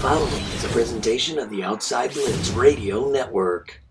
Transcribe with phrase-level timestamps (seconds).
[0.00, 3.82] following is a presentation of the Outside Lens Radio Network.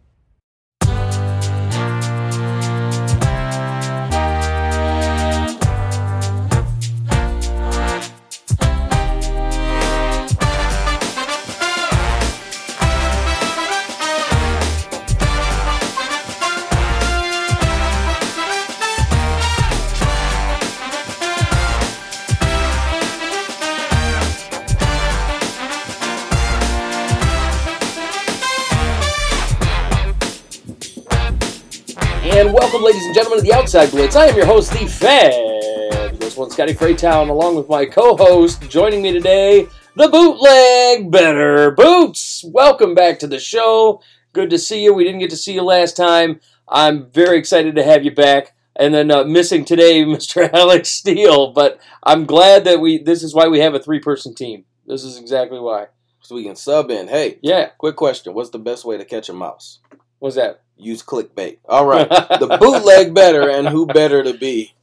[33.09, 34.15] And gentlemen, of the Outside Blitz.
[34.15, 39.11] I am your host, the fabulous one, Scotty Freytown, along with my co-host, joining me
[39.11, 42.43] today, the bootleg bettor boots.
[42.47, 44.03] Welcome back to the show.
[44.31, 44.93] Good to see you.
[44.93, 46.39] We didn't get to see you last time.
[46.67, 48.53] I'm very excited to have you back.
[48.75, 50.47] And then uh, missing today, Mr.
[50.53, 51.51] Alex Steele.
[51.51, 53.01] But I'm glad that we.
[53.01, 54.65] This is why we have a three-person team.
[54.85, 55.87] This is exactly why.
[56.21, 57.07] So we can sub in.
[57.07, 57.69] Hey, Yeah.
[57.79, 58.35] quick question.
[58.35, 59.79] What's the best way to catch a mouse?
[60.19, 60.61] What's that?
[60.79, 61.57] Use clickbait.
[61.67, 62.07] All right.
[62.07, 64.73] the bootleg bettor and who better to be?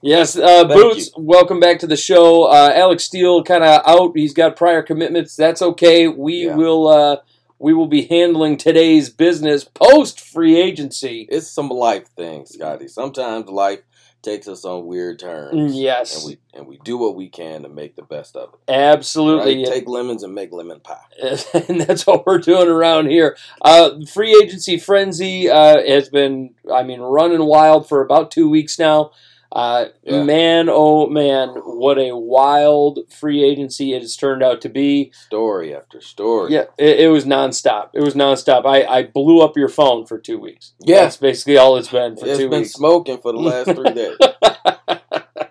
[0.00, 2.44] Yes, uh, Boots, welcome back to the show.
[2.44, 4.12] Uh, Alex Steele kind of out.
[4.14, 5.34] He's got prior commitments.
[5.34, 6.06] That's okay.
[6.06, 6.54] We Yeah.
[6.54, 7.16] will uh,
[7.58, 11.26] we will be handling today's business post free agency.
[11.30, 12.86] It's some life things, Scotty.
[12.86, 13.80] Sometimes life
[14.26, 15.72] takes us on weird turns.
[15.72, 18.54] Mm, Yes, And we and we do what we can to make the best of
[18.54, 18.72] it.
[18.72, 19.58] absolutely.
[19.64, 19.66] Right?
[19.72, 20.98] Take lemons and make lemon pie.
[21.68, 23.36] and that's what we're doing around here.
[23.62, 28.78] Uh, free agency frenzy uh, has been, I mean, running wild for about two weeks
[28.78, 29.12] now.
[29.56, 30.22] Uh, Yeah.
[30.22, 35.12] Man, oh man, what a wild free agency it has turned out to be.
[35.14, 36.52] Story after story.
[36.52, 37.88] Yeah, it, it was nonstop.
[37.94, 38.66] It was nonstop.
[38.66, 40.74] I, I blew up your phone for two weeks.
[40.80, 41.02] Yeah.
[41.04, 42.72] That's basically all it's been for It's two been weeks.
[42.74, 44.16] smoking for the last three days.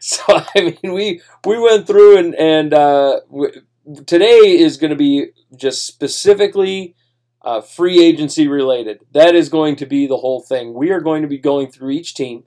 [0.00, 0.22] so
[0.56, 3.62] I mean, we we went through and and uh, w-
[4.06, 6.96] today is going to be just specifically
[7.42, 8.98] uh, free agency related.
[9.12, 10.74] That is going to be the whole thing.
[10.74, 12.44] We are going to be going through each team,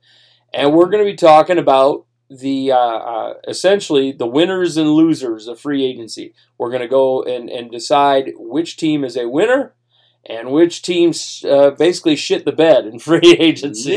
[0.53, 5.47] and we're going to be talking about the uh, uh, essentially the winners and losers
[5.47, 6.33] of free agency.
[6.57, 9.73] We're going to go and, and decide which team is a winner
[10.29, 13.95] and which teams uh, basically shit the bed in free agency.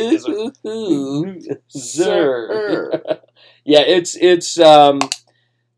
[1.69, 3.03] Sir.
[3.65, 5.01] yeah, it's it's um,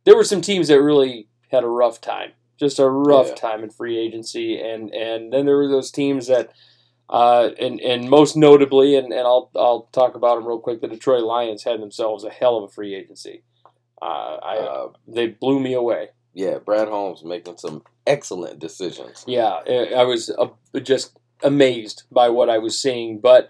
[0.04, 3.34] there were some teams that really had a rough time, just a rough Yeah.
[3.34, 6.50] time in free agency, and and then there were those teams that,
[7.12, 10.80] uh, and and most notably, and, and I'll I'll talk about them real quick.
[10.80, 13.44] The Detroit Lions had themselves a hell of a free agency.
[14.00, 16.08] Uh, I Uh, they blew me away.
[16.34, 19.24] yeah, Brad Holmes making some excellent decisions.
[19.26, 23.20] Yeah, I I was uh, just amazed by what I was seeing.
[23.20, 23.48] But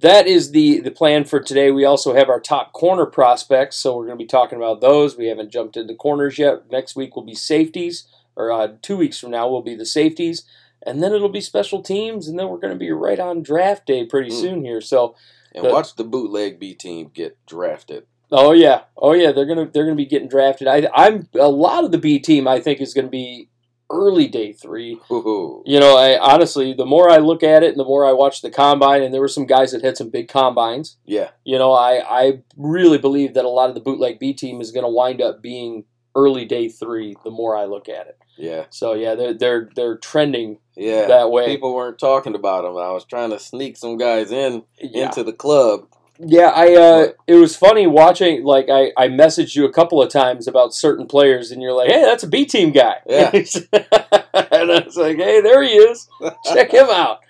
[0.00, 1.70] that is the the plan for today.
[1.70, 5.16] We also have our top corner prospects, so we're going to be talking about those.
[5.18, 6.70] We haven't jumped into corners yet.
[6.70, 10.44] Next week will be safeties, or uh, two weeks from now will be the safeties,
[10.86, 13.86] and then it'll be special teams, and then we're going to be right on draft
[13.86, 14.40] day pretty Mm.
[14.40, 14.80] soon here.
[14.80, 15.14] So,
[15.54, 18.04] And The- watch the bootleg B team get drafted.
[18.30, 20.66] oh yeah, oh yeah, they're gonna they're gonna be getting drafted.
[20.66, 23.50] I I'm a lot of the B team I think is going to be
[23.90, 24.98] early day three.
[25.10, 25.62] Ooh.
[25.66, 28.40] You know, I honestly, the more I look at it and the more I watch
[28.40, 30.96] the combine, and there were some guys that had some big combines.
[31.04, 31.28] Yeah.
[31.44, 34.70] You know, I I really believe that a lot of the bootleg B team is
[34.70, 35.84] going to wind up being
[36.16, 37.14] early day three.
[37.24, 38.64] The more I look at it, Yeah.
[38.70, 41.06] so yeah, they're they're they're trending Yeah.
[41.06, 41.46] that way.
[41.46, 42.76] People weren't talking about them.
[42.76, 45.86] I was trying to sneak some guys in yeah, into the club.
[46.18, 46.50] yeah.
[46.54, 48.44] I uh, it was funny watching.
[48.44, 51.90] Like I I messaged you a couple of times about certain players, and you're like,
[51.90, 52.96] hey, that's a B team guy.
[53.06, 53.30] Yeah.
[53.72, 56.08] and I was like, hey, there he is.
[56.52, 57.20] Check him out.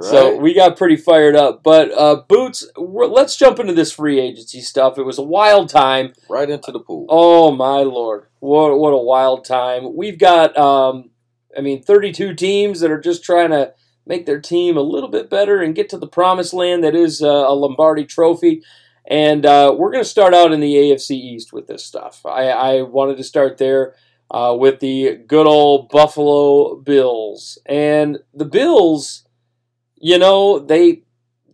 [0.00, 1.64] So we got pretty fired up.
[1.64, 4.96] But uh, Boots, let's jump into this free agency stuff.
[4.96, 6.12] It was a wild time.
[6.28, 7.06] right into the pool.
[7.08, 9.96] Oh my lord, what what a wild time!
[9.96, 11.10] We've got, um,
[11.56, 13.72] I mean, 32 teams that are just trying to
[14.06, 17.22] make their team a little bit better and get to the promised land that is
[17.22, 18.62] uh, a Lombardi Trophy.
[19.06, 22.24] And uh, we're going to start out in the AFC East with this stuff.
[22.26, 23.94] I, I wanted to start there
[24.30, 29.24] uh, with the good old Buffalo Bills, and the Bills.
[30.00, 31.02] You know they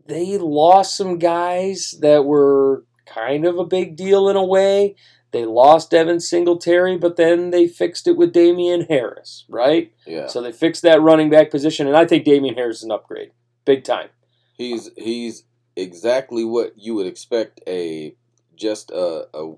[0.07, 4.97] they lost some guys that were kind of a big deal in a way.
[5.35, 9.93] They lost Devin Singletary, but then they fixed it with Damien Harris, right?
[10.07, 10.29] Yeah.
[10.29, 13.33] So they fixed that running back position, and I think Damien Harris is an upgrade,
[13.65, 14.11] big time.
[14.57, 15.43] He's he's
[15.75, 18.15] exactly what you would expect a
[18.55, 19.55] just a, a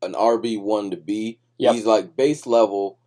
[0.00, 1.38] an RB one to be.
[1.58, 1.74] Yep.
[1.74, 2.98] He's like base level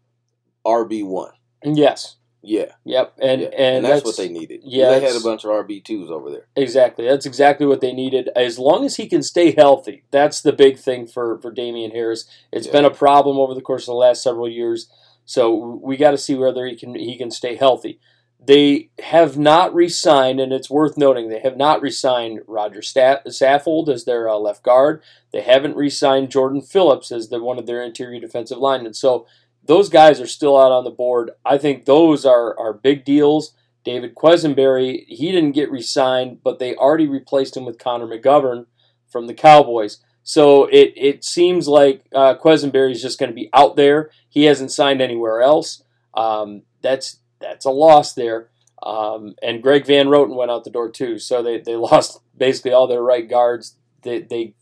[0.63, 1.31] RB one.
[1.63, 2.71] Yes, Yeah.
[2.83, 3.47] yep, and yeah.
[3.50, 4.62] and, that's, what they needed.
[4.63, 6.47] yeah, they had a bunch of RB twos over there.
[6.56, 7.06] Exactly.
[7.07, 8.30] That's exactly what they needed.
[8.36, 12.25] As long as he can stay healthy, that's the big thing for, for Damien Harris.
[12.51, 12.74] It's Yeah.
[12.74, 14.89] been a problem over the course of the last several years.
[15.25, 18.00] So we got to see whether he can he can stay healthy.
[18.39, 24.06] They have not re-signed, and it's worth noting they have not re-signed Roger Saffold as
[24.06, 25.01] their uh, left guard.
[25.31, 28.94] They haven't re-signed Jordan Phillips as the, one of their interior defensive linemen.
[28.94, 29.25] So
[29.67, 31.31] those guys are still out on the board.
[31.45, 33.53] I think those are are big deals.
[33.83, 38.65] David Quessenberry, he didn't get re-signed, but they already replaced him with Connor McGovern
[39.07, 40.00] from the Cowboys.
[40.23, 44.09] So it, it seems like uh, Quessenberry is just going to be out there.
[44.27, 45.83] He hasn't signed anywhere else.
[46.15, 48.50] Um, that's that's a loss there.
[48.81, 52.71] Um, and Greg Van Roten went out the door too, so they, they lost basically
[52.71, 53.77] all their right guards.
[54.01, 54.56] They they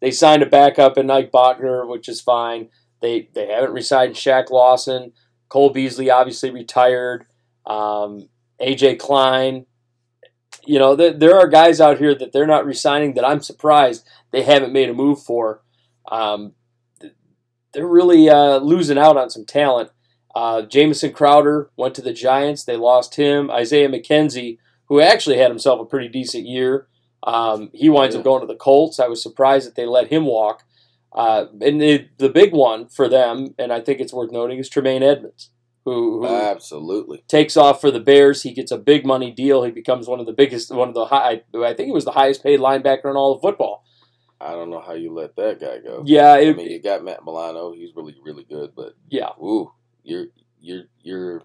[0.00, 2.68] they signed a backup in Ike Boettger, which is fine.
[3.06, 5.12] They they haven't resigned Shaq Lawson.
[5.48, 7.24] Cole Beasley obviously retired.
[7.64, 8.28] Um,
[8.60, 9.66] AJ Klein.
[10.64, 14.04] You know, there, there are guys out here that they're not resigning that I'm surprised
[14.32, 15.62] they haven't made a move for.
[16.10, 16.54] Um,
[17.72, 19.90] they're really uh, losing out on some talent.
[20.34, 22.64] Uh, Jamison Crowder went to the Giants.
[22.64, 23.52] They lost him.
[23.52, 26.88] Isaiah McKenzie, who actually had himself a pretty decent year,
[27.22, 28.18] um, he winds yeah.
[28.18, 28.98] up going to the Colts.
[28.98, 30.64] I was surprised that they let him walk.
[31.16, 34.68] Uh, and the, the big one for them, and I think it's worth noting, is
[34.68, 35.50] Tremaine Edmunds,
[35.86, 38.42] who, who absolutely takes off for the Bears.
[38.42, 39.64] He gets a big money deal.
[39.64, 41.42] He becomes one of the biggest, one of the high.
[41.54, 43.82] I think he was the highest paid linebacker in all of football.
[44.38, 46.02] I don't know how you let that guy go.
[46.04, 47.72] Yeah, it, I mean, you got Matt Milano.
[47.72, 49.72] He's really, really good, but yeah, ooh,
[50.02, 50.26] you're
[50.60, 51.42] you're you're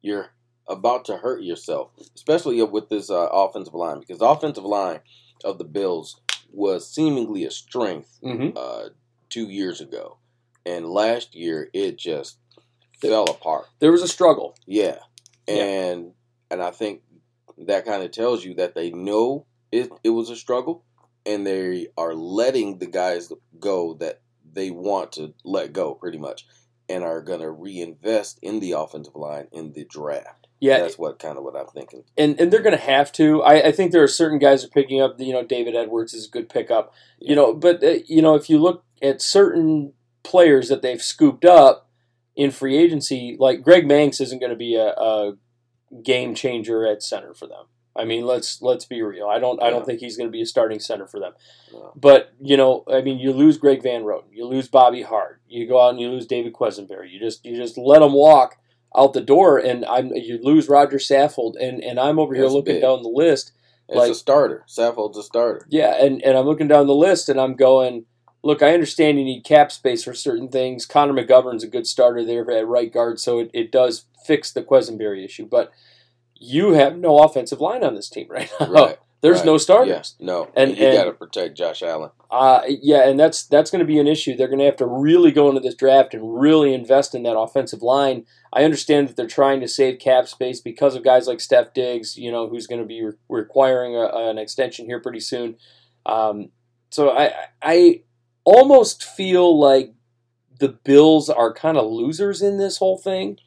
[0.00, 0.30] you're
[0.66, 5.00] about to hurt yourself, especially with this uh, offensive line because the offensive line
[5.44, 6.22] of the Bills
[6.52, 8.56] was seemingly a strength mm-hmm.
[8.56, 8.90] uh,
[9.28, 10.18] two years ago,
[10.64, 12.38] and last year it just
[13.00, 13.66] fell apart.
[13.80, 14.56] There was a struggle.
[14.66, 14.98] Yeah,
[15.48, 16.10] and yeah.
[16.50, 17.02] and I think
[17.58, 20.84] that kind of tells you that they know it, it was a struggle,
[21.26, 24.20] and they are letting the guys go that
[24.52, 26.46] they want to let go, pretty much
[26.92, 30.41] and are going to reinvest in the offensive line in the draft.
[30.62, 32.04] Yeah, that's what kind of what I'm thinking.
[32.16, 33.42] And and they're going to have to.
[33.42, 35.18] I, I think there are certain guys are picking up.
[35.18, 36.94] You know, David Edwards is a good pickup.
[37.18, 37.30] Yeah.
[37.30, 39.92] You know, but uh, you know if you look at certain
[40.22, 41.90] players that they've scooped up
[42.36, 45.32] in free agency, like Greg Mancz isn't going to be a, a
[46.04, 47.64] game changer at center for them.
[47.96, 49.26] I mean, let's let's be real.
[49.26, 51.32] I don't I don't think he's going to be a starting center for them.
[51.96, 55.66] But you know, I mean, you lose Greg Van Roten, you lose Bobby Hart, you
[55.66, 57.10] go out and you lose David Quessenberry.
[57.10, 58.58] You just you just let them walk
[58.96, 62.56] out the door, and I'm you lose Roger Saffold, and and I'm over That's here
[62.56, 62.82] looking big.
[62.82, 63.52] down the list.
[63.88, 64.64] It's like, a starter.
[64.68, 65.66] Saffold's a starter.
[65.68, 68.06] Yeah, and and I'm looking down the list, and I'm going.
[68.44, 70.84] Look, I understand you need cap space for certain things.
[70.84, 74.62] Connor McGovern's a good starter there at right guard, so it, it does fix the
[74.62, 75.46] Quessenberry issue.
[75.46, 75.70] But
[76.34, 78.68] you have no offensive line on this team right now.
[78.68, 78.98] Right.
[79.22, 79.46] There's right.
[79.46, 80.16] no starters.
[80.18, 82.10] Yeah, no, and you got to protect Josh Allen.
[82.28, 84.36] Uh, yeah, and that's that's going to be an issue.
[84.36, 87.38] They're going to have to really go into this draft and really invest in that
[87.38, 88.26] offensive line.
[88.52, 92.16] I understand that they're trying to save cap space because of guys like Steph Diggs,
[92.16, 95.56] you know, who's going to be re- requiring a, an extension here pretty soon.
[96.04, 96.50] Um,
[96.90, 97.32] so I
[97.62, 98.02] I
[98.44, 99.94] almost feel like
[100.58, 103.38] the Bills are kind of losers in this whole thing.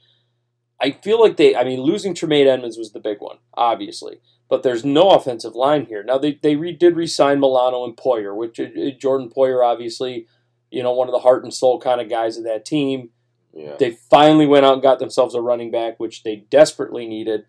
[0.82, 4.20] I feel like they, I mean, losing Tremaine Edmunds was the big one, obviously,
[4.50, 6.04] but there's no offensive line here.
[6.04, 9.66] Now, they, they re, did re sign Milano and Poyer, which uh, uh, Jordan Poyer,
[9.66, 10.28] obviously,
[10.70, 13.10] you know, one of the heart and soul kind of guys of that team.
[13.54, 13.76] Yeah.
[13.80, 17.46] They finally went out and got themselves a running back, which they desperately needed.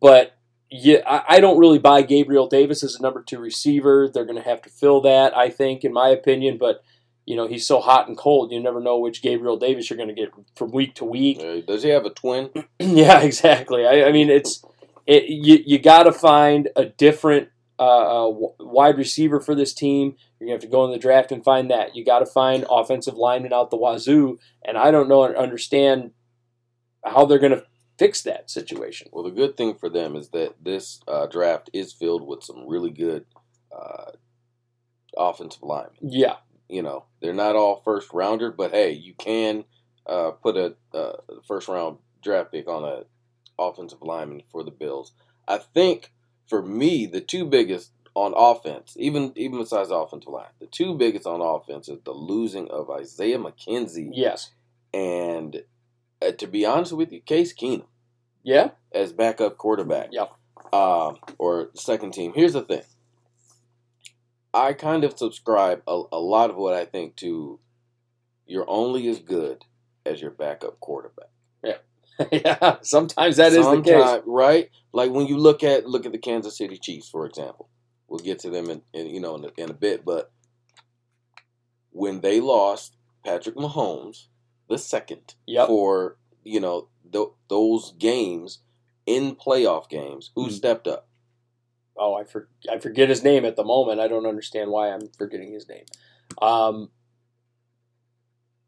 [0.00, 0.36] But
[0.70, 4.08] yeah, I, I don't really buy Gabriel Davis as a number two receiver.
[4.12, 6.58] They're going to have to fill that, I think, in my opinion.
[6.58, 6.82] But
[7.24, 8.52] you know he's so hot and cold.
[8.52, 11.40] You never know which Gabriel Davis you're going to get from week to week.
[11.40, 12.50] Uh, does he have a twin?
[12.78, 13.86] yeah, exactly.
[13.86, 14.64] I, I, mean, it's
[15.06, 20.16] it, you you got to find a different uh, uh, wide receiver for this team.
[20.38, 21.96] You're gonna have to go in the draft and find that.
[21.96, 26.12] You got to find offensive linemen out the wazoo, and I don't know understand
[27.04, 27.64] how they're going to
[27.98, 29.08] fix that situation.
[29.12, 32.68] Well, the good thing for them is that this uh, draft is filled with some
[32.68, 33.24] really good
[33.76, 34.12] uh,
[35.16, 35.96] offensive linemen.
[36.00, 36.36] Yeah,
[36.68, 39.64] you know, they're not all first rounder, but hey, you can
[40.06, 41.12] uh, put a uh,
[41.46, 43.02] first round draft pick on a
[43.58, 45.12] offensive lineman for the Bills.
[45.46, 46.12] I think
[46.48, 51.26] for me, the two biggest on offense, even even besides offensive line, the two biggest
[51.26, 54.10] on offense is the losing of Isaiah McKenzie.
[54.12, 54.50] Yes,
[54.92, 55.62] and
[56.20, 57.86] uh, to be honest with you, Case Keenum.
[58.42, 60.08] Yeah, as backup quarterback.
[60.12, 60.26] Yeah,
[60.72, 62.32] um, or second team.
[62.34, 62.82] Here's the thing.
[64.54, 67.58] I kind of subscribe a, a lot of what I think to
[68.46, 69.64] you're only as good
[70.04, 71.30] as your backup quarterback.
[72.32, 72.76] Yeah.
[72.82, 74.70] sometimes that sometimes, is the case, right?
[74.92, 77.68] Like when you look at look at the Kansas City Chiefs, for example.
[78.08, 80.30] We'll get to them in, in you know in a, in a bit, but
[81.90, 84.26] when they lost Patrick Mahomes,
[84.68, 85.66] the second Yep.
[85.68, 88.58] for you know th- those games
[89.06, 90.30] in playoff games.
[90.34, 90.52] Who Mhm.
[90.52, 91.08] stepped up?
[91.96, 94.00] oh, I for, I forget his name at the moment.
[94.00, 95.84] I don't understand why I'm forgetting his name.
[96.40, 96.90] Um,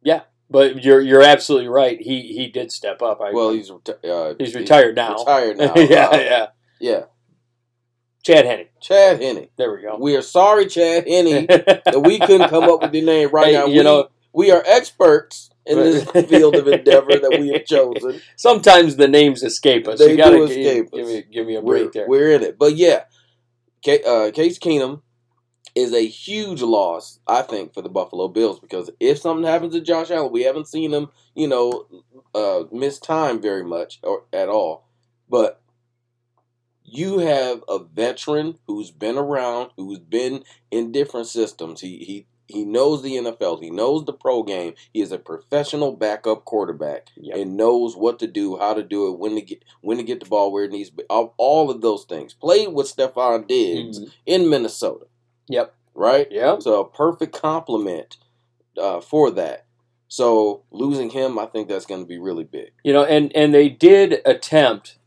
[0.02, 2.00] yeah, but you're you're absolutely right.
[2.00, 3.20] He he did step up.
[3.20, 5.16] I, Well, he's reti- uh, he's retired now.
[5.18, 5.72] Retired now.
[5.76, 6.46] yeah, Uh, yeah.
[6.80, 7.02] yeah.
[8.24, 8.68] Chad Henney.
[8.80, 9.48] Chad Henne.
[9.58, 9.98] There we go.
[10.00, 13.52] We are sorry, Chad Henney, that we couldn't come up with the name right Hey,
[13.52, 13.66] now.
[13.66, 18.20] you we, know- we are experts in this field of endeavor that we have chosen.
[18.36, 19.98] Sometimes the names escape us.
[19.98, 21.12] They you gotta do escape give, us.
[21.12, 22.06] me give me a We're, break there.
[22.08, 22.58] we're in it.
[22.58, 23.04] But yeah,
[23.84, 25.02] Ca uh, Case Keenum
[25.74, 29.80] is a huge loss, I think, for the Buffalo Bills because if something happens to
[29.80, 31.86] Josh Allen, we haven't seen him, you know,
[32.34, 34.86] uh, miss time very much or at all.
[35.28, 35.60] But
[36.84, 41.80] you have a veteran who's been around, who's been in different systems.
[41.80, 43.62] He he he knows the NFL.
[43.62, 44.74] He knows the pro game.
[44.92, 47.36] He is a professional backup quarterback Yep.
[47.38, 50.20] and knows what to do, how to do it, when to get when to get
[50.20, 51.04] the ball where it needs to be.
[51.08, 52.34] All, all of those things.
[52.34, 54.12] Played with Stefon Diggs Mhm.
[54.26, 55.06] in Minnesota,
[55.48, 55.74] Yep.
[55.94, 56.26] right?
[56.30, 56.62] Yep.
[56.62, 58.16] So a perfect compliment
[58.80, 59.66] uh, for that.
[60.08, 62.72] So losing him, I think that's going to be really big.
[62.84, 64.98] You know, and and they did attempt,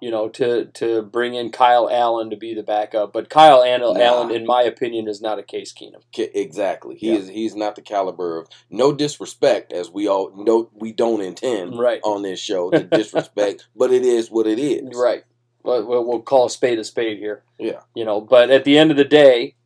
[0.00, 3.98] you know, to to bring in Kyle Allen to be the backup, but Kyle Allen,
[3.98, 4.04] Nah.
[4.04, 6.02] Allen in my opinion, is not a Case Keenum.
[6.16, 6.96] Exactly.
[6.96, 7.18] He Yeah.
[7.18, 7.28] is.
[7.28, 10.70] He's not the caliber of no disrespect, as we all know.
[10.72, 12.00] We don't intend Right.
[12.02, 14.96] on this show to disrespect, but it is what it is.
[14.96, 15.24] Right.
[15.62, 17.42] But we'll, we'll call a spade a spade here.
[17.58, 17.80] Yeah.
[17.94, 19.56] You know, but at the end of the day,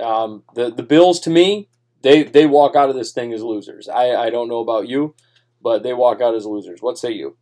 [0.00, 1.68] um, the the Bills to me,
[2.02, 3.88] they they walk out of this thing as losers.
[3.88, 5.14] I I don't know about you,
[5.62, 6.80] but they walk out as losers.
[6.82, 7.36] What say you?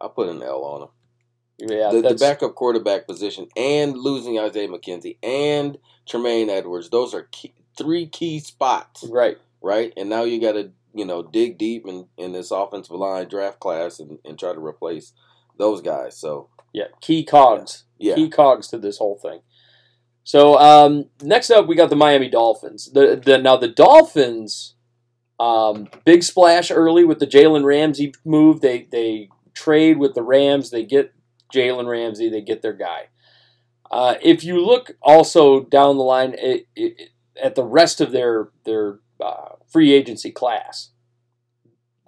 [0.00, 0.88] I put an L on them.
[1.58, 6.90] Yeah, the, the backup quarterback position and losing Isaiah McKenzie and Tremaine Edwards.
[6.90, 9.38] Those are key, three key spots, right.
[9.60, 9.92] right?
[9.96, 13.60] And now you got to you know dig deep in, in this offensive line draft
[13.60, 15.12] class and, and try to replace
[15.56, 16.18] those guys.
[16.18, 17.84] So Yeah, key cogs.
[17.98, 19.40] yeah, Key cogs to this whole thing.
[20.24, 22.90] So um, next up, we got the Miami Dolphins.
[22.92, 24.74] The, the now the Dolphins,
[25.40, 28.60] um, big splash early with the Jalen Ramsey move.
[28.60, 30.70] They they trade with the Rams.
[30.70, 31.12] They get
[31.52, 32.28] Jalen Ramsey.
[32.28, 33.08] They get their guy.
[33.90, 37.10] Uh, if you look also down the line it, it,
[37.42, 40.90] at the rest of their their uh, free agency class,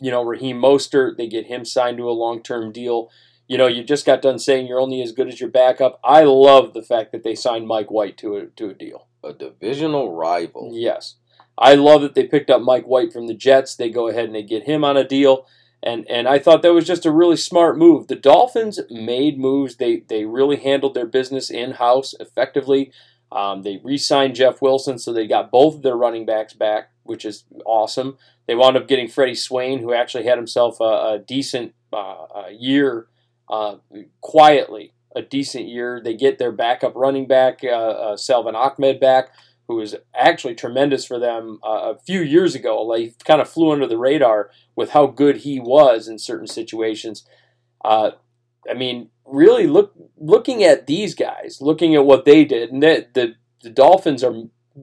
[0.01, 3.11] you know Raheem Mostert, they get him signed to a long term deal
[3.47, 6.01] you know, you just got done saying you're only as good as your backup.
[6.03, 9.09] I love the fact that they signed Mike White to a to a deal.
[9.23, 10.71] a divisional rival.
[10.73, 11.17] Yes,
[11.59, 13.77] I love that they picked up Mike White from the Jets.
[13.77, 15.47] They go ahead and they get him on a deal,
[15.83, 18.07] and and I thought that was just a really smart move.
[18.07, 19.77] The Dolphins made moves.
[19.77, 22.93] They they really handled their business in house effectively.
[23.31, 27.25] Um, they re-signed Jeff Wilson, so they got both of their running backs back, which
[27.25, 28.17] is awesome.
[28.47, 33.09] They wound up getting Freddie Swain, who actually had himself a, a decent uh, year
[33.51, 33.77] uh,
[34.21, 36.01] quietly a decent year.
[36.03, 39.31] They get their backup running back, uh, uh, Salvon Ahmed, back,
[39.69, 42.83] who was actually tremendous for them uh, a few years ago.
[42.83, 47.25] Like, kind of flew under the radar with how good he was in certain situations.
[47.85, 48.13] Uh,
[48.69, 53.07] I mean, really look looking at these guys, looking at what they did, and the,
[53.15, 54.35] the the Dolphins are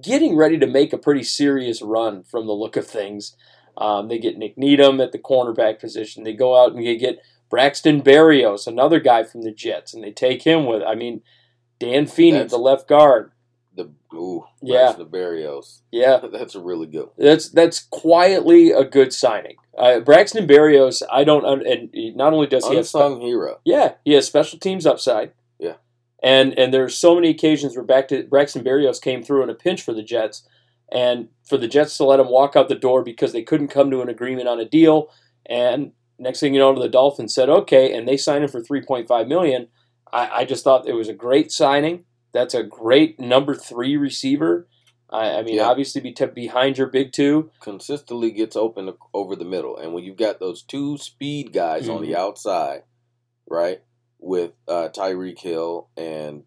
[0.02, 3.36] getting ready to make a pretty serious run from the look of things.
[3.78, 6.24] Um, they get Nik Needham at the cornerback position.
[6.24, 7.20] They go out and they get
[7.52, 10.82] Braxton Berrios, another guy from the Jets, and they take him with.
[10.82, 11.22] I mean,
[11.80, 13.32] Dan Feeney, That's- the left guard.
[13.76, 14.94] The ooh, Yeah.
[14.94, 15.82] the Berrios.
[15.92, 17.04] Yeah, That's a really good.
[17.04, 17.12] One.
[17.18, 19.56] that's that's quietly a good signing.
[19.78, 23.60] Uh, Braxton Berrios, I don't, and not only does he have, Unsung hero.
[23.64, 25.32] yeah, he has special teams upside.
[25.60, 25.76] Yeah.
[26.22, 29.56] and and there's so many occasions where back to Braxton Berrios came through in a
[29.56, 30.46] pinch for the Jets,
[30.92, 33.90] and for the Jets to let him walk out the door because they couldn't come
[33.92, 35.10] to an agreement on a deal,
[35.46, 39.28] and next thing you know, the Dolphins said okay, and they signed him for 3.5
[39.28, 39.68] million.
[40.14, 42.06] I, I just thought it was a great signing.
[42.34, 44.68] That's a great number three receiver.
[45.10, 45.68] I, I mean, Yeah.
[45.68, 47.52] obviously, be t- behind your big two.
[47.60, 52.02] Consistently gets open over the middle, and when you've got those two speed guys on
[52.02, 52.16] the Mhm.
[52.18, 52.84] outside,
[53.50, 53.82] right,
[54.20, 56.44] with uh, Tyreek Hill and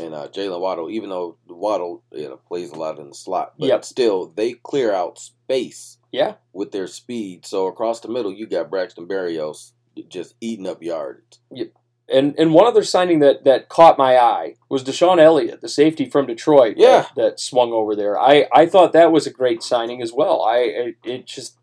[0.00, 3.54] and uh, Jalen Waddle, even though Waddle you know, plays a lot in the slot,
[3.58, 3.84] but Yep.
[3.84, 5.18] still they clear out
[5.52, 7.46] space Yeah, with their speed.
[7.46, 9.72] So across the middle, you got Braxton Berrios
[10.08, 11.40] just eating up yards.
[12.10, 16.04] and and one other signing that that caught my eye was DeShon Elliott, the safety
[16.08, 16.76] from Detroit.
[16.76, 17.06] that- Yeah.
[17.16, 18.18] that, swung over there.
[18.18, 20.42] I I thought that was a great signing as well.
[20.42, 21.56] I it, it just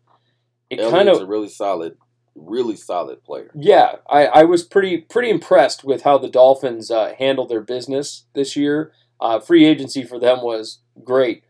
[0.68, 1.96] it Elliott's kind of a really solid,
[2.34, 3.50] really solid player.
[3.54, 3.96] yeah.
[4.10, 8.56] I I was pretty pretty impressed with how the Dolphins uh, handled their business this
[8.56, 8.92] year.
[9.20, 11.42] Uh, free agency for them was great.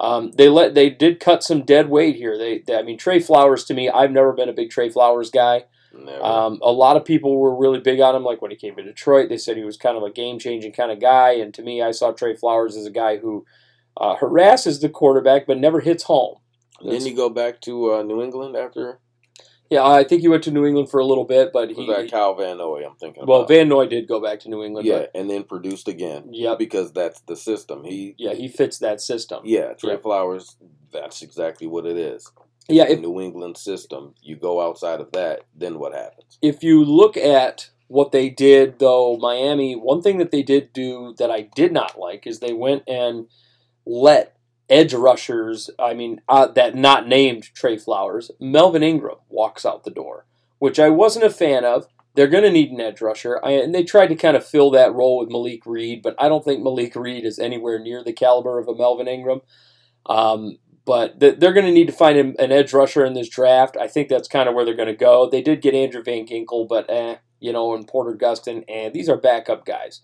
[0.00, 2.38] Um, they let they did cut some dead weight here.
[2.38, 5.30] They, they, I mean Trey Flowers to me, I've never been a big Trey Flowers
[5.30, 5.64] guy.
[6.22, 8.22] Um, a lot of people were really big on him.
[8.22, 10.72] Like when he came to Detroit, they said he was kind of a game changing
[10.72, 11.32] kind of guy.
[11.32, 13.44] And to me, I saw Trey Flowers as a guy who
[13.96, 16.36] uh, harasses the quarterback but never hits home.
[16.82, 19.00] Didn't he go back to uh, New England after?
[19.70, 21.86] Yeah, I think he went to New England for a little bit, but Was he.
[21.86, 22.84] that Cal Van Noy?
[22.86, 23.24] I'm thinking.
[23.26, 23.48] well, about.
[23.48, 24.86] Van Noy did go back to New England.
[24.86, 27.84] yeah, but and then produced again Yeah, because that's the system.
[27.84, 29.40] He yeah, he fits that system.
[29.44, 29.98] yeah, Trey Yeah.
[29.98, 30.56] Flowers.
[30.92, 32.30] That's exactly what it is.
[32.70, 34.14] Yeah, if New England system.
[34.22, 36.38] You go outside of that, then what happens?
[36.42, 41.14] if you look at what they did, though, Miami, one thing that they did do
[41.18, 43.26] that I did not like is they went and
[43.86, 44.36] let
[44.68, 49.90] edge rushers, I mean, uh, that not named Trey Flowers, Melvin Ingram walks out the
[49.90, 50.26] door,
[50.58, 51.86] which I wasn't a fan of.
[52.14, 54.70] They're going to need an edge rusher, I, and they tried to kind of fill
[54.72, 58.12] that role with Malik Reed, but I don't think Malik Reed is anywhere near the
[58.12, 59.40] caliber of a Melvin Ingram.
[60.06, 63.76] Um, but th- they're going to need to find an edge rusher in this draft.
[63.76, 65.28] I think that's kind of where they're going to go.
[65.28, 69.08] They did get Andrew Van Ginkel, but eh, you know, and Porter Gustin, and these
[69.08, 70.00] are backup guys.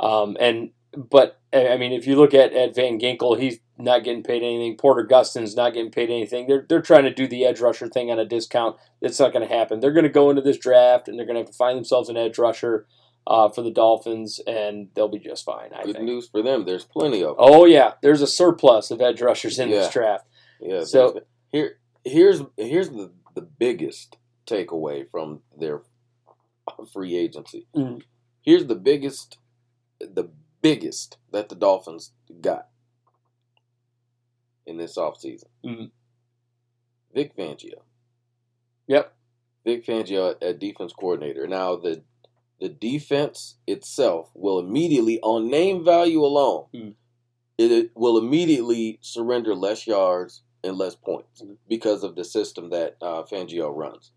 [0.00, 4.04] Um, and but eh, I mean, if you look at, at Van Ginkel, he's not
[4.04, 4.76] getting paid anything.
[4.76, 6.46] Porter Gustin's not getting paid anything.
[6.46, 8.76] They're they're trying to do the edge rusher thing on a discount.
[9.00, 9.80] That's not going to happen.
[9.80, 12.08] They're going to go into this draft and they're going to have to find themselves
[12.08, 12.86] an edge rusher
[13.26, 15.70] uh, for the Dolphins, and they'll be just fine.
[15.74, 16.04] I Good think.
[16.06, 16.64] news for them.
[16.64, 17.36] There's plenty of.
[17.36, 17.36] Them.
[17.38, 20.26] Oh yeah, there's a surplus of edge rushers in this draft.
[20.60, 20.84] Yeah.
[20.84, 21.20] So-
[21.52, 25.82] here, here's here's the the biggest takeaway from their
[26.92, 27.66] free agency.
[27.76, 28.02] Mhm.
[28.42, 29.36] Here's the biggest,
[30.00, 30.30] the
[30.62, 32.68] biggest that the Dolphins got
[34.70, 35.48] in this offseason.
[35.64, 35.90] Mhm.
[37.12, 37.82] Vic Fangio.
[38.86, 39.12] Yep.
[39.64, 41.46] Vic Fangio at defense coordinator.
[41.46, 42.02] Now the
[42.60, 46.94] the defense itself will immediately, on name value alone, Mm.
[47.56, 51.56] it, it will immediately surrender less yards and less points Mhm.
[51.68, 54.12] because of the system that uh, Fangio runs.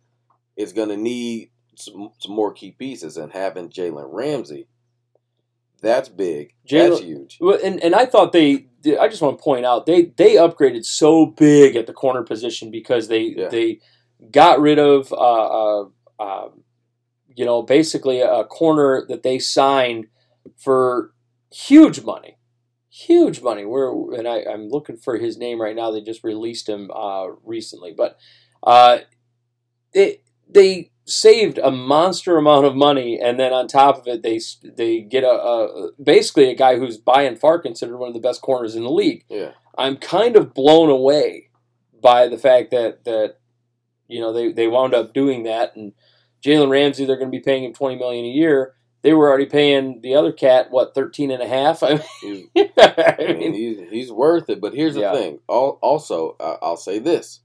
[0.58, 4.68] It's going to need some, some more key pieces, and having Jalen Ramsey,
[5.84, 6.54] that's big.
[6.90, 7.38] that's huge.
[7.64, 8.68] And and I thought they.
[9.00, 12.72] I just want to point out they they upgraded so big at the corner position
[12.72, 13.50] because they Yeah.
[13.50, 13.80] they
[14.32, 15.86] got rid of uh, uh,
[16.20, 16.64] um,
[17.28, 20.08] you know basically a corner that they signed
[20.58, 21.14] for
[21.52, 22.38] huge money,
[22.90, 23.64] huge money.
[23.66, 25.92] Where and I, I'm looking for his name right now.
[25.92, 28.18] They just released him uh, recently, but
[28.64, 29.00] uh,
[29.94, 34.40] they they saved a monster amount of money, and then on top of it, they
[34.64, 38.20] they get a, a basically a guy who's by and far considered one of the
[38.20, 39.26] best corners in the league.
[39.30, 39.52] Yeah.
[39.78, 41.50] I'm kind of blown away
[42.02, 43.36] by the fact that that
[44.08, 45.94] you know they, they wound up doing that, and
[46.46, 48.76] Jalen Ramsey they're going to be paying him 20 million a year.
[49.02, 51.84] They were already paying the other cat what 13 and a half.
[51.84, 54.62] I He's, mean, I I mean, he's, he's worth it.
[54.62, 55.12] But here's Yeah.
[55.12, 55.40] the thing.
[55.50, 57.42] Al- Also, uh, I'll say this: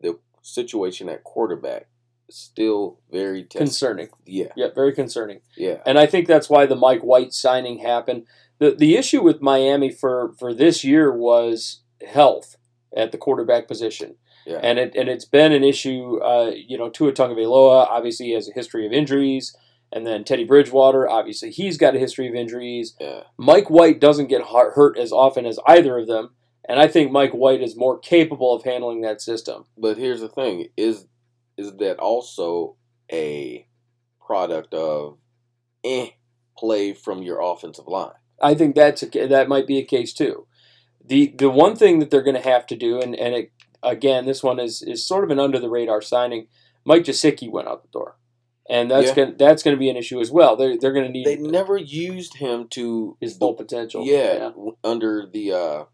[0.00, 1.86] the situation at quarterback
[2.34, 3.58] still very testy.
[3.58, 4.08] concerning.
[4.26, 5.40] Yeah, Yeah, very concerning.
[5.56, 5.78] yeah.
[5.86, 8.26] And I think that's why the Mike White signing happened.
[8.58, 12.56] The the issue with Miami for, for this year was health
[12.96, 14.16] at the quarterback position.
[14.46, 14.60] Yeah.
[14.62, 18.52] And it and it's been an issue uh, you know, Tua Tagovailoa obviously has a
[18.52, 19.56] history of injuries
[19.92, 22.94] and then Teddy Bridgewater obviously he's got a history of injuries.
[23.00, 23.22] Yeah.
[23.38, 26.30] Mike White doesn't get hurt as often as either of them,
[26.68, 29.64] and I think Mike White is more capable of handling that system.
[29.78, 31.06] But here's the thing: is
[31.56, 32.76] is that also
[33.12, 33.66] a
[34.24, 35.18] product of
[35.84, 36.08] eh
[36.56, 38.12] play from your offensive line?
[38.42, 40.46] I think that's a, that might be a case too.
[41.04, 44.24] The the one thing that they're going to have to do, and and it, again,
[44.26, 46.46] this one is is sort of an under the radar signing.
[46.84, 48.16] Mike Gesicki went out the door,
[48.68, 49.14] and that's Yeah.
[49.14, 50.56] going that's going to be an issue as well.
[50.56, 54.04] They're they're going to need They never used him to his full potential.
[54.04, 55.84] Yeah, w- under the uh,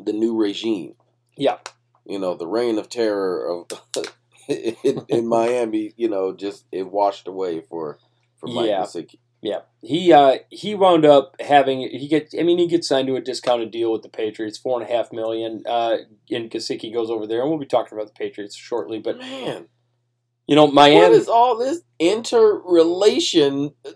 [0.00, 0.94] the new regime.
[1.36, 1.58] Yeah.
[2.06, 3.66] you know the reign of terror of
[4.84, 5.92] in, in Miami.
[5.96, 7.98] You know, just it washed away for
[8.38, 8.82] for Mike Yeah.
[8.82, 9.18] Gesicki.
[9.42, 13.16] Yeah, he uh, he wound up having he get I mean he gets signed to
[13.16, 15.62] a discounted deal with the Patriots, four and a half million.
[15.66, 15.98] Uh,
[16.30, 19.00] and Gesicki goes over there, and we'll be talking about the Patriots shortly.
[19.00, 19.66] But Man,
[20.46, 23.90] you know what Miami, is all this interrelation uh,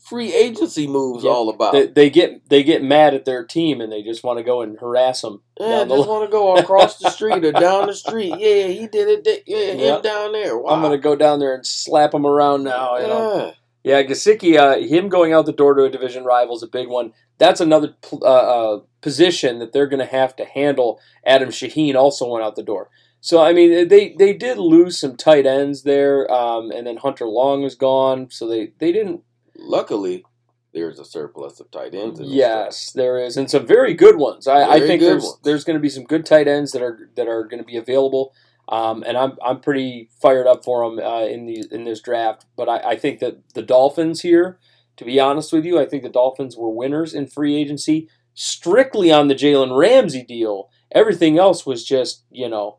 [0.00, 1.72] free agency moves Yeah, all about?
[1.72, 4.62] they, they get they get mad at their team, and they just want to go
[4.62, 5.42] and harass them.
[5.60, 8.34] yeah, the just want to go across the street or down the street.
[8.38, 9.42] Yeah, he did it.
[9.46, 10.02] Yeah, him Yep.
[10.02, 10.56] down there.
[10.58, 10.70] Wow.
[10.74, 12.96] I'm gonna go down there and slap him around now.
[12.98, 13.36] You know?
[13.36, 13.52] Yeah.
[13.84, 16.88] Yeah, Gesicki, uh, him going out the door to a division rival is a big
[16.88, 17.12] one.
[17.38, 21.00] That's another uh, uh, position that they're going to have to handle.
[21.24, 22.90] Adam Shaheen also went out the door.
[23.20, 27.26] So I mean, they they did lose some tight ends there, um, and then Hunter
[27.26, 28.28] Long was gone.
[28.30, 29.22] So they they didn't.
[29.58, 30.24] Luckily,
[30.72, 32.20] there's a surplus of tight ends.
[32.20, 34.46] In this Yes, there is, and some very good ones.
[34.46, 35.38] I, I think there's ones.
[35.44, 37.76] there's going to be some good tight ends that are that are going to be
[37.76, 38.34] available,
[38.68, 42.46] um, and I'm I'm pretty fired up for them uh, in the in this draft.
[42.56, 44.58] But I, I think that the Dolphins here,
[44.96, 49.10] to be honest with you, I think the Dolphins were winners in free agency strictly
[49.10, 50.70] on the Jalen Ramsey deal.
[50.92, 52.78] Everything else was just you know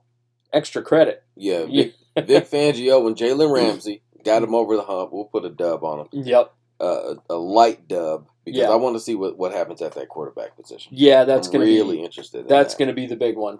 [0.53, 1.23] extra credit.
[1.35, 1.87] Yeah, Yeah.
[2.15, 5.11] Vic, Vic Fangio and Jalen Ramsey got him over the hump.
[5.11, 6.53] We'll put a dub on him, Yep.
[6.81, 8.69] Uh, a, a light dub, because Yeah.
[8.69, 10.93] I want to see what, what happens at that quarterback position.
[10.95, 12.41] Yeah, that's going to really be interested.
[12.41, 12.79] In That's that.
[12.79, 13.59] going to be the big one.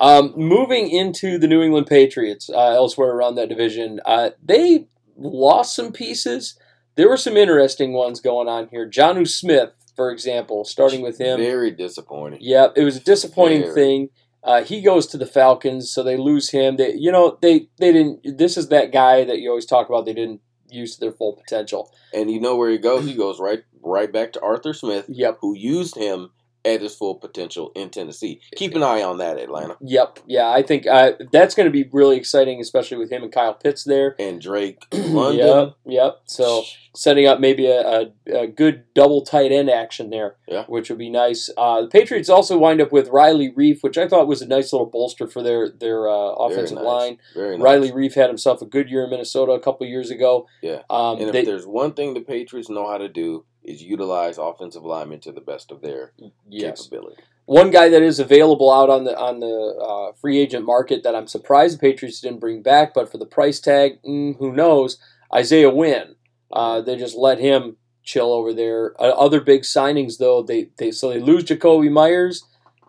[0.00, 5.74] Um, moving into the New England Patriots, uh, elsewhere around that division, uh, they lost
[5.76, 6.58] some pieces.
[6.96, 8.88] There were some interesting ones going on here.
[8.90, 11.38] Jonnu Smith, for example, starting with him.
[11.38, 12.40] Very disappointing.
[12.42, 13.74] Yeah, it was a disappointing Very.
[13.74, 14.08] thing.
[14.42, 16.76] Uh, he goes to the Falcons, so they lose him.
[16.76, 18.38] They, you know, they they didn't.
[18.38, 20.04] This is that guy that you always talk about.
[20.04, 21.92] They didn't use to their full potential.
[22.12, 23.04] And you know where he goes?
[23.06, 25.38] He goes right right back to Arthur Smith, Yep.
[25.40, 26.30] who used him
[26.66, 28.40] at his full potential in Tennessee.
[28.56, 29.76] Keep an eye on that, Atlanta.
[29.80, 30.18] Yep.
[30.26, 33.54] Yeah, I think uh, that's going to be really exciting, especially with him and Kyle
[33.54, 34.16] Pitts there.
[34.18, 35.46] And Drake London.
[35.46, 36.18] Yep, yep.
[36.26, 37.80] So setting up maybe a,
[38.26, 40.64] a, a good double tight end action there, Yeah.
[40.66, 41.48] which would be nice.
[41.56, 44.72] Uh, the Patriots also wind up with Riley Reiff, which I thought was a nice
[44.72, 46.84] little bolster for their their uh, offensive nice.
[46.84, 47.18] line.
[47.34, 47.62] Very nice.
[47.64, 50.46] Riley Reiff had himself a good year in Minnesota a couple years ago.
[50.62, 50.82] Yeah.
[50.90, 54.38] Um, And if they, there's one thing the Patriots know how to do is utilize
[54.38, 56.12] offensive linemen to the best of their
[56.48, 56.82] yes.
[56.82, 57.22] capability.
[57.46, 61.14] One guy that is available out on the on the uh, free agent market that
[61.14, 64.98] I'm surprised the Patriots didn't bring back, but for the price tag, mm, who knows?
[65.32, 66.16] Isaiah Wynn.
[66.52, 68.94] Uh, they just let him chill over there.
[69.00, 72.44] Uh, other big signings though, they, they so they lose Jakobi Meyers,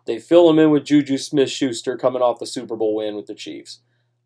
[0.06, 3.36] they fill him in with Juju Smith-Schuster coming off the Super Bowl win with the
[3.36, 3.82] Chiefs.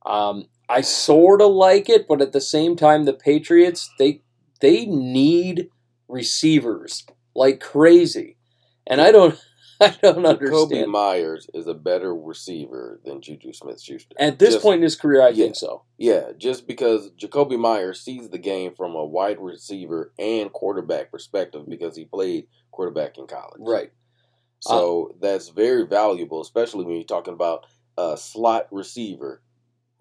[0.06, 4.22] Um, I sort of like it, but at the same time, the Patriots they
[4.60, 5.70] they need
[6.12, 8.38] receivers like crazy,
[8.88, 9.40] and I don't
[9.82, 10.92] I don't Kobe understand.
[10.92, 14.16] Myers is a better receiver than Juju Smith Schuster.
[14.20, 15.46] At this Just- point in his career, I Yeah.
[15.46, 15.84] think so.
[15.98, 21.64] Yeah, just because Jakobi Meyers sees the game from a wide receiver and quarterback perspective
[21.68, 23.60] because he played quarterback in college.
[23.62, 23.92] Right.
[24.60, 27.66] So that's very valuable, especially when you're talking about
[27.98, 29.42] a slot receiver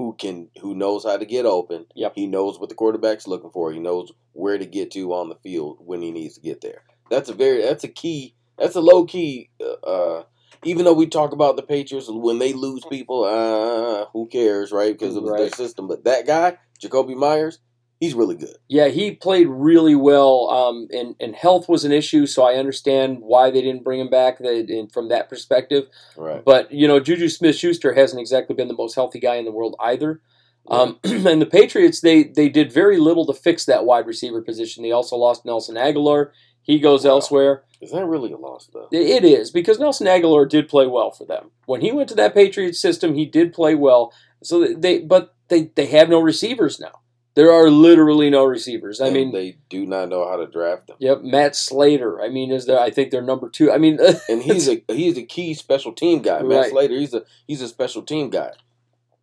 [0.01, 1.85] who can who knows how to get open.
[1.95, 2.13] Yep.
[2.15, 3.71] He knows what the quarterback's looking for.
[3.71, 6.85] He knows where to get to on the field when he needs to get there.
[7.11, 8.35] That's a very that's a key.
[8.57, 9.51] That's a low key.
[9.61, 10.23] Uh, uh,
[10.65, 14.93] even though we talk about the Patriots when they lose people, uh, who cares, right?
[14.93, 15.87] Because it was their system.
[15.87, 17.59] But that guy, Jakobi Meyers,
[18.01, 18.57] he's really good.
[18.67, 23.19] Yeah, he played really well, um, and, and health was an issue, so I understand
[23.21, 25.85] why they didn't bring him back in, from that perspective.
[26.17, 26.43] Right.
[26.45, 29.53] But, you know, Juju Smith Schuster hasn't exactly been the most healthy guy in the
[29.53, 30.21] world either.
[30.69, 34.83] Um, and the Patriots, they, they did very little to fix that wide receiver position.
[34.83, 36.31] They also lost Nelson Agholor.
[36.63, 37.13] He goes Wow.
[37.13, 37.65] elsewhere.
[37.81, 38.89] Is that really a loss though?
[38.93, 42.35] It is because Nelson Agholor did play well for them when he went to that
[42.35, 43.15] Patriots system.
[43.15, 44.13] He did play well.
[44.43, 47.00] So they, but they they have no receivers now.
[47.37, 49.01] There are literally no receivers.
[49.01, 50.97] I And mean, they do not know how to draft them.
[50.99, 52.21] yep, Matt Slater.
[52.21, 52.79] I mean, is there?
[52.81, 53.71] I think they're number two.
[53.71, 56.43] I mean, and he's a he's a key special team guy.
[56.43, 56.71] Matt Right.
[56.71, 58.53] Slater, he's a he's a special team guy.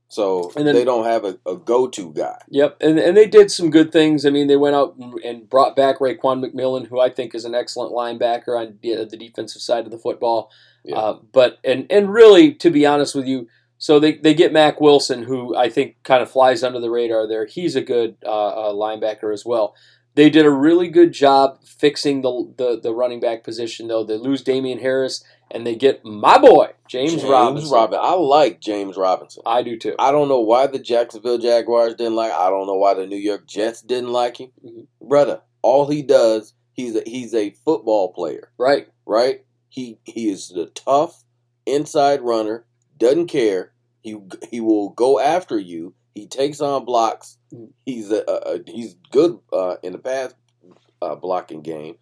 [0.09, 2.41] So And then- they don't have a, a go to guy.
[2.49, 4.25] Yep, and and they did some good things.
[4.25, 7.53] I mean, they went out and, brought back Raekwon McMillan, who I think is an
[7.53, 10.49] excellent linebacker on the, the defensive side of the football.
[10.85, 10.95] Yeah.
[10.95, 14.81] Uh, but and and really, to be honest with you, so they, they get Mack
[14.81, 17.45] Wilson, who I think kind of flies under the radar there.
[17.45, 19.75] He's a good uh, uh, linebacker as well.
[20.15, 24.03] They did a really good job fixing the, the the running back position, though.
[24.03, 27.69] They lose Damien Harris, and they get my boy James, Robinson.
[27.71, 27.99] Robin.
[28.01, 29.43] I like James Robinson.
[29.45, 29.93] I do too.
[29.99, 32.31] I don't know why the Jacksonville Jaguars didn't like.
[32.31, 34.87] I don't know why the New York Jets didn't like him, Mhm.
[35.07, 35.41] brother.
[35.61, 38.87] All he does, he's a, he's a football player, right.
[39.05, 39.45] right?
[39.69, 41.25] He he is the tough
[41.67, 42.65] inside runner.
[42.97, 43.73] Doesn't care.
[44.01, 44.17] He
[44.49, 45.93] he will go after you.
[46.15, 47.37] He takes on blocks.
[47.85, 50.33] He's a, a, he's good uh, in the pass
[51.01, 51.97] uh, blocking game,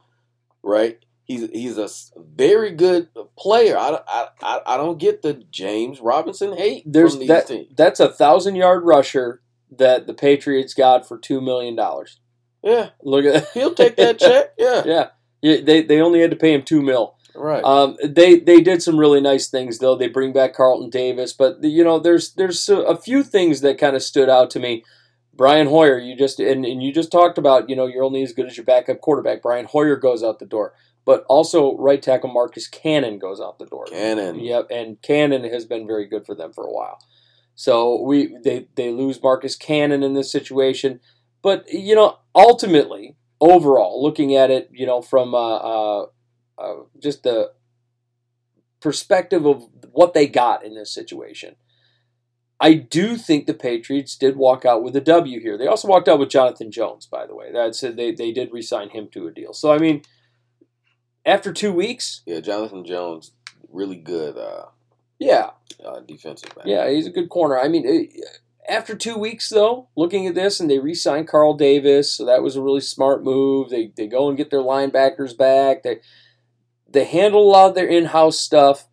[0.64, 1.00] right?
[1.26, 3.78] He's he's a very good player.
[3.78, 7.48] I, don't- I, I, I don't get the James Robinson hate There's that.
[7.48, 7.74] teams.
[7.76, 9.42] That's a thousand yard rusher
[9.78, 12.20] that the Patriots got for two million dollars.
[12.64, 13.52] Yeah, Look at that.
[13.54, 14.54] he'll take that check.
[14.58, 15.08] Yeah, Yeah,
[15.42, 15.62] yeah.
[15.64, 17.15] They they only had to pay him two mil.
[17.36, 17.64] Right.
[17.64, 19.96] Um, they they did some really nice things though.
[19.96, 23.78] They bring back Carlton Davis, but you know, there's there's a a few things that
[23.78, 24.84] kind of stood out to me.
[25.34, 28.34] Brian Hoyer, you just and, and you just talked about, you know, you're only as
[28.34, 29.42] good as your backup quarterback.
[29.42, 33.66] Brian Hoyer goes out the door, but also right tackle Marcus Cannon goes out the
[33.66, 33.86] door.
[33.86, 34.40] Cannon.
[34.40, 37.00] Yep, and Cannon has been very good for them for a while.
[37.56, 41.00] So we they they lose Marcus Cannon in this situation,
[41.42, 46.06] but you know ultimately overall, looking at it, you know, from uh, uh,
[46.58, 47.52] uh, just the
[48.82, 51.56] perspective of what they got in this situation,
[52.60, 55.58] I do think the Patriots did walk out with a W here.
[55.58, 57.52] They also walked out with Jonathan Jones, by the way.
[57.52, 59.54] That's they they did re-sign him to a deal.
[59.54, 60.04] So I mean,
[61.26, 63.32] after two weeks, Yeah, Jonathan Jones,
[63.70, 64.66] really good uh,
[65.20, 65.52] yeah,
[65.86, 66.66] uh, defensive back.
[66.66, 67.60] yeah, he's a good corner.
[67.60, 68.10] I mean,
[68.70, 72.56] after two weeks though, looking at this, and they re-signed Carl Davis, so that was
[72.56, 73.70] a really smart move.
[73.70, 75.84] They they go and get their linebackers back.
[75.84, 75.98] They
[76.96, 78.88] they handle a lot of their in-house stuff.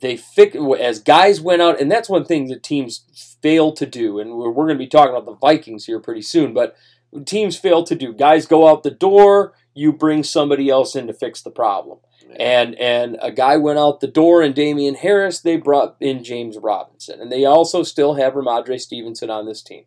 [0.00, 3.04] They fix as guys went out, and that's one thing that teams
[3.40, 4.18] fail to do.
[4.18, 6.76] And we're, we're going to be talking about the Vikings here pretty soon, but
[7.24, 8.12] teams fail to do.
[8.12, 9.54] Guys go out the door.
[9.74, 11.98] You bring somebody else in to fix the problem.
[12.36, 16.56] And and a guy went out the door and Damien Harris, they brought in James
[16.58, 17.20] Robinson.
[17.20, 19.84] And they also still have Rhamondre Stevenson on this team.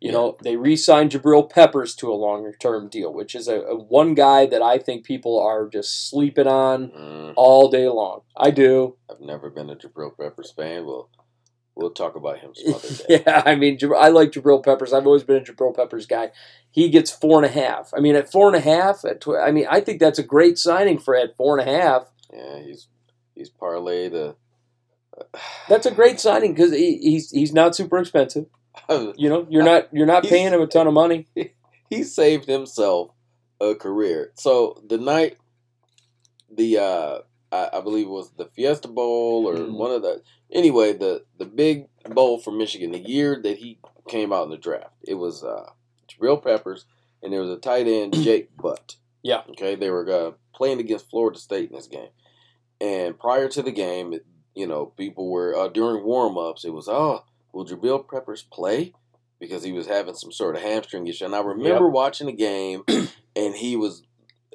[0.00, 3.74] You know, they re-signed Jabril Peppers to a longer term deal, which is a, a
[3.76, 8.20] one guy that I think people are just sleeping on Mm, all day long.
[8.36, 8.96] I do.
[9.10, 10.86] I've never been a Jabril Peppers fan.
[10.86, 11.10] We'll
[11.74, 13.22] we'll talk about him some other day.
[13.26, 14.92] yeah, I mean, I like Jabril Peppers.
[14.92, 16.30] I've always been a Jabril Peppers guy.
[16.70, 17.92] He gets four and a half.
[17.96, 20.24] I mean, at four and a half, at tw- I mean, I think that's a
[20.24, 22.04] great signing for at four and a half.
[22.32, 22.86] Yeah, he's
[23.34, 24.36] he's parlayed a.
[25.68, 28.46] That's a great signing because he, he's he's not super expensive.
[29.16, 31.26] You know, you're not you're not paying him a ton of money.
[31.90, 33.14] he saved himself
[33.60, 34.32] a career.
[34.34, 35.36] So the night,
[36.54, 37.18] the uh,
[37.52, 39.72] I, I believe it was the Fiesta Bowl or Mhm.
[39.76, 42.92] one of the anyway the the big bowl for Michigan.
[42.92, 45.70] The year that he came out in the draft, it was uh,
[46.08, 46.86] Jabril Peppers
[47.22, 48.96] and there was a tight end Jake Butt.
[49.22, 49.42] Yeah.
[49.50, 52.08] Okay, they were uh, playing against Florida State in this game,
[52.80, 56.64] and prior to the game, it, you know, people were uh, during warm ups.
[56.64, 58.92] It was oh, will Jabril Peppers play?
[59.40, 61.24] because he was having some sort of hamstring issue.
[61.24, 62.82] And I remember watching the game,
[63.36, 64.02] and he was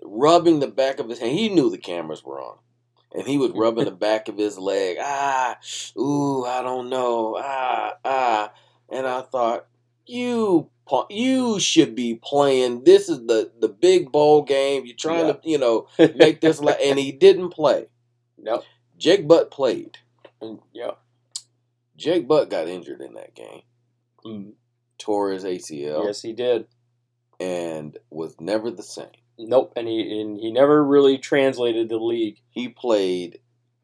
[0.04, 1.38] rubbing the back of his hand.
[1.38, 2.58] He knew the cameras were on,
[3.14, 4.98] and he was rubbing the back of his leg.
[5.00, 5.58] Ah,
[5.98, 7.38] ooh, I don't know.
[7.40, 8.52] Ah, ah.
[8.90, 9.68] And I thought,
[10.06, 10.70] you,
[11.10, 12.84] you should be playing.
[12.84, 14.86] This is the the big bowl game.
[14.86, 16.60] You're trying to, you know, make this.
[16.60, 17.88] And he didn't play.
[18.38, 18.64] no.
[18.96, 19.98] Jake Butt played.
[20.72, 20.92] Yeah.
[21.98, 23.62] Jake Butt got injured in that game.
[24.26, 24.54] Mm.
[24.98, 26.06] Tore his ACL.
[26.06, 26.66] Yes, he did.
[27.40, 29.08] and was never the same.
[29.38, 32.40] Nope, and he and he never really translated the league.
[32.50, 33.40] He played.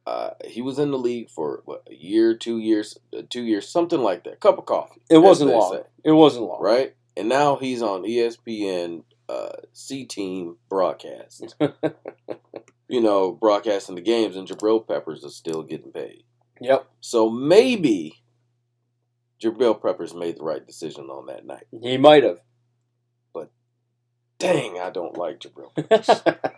[0.05, 3.67] Uh, he was in the league for what a year, two years, uh, two years,
[3.67, 4.39] something like that.
[4.39, 5.01] Cup of coffee.
[5.09, 5.73] It wasn't long.
[5.73, 6.61] say, It wasn't long.
[6.61, 6.95] right?
[7.17, 11.55] And now he's on ESPN uh, C Team broadcast.
[12.87, 16.23] you know, broadcasting the games, and Jabril Peppers is still getting paid.
[16.61, 16.87] Yep.
[17.01, 18.21] So maybe
[19.41, 21.65] Jabril Peppers made the right decision on that night.
[21.71, 22.39] He might have.
[23.33, 23.51] But
[24.37, 25.71] dang, I don't like Jabril.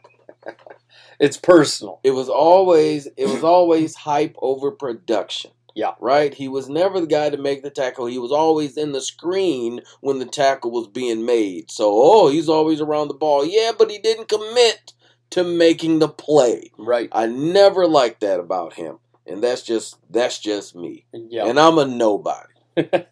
[1.20, 2.00] it's personal.
[2.04, 5.52] it was always it was always hype over production.
[5.76, 5.94] Yeah.
[6.00, 6.34] Right?
[6.34, 8.06] He was never the guy to make the tackle.
[8.06, 11.72] He was always in the screen when the tackle was being made.
[11.72, 13.46] So, oh, he's always around the ball.
[13.46, 14.94] Yeah, but he didn't commit
[15.30, 16.72] to making the play.
[16.78, 17.10] Right.
[17.14, 19.00] I never liked that about him.
[19.32, 21.06] And that's just that's just me.
[21.14, 21.46] Yeah.
[21.46, 22.54] And I'm a nobody.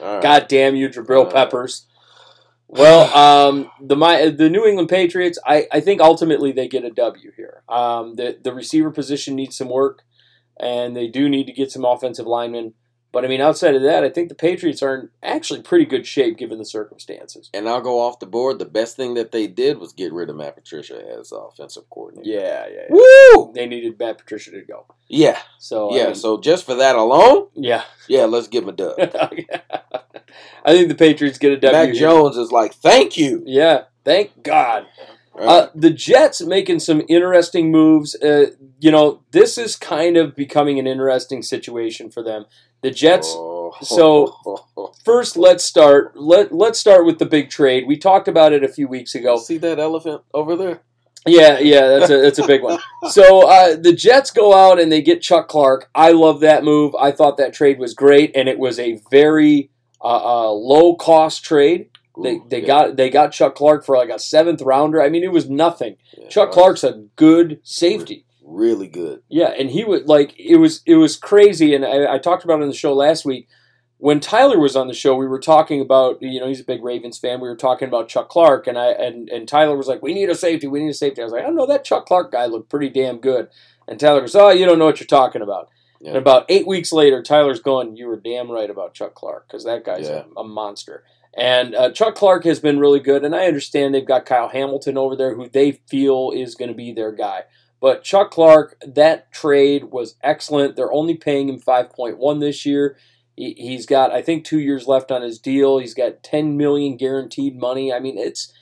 [0.00, 0.22] Right.
[0.22, 1.86] God damn you, Jabril Uh, Peppers.
[2.68, 6.90] Well, um, the my the New England Patriots, I, I think ultimately they get a
[6.90, 7.62] W here.
[7.68, 10.04] Um, the the receiver position needs some work,
[10.60, 12.74] and they do need to get some offensive linemen.
[13.10, 16.06] But I mean, outside of that, I think the Patriots are in actually pretty good
[16.06, 17.48] shape given the circumstances.
[17.54, 18.58] And I'll go off the board.
[18.58, 22.28] The best thing that they did was get rid of Matt Patricia as offensive coordinator.
[22.28, 22.74] Yeah, yeah.
[22.90, 22.96] yeah.
[23.34, 23.52] Woo!
[23.54, 24.84] They needed Matt Patricia to go.
[25.08, 25.38] Yeah.
[25.58, 27.84] So I Yeah, mean, so just for that alone, yeah.
[28.08, 28.98] yeah, let's give him a dub.
[30.64, 31.92] I think the Patriots get a W.
[31.92, 31.94] Here.
[31.94, 33.42] Jones is like, thank you.
[33.46, 34.86] Yeah, thank God.
[35.40, 38.14] Uh, the Jets making some interesting moves.
[38.16, 42.46] Uh, you know, this is kind of becoming an interesting situation for them.
[42.82, 43.28] The Jets.
[43.30, 43.74] Oh.
[43.82, 46.16] so- First, let's start.
[46.16, 47.86] Let Let's start with the big trade.
[47.86, 49.38] We talked about it a few weeks ago.
[49.38, 50.80] see that elephant over there?
[51.26, 52.78] Yeah, yeah, that's a that's a big one.
[53.10, 55.90] So uh, the Jets go out and they get Chuck Clark.
[55.94, 56.94] I love that move.
[56.94, 59.70] I thought that trade was great, and it was a very
[60.00, 61.90] uh, uh, low cost trade.
[62.22, 65.02] They, they yeah, got they got Chuck Clark for like a seventh rounder.
[65.02, 65.96] I mean, it was nothing.
[66.16, 68.24] yeah, Chuck Clark's a good safety.
[68.44, 69.22] really good.
[69.28, 72.60] Yeah, and he would like it was it was crazy, and I, I talked about
[72.60, 73.48] it on the show last week.
[74.00, 76.84] When Tyler was on the show, we were talking about you know he's a big
[76.84, 77.40] Ravens fan.
[77.40, 80.30] We were talking about Chuck Clark, and I and, and Tyler was like, "We need
[80.30, 80.66] a safety.
[80.68, 82.68] We need a safety." I was like, "I don't know that Chuck Clark guy looked
[82.70, 83.48] pretty damn good."
[83.88, 85.68] And Tyler goes, "Oh, you don't know what you're talking about."
[86.00, 86.10] Yeah.
[86.10, 89.64] And about eight weeks later, Tyler's going, You were damn right about Chuck Clark because
[89.64, 90.22] that guy's Yeah.
[90.36, 91.02] a, a monster.
[91.36, 93.24] And uh, Chuck Clark has been really good.
[93.24, 96.74] And I understand they've got Kyle Hamilton over there who they feel is going to
[96.74, 97.42] be their guy.
[97.80, 100.74] But Chuck Clark, that trade was excellent.
[100.74, 102.96] They're only paying him 5.1 this year.
[103.36, 105.78] He- He's got, I think, two years left on his deal.
[105.78, 107.92] He's got 10 million guaranteed money.
[107.92, 108.52] I mean, it's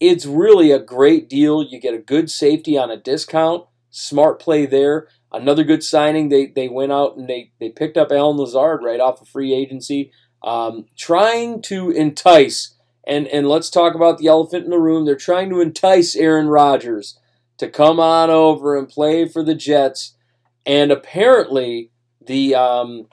[0.00, 1.62] it's really a great deal.
[1.62, 3.64] You get a good safety on a discount.
[3.90, 5.06] Smart play there.
[5.32, 6.28] Another good signing.
[6.28, 9.54] They they went out and they they picked up Allen Lazard right off of free
[9.54, 10.10] agency,
[10.44, 12.74] um, trying to entice.
[13.06, 15.04] And and let's talk about the elephant in the room.
[15.04, 17.18] They're trying to entice Aaron Rodgers
[17.58, 20.16] to come on over and play for the Jets.
[20.64, 21.90] And apparently
[22.24, 23.08] the um,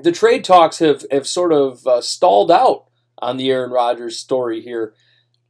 [0.00, 2.84] the trade talks have have sort of uh, stalled out
[3.18, 4.94] on the Aaron Rodgers story here.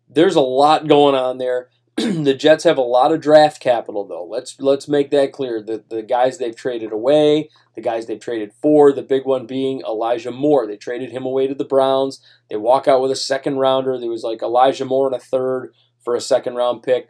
[0.08, 1.70] There's a lot going on there.
[2.24, 4.24] the Jets have a lot of draft capital, though.
[4.24, 5.62] Let's let's make that clear.
[5.62, 9.80] The the guys they've traded away, the guys they've traded for, the big one being
[9.82, 10.66] Elijah Moore.
[10.66, 12.20] They traded him away to the Browns.
[12.50, 13.98] They walk out with a second rounder.
[13.98, 15.72] There was like Elijah Moore and a third
[16.04, 17.08] for a second round pick.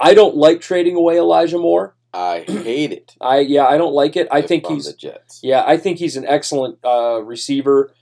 [0.00, 1.96] I don't like trading away Elijah Moore.
[2.12, 3.14] I hate it.
[3.20, 4.28] I yeah, I don't like it.
[4.32, 5.40] I if think I'm he's the Jets.
[5.42, 7.92] yeah, I think he's an excellent uh, receiver,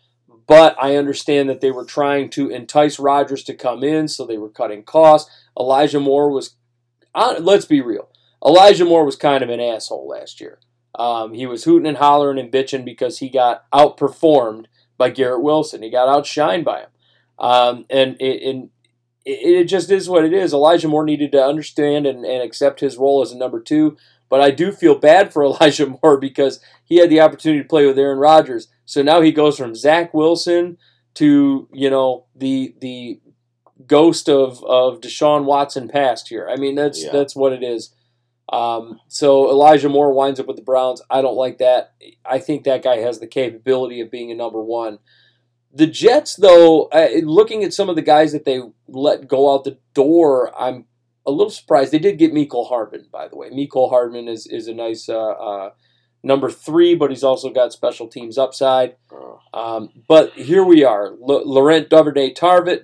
[0.47, 4.39] but I understand that they were trying to entice Rodgers to come in, so they
[4.39, 5.31] were cutting costs.
[5.59, 6.57] Elijah Moore was,
[7.15, 8.09] let's be real,
[8.45, 10.59] Elijah Moore was kind of an asshole last year.
[10.95, 14.67] Um, he was hooting and hollering and bitching because he got outperformed
[14.99, 15.83] by Garrett Wilson.
[15.83, 16.89] He got outshined by him,
[17.39, 18.71] um, and it, and
[19.25, 20.53] it, it just is what it is.
[20.53, 23.97] Elijah Moore needed to understand and, and accept his role as a number two.
[24.29, 27.87] But I do feel bad for Elijah Moore because he had the opportunity to play
[27.87, 28.69] with Aaron Rodgers.
[28.85, 30.77] So now he goes from Zach Wilson
[31.15, 33.21] to you know the the
[33.87, 36.49] ghost of of Deshaun Watson past here.
[36.51, 37.13] I mean that's Yeah.
[37.13, 37.95] that's what it is.
[38.53, 41.01] Um, so Elijah Moore winds up with the Browns.
[41.09, 41.93] I don't like that.
[42.25, 44.99] I think that guy has the capability of being a number one.
[45.75, 49.65] The Jets, though, uh, looking at some of the guys that they let go out
[49.65, 50.85] the door, I'm
[51.25, 51.93] a little surprised.
[51.93, 53.49] They did get Mecole Hardman, by the way.
[53.49, 55.71] Mecole Hardman is is a nice uh, uh,
[56.23, 58.97] number three, but he's also got special teams upside.
[59.55, 61.09] Um, but here we are.
[61.09, 62.35] L- Laurent Tarvit,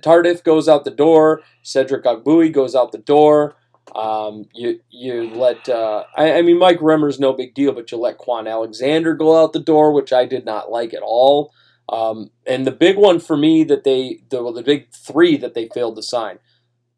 [0.01, 1.41] Tardif goes out the door.
[1.63, 3.55] Cedric Ogbuehi goes out the door.
[3.95, 7.97] Um, you you let uh, I, I mean Mike Remmer's no big deal, but you
[7.97, 11.51] let Kwon Alexander go out the door, which I did not like at all.
[11.91, 15.55] Um, and the big one for me that they the, well, the big three that
[15.55, 16.37] they failed to sign.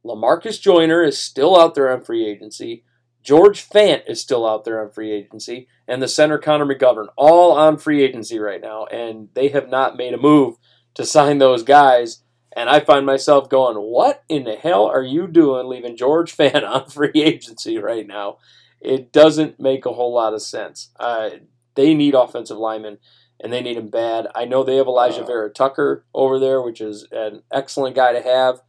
[0.06, 2.84] Lamarcus Joyner is still out there on free agency.
[3.24, 7.52] George Fant is still out there on free agency, and the center Connor McGovern, all
[7.52, 10.56] on free agency right now, and they have not made a move
[10.96, 12.24] to sign those guys.
[12.56, 16.68] And I find myself going, "What in the hell are you doing, leaving George Fant
[16.68, 18.38] on free agency right now?"
[18.82, 20.90] It doesn't make a whole lot of sense.
[21.00, 21.30] Uh,
[21.76, 22.98] they need offensive linemen,
[23.40, 24.28] and they need them bad.
[24.34, 25.26] I know they have Alijah Wow.
[25.28, 28.62] Vera Tucker over there, which is an excellent guy to have.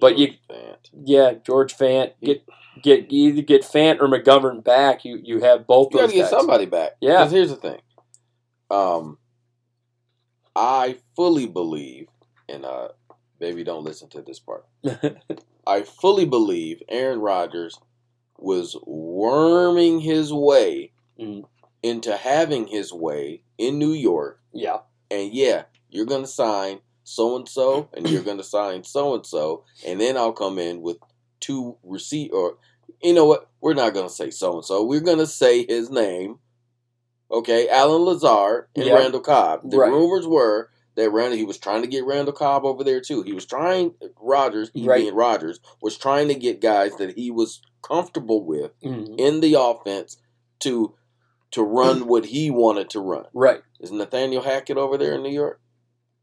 [0.00, 0.76] But you, Fant.
[0.92, 2.44] yeah, George Fant, get
[2.82, 5.04] get either get Fant or McGovern back.
[5.04, 6.92] You you have both You got to get somebody back.
[7.00, 7.18] Yeah.
[7.22, 7.80] 'Cause here's the thing.
[8.70, 9.18] Um,
[10.56, 12.08] I fully believe,
[12.48, 12.88] and uh,
[13.38, 14.66] baby, don't listen to this part.
[15.66, 17.78] I fully believe Aaron Rodgers
[18.38, 21.42] was worming his way Mm.
[21.82, 24.40] into having his way in New York.
[24.52, 24.78] yeah,
[25.10, 29.64] And yeah, you're to sign so and so, and you're to sign so and so,
[29.84, 30.98] and then I'll come in with
[31.40, 32.58] two receive or
[33.02, 33.48] you know what?
[33.60, 34.82] We're not going to say so and so.
[34.84, 36.38] We're going to say his name.
[37.30, 38.94] Okay, Allen Lazard and Yeah.
[38.94, 39.70] Randall Cobb.
[39.70, 39.90] The Right.
[39.92, 43.22] rumors were that Randall he was trying to get Randall Cobb over there too.
[43.22, 45.02] He was trying Rodgers, he Right.
[45.02, 49.14] being Rodgers, was trying to get guys that he was comfortable with Mhm.
[49.18, 50.16] in the offense
[50.60, 50.94] to
[51.50, 53.24] to run what he wanted to run.
[53.32, 53.62] right.
[53.80, 55.60] Is Nathaniel Hackett over there in New York?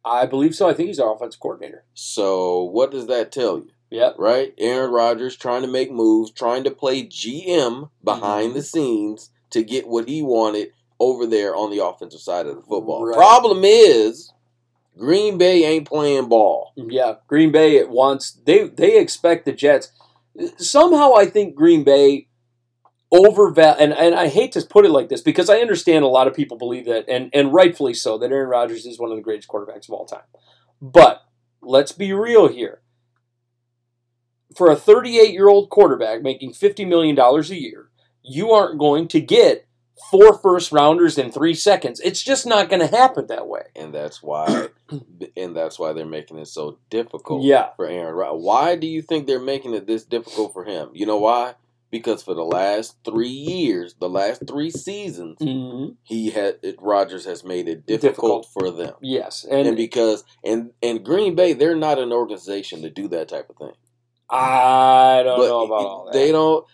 [0.04, 0.67] I believe so.
[0.69, 1.84] I think he's our offensive coordinator.
[1.95, 3.71] So what does that tell you?
[3.95, 4.15] Yep.
[4.17, 4.53] Right?
[4.58, 8.58] Aaron Rodgers trying to make moves, trying to play GM behind Mm-hmm.
[8.58, 12.62] the scenes to get what he wanted over there on the offensive side of the
[12.62, 13.05] football.
[13.05, 13.15] Right.
[13.15, 14.31] Problem is,
[14.97, 16.71] Green Bay ain't playing ball.
[16.75, 18.31] Yeah, Green Bay at once.
[18.45, 19.91] They they expect the Jets.
[20.58, 22.27] Somehow, I think Green Bay
[23.13, 26.27] overval and and I hate to put it like this because I understand a lot
[26.27, 29.23] of people believe that, and and rightfully so, that Aaron Rodgers is one of the
[29.23, 30.23] greatest quarterbacks of all time.
[30.81, 31.23] But
[31.62, 32.81] let's be real here.
[34.56, 37.89] For a 38 year old quarterback making 50 million dollars a year,
[38.23, 39.67] you aren't going to get
[40.12, 41.99] four first rounders in three seconds.
[42.03, 43.63] It's just not going to happen that way.
[43.75, 44.69] And that's why
[45.37, 47.69] and that's why they're making it so difficult Yeah.
[47.75, 48.41] for Aaron Rodgers.
[48.43, 50.89] Why do you think they're making it this difficult for him?
[50.93, 51.56] You know why?
[51.91, 57.23] because for the last three years, the last three seasons, hmm he had it, Rodgers
[57.25, 58.43] has made it Difficult.
[58.43, 58.95] difficult, for them.
[59.01, 63.29] Yes, And, and, because and and Green Bay, they're not an organization to do that
[63.29, 63.71] type of thing.
[64.30, 66.13] I don't but know about all that.
[66.13, 66.65] they don't.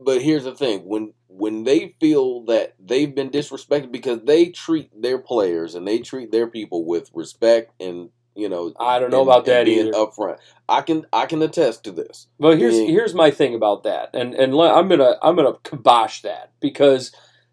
[0.00, 4.90] But here's the thing: when when they feel that they've been disrespected because they treat
[5.00, 9.22] their players and they treat their people with respect and you know, I don't know
[9.22, 9.92] and- about that being either.
[9.92, 10.38] upfront.
[10.68, 12.28] I can I can attest to this.
[12.38, 16.22] But here's being- here's my thing about that, and and I'm gonna I'm gonna kibosh
[16.22, 17.10] that because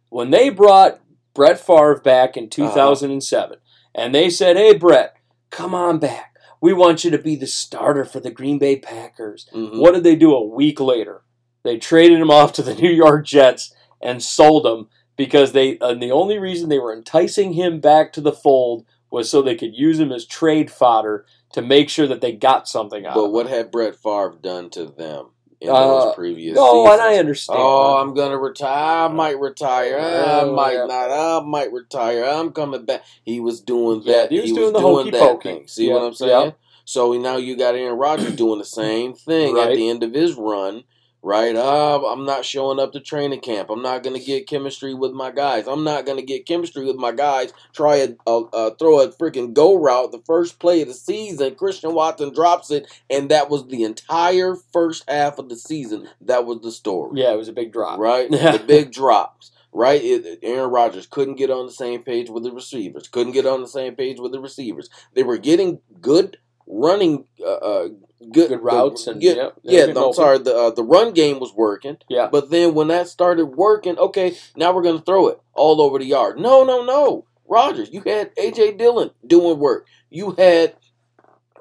[0.10, 1.00] when they brought
[1.34, 2.70] Brett Favre back in uh-huh.
[2.70, 3.58] 2007,
[3.96, 5.16] and they said, "Hey Brett,
[5.50, 6.35] come on back.
[6.62, 9.80] We want you to be the starter for the Green Bay Packers." Mhm.
[9.80, 11.22] What did they do a week later?
[11.64, 14.88] They traded him off to the New York Jets and sold him
[15.18, 19.30] because they and the only reason they were enticing him back to the fold was
[19.30, 23.06] so they could use him as trade fodder to make sure that they got something
[23.06, 23.32] out But of him.
[23.34, 25.28] what had Brett Favre done to them
[25.68, 26.57] in Uh, those previous?
[26.59, 26.93] Oh, seasons?
[26.93, 27.59] and I understand.
[27.61, 29.05] Oh, I'm gonna retire.
[29.05, 29.99] I might retire.
[29.99, 30.86] I Oh, might yeah.
[30.86, 31.11] not.
[31.11, 32.24] I might retire.
[32.26, 33.03] I'm coming back.
[33.24, 34.32] He was doing Yeah, that.
[34.32, 35.49] he was doing the hokey that pokey.
[35.49, 35.68] thing.
[35.68, 36.53] See Yeah, what I'm saying?
[36.86, 40.36] So now you got Aaron Rodgers doing the same thing at the end of his
[40.36, 40.84] run.
[41.28, 43.71] Right, uh, I'm not showing up to training camp.
[43.71, 45.65] I'm not gonna get chemistry with my guys.
[45.67, 47.51] I'm not gonna get chemistry with my guys.
[47.73, 51.55] Try a, a, a throw a freaking go route the first play of the season.
[51.55, 56.07] Christian Watson drops it, and that was the entire first half of the season.
[56.21, 57.97] That was the story Yeah, it was a big drop.
[57.97, 58.30] right?
[58.32, 60.03] the big drops, right?
[60.03, 63.07] It, Aaron Rodgers couldn't get on the same page with the receivers.
[63.07, 64.91] Couldn't get on the same page with the receivers.
[65.15, 67.89] They were getting good running, uh, uh
[68.32, 69.43] good, Good routes the- and good- yeah.
[69.45, 70.39] were getting I'm sorry.
[70.39, 71.97] The uh, the run game was working.
[72.09, 72.28] Yeah.
[72.32, 76.05] But then when that started working, okay, now we're gonna throw it all over the
[76.05, 76.39] yard.
[76.39, 79.88] No, no, no, Rodgers, You had AJ Dillon doing work.
[80.09, 80.76] You had,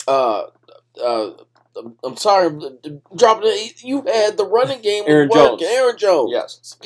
[0.08, 0.44] uh,
[1.02, 1.30] uh.
[2.04, 2.50] I'm sorry,
[3.16, 3.82] dropping it.
[3.82, 5.58] You had the running game Aaron working.
[5.58, 5.62] Jones.
[5.64, 6.76] Aaron Jones Yes.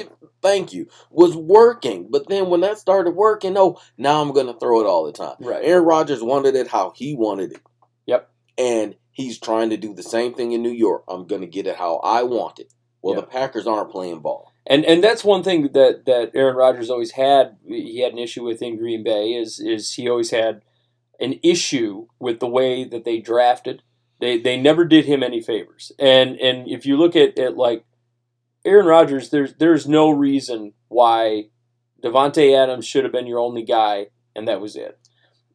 [0.41, 2.07] thank you, was working.
[2.11, 5.13] But then when that started working, oh, now I'm going to throw it all the
[5.13, 5.35] time.
[5.41, 5.63] Right.
[5.63, 7.61] Aaron Rodgers wanted it how he wanted it.
[8.07, 8.31] Yep.
[8.57, 11.03] And he's trying to do the same thing in New York.
[11.09, 12.73] I'm going to get it how I want it.
[13.03, 13.25] Well, Yep.
[13.25, 14.53] the Packers aren't playing ball.
[14.67, 17.57] And and that's one thing that, that Aaron Rodgers always had.
[17.67, 20.63] He had an issue with in Green Bay is is he always had
[21.21, 23.83] an issue with the way that they drafted.
[24.21, 25.91] They they never did him any favors.
[25.99, 27.85] And and if you look at, at like
[28.65, 31.45] Aaron Rodgers, there's there's no reason why
[32.05, 34.99] Davante Adams should have been your only guy, and that was it.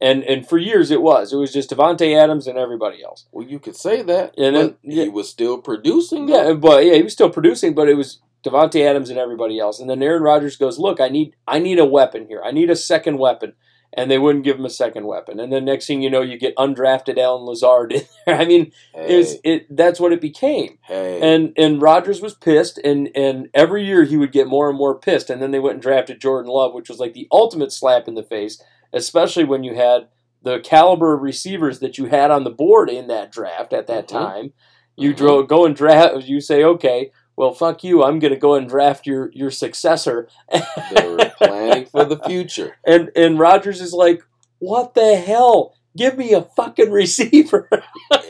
[0.04, 1.32] And and for years it was.
[1.34, 3.26] It was just Davante Adams and everybody else.
[3.32, 4.34] Well, you could say that.
[4.38, 5.04] And then- yeah.
[5.06, 6.26] he was still producing.
[6.28, 6.48] though.
[6.50, 9.80] Yeah, but yeah, he was still producing, but it was Davante Adams and everybody else.
[9.80, 12.42] And then Aaron Rodgers goes, "Look, I need I need a weapon here.
[12.44, 13.54] I need a second weapon."
[13.96, 15.40] And they wouldn't give him a second weapon.
[15.40, 18.36] And then next thing you know, you get undrafted Allen Lazard in there.
[18.42, 20.80] I mean, Hey, is it that's what it became.
[20.82, 21.22] hey.
[21.22, 24.98] And and Rodgers was pissed, and and every year he would get more and more
[25.00, 25.30] pissed.
[25.30, 28.16] And then they went and drafted Jordan Love, which was like the ultimate slap in
[28.16, 28.62] the face,
[28.94, 30.08] especially when you had
[30.42, 34.06] the caliber of receivers that you had on the board in that draft at that
[34.08, 34.12] Mhm.
[34.12, 34.54] time.
[34.96, 35.18] You Mhm.
[35.18, 36.26] dro- go and draft.
[36.26, 38.04] You say, okay, well, fuck you.
[38.04, 40.28] I'm going to go and draft your your successor.
[40.52, 42.78] they were planning for the future.
[42.86, 44.22] And and Rodgers is like,
[44.60, 45.74] what the hell?
[45.96, 47.70] Give me a fucking receiver,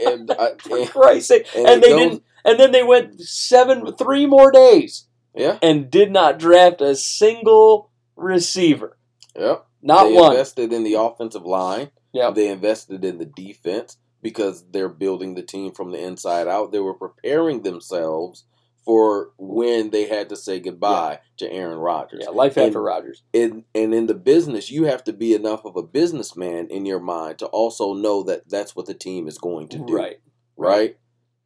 [0.05, 1.47] And, I, for and, Christ's sake!
[1.55, 2.23] and And they goes- didn't.
[2.45, 7.89] And then they went seven, three more days, yeah, and did not draft a single
[8.17, 8.97] receiver.
[9.37, 9.65] yep.
[9.83, 10.31] Not they one.
[10.31, 11.91] invested in the offensive line.
[12.13, 12.35] Yep.
[12.35, 16.71] They invested in the defense because they're building the team from the inside out.
[16.71, 18.45] They were preparing themselves
[18.85, 22.21] for when they had to say goodbye to Aaron Rodgers.
[22.23, 23.23] Yeah, life after And- Rodgers.
[23.33, 26.99] And, and in the business, you have to be enough of a businessman in your
[26.99, 29.95] mind to also know that that's what the team is going to do.
[29.95, 30.19] Right.
[30.57, 30.97] Right?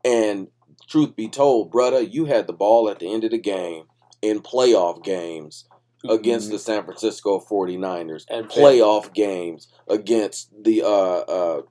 [0.03, 0.47] And
[0.88, 3.85] truth be told, brother, you had the ball at the end of the game
[4.21, 5.67] in playoff games
[6.07, 11.61] against the San Francisco 49ers, And playoff games against the uh uh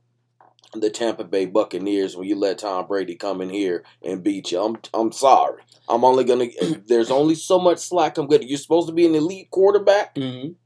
[0.75, 4.61] the Tampa Bay Buccaneers when you let Tom Brady come in here and beat you.
[4.61, 5.63] I'm I'm sorry.
[5.89, 6.47] I'm only gonna
[6.87, 10.15] there's only so much slack I'm gonna you're supposed to be an elite quarterback?
[10.17, 10.57] Mhm.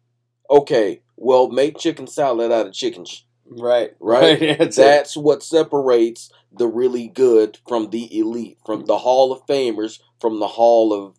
[0.51, 3.91] Okay, well make chicken salad out of chicken sh- Right.
[4.01, 4.59] Right?
[4.59, 4.77] That's.
[4.77, 10.41] That's what separates the really good from the elite, from the Hall of Famers, from
[10.41, 11.17] the Hall of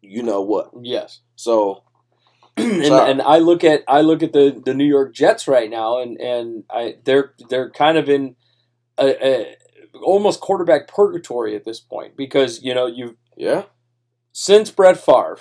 [0.00, 0.70] you know what.
[0.82, 1.20] Yes.
[1.36, 1.84] So
[2.56, 3.10] and, Sorry.
[3.10, 6.20] and I look at I look at the, the New York Jets right now, and,
[6.20, 8.36] and I they're they're kind of in
[8.98, 9.56] a, a
[10.02, 13.64] almost quarterback purgatory at this point because you know you yeah,
[14.32, 15.38] since Brett Favre,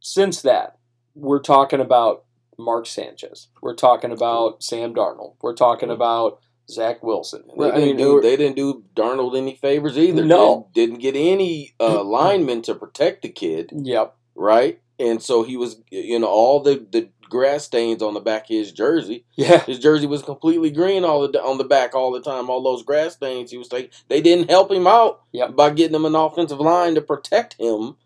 [0.00, 0.78] since that
[1.14, 2.24] we're talking about
[2.58, 5.96] Mark Sanchez, we're talking about Sam Darnold, we're talking mm-hmm.
[5.96, 6.40] about
[6.70, 7.44] Zach Wilson.
[7.58, 10.24] They, I didn't mean, do, they didn't do Darnold any favors either.
[10.24, 10.68] No.
[10.72, 14.16] Didn't, didn't get any uh, linemen to protect the kid, yep.
[14.34, 14.80] right?
[14.98, 18.48] And so he was, you know, all the, the grass stains on the back of
[18.56, 19.24] his jersey.
[19.36, 19.60] Yeah.
[19.64, 22.50] His jersey was completely green all the on the back all the time.
[22.50, 23.50] All those grass stains.
[23.50, 25.56] He was like, they didn't help him out Yep.
[25.56, 27.96] by getting him an offensive line to protect him,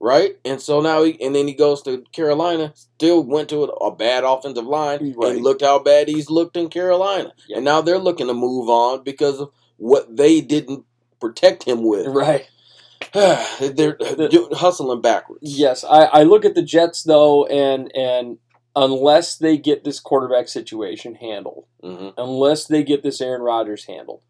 [0.00, 0.32] right?
[0.44, 2.72] And so now he and then he goes to Carolina.
[2.74, 5.34] Still went to a, a bad offensive line, Right.
[5.36, 7.32] and looked how bad he's looked in Carolina.
[7.54, 10.84] And now they're looking to move on because of what they didn't
[11.20, 12.06] protect him with.
[12.12, 12.48] Right.
[13.12, 15.40] they're The- hustling backwards.
[15.58, 18.38] Yes, I, I look at the Jets though, and and
[18.76, 24.22] unless they get this quarterback situation handled, hmm unless they get this Aaron Rodgers handled,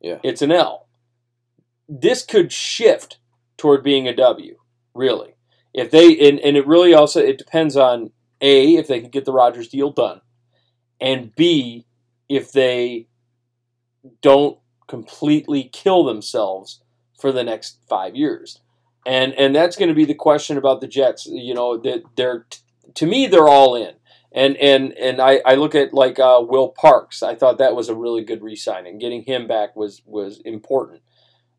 [0.00, 0.18] Yeah.
[0.22, 0.86] it's an L.
[1.88, 3.18] This could shift
[3.56, 4.56] toward being a W,
[4.98, 5.34] really.
[5.72, 9.24] If they and, and it really also it depends on A, if they can get
[9.24, 10.20] the Rodgers deal done,
[11.00, 11.86] and B,
[12.28, 13.06] if they
[14.20, 16.82] don't completely kill themselves
[17.18, 18.60] for the next five years.
[19.06, 21.26] And and that's going to be the question about the Jets.
[21.26, 22.46] You know, that they're
[22.94, 23.94] to me they're all in.
[24.32, 27.22] And and and I, I look at like uh, Will Parks.
[27.22, 28.98] I thought that was a really good re-signing.
[28.98, 31.02] Getting him back was was important.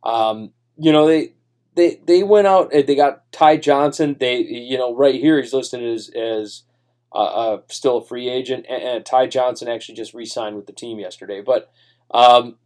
[0.03, 1.33] Um, you know they
[1.79, 2.73] they they went out.
[2.73, 4.15] and They got Ty Johnson.
[4.19, 6.63] They you know right here he's listed as as
[7.13, 8.65] uh, uh, still a free agent.
[8.69, 11.41] And, and Ty Johnson actually just re-signed with the team yesterday.
[11.41, 11.71] But
[12.11, 12.57] um,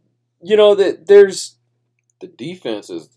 [0.42, 1.56] you know that there's
[2.20, 3.08] The defense is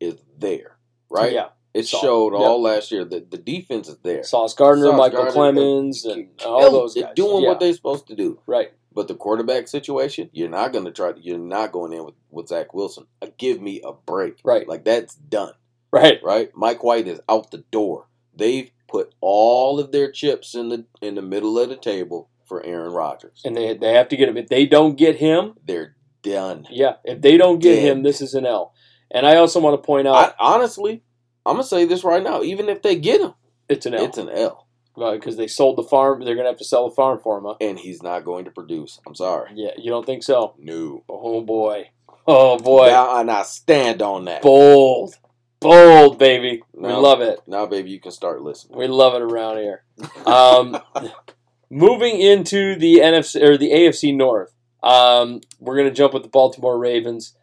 [0.00, 0.76] is there,
[1.10, 1.32] right?
[1.32, 2.40] Yeah, It Saw- showed yeah.
[2.40, 4.24] all last year that the defense is there.
[4.24, 7.14] Sauce Gardner, Sauce Michael Gardner, Clemons, and all those they're guys.
[7.14, 8.40] doing Yeah, what they're supposed to do.
[8.46, 8.72] right.
[8.94, 11.12] But the quarterback situation, you're not going to try.
[11.20, 13.06] You're not going in with with Zach Wilson.
[13.20, 14.38] Uh, give me a break.
[14.44, 14.68] Right.
[14.68, 15.52] Like that's done.
[15.90, 16.18] Right.
[16.22, 16.50] Right.
[16.54, 18.06] Mike White is out the door.
[18.34, 22.64] They've put all of their chips in the in the middle of the table for
[22.64, 23.42] Aaron Rodgers.
[23.44, 24.36] And they they have to get him.
[24.36, 26.66] If they don't get him, They're done.
[26.70, 26.94] yeah.
[27.04, 27.84] If they don't get Dead.
[27.96, 28.74] him, this is an L.
[29.10, 31.02] And I also want to point out I, honestly,
[31.44, 32.42] I'm gonna say this right now.
[32.42, 33.34] Even if they get him,
[33.68, 34.61] it's an L it's an L,
[34.94, 36.24] because they sold the farm.
[36.24, 37.44] They're gonna have to sell the farm for him.
[37.44, 37.54] Huh?
[37.60, 39.00] and he's not going to produce.
[39.06, 39.50] I'm sorry.
[39.54, 40.54] Yeah, you don't think so?
[40.58, 41.04] No.
[41.08, 41.90] Oh boy,
[42.26, 44.42] oh boy, Now, and I stand on that.
[44.42, 45.14] bold,
[45.60, 46.62] bold, baby.
[46.74, 47.40] We love it.
[47.46, 48.78] Now, baby, you can start listening.
[48.78, 49.84] We love it around here.
[50.26, 50.78] Um,
[51.70, 56.28] moving into the NFC or the AFC North, um, we're going to jump with the
[56.28, 57.34] Baltimore Ravens.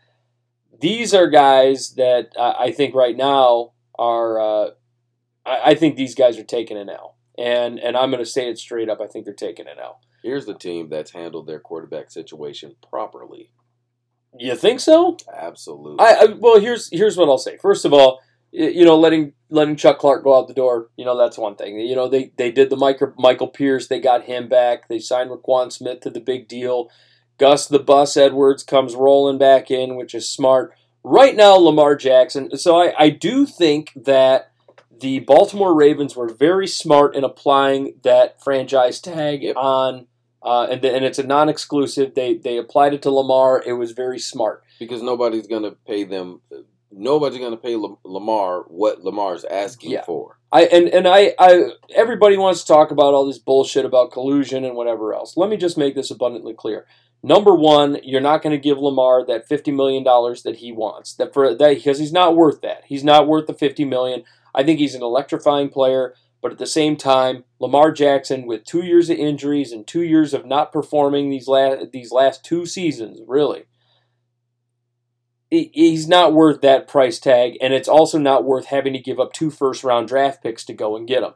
[0.81, 4.39] These are guys that uh, I think right now are.
[4.39, 4.69] Uh,
[5.45, 8.49] I, I think these guys are taking an L, and and I'm going to say
[8.49, 8.99] it straight up.
[9.01, 10.01] I think they're taking an L.
[10.21, 13.51] Here's the team that's handled their quarterback situation properly.
[14.37, 15.17] You think so?
[15.33, 16.05] Absolutely.
[16.05, 17.57] I, I well, here's here's what I'll say.
[17.57, 18.19] First of all,
[18.51, 21.79] you know, letting letting Chuck Clark go out the door, you know, that's one thing.
[21.79, 24.87] You know, they they did the Michael Michael Pierce, they got him back.
[24.87, 26.91] They signed Roquan Smith to the big deal.
[27.37, 30.73] Gus the Bus Edwards comes rolling back in, which is smart.
[31.03, 32.57] Right now, Lamar Jackson.
[32.57, 34.51] So I, I do think that
[34.99, 40.07] the Baltimore Ravens were very smart in applying that franchise tag on,
[40.43, 42.15] uh, and, and it's a non-exclusive.
[42.15, 43.61] They they applied it to Lamar.
[43.65, 44.63] It was very smart.
[44.79, 46.41] because nobody's going to pay them.
[46.91, 50.03] Nobody's going to pay Lamar what Lamar's asking Yeah.
[50.05, 50.37] for.
[50.51, 54.65] I and, and I, I everybody wants to talk about all this bullshit about collusion
[54.65, 55.37] and whatever else.
[55.37, 56.87] Let me just make this abundantly clear.
[57.21, 61.13] Number one, you're not going to give Lamar that fifty million dollars that he wants.
[61.15, 62.83] That for that because he's not worth that.
[62.87, 64.23] He's not worth the fifty million.
[64.59, 68.83] I think he's an electrifying player, but at the same time, Lamar Jackson with two
[68.83, 73.21] years of injuries and two years of not performing these last these last two seasons,
[73.25, 73.63] really,
[75.49, 79.31] he's not worth that price tag, and it's also not worth having to give up
[79.31, 81.31] two first round draft picks to go and get him.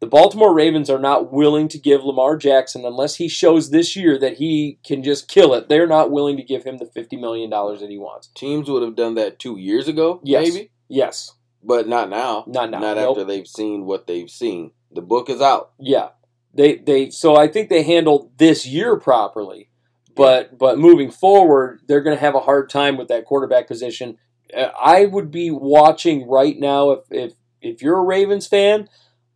[0.00, 4.18] The Baltimore Ravens are not willing to give Lamar Jackson unless he shows this year
[4.18, 5.70] that he can just kill it.
[5.70, 8.28] They're not willing to give him the $50 million that he wants.
[8.34, 10.52] Teams would have done that two years ago, Yes.
[10.52, 11.32] maybe, Yes.
[11.66, 12.44] But not now.
[12.46, 12.78] Not now.
[12.80, 13.18] Not Nope.
[13.18, 14.70] after they've seen what they've seen.
[14.92, 15.72] The book is out.
[15.78, 16.08] Yeah.
[16.54, 19.68] They they so I think they handled this year properly.
[20.14, 24.16] But but moving forward, they're going to have a hard time with that quarterback position.
[24.56, 28.88] Uh, I would be watching right now if if if you're a Ravens fan,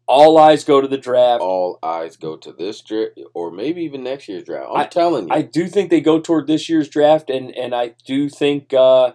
[0.06, 1.42] all eyes go to the draft.
[1.42, 4.68] All eyes go to this draft, or maybe even next year's draft.
[4.72, 5.34] I'm I- telling you.
[5.34, 9.12] I do think they go toward this year's draft, and, and I do think uh,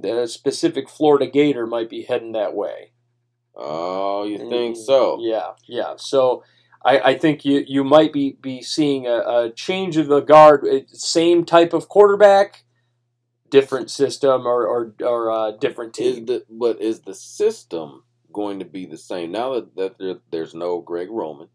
[0.00, 2.92] the specific Florida Gator might be heading that way.
[3.56, 5.18] oh, you think Mm, so?
[5.20, 5.94] Yeah, yeah.
[5.96, 6.42] So
[6.84, 10.66] I, I think you, you might be, be seeing a, a change of the guard.
[10.88, 12.64] Same type of quarterback,
[13.50, 16.26] different system or or, or uh, different Is team.
[16.26, 20.54] the but is the system going to be the same now that, that there, there's
[20.54, 21.48] no Greg Roman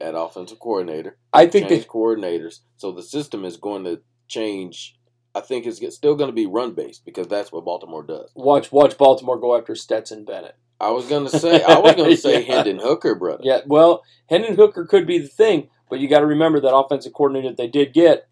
[0.00, 1.16] at offensive coordinator?
[1.32, 4.97] I think they coordinators, so the system is going to change.
[5.38, 8.30] I think it's still going to be run based because that's what Baltimore does.
[8.34, 10.56] Watch watch Baltimore go after Stetson Bennett.
[10.80, 12.56] I was going to say I was going to say Yeah.
[12.56, 13.42] Hendon Hooker, brother.
[13.44, 17.12] Yeah, well, Hendon Hooker could be the thing, but you got to remember that offensive
[17.12, 18.28] coordinator they did get.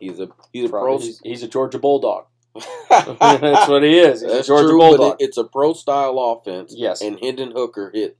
[0.00, 0.98] He's a he's a pro.
[0.98, 2.26] He's, he's a Georgia Bulldog.
[2.90, 4.22] That's what he is.
[4.22, 5.20] He's That's Georgia true, Bulldog.
[5.20, 6.74] it, it's a pro style offense.
[6.76, 7.00] yes.
[7.00, 8.16] and Hendon Hooker hit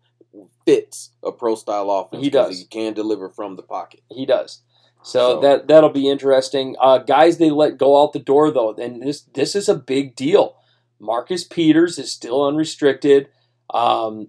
[0.65, 2.23] fits a pro style offense.
[2.23, 2.59] He does.
[2.59, 4.01] He can deliver from the pocket.
[4.11, 4.63] He does.
[5.05, 6.77] So, So- that that'll be interesting.
[6.81, 10.17] Uh, guys, they let go out the door though, and this this is a big
[10.17, 10.57] deal.
[10.99, 13.29] Marcus Peters is still unrestricted.
[13.73, 14.29] Um,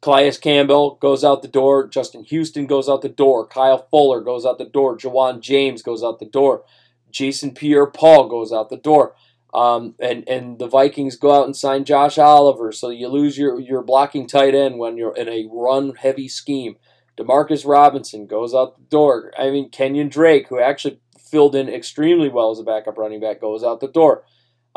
[0.00, 1.86] Calais Campbell goes out the door.
[1.88, 3.46] Justin Houston goes out the door.
[3.46, 4.96] Kyle Fuller goes out the door.
[4.96, 6.64] Jawan James goes out the door.
[7.10, 9.14] Jason Pierre-Paul goes out the door.
[9.54, 13.58] Um, and and the Vikings go out and sign Josh Oliver, so you lose your
[13.60, 16.76] your blocking tight end when you're in a run heavy scheme.
[17.16, 19.32] Demarcus Robinson goes out the door.
[19.38, 23.40] I mean, Kenyan Drake, who actually filled in extremely well as a backup running back,
[23.40, 24.24] goes out the door.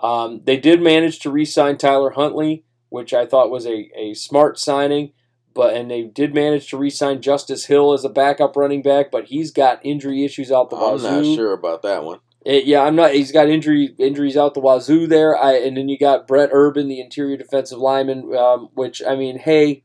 [0.02, 4.58] Um, they did manage to re-sign Tyler Huntley, which I thought was a, a smart
[4.58, 5.12] signing.
[5.54, 9.26] But and they did manage to re-sign Justice Hill as a backup running back, but
[9.26, 11.08] he's got injury issues out the wazoo.
[11.08, 12.20] I'm not sure about that one.
[12.46, 13.14] Eh, yeah, I'm not.
[13.14, 15.36] He's got injury injuries out the wazoo there.
[15.38, 19.40] I and then you got Brent Urban, the interior defensive lineman, um, which I mean,
[19.40, 19.84] hey,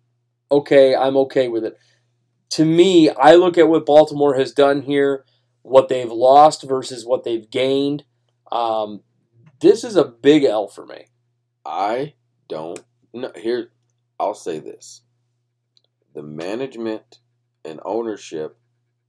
[0.53, 1.77] okay, I'm okay with it.
[2.51, 5.25] To me, I look at what Baltimore has done here,
[5.63, 8.05] what they've lost versus what they've gained.
[8.53, 9.03] Um,
[9.61, 11.07] this is a big L for me.
[11.65, 12.15] I
[12.49, 12.81] don't
[13.13, 13.33] know.
[13.37, 13.71] Here,
[14.21, 15.03] I'll say this:
[16.15, 17.19] the management
[17.65, 18.59] and ownership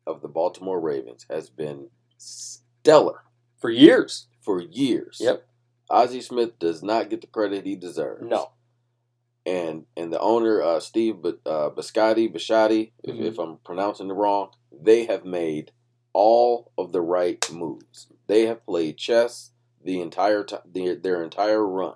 [0.07, 3.23] of the Baltimore Ravens has been stellar
[3.59, 5.17] For years, for years.
[5.19, 5.45] Yep.
[5.89, 8.23] Ozzie Smith does not get the credit he deserves.
[8.23, 8.51] no,
[9.45, 13.21] and and the owner uh, Steve B- uh, Biscotti Biscotti, if, Mhm.
[13.25, 15.71] if I'm pronouncing it wrong, they have made
[16.13, 18.07] all of the right moves.
[18.27, 19.51] They have played chess
[19.83, 21.95] the entire time, their, their entire run,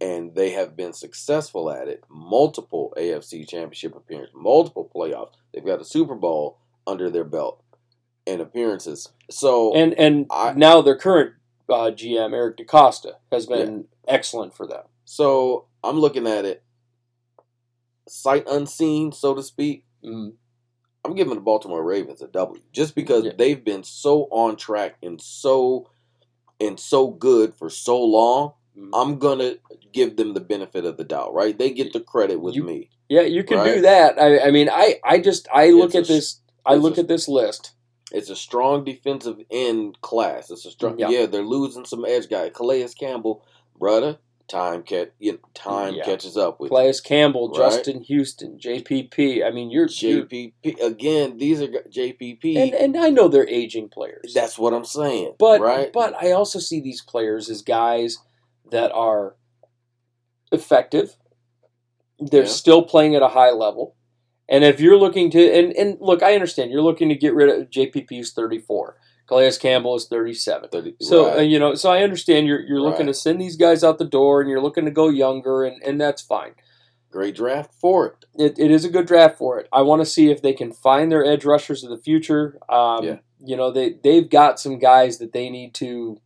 [0.00, 2.04] and they have been successful at it.
[2.10, 5.32] Multiple AFC Championship appearances, multiple playoffs.
[5.54, 7.62] They've got a Super Bowl under their belt
[8.26, 9.08] and appearances.
[9.30, 11.32] So and and I- now their current
[11.68, 14.84] uh, GM Eric DeCosta has been excellent for them.
[15.04, 16.62] so I'm looking at it
[18.08, 19.84] sight unseen, so to speak.
[20.04, 20.32] Mm.
[21.04, 23.32] I'm giving the Baltimore Ravens a W just because Yeah.
[23.38, 25.88] they've been so on track and so
[26.60, 28.52] and so good for so long.
[28.76, 28.90] Mm.
[28.94, 29.56] I'm gonna
[29.92, 31.56] give them the benefit of the doubt, right?
[31.56, 32.90] They get the credit with You- me.
[33.08, 34.20] Yeah, you can do that.
[34.20, 36.40] I, I mean, I, I just I look It's at this.
[36.64, 37.72] I look a- at this list.
[38.10, 40.50] It's a strong defensive end class.
[40.50, 40.98] It's a strong.
[40.98, 41.08] Yeah.
[41.10, 42.50] Yeah, they're losing some edge guy.
[42.50, 43.44] Calais Campbell,
[43.78, 44.18] brother.
[44.48, 45.08] Time catch.
[45.18, 46.04] You know, time Yeah.
[46.04, 46.92] catches up with you.
[47.04, 47.56] Campbell, Right.
[47.58, 49.42] Justin Houston, JPP.
[49.44, 51.36] I mean, you're, you're JPP again.
[51.38, 52.56] These are JPP.
[52.56, 54.32] and and I know they're aging players.
[54.34, 55.34] That's what I'm saying.
[55.38, 55.92] but right.
[55.92, 58.18] but I also see these players as guys
[58.70, 59.34] that are
[60.52, 61.16] effective.
[62.18, 62.48] They're Yeah.
[62.48, 63.94] still playing at a high level.
[64.48, 67.48] And if you're looking to and, and look, I understand you're looking to get rid
[67.48, 68.96] of JPP's 34.
[69.28, 70.68] Calais Campbell is 37.
[70.70, 71.38] 30 So right.
[71.38, 73.14] uh, you know, so I understand you're you're looking Right.
[73.14, 76.00] to send these guys out the door, and you're looking to go younger, and and
[76.00, 76.52] that's fine.
[77.10, 78.24] great draft for it.
[78.34, 79.68] It, it is a good draft for it.
[79.72, 82.58] I want to see if they can find their edge rushers of the future.
[82.68, 83.16] Um, Yeah.
[83.44, 86.20] You know, they they've got some guys that they need to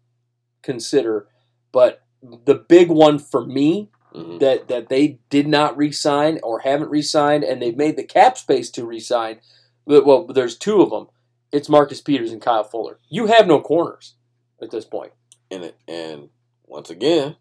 [0.62, 1.26] consider,
[1.72, 6.90] but the big one for me hmm that that they did not re-sign or haven't
[6.90, 9.40] re-signed, and they've made the cap space to re-sign.
[9.86, 11.06] Well, there's two of them.
[11.52, 12.98] It's Marcus Peters and Kyle Fuller.
[13.08, 14.14] You have no corners
[14.62, 15.12] at this point.
[15.50, 16.28] And it, and
[16.66, 17.36] once again,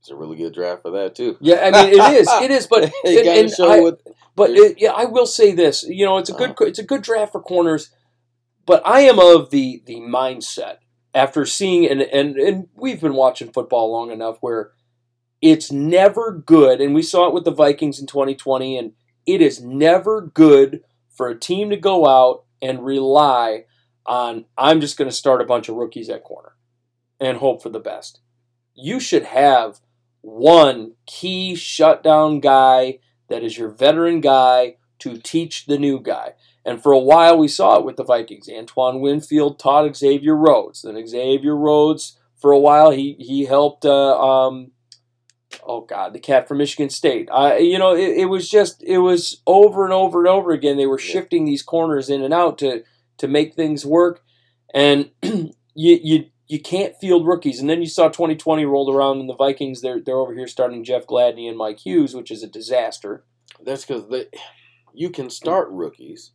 [0.00, 1.36] it's a really good draft for that too.
[1.40, 4.00] Yeah, I mean it is, it is, but and- and I- what.
[4.34, 5.82] But it, yeah, I will say this.
[5.82, 6.66] You know, it's a good Uh-huh.
[6.66, 7.90] it's a good draft for corners.
[8.66, 10.76] But I am of the the mindset
[11.14, 14.72] after seeing and and and we've been watching football long enough where
[15.40, 18.92] it's never good, and we saw it with the Vikings in 2020, and
[19.26, 20.80] it is never good
[21.14, 23.64] for a team to go out and rely
[24.04, 26.52] on I'm just going to start a bunch of rookies at corner
[27.20, 28.20] and hope for the best.
[28.74, 29.80] You should have
[30.20, 32.98] one key shutdown guy
[33.28, 36.34] that is your veteran guy to teach the new guy.
[36.64, 38.48] And for a while, we saw it with the Vikings.
[38.48, 40.82] Antoine Winfield taught Xavier Rhodes.
[40.82, 43.84] Then Xavier Rhodes, for a while, he he helped.
[43.84, 44.72] Uh, um,
[45.64, 47.28] oh God, the cat from Michigan State.
[47.32, 50.76] I, you know, it, it was just it was over and over and over again.
[50.76, 52.82] They were shifting these corners in and out to
[53.18, 54.22] to make things work,
[54.74, 57.60] and you you you can't field rookies.
[57.60, 60.84] And then you saw 2020 rolled around, and the Vikings they're they're over here starting
[60.84, 63.24] Jeff Gladney and Mike Hughes, which is a disaster.
[63.64, 64.26] That's because they,
[64.94, 66.32] you can start rookies,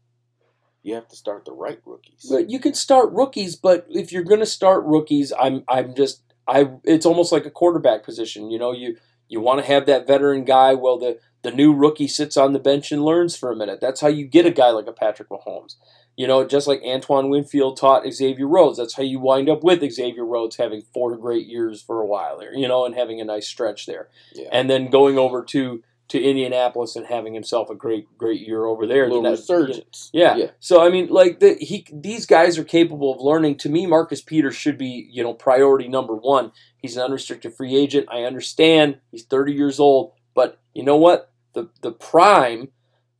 [0.83, 2.27] you have to start the right rookies.
[2.29, 6.23] But you can start rookies, but if you're going to start rookies, I'm I'm just
[6.47, 6.71] I.
[6.83, 8.49] It's almost like a quarterback position.
[8.49, 8.97] You know, you
[9.31, 10.73] you want to have that veteran guy.
[10.73, 13.79] Well, the the new rookie sits on the bench and learns for a minute.
[13.79, 15.75] That's how you get a guy like a Patrick Mahomes.
[16.17, 18.77] You know, just like Antoine Winfield taught Xavier Rhodes.
[18.77, 22.37] That's how you wind up with Xavier Rhodes having four great years for a while
[22.37, 22.53] there.
[22.53, 24.49] You know, and having a nice stretch there, yeah.
[24.51, 25.81] and then going over to
[26.11, 29.07] to Indianapolis and having himself a great great year over there.
[29.07, 30.09] little That- resurgence.
[30.13, 30.35] yeah.
[30.35, 30.51] Yeah.
[30.59, 33.57] So I mean, like the, he, these guys are capable of learning.
[33.59, 36.51] To me, Marcus Peters should be, you know, priority number one.
[36.77, 38.07] He's an unrestricted free agent.
[38.11, 41.31] I understand he's 30 years old, but you know what?
[41.53, 42.69] The the prime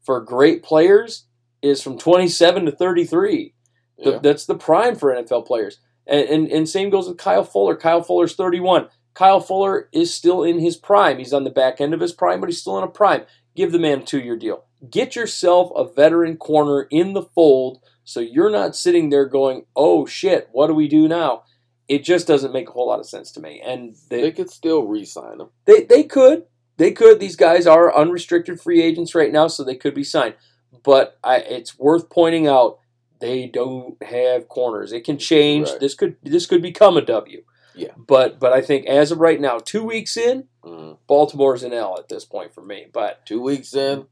[0.04, 1.26] for great players
[1.62, 3.54] is from 27 to 33.
[4.00, 4.20] The- Yeah.
[4.22, 5.78] That's the prime for NFL players.
[6.08, 7.76] And, and and same goes with Kyle Fuller.
[7.76, 8.88] Kyle Fuller's 31.
[9.14, 11.18] Kyle Fuller is still in his prime.
[11.18, 13.24] He's on the back end of his prime, but he's still in a prime.
[13.56, 14.64] Give the man a two-year deal.
[14.90, 20.06] Get yourself a veteran corner in the fold so you're not sitting there going, "Oh
[20.06, 21.44] shit, what do we do now?"
[21.88, 23.62] It just doesn't make a whole lot of sense to me.
[23.64, 25.50] And They they could still re-sign him.
[25.66, 26.46] they, they could.
[26.78, 27.20] They could.
[27.20, 30.36] These guys are unrestricted free agents right now, so they could be signed.
[30.84, 32.80] But I, it's worth pointing out
[33.20, 34.92] they don't have corners.
[34.92, 35.70] It can change.
[35.70, 35.80] Right.
[35.80, 37.44] This could this could become a W.
[37.76, 37.92] Yeah.
[37.98, 40.98] But but I think as of right now, two weeks in, Mhm.
[41.08, 42.86] Baltimore's an L at this point for me.
[42.92, 44.06] But Two weeks in,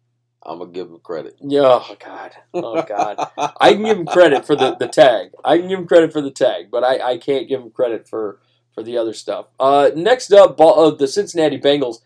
[0.43, 1.36] I'm gonna give him credit.
[1.41, 3.30] yeah, oh god, oh god,
[3.60, 5.32] I can give him credit for the, the tag.
[5.43, 8.07] I can give him credit for the tag, but I, I can't give him credit
[8.07, 8.39] for
[8.74, 9.47] for the other stuff.
[9.60, 11.97] Uh, next up, ball, uh, the Cincinnati Bengals.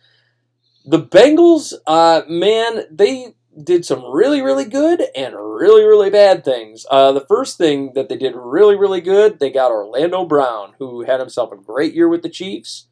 [0.86, 6.86] The Bengals, uh, man, they did some really, really good and really, really bad things.
[6.90, 11.04] Uh, the first thing that they did really, really good, they got Orlando Brown, who
[11.04, 12.88] had himself a great year with the Chiefs.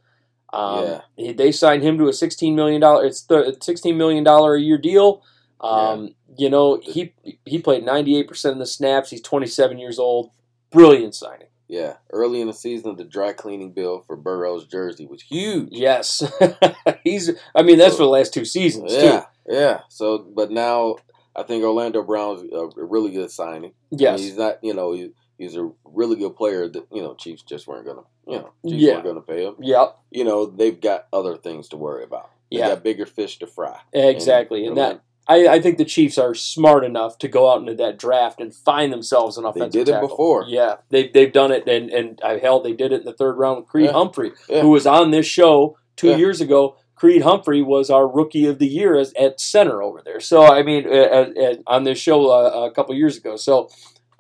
[0.54, 1.02] Um, Yeah.
[1.16, 3.06] he- they signed him to a sixteen million dollar.
[3.06, 5.24] It's the sixteen million dollar a year deal.
[5.62, 7.14] Um, You know, he
[7.46, 9.10] he played ninety eight percent of the snaps.
[9.10, 10.32] He's twenty seven years old.
[10.72, 11.48] Brilliant signing.
[11.68, 15.70] yeah, early in the season, the dry cleaning bill for Burrow's jersey was huge.
[15.72, 16.22] Yes,
[17.04, 17.32] he's.
[17.56, 19.26] I mean, that's for the last two seasons Yeah, too.
[19.48, 19.82] Yeah.
[19.90, 20.96] So, but now
[21.36, 23.56] I think Orlando Brown's a a really good signing.
[23.58, 24.64] I mean, Yes, he's not.
[24.64, 26.68] You know, he, he's a really good player.
[26.68, 28.02] That you know, Chiefs just weren't gonna.
[28.28, 28.94] You know, Chiefs Yeah.
[28.94, 29.56] weren't gonna pay him.
[29.60, 32.30] yep, You know, they've got other things to worry about.
[32.52, 32.70] They Yeah.
[32.70, 33.80] got bigger fish to fry.
[33.94, 34.66] exactly.
[34.66, 37.98] And that I, I think the Chiefs are smart enough to go out into that
[37.98, 39.72] draft and find themselves an offensive.
[39.72, 40.46] They did it before.
[40.48, 43.38] Yeah, they've they've done it, and and I hell they did it in the third
[43.38, 43.92] round with Creed Yeah.
[43.94, 44.62] Humphrey, Yeah.
[44.62, 46.16] who was on this show two Yeah.
[46.18, 46.76] years ago.
[47.02, 50.20] Creed Humphrey was our rookie of the year as, at center over there.
[50.20, 53.38] So I mean, uh, uh, uh, on this show uh, a couple years ago.
[53.38, 53.72] So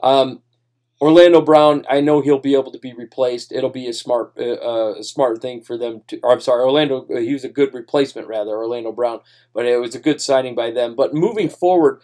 [0.01, 0.41] um,
[0.99, 3.51] Orlando Brown, I know he'll be able to be replaced.
[3.51, 6.19] It'll be a smart, uh, a smart thing for them to.
[6.23, 7.05] Or I'm sorry, Orlando.
[7.07, 9.19] He was a good replacement, rather Orlando Brown,
[9.53, 10.95] but it was a good signing by them.
[10.95, 12.01] But moving forward,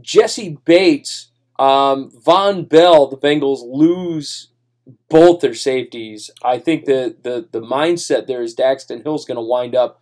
[0.00, 4.48] Jessie Bates, um, Vonn Bell, the Bengals lose
[5.08, 6.32] both their safeties.
[6.42, 9.99] I think the the the mindset there is Daxton Hill's going to wind up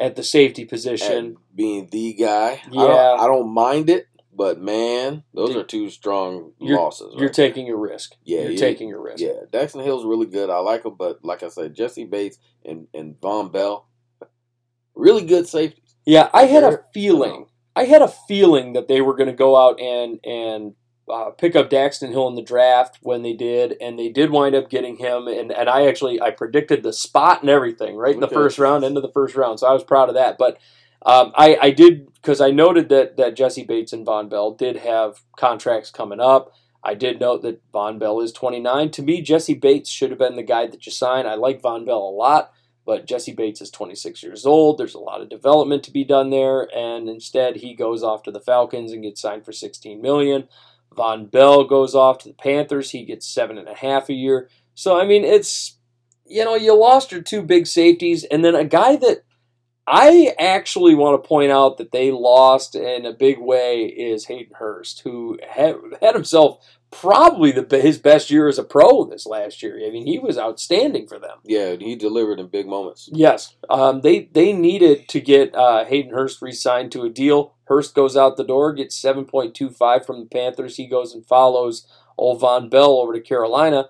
[0.00, 1.12] at the safety position.
[1.16, 2.82] And being the guy, I Yeah.
[2.86, 4.06] don't, I don't mind it.
[4.32, 7.12] But man, those Dude, are two strong you're- losses.
[7.18, 8.14] You're taking a risk.
[8.22, 8.58] Yeah, you're yeah.
[8.58, 9.18] taking a risk.
[9.20, 10.48] Yeah, Daxton Hill's really good.
[10.48, 13.88] I like him, but like I said, Jessie Bates and, and Vonn Bell,
[14.94, 15.82] really good safety.
[16.06, 17.46] Yeah, I had a feeling.
[17.74, 20.74] I had a feeling that they were going to go out and and
[21.10, 24.54] uh, pick up Daxton Hill in the draft when they did, and they did wind
[24.54, 25.28] up getting him.
[25.28, 28.34] And, and I actually I predicted the spot and everything right in the Okay.
[28.34, 29.60] first round, end of the first round.
[29.60, 30.38] So I was proud of that.
[30.38, 30.58] But
[31.04, 34.76] um, I I did because I noted that that Jessie Bates and Vonn Bell did
[34.78, 36.52] have contracts coming up.
[36.84, 38.90] I did note that Vonn Bell is 29.
[38.92, 41.26] To me, Jessie Bates should have been the guy that you sign.
[41.26, 42.52] I like Vonn Bell a lot
[42.86, 44.78] but Jessie Bates is 26 years old.
[44.78, 48.30] There's a lot of development to be done there, and instead he goes off to
[48.30, 50.48] the Falcons and gets signed for 16 million.
[50.98, 52.90] Vonn Bell goes off to the Panthers.
[52.90, 54.48] He gets seven and a half a year.
[54.74, 55.78] So I mean, it's
[56.26, 59.22] you know you lost your two big safeties, and then a guy that
[59.90, 64.52] I actually want to point out that they lost in a big way is Hayden
[64.54, 66.58] Hurst, who had, had himself
[66.90, 69.80] probably the his best year as a pro this last year.
[69.86, 71.38] I mean, he was outstanding for them.
[71.44, 73.08] Yeah, he delivered in big moments.
[73.12, 77.54] Yes, um, they they needed to get uh, Hayden Hurst re-signed to a deal.
[77.68, 80.76] Hurst goes out the door, gets seven point two five from the Panthers.
[80.76, 83.86] He goes and follows old Vonn Bell over to Carolina.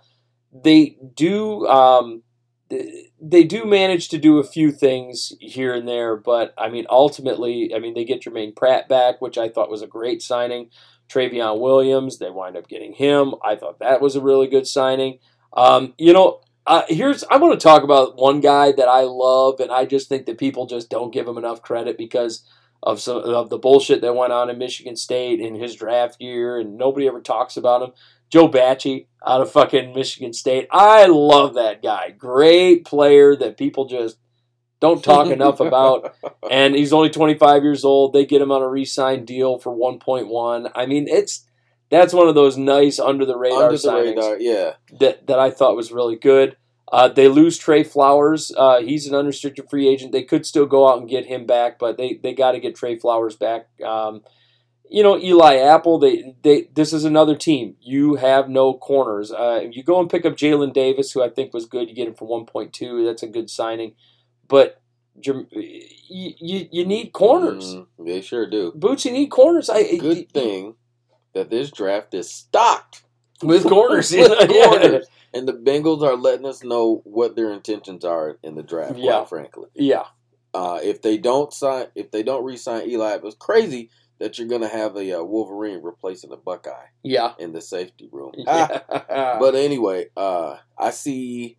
[0.53, 2.23] They do um,
[2.71, 7.73] they do manage to do a few things here and there, but I mean ultimately,
[7.75, 10.71] I mean they get Germaine Pratt back, which I thought was a great signing.
[11.09, 13.35] Trayveon Williams, they wind up getting him.
[13.43, 15.19] I thought that was a really good signing.
[15.55, 19.61] Um, you know, uh, here's I want to talk about one guy that I love,
[19.61, 22.45] and I just think that people just don't give him enough credit because
[22.83, 26.59] of some of the bullshit that went on in Michigan State in his draft year,
[26.59, 27.91] and nobody ever talks about him.
[28.31, 30.69] Joe Bachie out of fucking Michigan State.
[30.71, 32.11] I love that guy.
[32.11, 34.19] Great player that people just
[34.81, 36.15] don't talk enough about.
[36.51, 38.13] And he's only 25 years old.
[38.13, 40.71] They get him on a re-signed deal for 1.1.
[40.75, 41.47] I mean, it's
[41.91, 44.73] that's one of those nice under the radar Under the signings radar, yeah.
[45.01, 46.57] that that I thought was really good.
[46.91, 48.51] Uh, they lose Trey Flowers.
[48.57, 50.13] Uh, he's an unrestricted free agent.
[50.13, 52.75] They could still go out and get him back, but they, they got to get
[52.77, 53.69] Trey Flowers back.
[53.85, 54.23] Um,
[54.91, 55.99] you know, Eli Apple.
[55.99, 57.77] They they this is another team.
[57.81, 59.31] You have no corners.
[59.31, 61.91] Uh, you go and pick up Jalen Davis, who I think was good.
[61.91, 63.05] You get him for one point two.
[63.05, 63.95] That's a good signing,
[64.49, 64.81] but
[65.21, 67.75] you, you, you need corners.
[67.75, 68.73] Mm, they sure do.
[68.75, 69.69] Boots, you need corners.
[69.69, 70.77] I Good thing
[71.35, 73.03] that this draft is stocked
[73.43, 74.11] with corners.
[74.13, 74.65] With Yeah.
[74.67, 75.07] corners.
[75.35, 78.95] And the Bengals are letting us know what their intentions are in the draft.
[78.95, 79.25] Quite Yeah.
[79.25, 80.05] frankly, Yeah,
[80.55, 84.49] uh, if they don't sign, if they don't re-sign Eli, it was crazy that you're
[84.49, 88.33] going to have a uh, Wolverine replacing a Buckeye yeah, in the safety room.
[88.47, 89.37] Ah, yeah.
[89.39, 91.57] but anyway, uh, I see,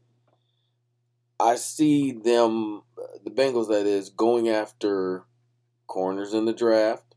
[1.39, 2.82] I see them,
[3.24, 5.24] the Bengals that is going after
[5.88, 7.15] corners in the draft,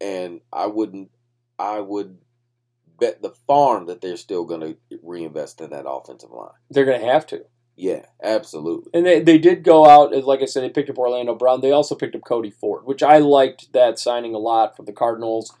[0.00, 1.10] and I wouldn't,
[1.58, 2.18] I would
[3.00, 6.50] bet the farm that they're still going to reinvest in that offensive line.
[6.70, 7.44] they're gonna have to.
[7.76, 8.90] Yeah, absolutely.
[8.92, 11.62] And they, they did go out, like I said, they picked up Orlando Brown.
[11.62, 14.92] They also picked up Cody Ford, which I liked that signing a lot from the
[14.92, 15.54] Cardinals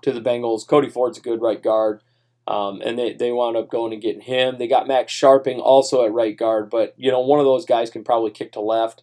[0.00, 0.66] to the Bengals.
[0.66, 2.00] Cody Ford's a good right guard.
[2.48, 4.56] Um, and they, they wound up going and getting him.
[4.56, 7.90] They got Max Scharping also at right guard, but you know one of those guys
[7.90, 9.02] can probably kick to left.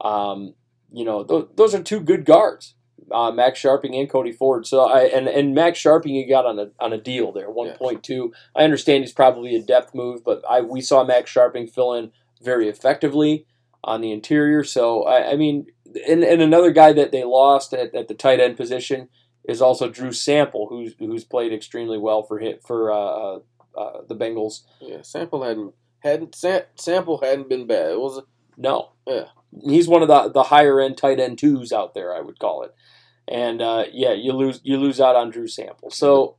[0.00, 0.54] Um,
[0.92, 2.74] you know th- those are two good guards,
[3.10, 4.66] uh, Max Scharping and Cody Ford.
[4.66, 7.72] So I and, and Max Scharping you got on a on a deal there, one
[7.76, 8.32] point two.
[8.54, 12.12] I understand he's probably a depth move, but I we saw Max Scharping fill in
[12.42, 13.46] very effectively
[13.82, 14.64] on the interior.
[14.64, 15.66] So I, I mean,
[16.08, 19.08] and, and another guy that they lost at, at the tight end position
[19.46, 23.38] is also Drew Sample, who's who's played extremely well for hit for uh,
[23.76, 24.62] uh, the Bengals.
[24.80, 27.92] Yeah, sample hadn't hadn't Sam, sample hadn't been bad.
[27.92, 28.22] It was
[28.56, 29.24] No, Yeah.
[29.62, 32.62] He's one of the the higher end tight end twos out there, I would call
[32.62, 32.74] it.
[33.28, 35.90] And uh, yeah, you lose you lose out on Drew Sample.
[35.90, 36.36] So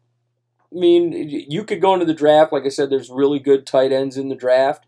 [0.73, 2.51] I mean, you could go into the draft.
[2.51, 4.85] Like I said, there's really good tight ends in the draft.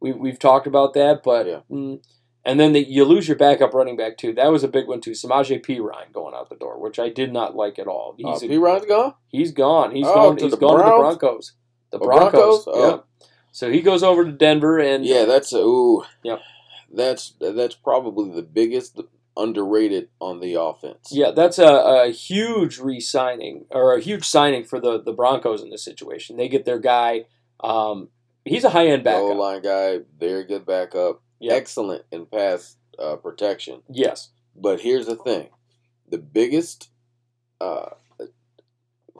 [0.00, 1.60] We we've talked about that, but Yeah.
[1.70, 2.00] mm,
[2.44, 4.34] and then the, you lose your backup running back too.
[4.34, 5.12] That was a big one too.
[5.12, 8.14] Samaje Perine going out the door, which I did not like at all.
[8.22, 8.56] uh, He's a- P.
[8.58, 9.14] Ron's gone.
[9.28, 9.94] He's gone.
[9.94, 10.36] He's Oh, gone.
[10.36, 11.52] to He's the gone to the Broncos.
[11.90, 12.64] The Oh, Broncos.
[12.64, 12.64] Broncos?
[12.68, 12.90] Oh.
[12.90, 13.04] Yep.
[13.52, 16.02] So he goes over to Denver, and Yeah, that's a, ooh.
[16.22, 16.40] Yep.
[16.96, 19.00] That's that's probably the biggest
[19.36, 21.08] underrated on the offense.
[21.10, 25.70] yeah, that's a, a huge re-signing or a huge signing for the the Broncos in
[25.70, 26.36] this situation.
[26.36, 27.26] They get their guy.
[27.60, 28.08] Um,
[28.44, 29.40] he's a high end Goal backup.
[29.40, 31.52] line guy, very good backup, Yep.
[31.56, 33.82] excellent in pass uh, protection.
[33.90, 34.30] Yes.
[34.54, 35.48] But here's the thing:
[36.08, 36.90] the biggest
[37.60, 37.90] uh,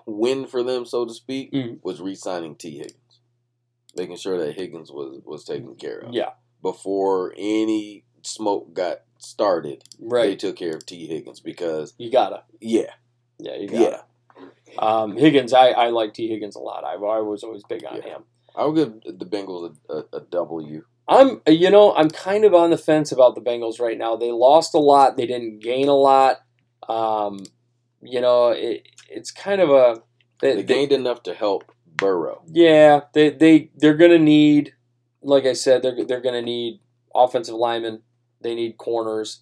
[0.07, 1.81] win for them, so to speak, Mhm.
[1.83, 3.21] was re-signing Tee Higgins,
[3.97, 6.31] making sure that Higgins was was taken care of Yeah.
[6.65, 9.85] Before any smoke got started.
[10.01, 10.31] right.
[10.31, 12.43] They took care of Tee Higgins because You gotta.
[12.61, 12.91] yeah,
[13.39, 13.57] Yeah.
[13.57, 14.05] You gotta.
[14.39, 14.43] yeah.
[14.79, 16.83] Um, Higgins, I, I like Tee Higgins a lot.
[16.85, 18.03] I, I was always big on Yeah.
[18.03, 18.25] him.
[18.57, 20.85] I'll give the Bengals a, a, a W.
[21.07, 24.17] I'm, you know, I'm kind of on the fence about the Bengals right now.
[24.17, 25.17] They lost a lot.
[25.19, 26.41] They didn't gain a lot.
[26.89, 27.45] Um,
[28.01, 30.03] you know, it, it's kind of a.
[30.41, 32.43] They gained enough to help Burrow.
[32.47, 34.75] Yeah, they they they're gonna need,
[35.25, 36.81] like I said, they're they're gonna need
[37.15, 38.03] offensive linemen.
[38.41, 39.41] They need corners.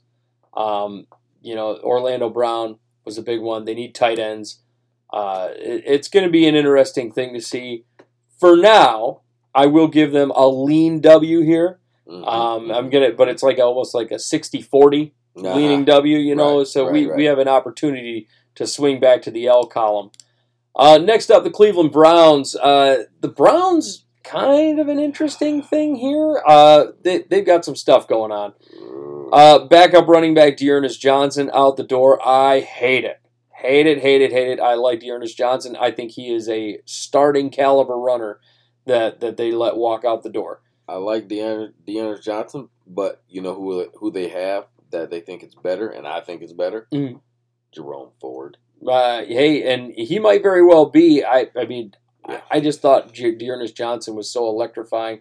[0.57, 1.07] Um,
[1.41, 3.65] you know, Orlando Brown was a big one.
[3.65, 4.61] They need tight ends.
[5.13, 7.85] Uh, it, it's going to be an interesting thing to see.
[8.39, 9.21] For now,
[9.55, 11.81] I will give them a lean W here.
[12.09, 12.27] Mhm.
[12.27, 15.55] Um, I'm gonna, but it's like almost like a 60-40 Nah.
[15.55, 16.59] leaning W, you know.
[16.59, 17.17] Right, so right, we, right.
[17.17, 20.11] we have an opportunity to swing back to the L column.
[20.77, 22.55] Uh, next up, the Cleveland Browns.
[22.57, 26.43] Uh, the Browns, kind of an interesting thing here.
[26.47, 28.53] Uh, they, they've got some stuff going on.
[28.81, 32.19] Mm, Uh, backup running back D'Ernest Johnson out the door.
[32.27, 33.19] I hate it.
[33.51, 34.61] Hate it, hate it, hate it.
[34.61, 35.77] I like D'Ernest Johnson.
[35.81, 38.41] I think he is a starting caliber runner
[38.87, 40.61] that, that they let walk out the door.
[40.89, 45.43] I like Deanna, Deanna Johnson, but you know who who they have that they think
[45.45, 46.89] it's better, and I think it's better.
[46.93, 47.21] Mhm.
[47.71, 48.57] Jerome Ford.
[48.87, 51.25] Uh, hey, and he might very well be.
[51.25, 51.95] I, I mean.
[52.51, 55.21] I just thought J- D'Ernest Johnson was so electrifying.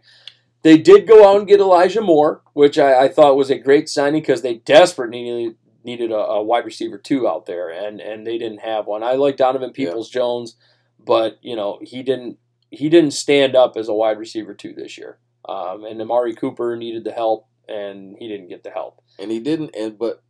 [0.64, 3.90] They did go out and get Elijah Moore, which I, I thought was a great
[3.90, 8.28] signing because they desperately needed, needed a, a wide receiver two out there, and and
[8.28, 9.02] they didn't have one.
[9.04, 9.88] I like Donovan Yeah.
[9.88, 10.56] Peoples Jones,
[11.04, 12.38] but you know he didn't
[12.70, 15.18] he didn't stand up as a wide receiver two this year.
[15.50, 19.02] Um, and Amari Cooper needed the help, and he didn't get the help.
[19.18, 19.76] and he didn't.
[19.76, 20.22] And but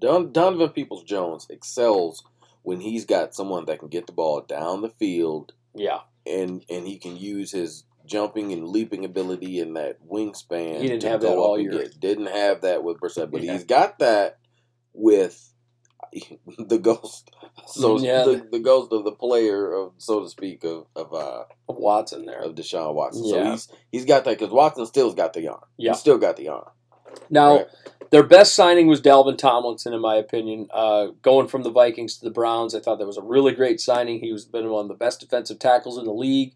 [0.00, 2.22] Don, Donovan Peoples Jones excels
[2.62, 6.86] when he's got someone that can get the ball down the field Yeah, and and
[6.86, 10.80] he can use his jumping and leaping ability and that wingspan.
[10.80, 11.86] He didn't have that all year.
[12.00, 13.52] Didn't have that with Brissett, but Yeah.
[13.52, 14.38] he's got that
[14.92, 15.52] with
[16.58, 17.30] the ghost.
[17.66, 18.24] So Yeah.
[18.24, 22.40] the, the ghost of the player, of so to speak, of of uh, Watson there.
[22.42, 23.24] of Deshaun Watson.
[23.24, 23.32] Yeah.
[23.32, 25.60] So he's he's got that because Watson still's got the arm.
[25.76, 25.92] Yeah.
[25.92, 26.68] He's still got the arm.
[27.30, 27.66] Now, Right.
[28.10, 30.68] their best signing was Dalvin Tomlinson, in my opinion.
[30.72, 33.80] Uh, going from the Vikings to the Browns, I thought that was a really great
[33.80, 34.20] signing.
[34.20, 36.52] He was been one of the best defensive tackles in the league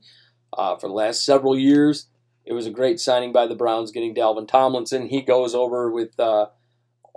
[0.57, 2.09] uh, for the last several years.
[2.45, 5.09] It was a great signing by the Browns getting Dalvin Tomlinson.
[5.09, 6.47] He goes over with uh,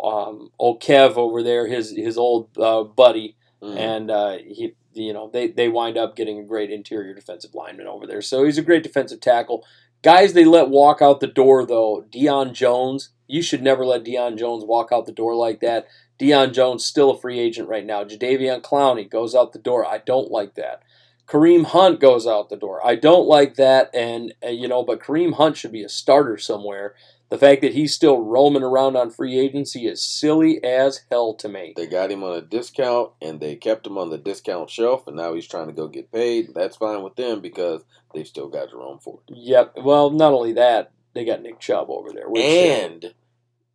[0.03, 3.75] um, old Kev over there, his his old uh, buddy, Mm.
[3.77, 7.87] and uh, he you know they they wind up getting a great interior defensive lineman
[7.87, 8.21] over there.
[8.21, 9.65] So he's a great defensive tackle.
[10.01, 13.09] Guys they let walk out the door though, Deion Jones.
[13.29, 15.87] You should never let Deion Jones walk out the door like that.
[16.19, 18.03] Deion Jones still a free agent right now.
[18.03, 19.85] Jadeveon Clowney goes out the door.
[19.85, 20.81] I don't like that.
[21.27, 22.85] Kareem Hunt goes out the door.
[22.85, 26.95] I don't like that, and you know, but Kareem Hunt should be a starter somewhere.
[27.29, 31.47] The fact that he's still roaming around on free agency is silly as hell to
[31.47, 31.73] me.
[31.75, 35.15] They got him on a discount and they kept him on the discount shelf, and
[35.15, 36.55] now he's trying to go get paid.
[36.55, 37.83] That's fine with them because
[38.15, 39.21] they've still got Jerome Ford.
[39.27, 39.75] Yep.
[39.83, 42.27] Well, not only that, they got Nick Chubb over there.
[42.27, 43.13] Which, uh, And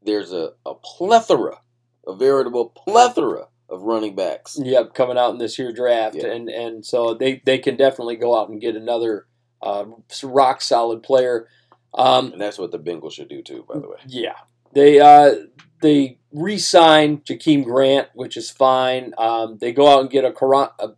[0.05, 1.59] there's a, a plethora,
[2.07, 4.59] a veritable plethora of running backs.
[4.63, 6.27] yep, coming out in this year draft, Yeah.
[6.27, 9.27] and and so they they can definitely go out and get another
[9.63, 9.85] uh,
[10.23, 11.49] rock solid player.
[11.95, 13.97] Um, And that's what the Bengals should do too, by the way.
[14.07, 14.35] Yeah,
[14.73, 15.35] they uh,
[15.81, 19.15] they re-sign Jakeem Grant, which is fine.
[19.17, 20.89] Um, they go out and get a, Karan- a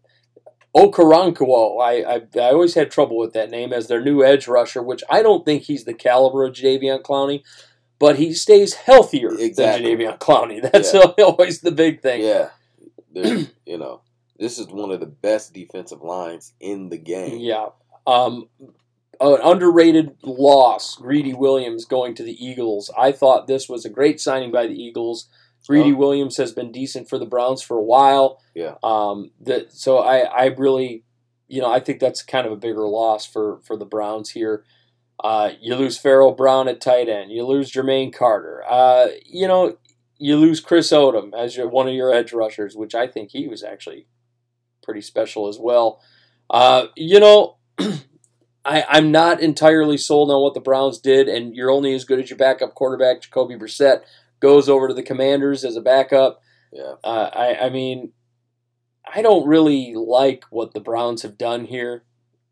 [0.74, 1.80] Okoronkwo.
[1.80, 5.02] I, I I always had trouble with that name as their new edge rusher, which
[5.08, 7.42] I don't think he's the caliber of Jadeveon Clowney,
[7.98, 9.94] but he stays healthier Exactly.
[9.96, 10.62] than Jadeveon Clowney.
[10.72, 11.00] That's Yeah.
[11.24, 12.22] always the big thing.
[12.22, 12.50] Yeah.
[13.66, 14.02] You know,
[14.38, 17.38] this is one of the best defensive lines in the game.
[17.38, 17.70] Yeah.
[18.06, 18.48] Um,
[19.20, 22.90] an underrated loss, Greedy Williams going to the Eagles.
[22.96, 25.28] I thought this was a great signing by the Eagles.
[25.66, 25.96] Greedy Oh.
[25.96, 28.40] Williams has been decent for the Browns for a while.
[28.54, 28.74] Yeah.
[28.84, 31.02] Um, that so I, I really,
[31.48, 34.64] you know, I think that's kind of a bigger loss for for the Browns here.
[35.22, 37.32] Uh, you lose Farrell Brown at tight end.
[37.32, 38.62] You lose Jermaine Carter.
[38.68, 39.78] Uh, you know,
[40.18, 43.48] you lose Chris Odom as your, one of your edge rushers, which I think he
[43.48, 44.06] was actually
[44.82, 46.00] pretty special as well.
[46.50, 47.56] Uh, you know,
[48.64, 52.20] I, I'm not entirely sold on what the Browns did, and you're only as good
[52.20, 54.02] as your backup quarterback, Jacoby Brissett,
[54.40, 56.40] goes over to the Commanders as a backup.
[56.72, 56.94] Yeah.
[57.02, 58.12] Uh, I, I mean,
[59.12, 62.04] I don't really like what the Browns have done here.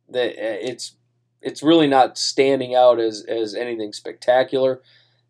[0.08, 0.96] That it's
[1.44, 4.80] it's really not standing out as as anything spectacular.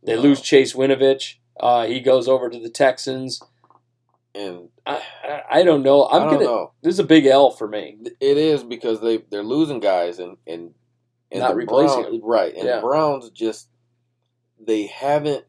[0.02, 0.22] They No.
[0.22, 1.34] lose Chase Winovich.
[1.58, 3.40] Uh, he goes over to the Texans.
[4.34, 6.06] And I, I, I don't know.
[6.06, 6.44] I'm I don't gonna.
[6.44, 6.72] know.
[6.82, 7.98] This is a big L for me.
[8.20, 10.74] It is because they they're losing guys and and,
[11.30, 12.54] and Not replacing Browns, right.
[12.54, 12.76] And Yeah.
[12.76, 13.68] the Browns just
[14.58, 15.44] they haven't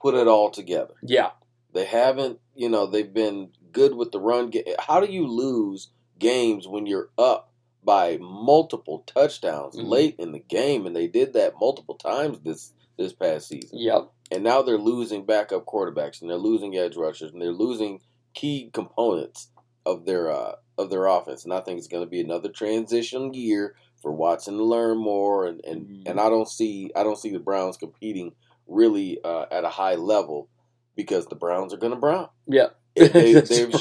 [0.00, 0.94] put it all together.
[1.02, 1.30] Yeah,
[1.72, 4.52] They haven't, you know, they've been good with the run.
[4.78, 5.88] How do you lose
[6.18, 7.52] games when you're up
[7.86, 9.88] by multiple touchdowns Mhm.
[9.88, 10.84] late in the game?
[10.84, 13.78] And they did that multiple times this this past season.
[13.78, 18.00] yep, And now they're losing backup quarterbacks and they're losing edge rushers and they're losing
[18.34, 19.50] key components
[19.84, 21.44] of their uh, of their offense.
[21.44, 25.46] And I think it's going to be another transition year for Watson to learn more.
[25.46, 26.02] And and, Mhm.
[26.10, 28.34] and I don't see I don't see the Browns competing
[28.66, 30.48] really uh, at a high level
[30.96, 32.28] because the Browns are going to Brown.
[32.48, 32.80] yep.
[32.96, 33.74] They, they've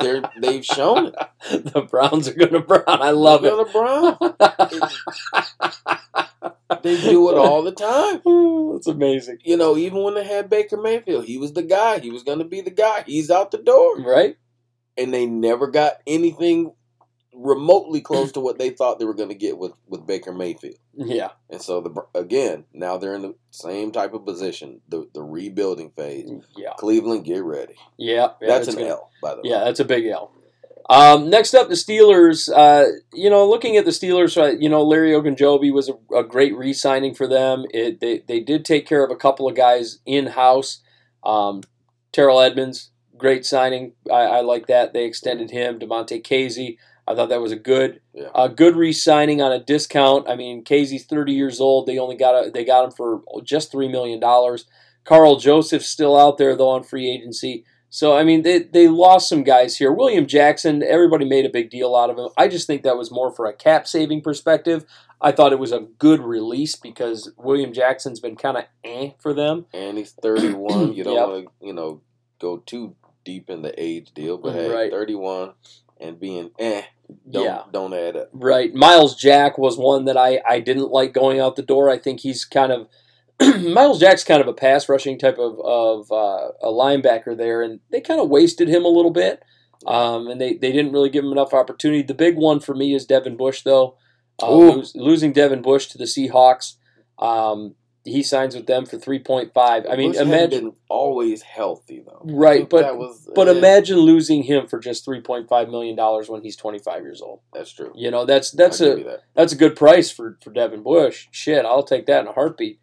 [0.00, 1.14] they're, they've shown it.
[1.74, 2.84] the Browns are gonna brown.
[2.86, 3.72] I love They're it.
[3.72, 4.18] Brown.
[6.82, 8.20] They do it all the time.
[8.76, 11.98] It's amazing, You know, even when they had Baker Mayfield, he was the guy.
[12.00, 13.04] He was going to be the guy.
[13.06, 13.98] He's out the door.
[14.00, 14.36] right?
[14.96, 16.72] and they never got anything
[17.34, 20.76] remotely close to what they thought they were going to get with, with Baker Mayfield.
[20.96, 25.22] Yeah, And so the again, now they're in the same type of position, the the
[25.22, 26.30] rebuilding phase.
[26.56, 27.74] yeah, Cleveland, get ready.
[27.96, 28.28] yeah.
[28.40, 29.50] yeah That's an gonna- L, by the way.
[29.50, 30.30] Yeah, that's a big L.
[30.90, 32.50] Um, next up, the Steelers.
[32.54, 36.22] Uh, you know, looking at the Steelers, uh, you know, Larry Ogunjobi was a, a
[36.22, 37.64] great re-signing for them.
[37.70, 40.82] It, they they did take care of a couple of guys in house.
[41.24, 41.62] Um,
[42.12, 43.94] Terrell Edmunds, great signing.
[44.12, 44.92] I, I like that.
[44.92, 45.78] They extended him.
[45.78, 46.76] Damontae Kazee.
[47.06, 48.28] I thought that was a good Yeah.
[48.34, 50.28] a good re-signing on a discount.
[50.28, 51.86] I mean, Kazee's 30 years old.
[51.86, 54.66] They only got a, they got him for just three million dollars.
[55.04, 57.64] Karl Joseph's still out there though on free agency.
[57.90, 59.92] So I mean, they they lost some guys here.
[59.92, 62.28] William Jackson, everybody made a big deal out of him.
[62.36, 64.84] I just think that was more for a cap saving perspective.
[65.20, 69.32] I thought it was a good release because William Jackson's been kind of eh for
[69.32, 69.66] them.
[69.72, 70.92] And he's 31.
[70.94, 71.28] You don't Yep.
[71.28, 72.00] want to, you know,
[72.40, 74.90] go too deep in the age deal, but hey, Right.
[74.90, 75.52] 31
[76.00, 76.82] and being eh,
[77.30, 77.62] don't Yeah.
[77.72, 78.28] don't add it.
[78.32, 78.74] Right.
[78.74, 81.90] Myles Jack was one that I, I didn't like going out the door.
[81.90, 82.88] I think he's kind of
[83.62, 87.80] Myles Jack's kind of a pass rushing type of, of uh, a linebacker there, and
[87.90, 89.42] they kind of wasted him a little bit.
[89.86, 92.02] Um, and they, they didn't really give him enough opportunity.
[92.02, 93.96] The big one for me is Devin Bush, though.
[94.42, 96.76] Uh, losing Devin Bush to the Seahawks.
[97.18, 97.74] Um,
[98.04, 99.86] he signs with them for three point five.
[99.88, 102.20] I mean, Bush imagine been always healthy though.
[102.24, 105.96] Right, but- that was, but eh, imagine losing him for just three point five million
[105.96, 107.40] dollars when he's twenty five years old.
[107.52, 107.92] that's true.
[107.94, 109.20] You know, that's that's I'll a that.
[109.34, 111.28] that's a good price for, for Devin Bush.
[111.30, 112.78] Shit, I'll take that in a heartbeat.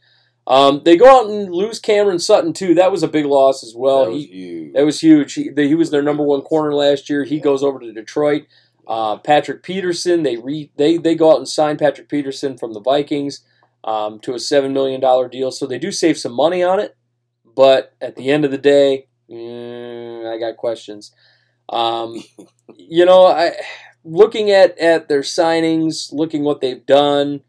[0.48, 2.74] Um, they go out and lose Cameron Sutton too.
[2.74, 4.06] That was a big loss as well.
[4.06, 4.74] that was he huge.
[4.74, 5.34] that was huge.
[5.36, 7.24] He, he was their number one corner last year.
[7.24, 7.44] He Yeah.
[7.44, 8.48] goes over to Detroit.
[8.88, 10.24] Uh, Patrick Peterson.
[10.24, 13.44] They re, they they go out and sign Patrick Peterson from the Vikings
[13.84, 15.52] um, to a seven million dollar deal.
[15.52, 16.96] So they do save some money on it.
[17.56, 21.14] But at the end of the day, mm, I got questions.
[21.70, 22.24] Um,
[22.76, 23.54] you know, I
[24.04, 27.42] looking at at their signings, looking what they've done.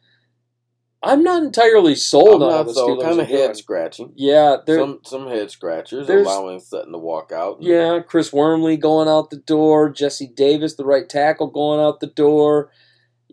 [1.05, 4.13] I'm not entirely sold I'm on the Steelers kind of head scratching.
[4.15, 7.59] Yeah, Some some head scratchers, allowing Sutton to walk out.
[7.61, 7.99] yeah.
[8.07, 9.91] Chris Wormley going out the door.
[9.91, 12.71] Jesse Davis, the right tackle, going out the door.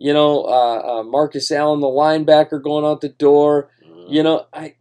[0.02, 3.68] You know, uh, uh, Marcus Allen, the linebacker, going out the door.
[3.86, 4.06] Mhm.
[4.10, 4.76] You know, I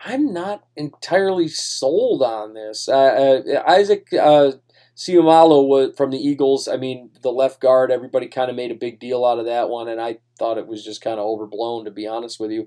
[0.00, 2.88] I'm not entirely sold on this.
[2.88, 4.52] Uh, uh, Isaac uh,
[4.96, 6.66] was from the Eagles.
[6.66, 7.92] I mean, the left guard.
[7.92, 10.66] Everybody kind of made a big deal out of that one, and I thought it
[10.66, 12.66] was just kind of overblown, to be honest with you.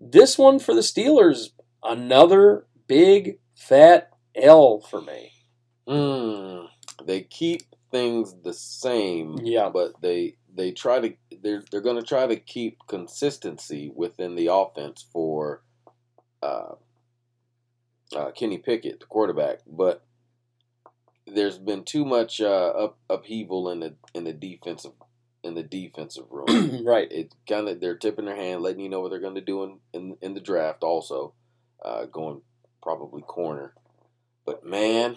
[0.00, 1.50] This one for the Steelers,
[1.84, 5.30] another big fat L for me.
[5.88, 6.66] Mm,
[7.04, 9.38] they keep things the same.
[9.42, 9.70] Yeah.
[9.72, 14.48] but they they try to they're they're going to try to keep consistency within the
[14.52, 15.62] offense for
[16.42, 16.74] uh,
[18.14, 19.60] uh, Kenny Pickett, the quarterback.
[19.66, 20.04] But
[21.26, 24.92] there's been too much uh, up, upheaval in the in the defensive
[25.42, 26.84] in the defensive room.
[26.84, 27.10] right.
[27.10, 29.64] it kind of they're tipping their hand, letting you know what they're going to do
[29.64, 30.82] in, in in the draft.
[30.82, 31.32] Also,
[31.82, 32.42] uh, going
[32.82, 33.72] probably corner,
[34.44, 35.16] but man,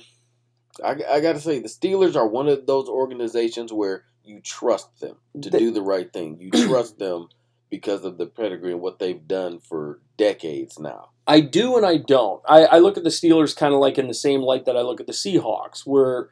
[0.84, 5.00] I, I got to say the Steelers are one of those organizations where you trust
[5.00, 6.38] them to They- do the right thing.
[6.40, 7.28] You trust them
[7.70, 11.10] because of the pedigree and what they've done for decades now.
[11.26, 12.42] I do and I don't.
[12.48, 14.82] I, I look at the Steelers kind of like in the same light that I
[14.82, 16.30] look at the Seahawks, where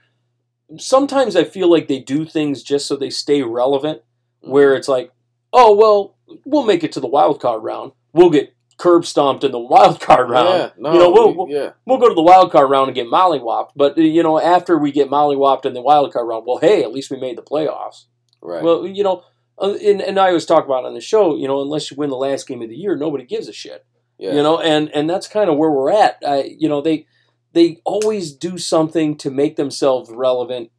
[0.78, 4.02] sometimes I feel like they do things just so they stay relevant.
[4.42, 4.78] Where mm-hmm.
[4.78, 5.12] it's like,
[5.54, 7.94] oh well, we'll make it to the wild card round.
[8.14, 10.50] We'll get curb stomped in the wild card round.
[10.50, 12.88] yeah, no, you know, we'll, we- we'll, yeah, we'll go to the wild card round
[12.88, 13.72] and get mollywopped.
[13.76, 16.84] But uh, you know, after we get mollywopped in the wild card round, well, hey,
[16.84, 18.06] at least we made the playoffs.
[18.42, 18.64] right.
[18.64, 19.24] Well, you know,
[19.60, 22.10] uh, and, and I always talk about on the show, you know, unless you win
[22.10, 23.86] the last game of the year, nobody gives a shit
[24.18, 27.08] yeah, you know and and that's kind of where we're at I, you know they
[27.54, 30.70] they always do something to make themselves relevant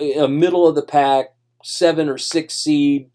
[0.00, 1.26] a middle of the pack
[1.62, 3.10] seven or six seed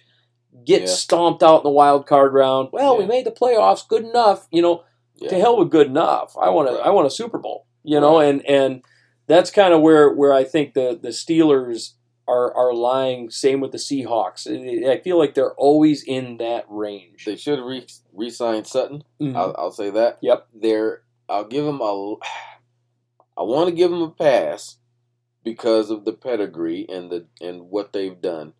[0.65, 0.87] get Yeah.
[0.87, 4.61] stomped out in the wild card round well we made the playoffs good enough you
[4.61, 4.83] know
[5.15, 5.29] yeah.
[5.29, 6.85] to hell with good enough i want to Right.
[6.85, 8.27] i want a super bowl you know Right.
[8.29, 8.81] and and
[9.27, 11.93] that's kind of where where i think the the steelers
[12.27, 14.47] are are lying same with the seahawks
[14.87, 19.03] i feel like they're always in that range They should re re-sign Sutton.
[19.21, 19.35] Mhm.
[19.35, 20.19] I'll, I'll say that.
[20.21, 20.47] Yep.
[20.53, 21.01] They're.
[21.27, 22.15] I'll give them a.
[23.37, 24.77] I want to give him a pass
[25.43, 28.53] because of the pedigree and the and what they've done,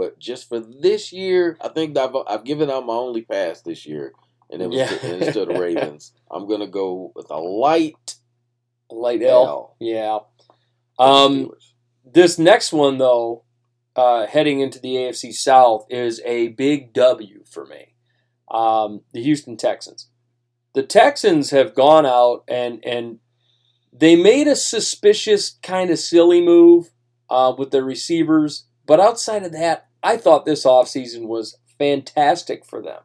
[0.00, 3.84] but just for this year, I think I've I've given out my only pass this
[3.86, 4.12] year,
[4.50, 4.86] and it was Yeah.
[4.86, 6.12] to, and it's to the Ravens.
[6.30, 8.16] I'm gonna go with a light
[8.90, 9.46] light L.
[9.46, 9.76] L.
[9.78, 10.18] Yeah.
[10.98, 11.50] Um,
[12.04, 13.44] this next one though,
[13.94, 17.94] uh, heading into the AFC South is a big W for me.
[18.50, 20.08] Um, the Houston Texans.
[20.74, 23.18] The Texans have gone out and and
[23.92, 26.90] they made a suspicious kind of silly move
[27.28, 32.82] uh, with their receivers, but outside of that, I thought this offseason was fantastic for
[32.82, 33.02] them.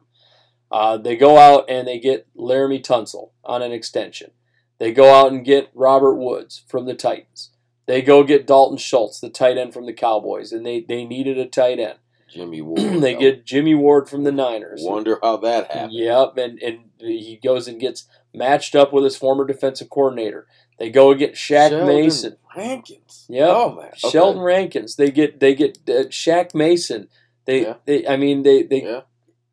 [0.70, 4.32] Uh, they go out and they get Laremy Tunsil on an extension.
[4.78, 7.50] They go out and get Robert Woods from the Titans.
[7.86, 11.38] They go get Dalton Schultz, the tight end from the Cowboys, and they, they needed
[11.38, 11.98] a tight end.
[12.28, 13.00] Jimmy Ward.
[13.00, 14.80] they get Jimmy Ward from the Niners.
[14.82, 15.92] Wonder how that happened.
[15.92, 20.46] Yep, and, and he goes and gets matched up with his former defensive coordinator.
[20.78, 23.26] They go and get Shaq Sheldon Mason, Rankins.
[23.28, 23.48] Yep.
[23.50, 23.86] Oh man.
[23.86, 24.10] Okay.
[24.10, 24.96] Sheldon Rankins.
[24.96, 27.08] They get they get uh, Shaq Mason.
[27.46, 27.74] They, Yeah.
[27.86, 29.00] they I mean they they Yeah.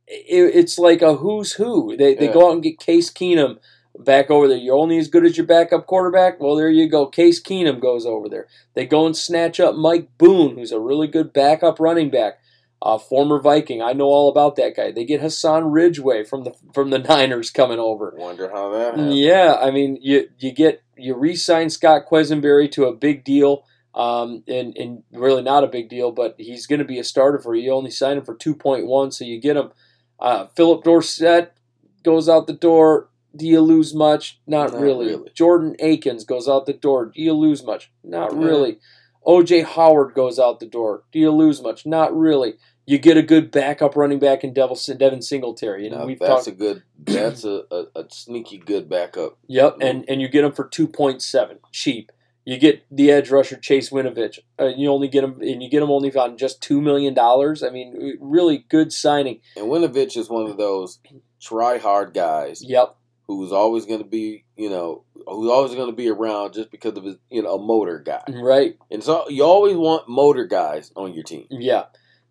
[0.08, 1.96] it, it's like a who's who.
[1.96, 2.34] They they Yeah.
[2.34, 3.58] go out and get Case Keenum
[3.98, 4.58] back over there.
[4.58, 6.40] You're only as good as your backup quarterback.
[6.42, 7.06] Well, there you go.
[7.06, 8.48] Case Keenum goes over there.
[8.74, 12.40] They go and snatch up Mike Boone, who's a really good backup running back,
[12.82, 13.82] uh, former Viking.
[13.84, 14.92] I know all about that guy.
[14.92, 18.14] They get Hassan Ridgeway from the from the Niners coming over.
[18.18, 19.16] Wonder how that happened.
[19.18, 23.66] Yeah, I mean you you get you re-sign Scott Quessenberry to a big deal,
[23.96, 27.40] um, and and really not a big deal, but he's going to be a starter
[27.40, 27.64] for you.
[27.64, 29.72] You only sign him for two point one, so you get him.
[30.20, 31.54] Uh, Phillip Dorsett
[32.04, 33.10] goes out the door.
[33.36, 34.40] Do you lose much?
[34.46, 35.08] Not, Not really.
[35.08, 35.30] really.
[35.34, 37.08] Jordan Akins goes out the door.
[37.08, 37.92] Do you lose much?
[38.04, 38.46] Not Yeah.
[38.46, 38.80] really.
[39.26, 41.04] OJ Howard goes out the door.
[41.12, 41.86] Do you lose much?
[41.86, 42.56] Not really.
[42.86, 46.46] You get a good backup running back in Devil, Devin Singletary, and Now, we've that's
[46.46, 46.48] talked.
[46.48, 46.84] a good.
[47.00, 49.38] That's a, a, a sneaky good backup.
[49.48, 52.12] Yep, and and you get him for two point seven, cheap.
[52.46, 54.40] You get the edge rusher Chase Winovich.
[54.60, 57.64] Uh, you only get him, and you get him only on just two million dollars.
[57.64, 59.40] I mean, really good signing.
[59.56, 61.00] And Winovich is one of those
[61.42, 62.98] try hard guys Yep,
[63.28, 66.98] who's always going to be, you know, who's always going to be around just because
[66.98, 68.24] of his, you know, a motor guy.
[68.30, 68.78] right.
[68.92, 71.48] And so you always want motor guys on your team.
[71.50, 71.84] Yeah.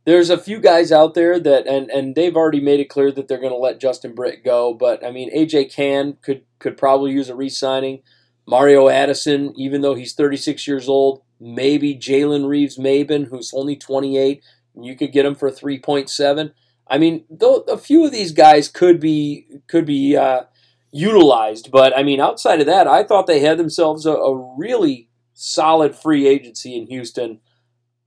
[0.04, 3.28] There's a few guys out there that and and they've already made it clear that
[3.28, 7.12] they're going to let Justin Britt go, but I mean AJ Cann could could probably
[7.12, 8.02] use a re-signing.
[8.46, 14.42] Mario Addison, even though he's 36 years old, maybe Jalen Reeves Maybin, who's only 28,
[14.80, 16.52] you could get him for 3.7.
[16.88, 20.42] I mean, though a few of these guys could be could be uh,
[20.90, 25.08] utilized, but I mean, outside of that, I thought they had themselves a, a really
[25.34, 27.40] solid free agency in Houston.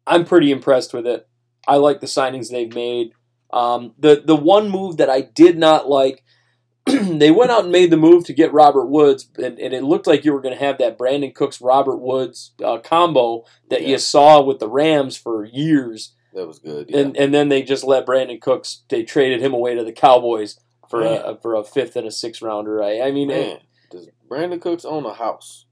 [0.06, 1.28] I'm pretty impressed with it.
[1.68, 3.12] I like the signings they've made.
[3.52, 6.24] Um, the the one move that I did not like,
[6.86, 10.08] they went out and made the move to get Robert Woods, and, and it looked
[10.08, 13.90] like you were going to have that Brandin Cooks Robert Woods uh, combo that Yeah.
[13.90, 16.90] you saw with the Rams for years, That was good.
[16.90, 17.00] Yeah.
[17.00, 18.84] and and then they just let Brandin Cooks.
[18.90, 20.60] They traded him away to the Cowboys
[20.90, 22.84] for a for a fifth and a sixth rounder.
[22.84, 23.58] I, I mean, Man,
[23.90, 25.66] does Brandin Cooks own a house?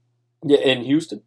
[0.44, 1.22] yeah, in Houston,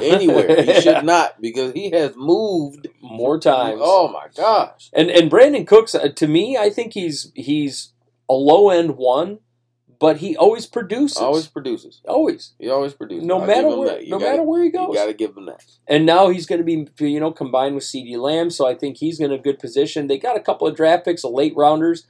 [0.00, 0.62] Anywhere.
[0.62, 3.80] He should not because he has moved more times.
[3.82, 4.90] Oh my gosh.
[4.92, 7.92] And and Brandin Cooks, uh, to me, I think he's he's
[8.28, 9.38] a low end one,
[10.00, 11.16] but he always produces.
[11.18, 12.00] Always produces.
[12.06, 12.52] always.
[12.58, 13.24] He always produces.
[13.24, 14.00] No I'll matter where.
[14.00, 14.94] You no gotta- matter where he You goes.
[14.94, 15.64] got to give him that.
[15.86, 18.96] And now he's going to be, you know, combined with CeeDee Lamb, so I think
[18.98, 20.08] he's in a good position.
[20.08, 22.06] They got a couple of draft picks, a late rounders.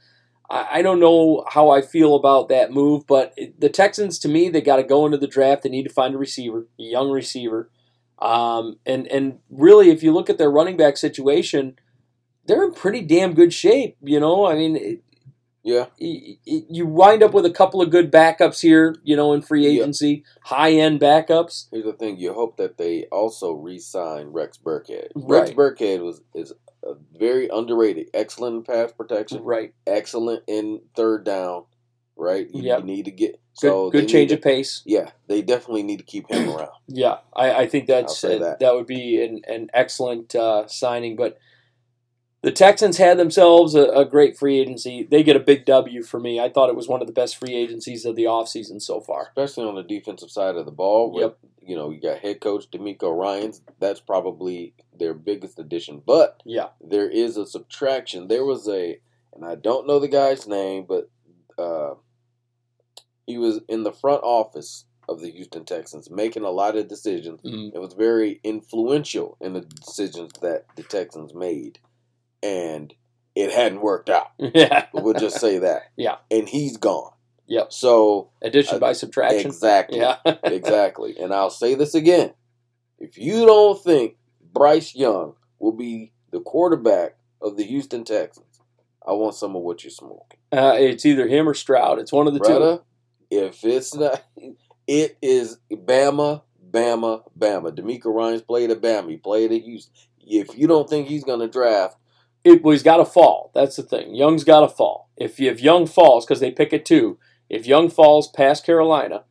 [0.49, 4.27] I, I don't know how I feel about that move, but it- the Texans, to
[4.27, 5.63] me, they got to go into the draft.
[5.63, 7.69] They need to find a receiver, a young receiver.
[8.19, 11.77] Um, and and really, if you look at their running back situation,
[12.45, 13.95] they're in pretty damn good shape.
[14.01, 15.03] You know, I mean, it,
[15.63, 15.87] Yeah.
[15.99, 19.81] you wind up with a couple of good backups here, you know, in free Yeah.
[19.81, 21.67] agency, high end backups.
[21.71, 25.09] Here's the thing: you hope that they also re-sign Rex Burkhead.
[25.13, 25.55] Rex Right.
[25.57, 26.53] Burkhead was is
[27.17, 29.73] very underrated, excellent in pass protection, Right.
[29.85, 31.65] excellent in third down.
[32.15, 32.47] Right?
[32.51, 32.79] You, Yep.
[32.79, 33.39] you need to get Good,
[33.69, 34.81] so good change need of pace.
[34.85, 36.69] Yeah, they definitely need to keep him around.
[36.87, 38.59] Yeah, I, I think that's uh, that.
[38.59, 38.73] that.
[38.73, 41.15] would be an, an excellent uh, signing.
[41.15, 41.37] But
[42.43, 45.07] the Texans had themselves a, a great free agency.
[45.09, 46.39] They get a big W for me.
[46.39, 49.27] I thought it was one of the best free agencies of the offseason so far.
[49.35, 51.11] especially on the defensive side of the ball.
[51.11, 51.37] With, Yep.
[51.67, 53.61] You know, you got head coach DeMeco Ryans.
[53.79, 56.01] That's probably their biggest addition.
[56.05, 56.69] But Yeah.
[56.79, 58.27] there is a subtraction.
[58.29, 58.99] There was a,
[59.33, 61.09] and I don't know the guy's name, but
[61.57, 61.95] uh,
[63.25, 67.41] he was in the front office of the Houston Texans, making a lot of decisions.
[67.41, 67.73] Mm.
[67.75, 71.79] It was very influential in the decisions that the Texans made,
[72.43, 72.93] and
[73.35, 74.31] it hadn't worked out.
[74.39, 74.85] Yeah.
[74.93, 75.83] We'll just say that.
[75.95, 76.15] Yeah.
[76.31, 77.11] And he's gone.
[77.47, 77.71] Yep.
[77.71, 79.47] So Addition Uh, by subtraction.
[79.47, 80.17] exactly Yeah.
[80.43, 81.15] exactly.
[81.19, 82.33] And I'll say this again.
[82.99, 84.15] If you don't think
[84.53, 88.59] Bryce Young will be the quarterback of the Houston Texans,
[89.05, 90.39] I want some of what you're smoking.
[90.51, 91.99] Uh, it's either him or Stroud.
[91.99, 92.81] It's one of the two.
[93.29, 94.23] If it's not,
[94.87, 96.41] it is Bama,
[96.71, 97.71] Bama, Bama.
[97.71, 99.09] DeMeco Ryans played at Bama.
[99.09, 99.93] He played at Houston.
[100.19, 101.97] If you don't think he's going to draft,
[102.43, 103.51] It, well, he's got to fall.
[103.53, 104.15] That's the thing.
[104.15, 105.09] Young's got to fall.
[105.17, 107.17] If if Young falls, because they pick it two.
[107.49, 109.23] If Young falls past Carolina,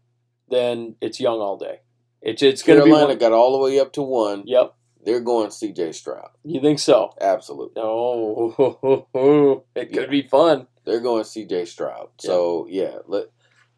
[0.48, 1.80] then it's Young all day.
[2.22, 2.90] It's it's going to be.
[2.90, 4.42] Carolina got all the way up to one.
[4.46, 4.74] yep.
[5.04, 5.92] They're going C.J.
[5.92, 6.30] Stroud.
[6.42, 7.12] You think so?
[7.20, 7.80] Absolutely.
[7.80, 9.04] No,
[9.76, 10.06] it could Yeah.
[10.06, 10.66] be fun.
[10.84, 11.66] They're going C.J.
[11.66, 12.08] Stroud.
[12.18, 13.26] So yeah, let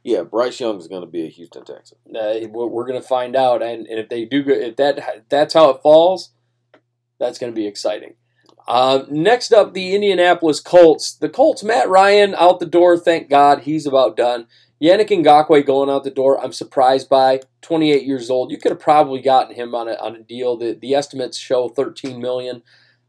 [0.02, 1.98] yeah, Bryce Young is going to be a Houston Texan.
[2.16, 5.52] Uh, we're going to find out, and, and if they do, if that if that's
[5.52, 6.30] how it falls,
[7.18, 8.14] that's going to be exciting.
[8.68, 11.14] Uh, next up, the Indianapolis Colts.
[11.14, 12.98] The Colts, Matt Ryan out the door.
[12.98, 14.46] Thank God he's about done.
[14.80, 16.38] Yannick Ngakoue going out the door.
[16.44, 18.50] I'm surprised by 28 years old.
[18.52, 20.56] You could have probably gotten him on a on a deal.
[20.56, 22.62] The the estimates show 13 million.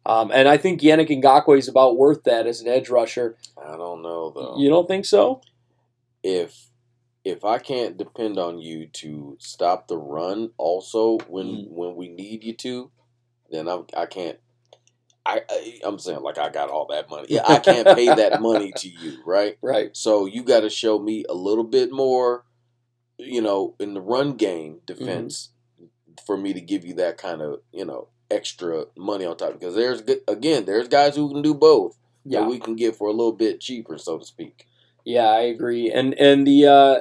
[0.06, 3.36] Um, and I think Yannick Ngakoue is about worth that as an edge rusher.
[3.61, 4.56] I don't know though.
[4.57, 5.41] You don't think so?
[6.23, 6.69] If
[7.26, 11.72] if I can't depend on you to stop the run also when Mm.
[11.72, 12.91] when we need you to,
[13.52, 14.40] then I'm I can't.
[15.36, 17.28] I, I I'm saying like I got all that money.
[17.30, 19.58] Yeah, I can't pay that money to you, right?
[19.62, 19.96] Right.
[19.96, 22.46] So you got to show me a little bit more
[23.18, 25.50] you know, in the run game defense
[26.26, 29.76] for me to give you that kind of, you know, extra money on top because
[29.76, 33.12] there's again, there's guys who can do both Yeah, that we can get for a
[33.12, 34.68] little bit cheaper, so to speak.
[35.06, 35.92] yeah, I agree.
[35.92, 37.00] And and the uh,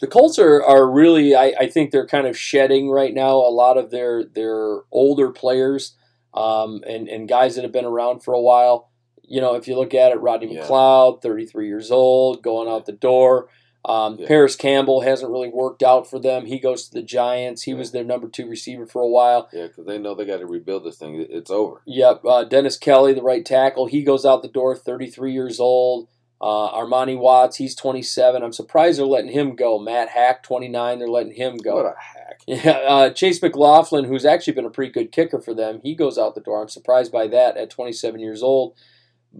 [0.00, 3.50] the Colts are, are really, I, I think they're kind of shedding right now a
[3.54, 5.94] lot of their their older players
[6.34, 8.90] um, and and guys that have been around for a while.
[9.24, 10.64] You know, if you look at it, Rodney Yeah.
[10.66, 13.48] McLeod, 33 years old, going out the door.
[13.84, 14.26] Um, Yeah.
[14.28, 16.46] Parris Campbell hasn't really worked out for them.
[16.46, 17.62] He goes to the Giants.
[17.62, 17.78] He Yeah.
[17.78, 19.48] was their number two receiver for a while.
[19.52, 21.24] Yeah, because they know they got to rebuild this thing.
[21.30, 21.82] It's over.
[21.86, 26.08] Yep, uh, Dennis Kelly, the right tackle, he goes out the door, 33 years old.
[26.42, 28.42] Uh, Armani Watts, he's 27.
[28.42, 29.78] I'm surprised they're letting him go.
[29.78, 31.76] Matt Haack, 29, they're letting him go.
[31.76, 32.18] What a hack!
[32.48, 36.18] Yeah, uh, Chase McLaughlin, who's actually been a pretty good kicker for them, he goes
[36.18, 36.60] out the door.
[36.60, 38.74] I'm surprised by that at 27 years old.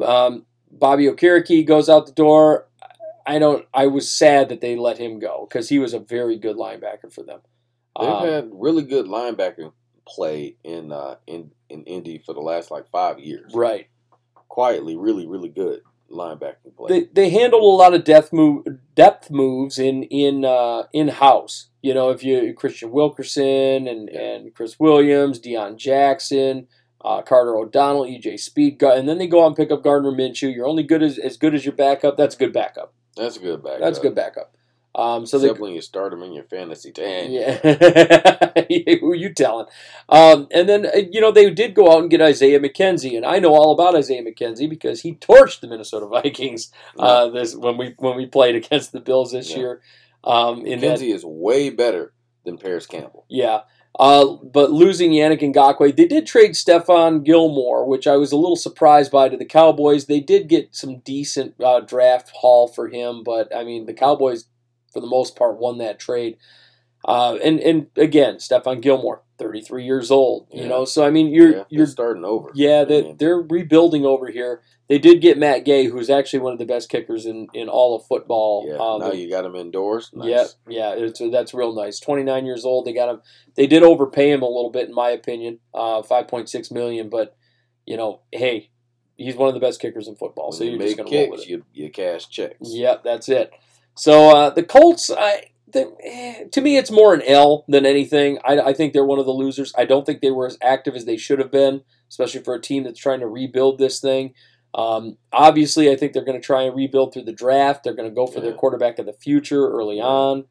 [0.00, 2.68] Um, Bobby Okereke goes out the door.
[3.26, 3.66] I don't.
[3.74, 7.12] I was sad that they let him go because he was a very good linebacker
[7.12, 7.40] for them.
[8.00, 9.72] They've Um, had really good linebacker
[10.06, 13.52] play in uh, in in Indy for the last like five years.
[13.52, 13.88] right.
[14.48, 15.80] Quietly, really, really good
[16.12, 16.88] linebacking play.
[16.88, 18.64] they they handled a lot of depth move
[18.94, 21.68] depth moves in in uh, in house.
[21.82, 24.20] You know, if you Christian Wilkerson and Yeah.
[24.20, 26.68] and Chris Williams, Deion Jackson,
[27.04, 30.54] uh, Carter O'Donnell, EJ Speed, and then they go out and pick up Gardner Minshew.
[30.54, 32.16] You're only good as as good as your backup.
[32.16, 32.94] That's a good backup.
[33.16, 33.80] That's a good backup.
[33.80, 34.54] That's a good backup.
[34.94, 37.30] Um, so Except when you start them in your fantasy team.
[37.30, 37.56] yeah,
[39.00, 39.66] who are you telling?
[40.08, 43.24] Um, and then uh, you know they did go out and get Isaiah McKenzie, and
[43.24, 47.78] I know all about Isaiah McKenzie because he torched the Minnesota Vikings uh, this when
[47.78, 49.56] we when we played against the Bills this Yeah.
[49.56, 49.80] year.
[50.24, 52.12] Um, in that, is way better
[52.44, 53.24] than Parris Campbell.
[53.28, 53.60] yeah.
[53.98, 58.56] Uh, but losing Yannick Ngakoue, they did trade Stephon Gilmore, which I was a little
[58.56, 60.06] surprised by to the Cowboys.
[60.06, 64.46] They did get some decent uh, draft haul for him, but I mean the Cowboys,
[64.92, 66.36] for the most part, won that trade.
[67.04, 70.46] Uh, and and again, Stephon Gilmore, thirty three years old.
[70.52, 70.68] You Yeah.
[70.68, 72.50] know, so I mean you're yeah, you're starting over.
[72.54, 74.62] yeah, they, mean, they're rebuilding over here.
[74.88, 77.96] They did get Matt Gay, who's actually one of the best kickers in, in all
[77.96, 78.66] of football.
[78.68, 78.74] yeah.
[78.76, 80.10] Um, now you got them indoors.
[80.12, 80.56] Nice.
[80.68, 81.98] Yeah, it's, that's real nice.
[81.98, 82.84] Twenty nine years old.
[82.84, 83.22] They got him.
[83.56, 85.58] They did overpay him a little bit, in my opinion.
[85.74, 87.36] Uh, Five point six million, but
[87.84, 88.70] you know, hey,
[89.16, 90.50] he's one of the best kickers in football.
[90.50, 91.48] When so you you're just going to roll with it.
[91.48, 92.58] you you cash checks.
[92.60, 93.50] Yep, that's it.
[93.94, 98.38] So uh, the Colts, I, the, eh, to me, it's more an L than anything.
[98.44, 99.72] I, I think they're one of the losers.
[99.76, 102.60] I don't think they were as active as they should have been, especially for a
[102.60, 104.34] team that's trying to rebuild this thing.
[104.74, 107.84] Um, obviously, I think they're going to try and rebuild through the draft.
[107.84, 110.44] They're going to go for their quarterback of the future early on.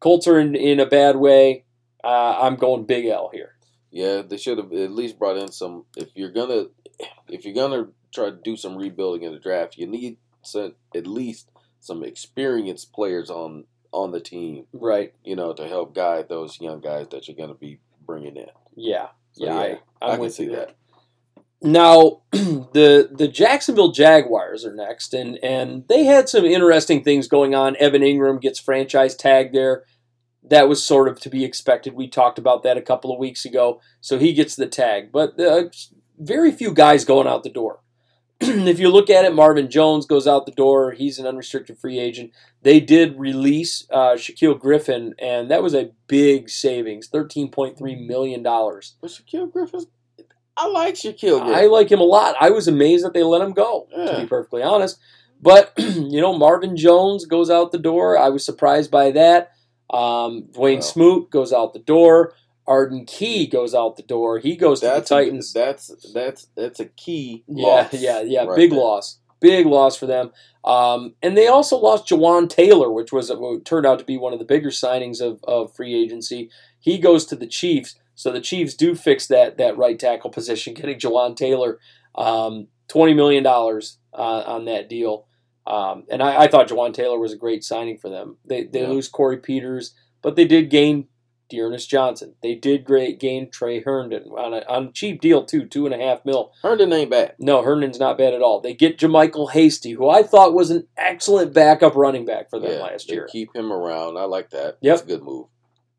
[0.00, 1.64] Colts are in, in a bad way.
[2.02, 3.54] Uh, I'm going big L here.
[3.90, 5.84] Yeah, they should have at least brought in some.
[5.96, 6.64] If you're gonna,
[7.28, 11.06] if you're gonna try to do some rebuilding in the draft, you need some, at
[11.06, 11.51] least
[11.82, 14.66] some experienced players on on the team.
[14.72, 15.12] Right.
[15.22, 18.46] You know, to help guide those young guys that you're gonna be bringing in.
[18.74, 19.08] Yeah.
[19.32, 20.66] So, yeah, yeah, I, I can see there.
[20.66, 20.76] that.
[21.60, 27.54] Now, the the Jacksonville Jaguars are next, and and they had some interesting things going
[27.54, 27.76] on.
[27.76, 29.84] Evan Engram gets franchise tag there.
[30.44, 31.94] That was sort of to be expected.
[31.94, 33.80] We talked about that a couple of weeks ago.
[34.00, 35.64] So he gets the tag, but uh,
[36.18, 37.80] very few guys going out the door.
[38.68, 40.92] if you look at it, Marvin Jones goes out the door.
[40.92, 42.32] He's an unrestricted free agent.
[42.62, 47.94] They did release uh, Shaquill Griffin, and that was a big savings, thirteen point three
[47.96, 48.96] million dollars.
[49.00, 49.86] But Shaquill Griffin's,
[50.56, 51.54] I like Shaquill Griffin.
[51.54, 52.36] I like him a lot.
[52.40, 54.98] I was amazed that they let him go, to be perfectly honest.
[55.40, 58.16] But, you know, Marvin Jones goes out the door.
[58.16, 59.50] I was surprised by that.
[59.90, 60.82] Um, Dawuane.
[60.82, 62.34] Smoot goes out the door.
[62.66, 64.38] Arden Key goes out the door.
[64.38, 65.52] He goes to the that's a, Titans.
[65.52, 67.44] that's that's that's a key.
[67.48, 68.44] yeah, loss yeah, yeah.
[68.44, 68.78] right big there.
[68.78, 69.18] loss.
[69.40, 70.30] Big loss for them.
[70.64, 74.32] Um, and they also lost Jawaan Taylor, which was what turned out to be one
[74.32, 76.48] of the bigger signings of, of free agency.
[76.78, 77.96] He goes to the Chiefs.
[78.14, 81.80] So the Chiefs do fix that that right tackle position, getting Jawaan Taylor
[82.14, 85.26] um, twenty million dollars uh, on that deal.
[85.66, 88.36] Um, and I, I thought Jawaan Taylor was a great signing for them.
[88.44, 88.88] They they Yeah.
[88.88, 91.08] lose Corey Peters, but they did gain
[91.52, 92.34] D'Ernest Johnson.
[92.42, 95.94] They did great gain Trey Herndon on a, on a cheap deal too, two and
[95.94, 96.52] a half mil.
[96.62, 97.34] Herndon ain't bad.
[97.38, 98.60] No, Herndon's not bad at all.
[98.60, 102.72] They get JaMycal Hasty, who I thought was an excellent backup running back for them
[102.72, 103.28] Yeah, last year.
[103.30, 104.16] keep him around.
[104.16, 104.78] I like that.
[104.80, 104.96] Yep.
[104.96, 105.46] That's a good move.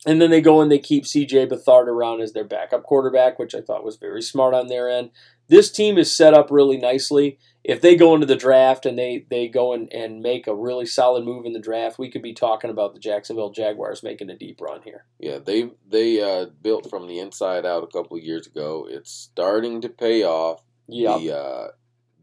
[0.05, 3.55] And then they go and they keep CJ Beathard around as their backup quarterback, which
[3.55, 5.11] I thought was very smart on their end.
[5.47, 7.37] This team is set up really nicely.
[7.63, 10.85] If they go into the draft and they, they go and, and make a really
[10.85, 14.37] solid move in the draft, we could be talking about the Jacksonville Jaguars making a
[14.37, 15.05] deep run here.
[15.19, 18.85] Yeah, they they uh, built from the inside out a couple of years ago.
[18.89, 20.61] It's starting to pay off.
[20.87, 21.17] Yeah.
[21.17, 21.67] The uh,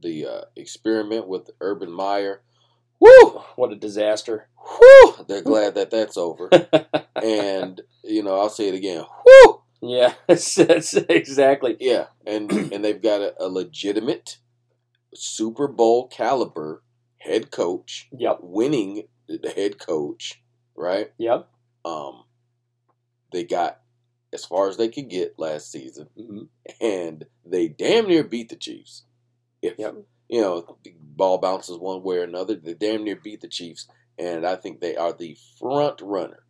[0.02, 2.42] the uh, experiment with Urban Meyer
[3.00, 3.42] Woo!
[3.56, 4.48] What a disaster.
[4.56, 6.50] Whew, they're glad that that's over.
[7.16, 9.04] and you know, I'll say it again.
[9.24, 11.76] Whew, Yeah, that's, that's exactly.
[11.80, 14.36] yeah, and and they've got a, a legitimate
[15.14, 16.82] Super Bowl caliber
[17.18, 20.42] head coach, Yep, winning the head coach,
[20.76, 21.12] right?
[21.18, 21.48] yep.
[21.84, 22.24] Um,
[23.32, 23.80] they got
[24.32, 26.42] as far as they could get last season, hmm
[26.80, 29.04] and they damn near beat the Chiefs.
[29.62, 29.96] If Yep.
[30.28, 33.88] you know the ball bounces one way or another, they damn near beat the Chiefs,
[34.18, 36.44] and I think they are the front runner.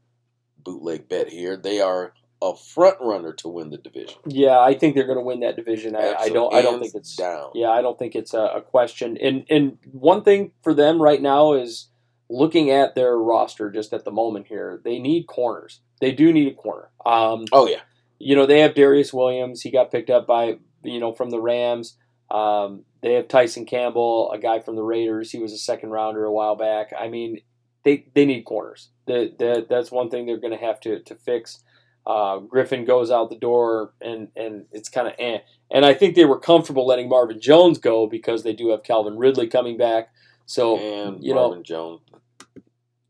[0.59, 1.57] Bootleg bet here.
[1.57, 2.13] They are
[2.43, 4.19] a front runner to win the division.
[4.27, 5.95] Yeah, I think they're going to win that division.
[5.97, 6.53] I, I don't.
[6.55, 7.15] I don't think it's.
[7.17, 7.51] down.
[7.55, 9.17] Yeah, I don't think it's a, a question.
[9.19, 11.89] And and one thing for them right now is
[12.31, 14.81] looking at their roster just at the moment here.
[14.85, 15.81] They need corners.
[16.01, 16.89] They do need a corner.
[17.05, 17.81] Um, Oh yeah.
[18.19, 19.61] you know they have Darious Williams.
[19.63, 21.97] He got picked up by you know from the Rams.
[22.31, 25.31] Um, they have Tyson Campbell, a guy from the Raiders.
[25.31, 26.93] He was a second rounder a while back.
[26.99, 27.41] I mean,
[27.85, 28.91] they they need corners.
[29.07, 31.63] The, the, that's one thing they're going to have to to fix.
[32.07, 35.39] Uh, Griffin goes out the door, and and it's kind of eh.
[35.71, 39.19] And I think they were comfortable letting Marvin Jones go because they do have Calvin
[39.19, 40.11] Ridley coming back.
[40.47, 42.01] So and you know- Marvin Jones,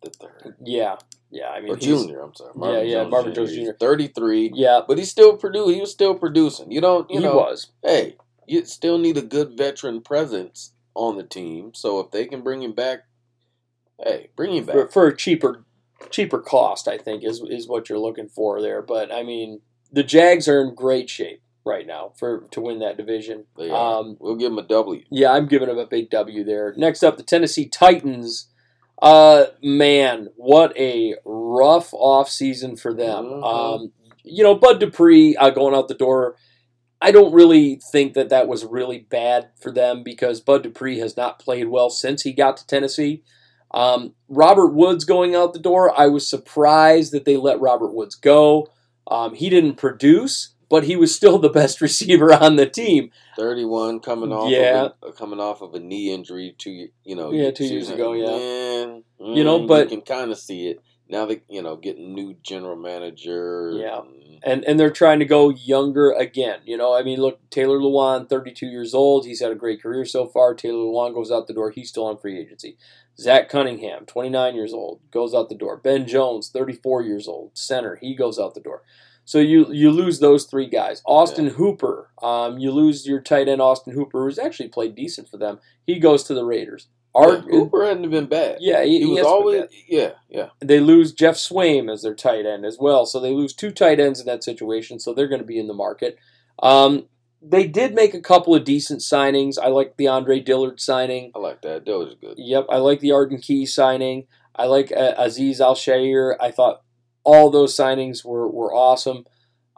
[0.03, 0.97] the third yeah,
[1.31, 1.49] yeah.
[1.49, 2.21] I mean, or junior.
[2.21, 2.53] I'm sorry.
[2.89, 3.73] Yeah, yeah, Marvin Jones Jr..
[3.79, 6.71] 33, Yeah, but he's still produ He was still producing.
[6.71, 7.09] You don't.
[7.11, 7.37] You he know.
[7.37, 7.69] was.
[7.83, 11.73] Hey, you still need a good veteran presence on the team.
[11.75, 13.05] So if they can bring him back,
[14.03, 14.75] hey, bring him back.
[14.75, 15.65] for, for a cheaper
[16.11, 16.89] cheaper cost.
[16.89, 18.83] I think is is what you're looking for there.
[18.83, 19.61] But I mean,
[19.93, 23.45] the Jags are in great shape right now for to win that division.
[23.59, 24.01] Are.
[24.01, 25.03] Um, we'll give them a W.
[25.11, 26.75] yeah, I'm giving them a big W there.
[26.77, 28.49] Next up, the Tennessee Titans.
[29.03, 33.25] Uh, man, what a rough off season for them.
[33.25, 33.45] Mhm.
[33.45, 36.37] Um, you know, Bud Dupree uh, going out the door.
[37.01, 41.17] I don't really think that that was really bad for them because Bud Dupree has
[41.17, 43.23] not played well since he got to Tennessee.
[43.73, 48.15] Um, Robert Woods going out the door, I was surprised that they let Robert Woods
[48.15, 48.69] go.
[49.07, 53.11] Um, he didn't produce, but he was still the best receiver on the team.
[53.37, 54.89] 31 coming off Yeah.
[55.03, 58.13] of a, coming off of a knee injury two you know Yeah, two years ago,
[58.13, 58.27] yeah.
[58.87, 60.81] Man, You know, mm, but- you can kind of see it
[61.11, 64.01] now they you know getting new general manager Yeah.
[64.43, 66.61] and- and they're trying to go younger again.
[66.65, 69.27] You know, I mean, look, Taylor Lewan, 32 years old.
[69.27, 70.55] He's had a great career so far.
[70.55, 71.71] Taylor Lewan goes out the door.
[71.71, 72.79] He's still on free agency.
[73.19, 75.77] Zach Cunningham, 29 years old, goes out the door.
[75.77, 77.97] Ben Jones, 34 years old, center.
[78.01, 78.83] He goes out the door.
[79.27, 81.03] So you you lose those three guys.
[81.05, 85.37] Austin Hooper, um, you lose your tight end Austin Hooper, who's actually played decent for
[85.37, 85.61] them.
[85.87, 86.89] He goes to the Raiders.
[87.15, 91.35] Art, Hooper hadn't been bad yeah, he, he, was always yeah yeah they lose Geoff
[91.35, 93.07] Swaim as their tight end as well.
[93.07, 95.01] So they lose two tight ends in that situation.
[95.01, 96.19] So they're going to be in the market.
[96.63, 97.07] Um,
[97.43, 99.59] they did make a couple of decent signings.
[99.61, 101.33] I like the Andre Dillard signing.
[101.35, 104.27] I like that Dillard's good Yep, I like the Arden Key signing.
[104.55, 106.37] I like uh, Azeez Al-Shaair.
[106.41, 106.83] I thought
[107.25, 109.25] all those signings were were awesome.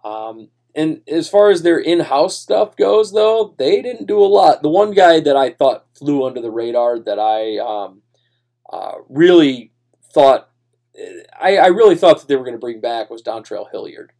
[0.05, 4.63] Um, and as far as their in-house stuff goes, though, they didn't do a lot.
[4.63, 8.03] The one guy that I thought flew under the radar that I um,
[8.73, 9.73] uh, really
[10.13, 10.49] thought
[11.41, 14.13] I, I really thought that they were going to bring back was Dontrell Hilliard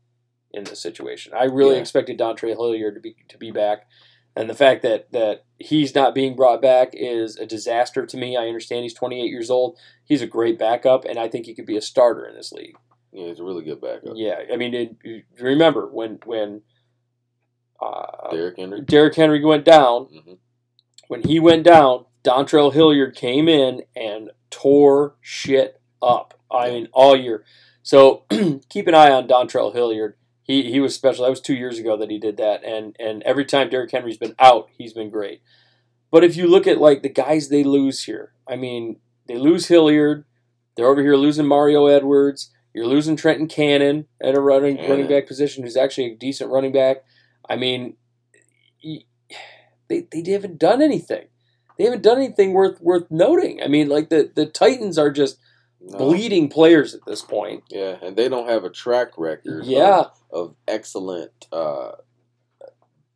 [0.53, 1.33] in this situation.
[1.35, 1.81] I really Yeah.
[1.81, 3.87] expected Dontrell Hilliard to be to be back,
[4.35, 8.37] and the fact that that he's not being brought back is a disaster to me.
[8.37, 9.79] I understand he's 28 years old.
[10.05, 12.77] He's a great backup, and I think he could be a starter in this league.
[13.13, 16.63] Yeah he's a really good backup Yeah, I mean, it, remember when when
[17.81, 20.07] uh, Derrick Henry Derrick Henry went down.
[20.07, 20.39] Mhm.
[21.09, 26.35] When he went down, Dontrell Hilliard came in and tore shit up.
[26.51, 27.45] I mean, all year.
[27.83, 28.25] So
[28.69, 30.17] keep an eye on Dontrell Hilliard.
[30.43, 31.25] He he was special.
[31.25, 34.17] That was two years ago that he did that, and and every time Derrick Henry's
[34.19, 35.43] been out, he's been great.
[36.11, 39.69] But if you look at like the guys they lose here, I mean, they lose
[39.69, 40.25] Hilliard.
[40.77, 42.51] They're over here losing Mario Edwards.
[42.75, 44.91] You're losing Trenton Cannon at a running Cannon.
[44.91, 47.05] running back position, who's actually a decent running back.
[47.49, 47.97] I mean,
[48.83, 51.27] they they haven't done anything.
[51.79, 53.63] They haven't done anything worth worth noting.
[53.63, 55.39] I mean, like the the Titans are just
[55.81, 55.99] No.
[55.99, 57.65] bleeding players at this point.
[57.69, 61.93] yeah and they don't have a track record of- Yeah, of excellent uh,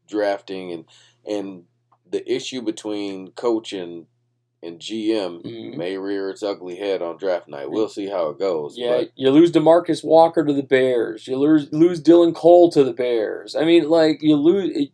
[0.08, 0.84] drafting and
[1.24, 1.64] and
[2.10, 4.06] the issue between coach and
[4.66, 5.76] and GM Mhm.
[5.76, 7.70] may rear its ugly head on draft night.
[7.70, 8.76] We'll see how it goes.
[8.76, 8.98] yeah.
[8.98, 11.26] but You lose Demarcus Walker to the Bears.
[11.28, 13.54] You lose lose Dylan Cole to the Bears.
[13.56, 14.88] I mean, like you lose.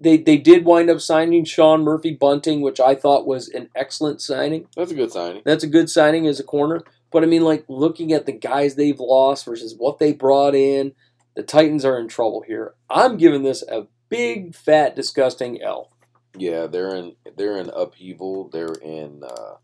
[0.00, 4.20] They they did wind up signing Sean Murphy Bunting, which I thought was an excellent
[4.20, 4.66] signing.
[4.76, 5.42] that's a good signing.
[5.44, 6.82] That's a good signing as a corner.
[7.12, 10.92] But I mean, like looking at the guys they've lost versus what they brought in,
[11.36, 12.74] the Titans are in trouble here.
[12.90, 15.90] I'm giving this a big, fat, disgusting L.
[16.36, 18.48] Yeah, they're in they're in upheaval.
[18.52, 19.54] They're in uh,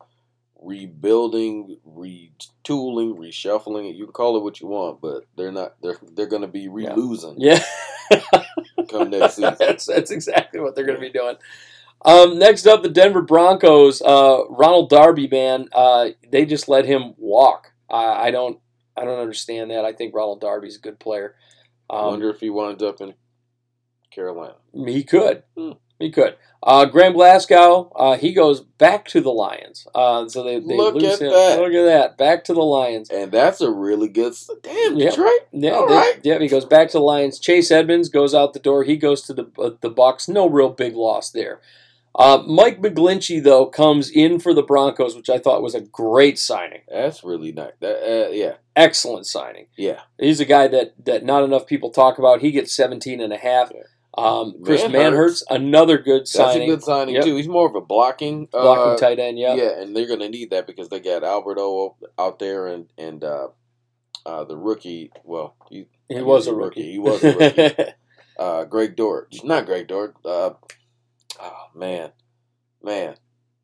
[0.61, 3.97] rebuilding, retooling, reshuffling.
[3.97, 5.77] You can call it what you want, but they're not.
[5.83, 6.95] They're they're going to be re Yeah.
[6.95, 7.63] losing Yeah.
[8.89, 9.57] come next season.
[9.59, 11.37] that's, that's exactly what they're going to be doing.
[12.05, 14.01] Um, next up, the Denver Broncos.
[14.03, 17.73] Uh, Ronald Darby, man, uh, they just let him walk.
[17.91, 18.61] I I don't,
[18.97, 19.85] I don't understand that.
[19.85, 21.35] I think Ronald Darby's a good player.
[21.91, 23.15] I Um, wonder if he winds up in
[24.13, 24.55] Carolina.
[24.87, 25.43] he could.
[25.99, 26.37] He could.
[26.61, 29.87] Uh, Graham Glasgow, uh, he goes back to the Lions.
[29.95, 31.31] Uh, so they, they Look lose at him.
[31.31, 31.61] that.
[31.61, 33.11] Look at that, back to the Lions.
[33.11, 34.35] And that's a really good.
[34.63, 35.11] Damn, Yeah.
[35.11, 35.33] Detroit.
[35.53, 36.19] Yeah, All they- right.
[36.25, 36.39] yeah.
[36.41, 37.39] He goes back to the Lions.
[37.39, 38.83] Chase Edmonds goes out the door.
[38.83, 40.27] He goes to the uh, the Bucks.
[40.29, 41.61] No real big loss there.
[42.15, 46.37] Uh, Mike McGlinchey though comes in for the Broncos, which I thought was a great
[46.41, 46.81] signing.
[46.89, 47.75] That's really nice.
[47.79, 49.67] That, uh, yeah, Excellent signing.
[49.77, 50.01] yeah.
[50.19, 52.41] He's a guy that that not enough people talk about.
[52.41, 53.71] He gets 17 and a half.
[53.73, 53.83] Yeah.
[54.19, 55.43] Um, Chris Manhertz.
[55.49, 56.69] Another good signing.
[56.69, 57.25] That's a good signing Yep.
[57.25, 57.37] too.
[57.37, 59.39] He's more of a blocking, uh, blocking tight end.
[59.39, 59.55] Yeah.
[59.55, 63.49] Yeah, and they're gonna need that because they got Alberto out there and and uh,
[64.27, 65.11] uh, the rookie.
[65.25, 66.93] Well, he, he was a he's rookie.
[66.93, 67.93] He was a rookie.
[68.39, 70.17] uh, Greg Dort, not Greg Dort.
[70.25, 70.51] Uh,
[71.41, 72.13] oh man,
[72.83, 73.17] man,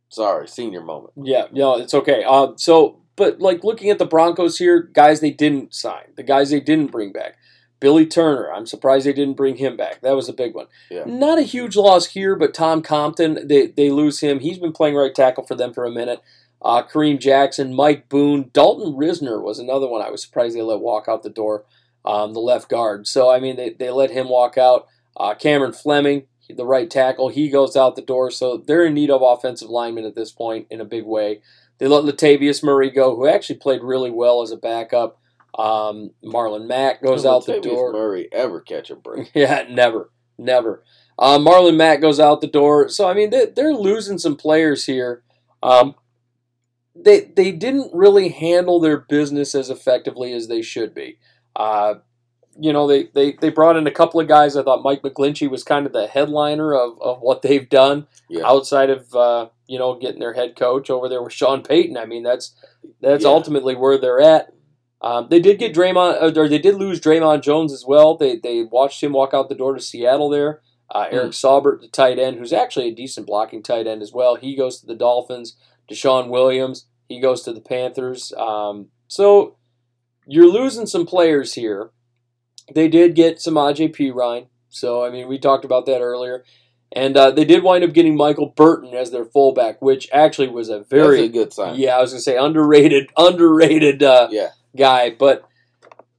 [0.08, 1.14] sorry, senior moment.
[1.16, 2.24] Yeah, no, it's okay.
[2.24, 6.50] Um, so, but like looking at the Broncos here, guys they didn't sign, the guys
[6.50, 7.36] they didn't bring back.
[7.84, 10.00] Billy Turner, I'm surprised they didn't bring him back.
[10.00, 10.68] That was a big one.
[10.90, 11.04] Yeah.
[11.04, 14.40] Not a huge loss here, but Tom Compton, they, they lose him.
[14.40, 16.22] He's been playing right tackle for them for a minute.
[16.62, 20.80] Uh, Kareem Jackson, Mike Boone, Dalton Risner was another one I was surprised they let
[20.80, 21.66] walk out the door,
[22.06, 23.06] um, the left guard.
[23.06, 24.88] So, I mean, they, they let him walk out.
[25.14, 28.30] Uh, Cameron Fleming, the right tackle, he goes out the door.
[28.30, 31.42] So they're in need of offensive linemen at this point in a big way.
[31.76, 35.20] They let Latavius Murray go, who actually played really well as a backup.
[35.56, 37.92] Um, Marlon Mack goes out the door.
[37.92, 39.30] Murray ever catch a break?
[39.34, 40.82] Yeah, never, never.
[41.18, 42.88] Uh, Marlon Mack goes out the door.
[42.88, 45.22] So I mean, they, they're losing some players here.
[45.62, 45.94] Um,
[46.96, 51.18] they they didn't really handle their business as effectively as they should be.
[51.54, 51.94] Uh,
[52.58, 54.56] you know, they, they, they brought in a couple of guys.
[54.56, 58.46] I thought Mike McGlinchey was kind of the headliner of, of what they've done Yeah.
[58.46, 61.96] outside of uh, you know getting their head coach over there with Sean Payton.
[61.96, 62.54] I mean, that's
[63.00, 63.30] that's Yeah.
[63.30, 64.52] ultimately where they're at.
[65.02, 68.16] Um, they did get Draymond, uh, or they did lose Dre'Mont Jones as well.
[68.16, 70.62] They they watched him walk out the door to Seattle there.
[70.90, 74.36] Uh, Eric Saubert, the tight end, who's actually a decent blocking tight end as well.
[74.36, 75.56] He goes to the Dolphins.
[75.90, 78.32] Deshaun Williams, he goes to the Panthers.
[78.36, 79.56] Um, so
[80.26, 81.90] you're losing some players here.
[82.74, 84.10] They did get some Aj P.
[84.10, 84.46] Ryan.
[84.68, 86.44] So, I mean, we talked about that earlier.
[86.92, 90.68] And uh, they did wind up getting Michael Burton as their fullback, which actually was
[90.68, 91.74] a very, a good sign.
[91.74, 94.50] yeah, I was going to say underrated, underrated uh, yeah.
[94.76, 95.10] Guy.
[95.10, 95.48] But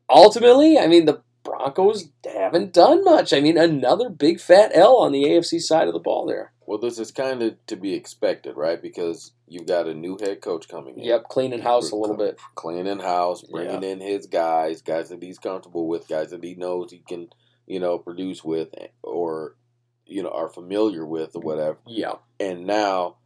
[0.10, 3.32] ultimately, I mean, the Broncos haven't done much.
[3.32, 6.52] I mean, another big fat L on the AFC side of the ball there.
[6.68, 8.82] Well, this is kind of to be expected, right?
[8.82, 11.06] Because you've got a new head coach coming in.
[11.06, 12.40] Yep, cleaning house a little bit.
[12.56, 16.92] Cleaning house, bringing in his guys, guys that he's comfortable with, guys that he knows
[16.92, 17.30] he can,
[17.68, 19.56] you know, produce with eh, or,
[20.08, 21.78] you know, are familiar with or whatever.
[21.86, 23.18] Yeah, And now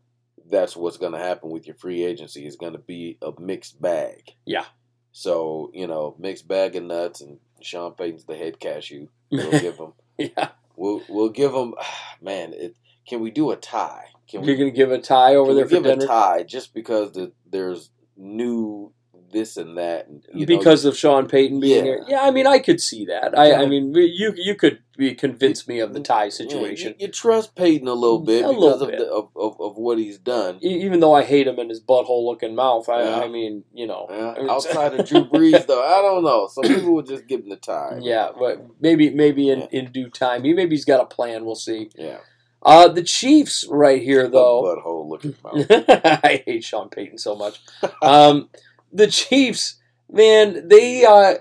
[0.49, 3.81] that's what's going to happen with your free agency is going to be a mixed
[3.81, 4.33] bag.
[4.45, 4.65] Yeah.
[5.11, 9.07] So, you know, mixed bag of nuts and Sean Payton's the head cashew.
[9.31, 10.49] We'll give him, yeah.
[10.75, 11.75] we'll, we'll give him,
[12.21, 12.75] man, it,
[13.07, 14.05] can we do a tie?
[14.27, 16.73] Can You're going to give a tie over there we give Denver a tie just
[16.73, 18.93] because the, there's new
[19.31, 20.07] this and that?
[20.07, 21.83] And, you know, because of Sean Payton being Yeah.
[21.83, 22.05] here.
[22.07, 23.37] Yeah, I mean, I could see that.
[23.37, 26.95] I, I mean, you you could be convince me of the tie yeah, situation.
[26.99, 28.99] you, you trust Payton a little bit A because little of, bit.
[28.99, 30.57] The, of, of of what he's done.
[30.61, 33.19] Even though I hate him and his butthole looking mouth, I, Yeah.
[33.21, 36.47] I mean, you know, Yeah, outside of Drew Brees, though, I don't know.
[36.51, 37.99] Some people would just give him the tie.
[38.01, 39.67] yeah, but maybe maybe in, Yeah.
[39.71, 41.45] in due time, he maybe he's got a plan.
[41.45, 41.89] We'll see.
[41.95, 42.17] yeah.
[42.61, 44.63] Uh, the Chiefs right here, though.
[44.63, 45.65] butthole looking mouth.
[45.71, 47.61] I hate Sean Payton so much.
[48.01, 48.49] Um,
[48.91, 49.75] the Chiefs,
[50.11, 51.35] man, they, uh,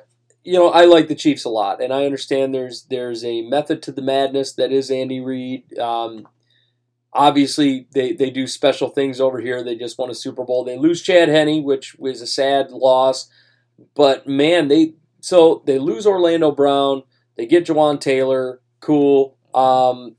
[0.45, 3.83] you know, I like the Chiefs a lot, and I understand there's there's a method
[3.83, 5.79] to the madness that is Andy Reid.
[5.79, 6.27] Um,
[7.13, 9.63] obviously, they they do special things over here.
[9.63, 10.65] They just won a Super Bowl.
[10.65, 13.29] They lose Chad Henne, which was a sad loss,
[13.95, 17.03] but man, they so they lose Orlando Brown.
[17.37, 19.37] They get Jawaan Taylor, cool.
[19.55, 20.17] Um,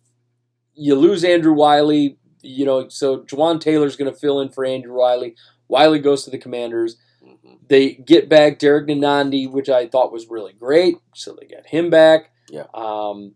[0.73, 4.97] you lose Andrew Wylie, you know, so Jawaan Taylor's going to fill in for Andrew
[4.97, 5.35] Wylie.
[5.68, 6.97] Wylie goes to the Commanders.
[7.67, 10.95] They get back Derrick Nnadi, which I thought was really great.
[11.13, 12.31] So they get him back.
[12.49, 12.65] Yeah.
[12.73, 13.35] Um,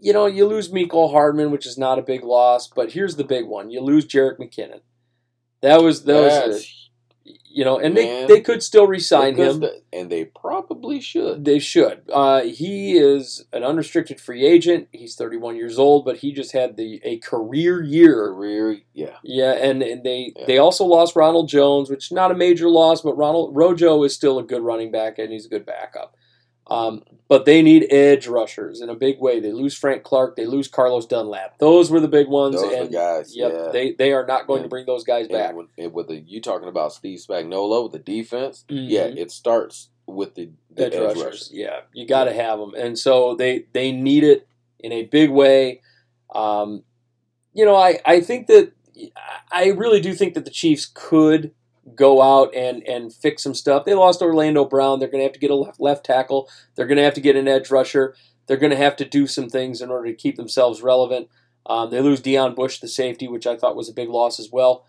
[0.00, 3.24] you know, you lose Mecole Hardman, which is not a big loss, but here's the
[3.24, 4.80] big one: you lose Jerick McKinnon.
[5.60, 6.77] That was that was, That's-
[7.50, 9.62] you know, and they they could still resign him.
[9.62, 11.44] st- and they probably should.
[11.44, 12.02] They should.
[12.12, 14.88] Uh, he is an unrestricted free agent.
[14.92, 18.28] He's 31 years old, but he just had the a career year.
[18.34, 19.16] Career, yeah.
[19.22, 20.44] Yeah, and, and they Yeah.
[20.46, 24.14] they also lost Ronald Jones, which is not a major loss, but Ronald Rojo is
[24.14, 26.16] still a good running back and he's a good backup.
[26.68, 29.40] Um, but they need edge rushers in a big way.
[29.40, 31.58] They lose Frank Clark, they lose Carlos Dunlap.
[31.58, 33.34] Those were the big ones, Those and guys.
[33.36, 33.68] yep, yeah.
[33.72, 35.50] they they are not going to bring those guys back.
[35.50, 38.86] And with, and with the you talking about Steve Spagnuolo with the defense, Mhm.
[38.88, 41.22] yeah, it starts with the, the edge, edge, rushers.
[41.24, 41.50] rushers.
[41.52, 44.46] Yeah, you got to have them, and so they they need it
[44.78, 45.80] in a big way.
[46.34, 46.82] Um,
[47.54, 48.72] you know, I I think that
[49.52, 51.52] I really do think that the Chiefs could
[51.98, 53.84] go out and and fix some stuff.
[53.84, 54.98] They lost Orlando Brown.
[54.98, 56.48] They're going to have to get a left, left tackle.
[56.74, 58.14] They're going to have to get an edge rusher.
[58.46, 61.28] They're going to have to do some things in order to keep themselves relevant.
[61.66, 64.48] Um, they lose Deion Bush, the safety, which I thought was a big loss as
[64.50, 64.86] well.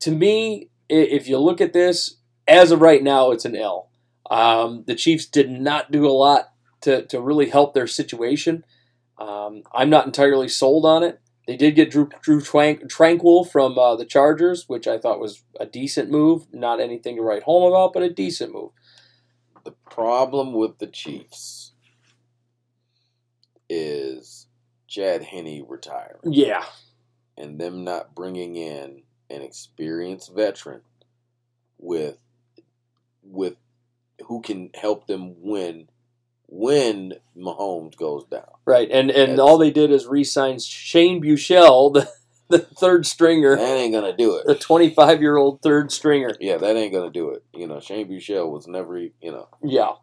[0.00, 2.16] To me, if you look at this
[2.48, 3.90] as of right now, it's an L.
[4.30, 8.64] Um, the Chiefs did not do a lot to, to really help their situation.
[9.18, 11.20] Um, I'm not entirely sold on it.
[11.46, 15.42] They did get Drew, Drew Twank, Tranquill from uh, the Chargers, which I thought was
[15.60, 16.46] a decent move.
[16.52, 18.70] Not anything to write home about, but a decent move.
[19.64, 21.72] The problem with the Chiefs
[23.68, 24.48] is
[24.88, 26.64] Chad Henne retiring Yeah,
[27.36, 30.82] and them not bringing in an experienced veteran
[31.78, 32.18] with
[33.22, 33.56] with
[34.26, 35.88] who can help them win
[36.56, 38.44] when Mahomes goes down.
[38.64, 38.88] right.
[38.90, 42.08] And and That's- all they did is re-sign Shane Buechele, the,
[42.48, 44.46] the third stringer, That ain't gonna do it.
[44.46, 46.36] the 25 year old third stringer.
[46.40, 47.42] Yeah, that ain't gonna do it.
[47.52, 49.94] You know, Shane Buechele was never, you know, Yeah,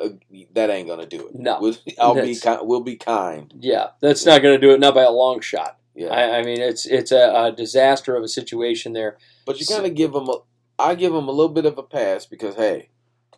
[0.00, 0.08] uh,
[0.54, 1.34] that ain't gonna do it.
[1.36, 1.58] No.
[1.60, 2.60] We'll, I'll be That's- kind.
[2.64, 3.52] We'll be kind.
[3.60, 3.90] yeah.
[4.00, 4.80] That's not going to do it.
[4.80, 5.76] Not by a long shot.
[5.94, 9.18] Yeah, I, I mean, it's it's a, a disaster of a situation there.
[9.46, 10.38] but you gotta give them a.
[10.78, 12.89] I give them a little bit of a pass because hey,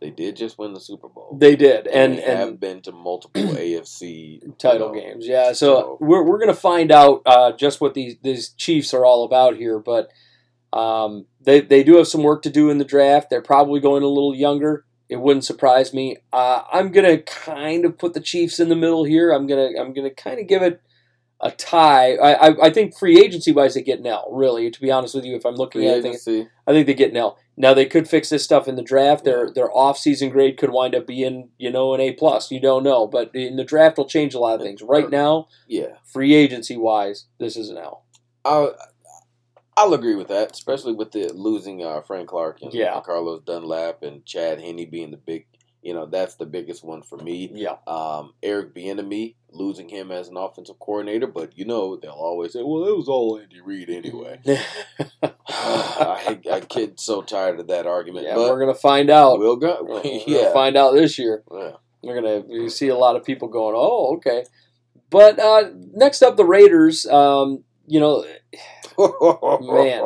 [0.03, 1.37] they did just win the Super Bowl.
[1.39, 5.27] They did, and they and have been to multiple AFC title you know, games.
[5.27, 8.93] Yeah, so so- we're, we're going to find out uh, just what these these Chiefs
[8.93, 9.79] are all about here.
[9.79, 10.11] But
[10.73, 13.31] um, they they do have some work to do in the draft.
[13.31, 14.85] They're probably going a little younger.
[15.09, 16.17] It wouldn't surprise me.
[16.33, 19.31] Uh, I'm going to kind of put the Chiefs in the middle here.
[19.31, 20.81] I'm gonna I'm gonna kind of give it
[21.43, 22.15] a tie.
[22.15, 24.29] I I, I think free agency wise they get an L.
[24.33, 26.49] Really, to be honest with you, if I'm looking Free at it, I think agency.
[26.67, 27.39] I think they get an L.
[27.57, 29.25] Now they could fix this stuff in the draft.
[29.25, 32.51] Their their off season grade could wind up being you know an A plus.
[32.51, 34.83] You don't know, but in the draft will change a lot of things.
[34.83, 38.05] Right now, Yeah, free agency wise, this is an L.
[38.45, 38.75] I'll,
[39.77, 42.95] I'll agree with that, especially with the losing uh, Frank Clark and, Yeah.
[42.97, 45.47] and Carlos Dunlap and Chad Henne being the big.
[45.83, 47.51] You know, that's the biggest one for me.
[47.53, 52.53] Yeah, Um, Eric Bieniemy losing him as an offensive coordinator, but you know they'll always
[52.53, 54.41] say, "Well, it was all Andy Reid anyway."
[55.49, 59.39] I, I get so tired of that argument, yeah, but we're gonna find out.
[59.39, 59.79] we'll go.
[59.83, 61.43] We're gonna yeah, find out this year.
[61.53, 61.73] yeah.
[62.03, 64.45] We're gonna you see a lot of people going, "Oh, okay."
[65.11, 67.07] But uh, next up, the Raiders.
[67.07, 68.25] Um, you know,
[68.99, 70.05] Man,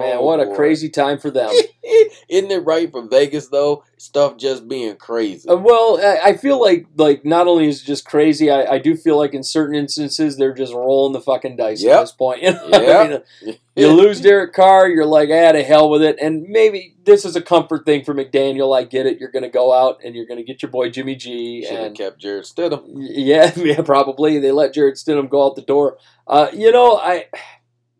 [0.00, 1.50] man, what a crazy time for them.
[2.28, 3.84] Isn't it right for Vegas though?
[3.96, 5.48] Stuff just being crazy.
[5.48, 8.78] Uh, well, I, I feel like like not only is it just crazy, I, I
[8.78, 12.42] do feel like in certain instances they're just rolling the fucking dice at this point.
[12.44, 12.68] You, know?
[12.68, 13.24] Yep.
[13.42, 16.16] I mean, you lose Derek Carr, you're like, ah, to hell with it.
[16.20, 18.76] And maybe this is a comfort thing for McDaniel.
[18.76, 19.18] I get it.
[19.18, 21.62] You're going to go out and you're going to get your boy Jimmy G.
[21.62, 22.84] Should have And kept Jarrett Stidham.
[22.96, 25.98] yeah, yeah, probably they let Jarrett Stidham go out the door.
[26.26, 27.26] Uh, you know, I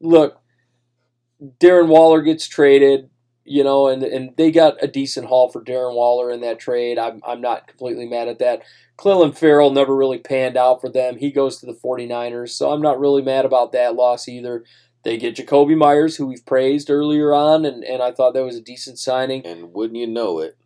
[0.04, 0.40] look.
[1.60, 3.10] Darren Waller gets traded,
[3.44, 6.98] you know, and and they got a decent haul for Darren Waller in that trade.
[6.98, 8.62] I'm I'm not completely mad at that.
[8.96, 11.18] Clelin Ferrell never really panned out for them.
[11.18, 14.64] He goes to the 49ers, so I'm not really mad about that loss either.
[15.02, 18.56] They get Jakobi Meyers, who we've praised earlier on, and, and I thought that was
[18.56, 19.44] a decent signing.
[19.44, 20.56] And wouldn't you know it,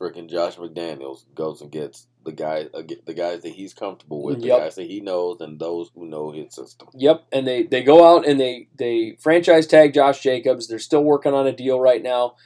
[0.00, 4.40] freaking Josh McDaniels goes and gets the guy, uh, the guys that he's comfortable with,
[4.40, 4.58] the Yep.
[4.58, 6.88] guys that he knows, and those who know his system.
[6.94, 10.66] Yep, and they they go out and they they franchise tag Josh Jacobs.
[10.68, 12.36] They're still working on a deal right now.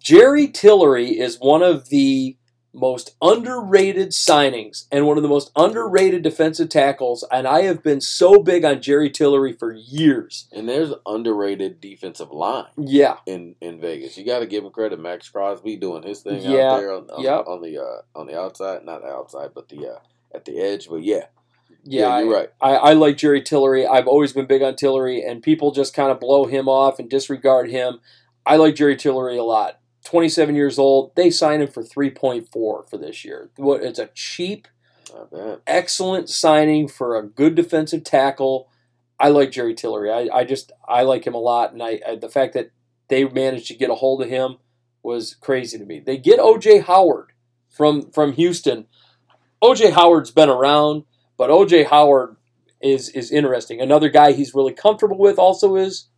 [0.00, 2.37] Jerry Tillery is one of the
[2.74, 8.00] most underrated signings and one of the most underrated defensive tackles, and I have been
[8.00, 10.46] so big on Jerry Tillery for years.
[10.52, 14.16] And there's underrated defensive line Yeah, in, in Vegas.
[14.18, 15.00] You got to give him credit.
[15.00, 16.72] Maxx Crosby doing his thing Yeah.
[16.72, 17.44] out there on, on, Yep.
[17.46, 19.98] on the uh, on the outside, not the outside, but the uh,
[20.34, 20.88] at the edge.
[20.88, 21.26] But yeah,
[21.84, 22.48] yeah, you're I, right.
[22.60, 23.86] I, I like Jerry Tillery.
[23.86, 27.08] I've always been big on Tillery, and people just kind of blow him off and
[27.08, 28.00] disregard him.
[28.44, 29.77] I like Jerry Tillery a lot.
[30.08, 31.14] 27 years old.
[31.16, 33.50] They signed him for 3.4 for this year.
[33.58, 34.66] It's a cheap,
[35.66, 38.70] excellent signing for a good defensive tackle.
[39.20, 40.10] I like Jerry Tillery.
[40.10, 42.70] I, I just I like him a lot, and I, I the fact that
[43.08, 44.56] they managed to get a hold of him,
[45.02, 46.00] was crazy to me.
[46.00, 47.32] They get OJ Howard
[47.68, 48.86] from from Houston.
[49.62, 51.04] OJ Howard's been around,
[51.36, 52.36] but OJ Howard
[52.80, 53.80] is is interesting.
[53.80, 56.08] Another guy he's really comfortable with also is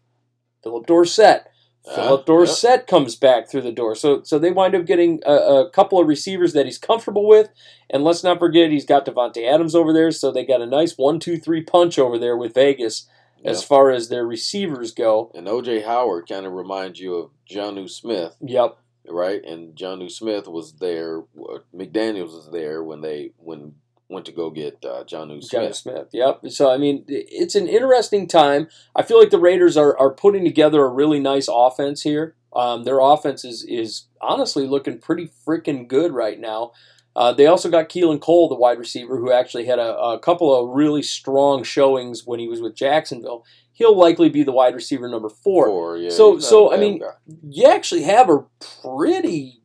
[0.62, 1.49] Phillip Dorsett.
[1.88, 3.94] Uh, Phillip Dorsett comes back through the door.
[3.94, 7.48] So so they wind up getting a, a couple of receivers that he's comfortable with.
[7.88, 10.92] And let's not forget he's got Davante Adams over there, so they got a nice
[10.96, 13.08] one, two, three punch over there with Vegas
[13.44, 15.32] as far as their receivers go.
[15.34, 18.76] And OJ Howard kind of reminds you of Jonnu Smith, Yep.
[19.08, 19.42] right?
[19.42, 21.20] And Jonnu Smith was there.
[21.20, 23.76] uh, McDaniel's was there when they when
[24.10, 25.76] went to go get uh, Jonnu Johnny Smith.
[25.76, 26.08] Smith.
[26.12, 26.40] Yep.
[26.48, 28.68] So I mean, it's an interesting time.
[28.94, 32.34] I feel like the Raiders are, are putting together a really nice offense here.
[32.52, 36.72] Um, their offense is is honestly looking pretty freaking good right now.
[37.16, 40.54] Uh, they also got Keelan Cole, the wide receiver, who actually had a, a couple
[40.54, 43.44] of really strong showings when he was with Jacksonville.
[43.72, 45.66] He'll likely be the wide receiver number four.
[45.66, 47.06] Four, yeah, So- so, I mean, guy.
[47.48, 48.44] you actually have a
[48.82, 49.60] pretty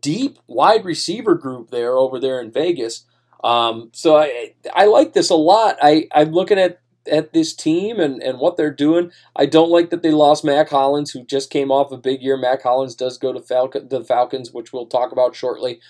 [0.00, 3.04] deep wide receiver group there over there in Vegas.
[3.44, 5.76] Um, so I I like this a lot.
[5.80, 9.10] I I'm looking at at this team and, and what they're doing.
[9.34, 12.36] I don't like that they lost Mack Hollins, who just came off a big year.
[12.36, 15.80] Mack Hollins does go to Falcon, the Falcons, which we'll talk about shortly.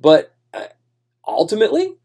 [0.00, 0.66] But uh,
[1.26, 1.96] ultimately,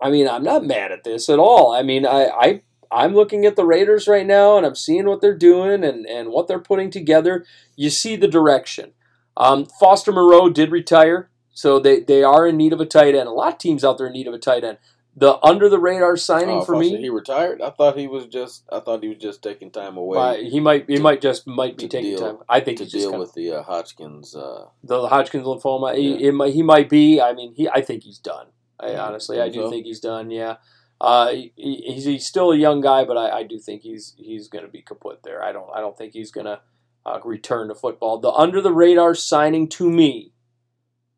[0.00, 1.72] I mean, I'm not mad at this at all.
[1.72, 5.20] I mean, I, I I'm looking at the Raiders right now and I'm seeing what
[5.20, 7.44] they're doing and, and what they're putting together.
[7.76, 8.92] You see the direction.
[9.36, 13.26] Um, Foster Moreau did retire, so they, they are in need of a tight end.
[13.26, 14.78] A lot of teams out there in need of a tight end.
[15.16, 17.60] The under the radar signing Oh, for me, he retired.
[17.60, 18.62] I thought he was just.
[18.70, 21.48] I thought he was just taking time away uh, he might he to- might just
[21.48, 22.38] might be taking deal- time.
[22.48, 24.36] I think to he's just deal gonna, with the uh, Hodgkins.
[24.36, 25.96] Uh, the Hodgkin's lymphoma.
[25.96, 26.28] He, Yeah.
[26.28, 27.20] it might, he might be.
[27.20, 28.46] I mean, he I think he's done.
[28.78, 29.70] I Yeah, honestly, I do so?
[29.70, 30.30] think he's done.
[30.30, 30.58] Yeah,
[31.00, 34.46] uh, he, he's, he's still a young guy, but I, I do think he's he's
[34.46, 35.42] going to be kaput there.
[35.42, 36.60] I don't I don't think he's going to
[37.04, 38.18] uh, return to football.
[38.20, 40.32] The under the radar signing to me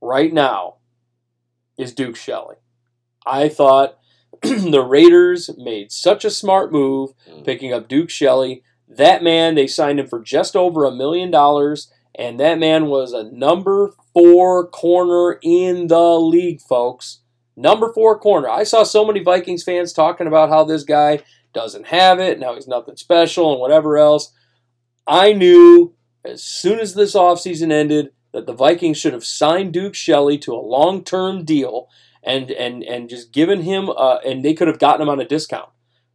[0.01, 0.77] right now
[1.79, 2.57] is Duke Shelley.
[3.27, 3.99] I thought
[4.43, 7.45] the Raiders made such a smart move Mm.
[7.45, 8.63] picking up Duke Shelley.
[8.89, 13.13] That man, they signed him for just over a million dollars, and that man was
[13.13, 17.21] a number four corner in the league, folks.
[17.57, 18.49] Number four corner.
[18.49, 21.21] I saw so many Vikings fans talking about how this guy
[21.53, 24.33] doesn't have it, and how he's nothing special, and whatever else.
[25.07, 25.95] I knew
[26.25, 30.53] as soon as this offseason ended that the Vikings should have signed Duke Shelley to
[30.53, 31.89] a long term deal
[32.23, 35.25] and, and, and just given him, uh, and they could have gotten him on a
[35.25, 35.71] discount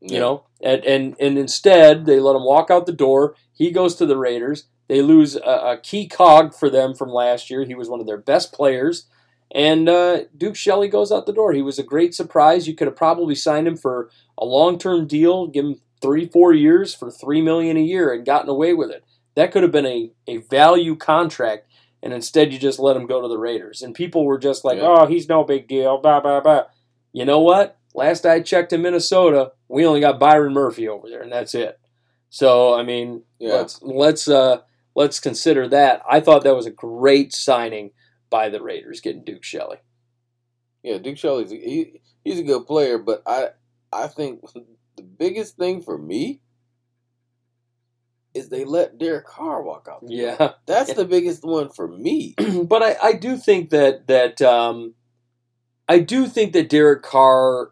[0.05, 0.19] you yeah.
[0.19, 0.43] know?
[0.61, 3.35] And, and and instead they let him walk out the door.
[3.53, 4.67] He goes to the raiders.
[4.87, 7.65] They lose a, a key cog for them from last year.
[7.65, 9.07] He was one of their best players.
[9.51, 11.53] And uh, duke shelley goes out the door.
[11.53, 12.67] He was a great surprise.
[12.67, 16.93] You could have probably signed him for a long-term deal give him three four years
[16.93, 19.03] for three million a year and gotten away with it.
[19.35, 21.67] That could have been a, a value contract
[22.05, 24.77] and instead you just let him go to the raiders and people were just like
[24.77, 24.83] Yeah.
[24.87, 26.63] oh he's no big deal blah blah blah
[27.11, 31.21] you know what last i checked in minnesota we only got Byron Murphy over there,
[31.21, 31.79] and that's it.
[32.29, 33.53] So I mean, Yeah.
[33.55, 34.59] let's let's uh,
[34.95, 36.01] let's consider that.
[36.09, 37.91] I thought that was a great signing
[38.29, 39.77] by the Raiders getting Duke Shelley.
[40.83, 43.49] Yeah, Duke Shelley's he, he's a good player, but I
[43.91, 44.41] I think
[44.95, 46.41] the biggest thing for me
[48.35, 50.03] is they let Derek Carr walk out.
[50.05, 52.35] Yeah, That's the biggest one for me.
[52.63, 54.93] but I, I do think that that um,
[55.87, 57.71] I do think that Derek Carr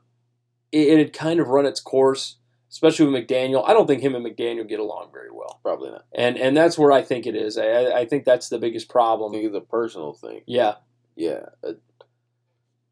[0.71, 2.37] it, it had kind of run its course,
[2.71, 3.67] especially with McDaniel.
[3.67, 6.05] I don't think him and McDaniel get along very well, Probably not.
[6.15, 7.57] and and that's where I think it is.
[7.57, 9.31] I- I, I think that's the biggest I problem.
[9.33, 10.41] think it's a personal thing.
[10.47, 10.75] Yeah,
[11.15, 11.45] Yeah.
[11.63, 11.73] Uh,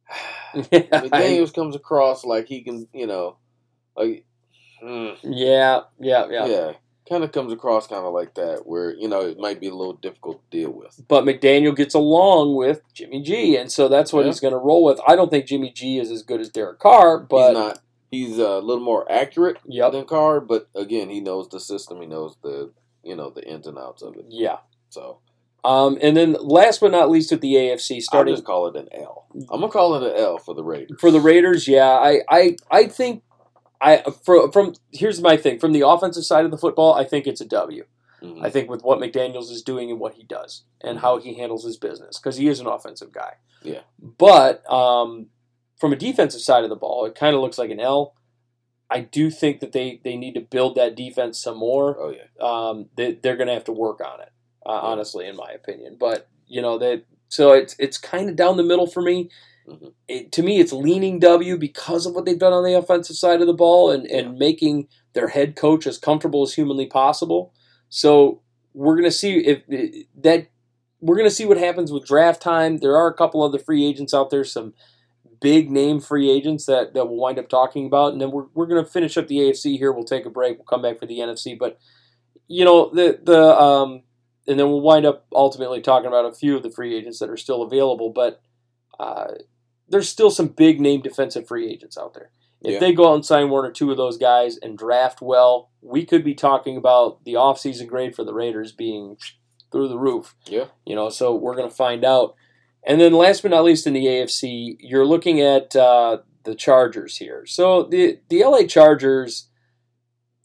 [0.54, 0.60] I-
[0.92, 3.38] McDaniels comes across like he can, you know,
[3.96, 4.26] like,
[4.84, 6.46] mm, yeah, yeah, yeah.
[6.46, 6.72] yeah,
[7.12, 9.76] kind of comes across kind of like that, where you know it might be a
[9.76, 11.00] little difficult to deal with.
[11.08, 14.28] but McDaniel gets along with Jimmy G, and so that's what Yeah.
[14.32, 15.00] he's going to roll with.
[15.08, 17.80] I don't think Jimmy G is as good as Derek Carr, but he's not.
[18.12, 22.02] He's a little more accurate yep, than Carr, but again, he knows the system.
[22.02, 22.72] He knows the,
[23.04, 24.26] you know, the ins and outs of it.
[24.28, 24.58] yeah.
[24.90, 25.20] So
[25.64, 28.02] Um, and then last but not least with the AFC, starting.
[28.02, 29.28] I'll starting just call it an L.
[29.50, 31.00] I'm gonna call it an L for the Raiders.
[31.00, 33.24] for the Raiders, yeah, I, I, I think
[33.82, 37.26] I from from here's my thing from the offensive side of the football, I think
[37.28, 37.86] it's a W.
[38.22, 38.44] Mhm.
[38.46, 41.64] I think with what McDaniel's is doing and what he does and how he handles
[41.66, 43.34] his business because he is an offensive guy.
[43.64, 43.82] Yeah.
[44.00, 45.28] But um,
[45.80, 48.14] from a defensive side of the ball, it kind of looks like an L.
[48.92, 51.98] I do think that they, they need to build that defense some more.
[52.00, 54.30] oh yeah, Um, they, they're going to have to work on it,
[54.68, 54.80] uh, Yeah.
[54.82, 55.96] honestly, in my opinion.
[56.00, 59.30] But you know that so it's it's kind of down the middle for me.
[59.72, 59.94] Mhm.
[60.08, 63.42] It, to me, it's leaning W because of what they've done on the offensive side
[63.42, 64.40] of the ball and, and Yeah.
[64.40, 67.54] making their head coach as comfortable as humanly possible.
[67.90, 68.42] So
[68.74, 69.64] we're going to see if
[70.22, 70.48] that
[71.02, 72.78] we're going to see what happens with draft time.
[72.78, 74.74] There are a couple other free agents out there, some
[75.42, 78.14] big name free agents that, that we'll wind up talking about.
[78.14, 79.92] And then we're, we're going to finish up the AFC here.
[79.92, 80.58] We'll take a break.
[80.58, 81.58] We'll come back for the NFC.
[81.58, 81.80] But,
[82.48, 84.04] you know, the, the, um,
[84.48, 87.30] and then we'll wind up ultimately talking about a few of the free agents that
[87.32, 88.12] are still available.
[88.12, 88.40] But
[89.00, 89.34] uh,
[89.92, 92.32] there's still some big name defensive free agents out there.
[92.64, 92.80] If Yeah.
[92.80, 96.06] they go out and sign one or two of those guys and draft well, we
[96.06, 99.18] could be talking about the offseason grade for the Raiders being
[99.72, 100.36] through the roof.
[100.46, 100.66] Yeah.
[100.86, 102.36] You know, so we're going to find out.
[102.84, 107.18] And then last but not least in the AFC, you're looking at uh, the Chargers
[107.18, 107.46] here.
[107.46, 109.48] So the the LA Chargers,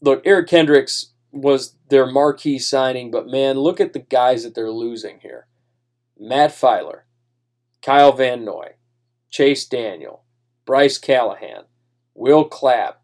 [0.01, 4.71] look, Eric Kendricks was their marquee signing, but man, look at the guys that they're
[4.71, 5.47] losing here.
[6.19, 7.01] Matt Feiler,
[7.81, 8.73] Kyle Van Noy,
[9.29, 10.23] Chase Daniel,
[10.65, 11.63] Bryce Callahan,
[12.13, 13.01] Will Clapp,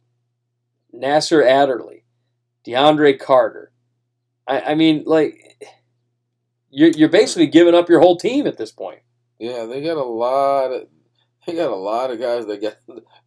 [0.91, 2.03] Nasir Adderley,
[2.65, 3.71] DeAndre Carter.
[4.47, 5.39] I, I mean, like,
[6.69, 8.99] you're, you're basically giving up your whole team at this point.
[9.39, 10.87] Yeah, they got a lot of
[11.45, 12.77] they got a lot of guys that got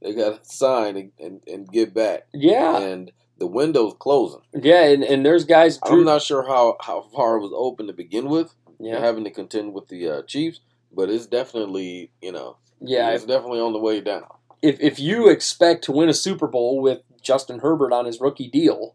[0.00, 4.40] they got to sign and, and, and get back, Yeah, and the window's closing.
[4.54, 5.78] yeah, and, and there's guys.
[5.82, 9.30] I'm not sure how how far it was open to begin with, yeah, having to
[9.30, 10.60] contend with the uh, Chiefs,
[10.90, 13.10] but it's definitely you know yeah.
[13.10, 14.24] it's definitely on the way down.
[14.62, 18.48] If if you expect to win a Super Bowl with Justin Herbert on his rookie
[18.48, 18.94] deal,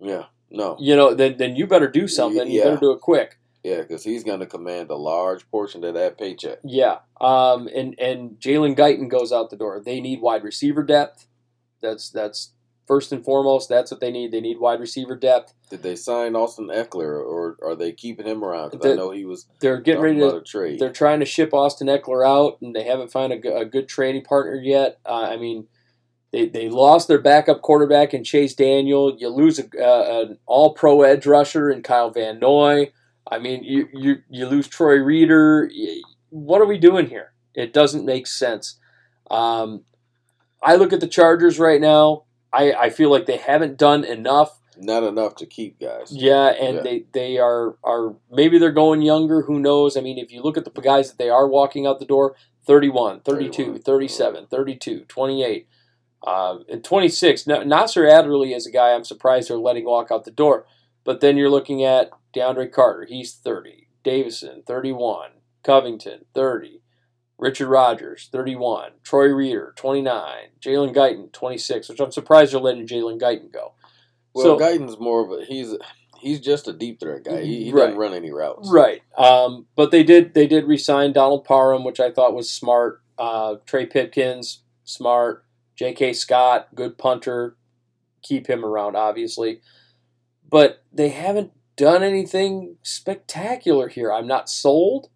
[0.00, 2.50] Yeah, no, you know, then then you better do something.
[2.50, 3.38] You better do it quick.
[3.62, 6.58] yeah, because he's going to command a large portion of that paycheck.
[6.64, 6.98] Yeah.
[7.20, 7.68] Um.
[7.74, 9.80] And and Jalen Guyton goes out the door.
[9.84, 11.26] They need wide receiver depth.
[11.80, 12.52] That's that's
[12.88, 13.68] first and foremost.
[13.68, 14.32] That's what they need.
[14.32, 15.52] They need wide receiver depth.
[15.70, 18.70] Did they sign Austin Ekeler, or are they keeping him around?
[18.70, 20.80] Because I know he was They're getting ready to trade.
[20.80, 24.24] They're trying to ship Austin Ekeler out, and they haven't found a, a good trading
[24.24, 24.98] partner yet.
[25.06, 25.68] Uh, I mean,
[26.32, 29.14] they, they lost their backup quarterback in Chase Daniel.
[29.16, 32.92] You lose a, uh, an All Pro edge rusher in Kyle Van Noy.
[33.30, 35.70] I mean, you you you lose Troy Reeder.
[36.30, 37.32] What are we doing here?
[37.54, 38.78] It doesn't make sense.
[39.30, 39.84] Um,
[40.62, 42.24] I look at the Chargers right now.
[42.52, 46.10] I, I feel like they haven't done enough Not enough to keep guys.
[46.12, 46.82] yeah, and Yeah.
[46.82, 49.96] they they are are maybe they're going younger, who knows?
[49.96, 52.36] I mean, if you look at the guys that they are walking out the door,
[52.66, 55.68] 31, 32, 31, 37, 32, 28,
[56.26, 57.46] um, and 26.
[57.46, 60.66] Now, Nasir Adderley is a guy I'm surprised they're letting walk out the door.
[61.04, 65.30] But then you're looking at DeAndre Carter, he's 30, Davison, 31,
[65.62, 66.77] Covington, 30,
[67.38, 73.20] Richard Rogers, 31, Troy Reeder, 29, Jalen Guyton, 26, which I'm surprised they're letting Jalen
[73.20, 73.74] Guyton go.
[74.34, 75.74] Well, So- Guyton's more of a he's
[76.20, 77.42] he's just a deep threat guy.
[77.42, 77.82] He, he Right.
[77.86, 78.68] doesn't run any routes.
[78.72, 79.02] Right.
[79.16, 83.02] Um, but they did they did resign Donald Parham, which I thought was smart.
[83.16, 85.44] Uh, Trey Pipkins, smart.
[85.76, 86.12] J.K.
[86.14, 87.56] Scott, good punter.
[88.22, 89.60] Keep him around, obviously.
[90.50, 94.12] But they haven't done anything spectacular here.
[94.12, 95.08] I'm not sold.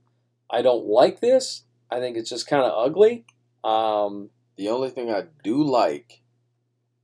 [0.49, 1.65] I don't like this.
[1.93, 3.24] I think it's just kind of ugly.
[3.64, 6.23] Um, The only thing I do like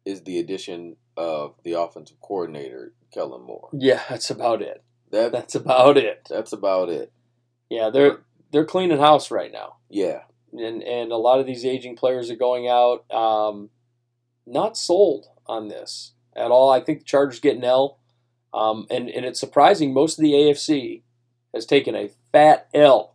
[0.05, 3.69] is the addition of the offensive coordinator Kellen Moore.
[3.73, 4.83] yeah, that's about it.
[5.11, 6.27] That That's about it.
[6.29, 7.13] that's about it.
[7.71, 8.19] Yeah, they're
[8.51, 9.77] they're cleaning house right now.
[9.91, 10.21] Yeah,
[10.53, 13.05] and and a lot of these aging players are going out.
[13.11, 13.71] Um,
[14.47, 16.71] not sold on this at all.
[16.71, 17.99] I think the Chargers get an L,
[18.55, 19.93] um, and and it's surprising.
[19.95, 21.03] Most of the AFC
[21.55, 23.15] has taken a fat L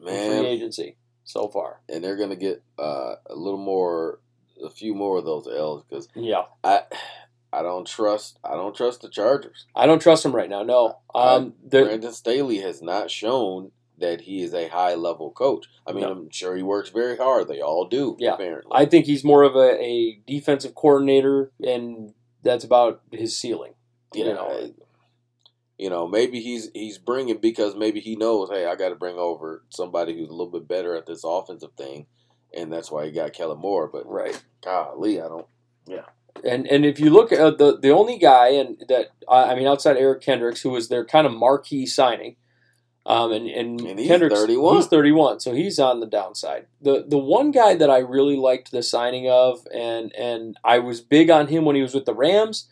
[0.00, 1.80] in free man, agency so far.
[1.88, 4.20] and they're gonna get uh, a little more,
[4.64, 6.82] a few more of those L's because Yeah, I
[7.52, 9.66] I don't trust I don't trust the Chargers.
[9.74, 10.62] I don't trust them right now.
[10.62, 15.66] No, um, they're- Brandon Staley has not shown that he is a high level coach.
[15.86, 16.12] I mean, No.
[16.12, 17.48] I'm sure he works very hard.
[17.48, 18.16] They all do.
[18.18, 18.32] Yeah.
[18.32, 18.70] apparently.
[18.74, 23.74] I think he's more of a, a defensive coordinator, and that's about his ceiling.
[24.14, 24.46] you know.
[24.48, 24.72] I-
[25.80, 29.16] you know, maybe he's he's bringing because maybe he knows, hey, I got to bring
[29.16, 32.04] over somebody who's a little bit better at this offensive thing,
[32.54, 33.88] and that's why he got Kellen Moore.
[33.88, 34.38] But Right.
[34.62, 35.46] golly, I don't.
[35.86, 36.04] Yeah.
[36.44, 39.66] And and if you look at the the only guy and that I I mean
[39.66, 42.36] outside Eric Kendricks who was their kind of marquee signing,
[43.06, 44.76] um and and, And he's Kendricks 31.
[44.76, 46.66] he's thirty one so he's on the downside.
[46.82, 51.00] The the one guy that I really liked the signing of and and I was
[51.00, 52.68] big on him when he was with the Rams.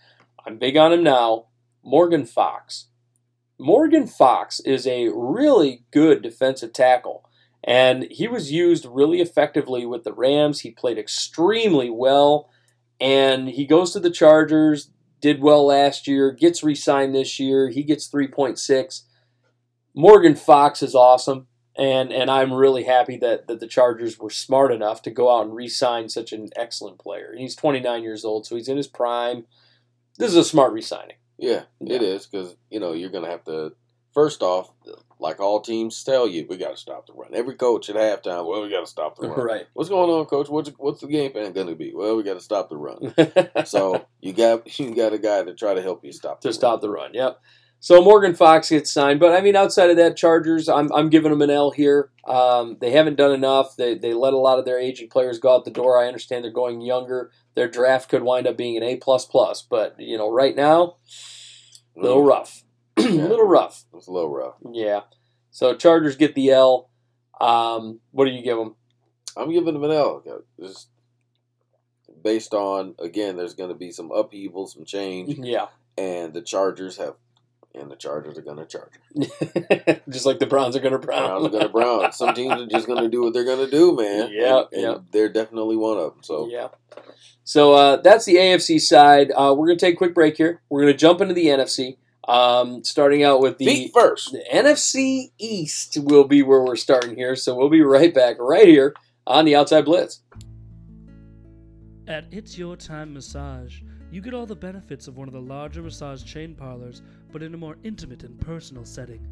[0.47, 1.47] I'm big on him now.
[1.83, 2.89] Morgan Fox.
[3.59, 7.25] Morgan Fox is a really good defensive tackle.
[7.65, 10.61] And he was used really effectively with the Rams.
[10.61, 12.49] He played extremely well
[13.01, 14.91] and he goes to the Chargers.
[15.21, 16.31] Did well last year.
[16.31, 17.69] Gets re-signed this year.
[17.69, 19.05] He gets three point six.
[19.95, 24.71] Morgan Fox is awesome, and and I'm really happy that that the Chargers were smart
[24.71, 27.35] enough to go out and re-sign such an excellent player.
[27.37, 29.47] He's 29 years old, so he's in his prime.
[30.19, 31.17] This is a smart re-signing.
[31.39, 31.97] Yeah, Yeah.
[31.97, 33.73] it is because you know you're gonna have to
[34.15, 34.73] first off,
[35.21, 37.31] like all teams tell you, we got to stop the run.
[37.35, 39.41] Every coach at halftime, well, we got to stop the run.
[39.47, 39.67] right.
[39.75, 40.49] What's going on, coach?
[40.49, 41.93] What's what's the game plan going to be?
[41.95, 43.15] Well, we got to stop the run.
[43.67, 46.55] so you got you got a guy to try to help you stop to the
[46.55, 47.15] stop the run.
[47.15, 47.41] Yep.
[47.81, 51.31] So Morgan Fox gets signed, but I mean, outside of that, Chargers, I'm, I'm giving
[51.31, 52.11] them an L here.
[52.27, 53.77] Um, they haven't done enough.
[53.77, 55.97] They, they let a lot of their aging players go out the door.
[56.03, 57.31] I understand they're going younger.
[57.55, 60.97] Their draft could wind up being an A plus plus, but you know, right now,
[61.97, 62.65] a little rough,
[62.97, 63.85] a little rough.
[63.95, 64.55] It's a little rough.
[64.73, 65.03] Yeah.
[65.51, 66.91] So Chargers get the L.
[67.41, 68.75] Um, what do you give them?
[69.37, 70.23] I'm giving them an L.
[70.61, 70.89] Just
[72.25, 75.67] based on again, there's going to be some upheaval, some change, Yeah.
[75.97, 77.15] and the Chargers have,
[77.75, 78.93] and the Chargers are going to charge.
[80.09, 81.29] just like the Browns are going to Brown.
[81.29, 82.13] Browns are going to Brown.
[82.13, 84.31] Some teams are just going to do what they're going to do, man.
[84.33, 84.99] Yeah, and, and yeah.
[85.13, 86.23] they're definitely one of them.
[86.23, 86.69] So Yeah.
[87.45, 89.31] So uh, that's the AFC side.
[89.31, 90.61] Uh, we're going to take a quick break here.
[90.69, 91.97] We're going to jump into the NFC.
[92.29, 94.33] Um, starting out with the, feet first.
[94.33, 97.35] the NFC East will be where we're starting here.
[97.37, 98.93] So we'll be right back right here
[99.27, 100.21] on the Outside Blitz.
[102.07, 103.81] At It's Your Time Massage,
[104.11, 107.55] you get all the benefits of one of the larger massage chain parlors, but in
[107.55, 109.27] a more intimate and personal setting.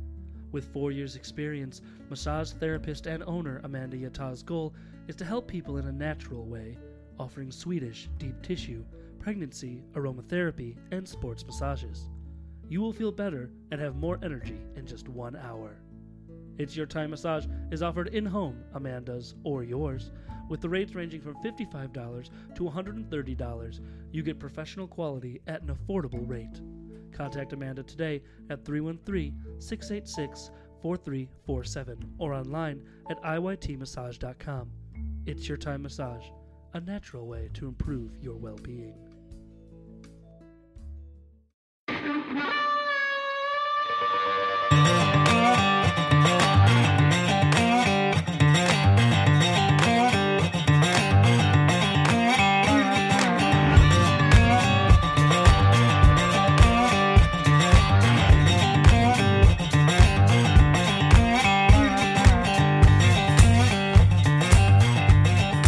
[0.52, 1.80] With four years' experience,
[2.10, 4.74] massage therapist and owner Amanda Yata's goal
[5.08, 6.76] is to help people in a natural way,
[7.18, 8.84] offering Swedish, deep tissue,
[9.18, 12.10] pregnancy, aromatherapy, and sports massages.
[12.68, 15.78] You will feel better and have more energy in just one hour.
[16.58, 20.10] It's Your Time Massage is offered in home, Amanda's or yours,
[20.48, 23.80] with the rates ranging from $55 to $130.
[24.12, 26.60] You get professional quality at an affordable rate.
[27.12, 30.50] Contact Amanda today at 313 686
[30.82, 34.70] 4347 or online at iytmassage.com.
[35.24, 36.26] It's Your Time Massage,
[36.74, 38.94] a natural way to improve your well being.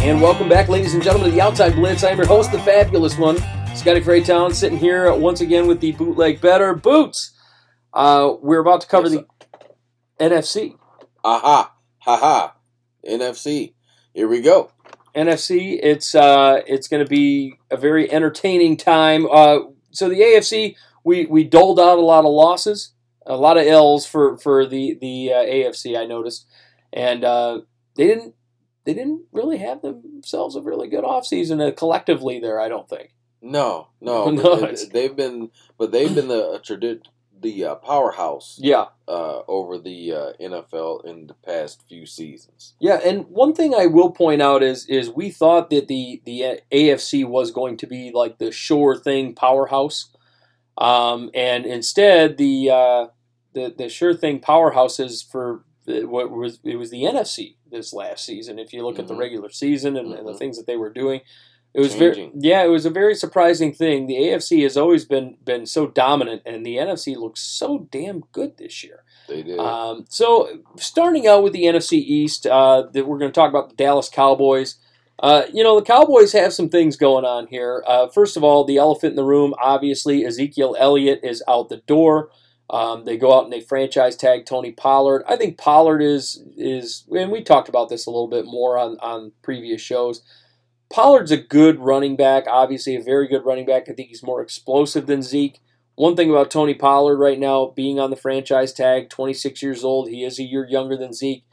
[0.09, 2.03] And welcome back, ladies and gentlemen, to the Outside Blitz.
[2.03, 3.37] I'm your host, the fabulous one,
[3.75, 7.37] Scotty Freytown, sitting here once again with the Bootleg Bettor Boots.
[7.93, 9.23] Uh, we're about to cover Yes,
[10.17, 10.75] the NFC.
[11.23, 12.55] Aha, ha ha.
[13.07, 13.75] NFC.
[14.11, 14.71] Here we go.
[15.15, 15.79] NFC.
[15.79, 19.27] It's uh, it's going to be a very entertaining time.
[19.31, 19.59] Uh,
[19.91, 22.93] so the AFC, we we doled out a lot of losses,
[23.27, 25.95] a lot of L's for for the the uh, AFC.
[25.95, 26.47] I noticed,
[26.91, 27.61] and uh,
[27.95, 28.33] they didn't
[28.89, 32.59] they didn't really have themselves a really good offseason uh, collectively there.
[32.59, 33.13] I don't think.
[33.41, 37.05] No, no, No, they've been, but they've been the uh, tradi-
[37.39, 42.73] the uh, powerhouse Yeah, uh, over the uh, NFL in the past few seasons.
[42.81, 42.99] yeah.
[43.05, 46.55] And one thing I will point out is is we thought that the the uh,
[46.71, 50.09] AFC was going to be like the sure thing powerhouse.
[50.77, 53.07] Um, and instead, the uh,
[53.53, 58.25] the the sure thing powerhouses for the- what was it was the NFC this last
[58.25, 58.59] season.
[58.59, 59.19] If you look at the Mhm.
[59.19, 60.37] regular season and, and the Mhm.
[60.39, 61.21] things that they were doing,
[61.73, 64.07] it was very yeah, it was a very surprising thing.
[64.07, 68.57] The AFC has always been been so dominant, and the NFC looks so damn good
[68.57, 69.03] this year.
[69.27, 69.59] They did.
[69.59, 73.69] Um, so starting out with the NFC East, uh, that we're going to talk about
[73.69, 74.75] the Dallas Cowboys.
[75.21, 77.83] Uh, you know, the Cowboys have some things going on here.
[77.85, 81.77] Uh, first of all, the elephant in the room, obviously, Ezekiel Elliott is out the
[81.85, 82.29] door.
[82.69, 85.23] Um, they go out and they franchise tag Tony Pollard.
[85.27, 88.97] I think Pollard is is, and we talked about this a little bit more on
[88.99, 90.21] on previous shows.
[90.91, 93.89] Pollard's a good running back, obviously a very good running back.
[93.89, 95.59] I think he's more explosive than Zeke.
[95.95, 100.09] One thing about Tony Pollard right now, being on the franchise tag, 26 years old,
[100.09, 101.43] he is a year younger than Zeke.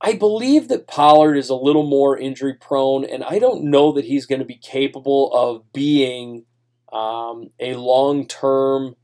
[0.00, 4.06] I believe that Pollard is a little more injury prone, and I don't know that
[4.06, 6.46] he's going to be capable of being
[6.92, 8.96] um, a long term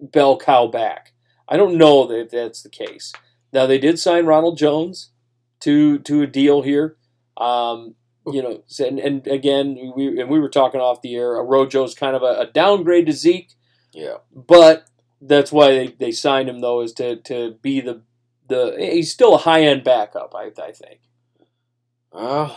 [0.00, 1.12] bell cow back.
[1.48, 3.12] I don't know that that's the case.
[3.52, 5.10] Now they did sign Ronald Jones
[5.60, 6.96] to to a deal here.
[7.36, 7.94] Um,
[8.26, 11.36] you know, and, and again, we and we were talking off the air.
[11.36, 13.52] A Rojo's kind of a, a downgrade to Zeke,
[13.92, 14.16] yeah.
[14.34, 14.88] but
[15.20, 18.02] that's why they, they signed him though is to, to be the
[18.48, 20.34] the he's still a high end backup.
[20.34, 21.00] I I think.
[22.12, 22.54] Uh,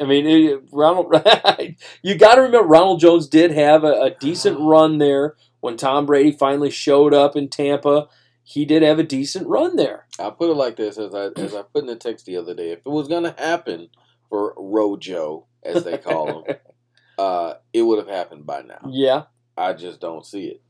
[0.00, 1.14] I mean, it, Ronald.
[2.02, 5.36] you got to remember, Ronald Jones did have a, a decent run there
[5.66, 8.06] when Tom Brady finally showed up in Tampa.
[8.44, 10.06] He did have a decent run there.
[10.20, 12.54] I'll put it like this: as I as I put in the text the other
[12.54, 13.88] day, if it was going to happen
[14.28, 16.56] for Rojo, as they call him,
[17.18, 18.78] uh, it would have happened by now.
[18.88, 19.24] Yeah,
[19.58, 20.62] I just don't see it.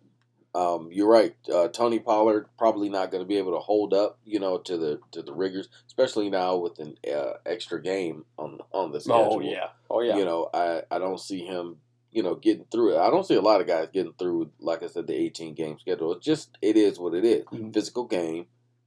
[0.54, 1.36] Um, you're right.
[1.52, 4.78] Uh, Tony Pollard probably not going to be able to hold up, you know, to
[4.78, 9.34] the to the rigors, especially now with an uh, extra game on on the schedule.
[9.34, 10.16] Oh yeah, oh yeah.
[10.16, 11.76] You know, I I don't see him,
[12.16, 12.98] you know, getting through it.
[12.98, 15.78] I don't see a lot of guys getting through, like I said, the 18 game
[15.78, 16.12] schedule.
[16.14, 17.44] It's just it is what it is.
[17.44, 17.74] Mhm.
[17.74, 18.46] Physical game,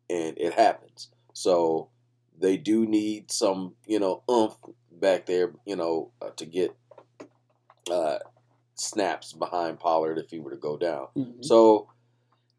[0.09, 1.09] and it happens.
[1.33, 1.89] So
[2.39, 4.55] they do need some, you know, oomph
[4.91, 6.75] back there, you know, uh, to get
[7.91, 8.17] uh,
[8.75, 11.07] snaps behind Pollard if he were to go down.
[11.15, 11.45] Mhm.
[11.45, 11.87] So,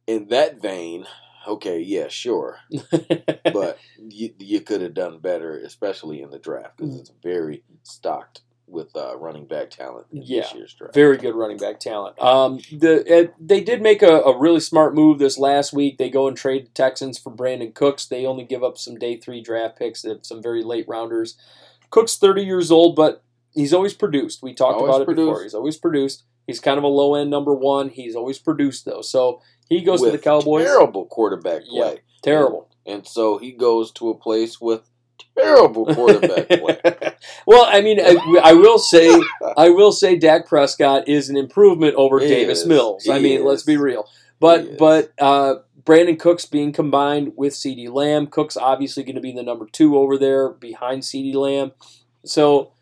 [0.06, 1.06] in that vein,
[1.46, 2.58] okay, yeah, sure,
[3.52, 8.42] but you, you could have done better, especially in the draft because it's very stocked
[8.70, 10.42] with uh, running back talent in Yeah.
[10.42, 10.94] this year's draft.
[10.94, 12.18] Very good running back talent.
[12.20, 15.98] Um, the uh, they did make a, a really smart move this last week.
[15.98, 18.06] They go and trade the Texans for Brandin Cooks.
[18.06, 21.36] They only give up some day three draft picks, some very late rounders.
[21.90, 23.22] Cook's thirty years old, but
[23.54, 24.42] he's always produced.
[24.42, 25.42] We talked Always about it before.
[25.42, 26.24] He's always produced.
[26.46, 27.88] He's kind of a low end number one.
[27.90, 29.02] He's always produced though.
[29.02, 30.64] So he goes to the Cowboys.
[30.64, 31.82] Terrible quarterback Yeah.
[31.82, 31.98] play.
[32.22, 32.68] Terrible.
[32.86, 34.89] And so he goes to a place with
[35.42, 37.12] terrible quarterback play.
[37.46, 39.20] well, I mean, I, I will say,
[39.56, 42.66] I will say, Dak Prescott is an improvement over He Davis is.
[42.66, 43.08] Mills.
[43.08, 44.08] I He mean, let's be real.
[44.38, 49.32] But but uh, Brandin Cooks being combined with CeeDee Lamb, Cooks obviously going to be
[49.32, 51.72] the number two over there behind CeeDee Lamb.
[52.24, 52.72] So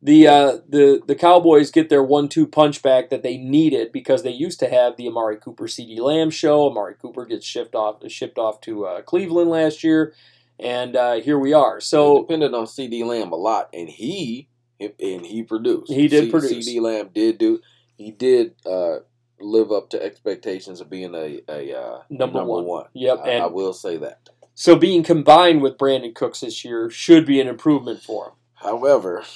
[0.00, 4.30] the uh, the the Cowboys get their one-two punch back that they needed because they
[4.30, 6.68] used to have the Amari Cooper CeeDee Lamb show.
[6.70, 10.14] Amari Cooper gets shipped off shipped off to uh, Cleveland last year,
[10.60, 11.80] and uh, here we are.
[11.80, 14.48] So depended on CeeDee Lamb a lot, and he
[14.80, 15.92] and he produced.
[15.92, 16.68] He did produce.
[16.68, 17.60] CeeDee Lamb did do.
[17.96, 18.98] He did uh,
[19.40, 22.86] live up to expectations of being a, a uh, Number one.
[22.94, 24.28] Yep, I, and- I will say that.
[24.54, 28.32] So being combined with Brandin Cooks this year should be an improvement for him.
[28.54, 29.24] However.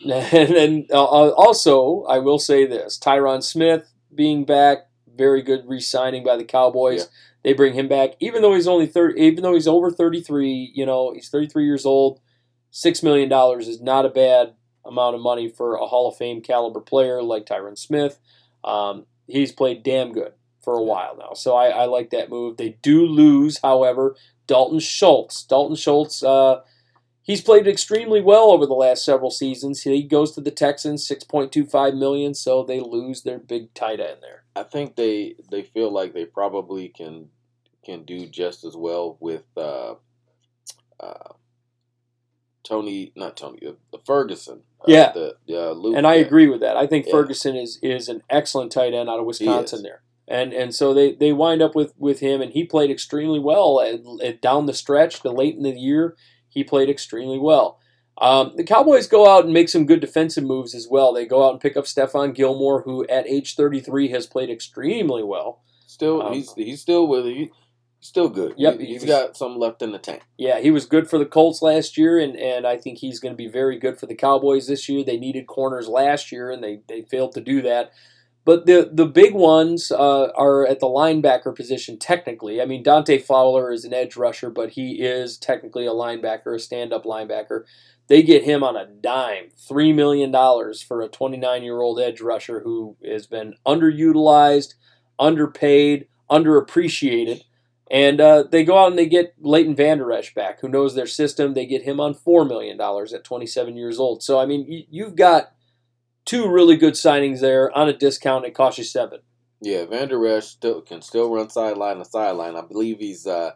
[0.00, 6.22] And then uh, also, I will say this: Tyron Smith being back, very good re-signing
[6.22, 7.00] by the Cowboys.
[7.00, 7.06] Yeah.
[7.48, 10.72] They bring him back, even though he's only thirty, even though he's over thirty-three.
[10.74, 12.20] You know, he's thirty-three years old.
[12.70, 14.52] Six million dollars is not a bad
[14.84, 18.18] amount of money for a Hall of Fame caliber player like Tyron Smith.
[18.64, 22.58] Um, he's played damn good for a while now, so I, I like that move.
[22.58, 24.14] They do lose, however,
[24.46, 25.42] Dalton Schultz.
[25.42, 26.60] Dalton Schultz, uh,
[27.22, 29.80] he's played extremely well over the last several seasons.
[29.80, 33.72] He goes to the Texans, six point two five million, so they lose their big
[33.72, 34.44] tight end there.
[34.54, 37.30] I think they they feel like they probably can
[37.84, 39.94] can do just as well with uh,
[41.00, 41.32] uh,
[42.64, 44.62] Tony, not Tony, uh, the Ferguson.
[44.80, 45.12] Uh, Yeah.
[45.12, 46.26] the uh, Luke, And I yeah.
[46.26, 46.76] agree with that.
[46.76, 47.12] I think Yeah.
[47.12, 50.02] Ferguson is is an excellent tight end out of Wisconsin there.
[50.26, 53.80] And and so they, they wind up with, with him, and he played extremely well
[53.80, 56.16] at, at down the stretch, the late in the year.
[56.50, 57.78] He played extremely well.
[58.20, 61.12] Um, the Cowboys go out and make some good defensive moves as well.
[61.12, 65.22] They go out and pick up Stephon Gilmore, who at age 33 has played extremely
[65.22, 65.62] well.
[65.86, 67.50] Still, Um, he's he's still with he,
[68.00, 68.54] still good.
[68.56, 70.22] Yep, he, has got some left in the tank.
[70.36, 73.32] Yeah, he was good for the Colts last year, and, and I think he's going
[73.32, 75.04] to be very good for the Cowboys this year.
[75.04, 77.92] They needed corners last year, and they, they failed to do that.
[78.48, 81.98] But the the big ones uh, are at the linebacker position.
[81.98, 86.54] Technically, I mean Dante Fowler is an edge rusher, but he is technically a linebacker,
[86.54, 87.64] a stand up linebacker.
[88.06, 92.22] They get him on a dime, three million dollars for a 29 year old edge
[92.22, 94.76] rusher who has been underutilized,
[95.18, 97.42] underpaid, underappreciated.
[97.90, 101.06] And uh, they go out and they get Leighton Vander Esch back, who knows their
[101.06, 101.54] system.
[101.54, 104.22] They get him on $4 million at 27 years old.
[104.22, 105.52] So, I mean, you, you've got
[106.24, 108.44] two really good signings there on a discount.
[108.44, 109.20] It costs you seven.
[109.60, 112.56] Yeah, Van Der Esch still can still run sideline to sideline.
[112.56, 113.52] I believe he's uh,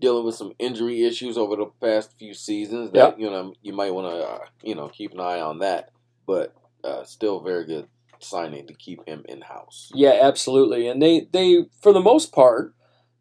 [0.00, 2.90] dealing with some injury issues over the past few seasons.
[2.90, 5.90] That you know you might want to uh, you know keep an eye on that.
[6.26, 7.88] But uh, still very good
[8.20, 9.90] signing to keep him in house.
[9.94, 10.88] Yeah, absolutely.
[10.88, 12.74] And they, they for the most part,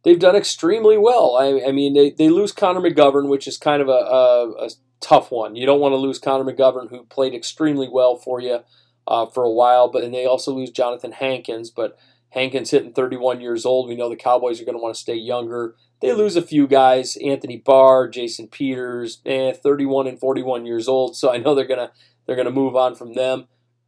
[0.08, 1.36] they've done extremely well.
[1.36, 4.70] I, I mean, they, they lose Connor McGovern, which is kind of a, a, a
[5.02, 5.58] tough one.
[5.58, 8.60] You don't want to lose Connor McGovern, who played extremely well for you
[9.06, 9.92] uh, for a while.
[9.92, 11.98] But and they also lose Johnathan Hankins, but
[12.30, 13.90] Hankins hitting 31 years old.
[13.90, 15.76] We know the Cowboys are going to want to stay younger.
[16.02, 21.18] They lose a few guys: Anthony Barr, Jason Peters, eh, 31 and 41 years old.
[21.18, 21.92] So I know they're gonna
[22.26, 23.48] they're gonna move on from them.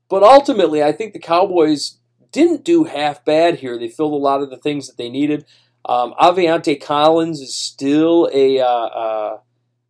[0.10, 2.00] But ultimately, I think the Cowboys
[2.34, 3.80] didn't do half bad here.
[3.80, 5.46] They filled a lot of the things that they needed.
[5.86, 9.38] Um, Aviante Collins is still a, uh, uh,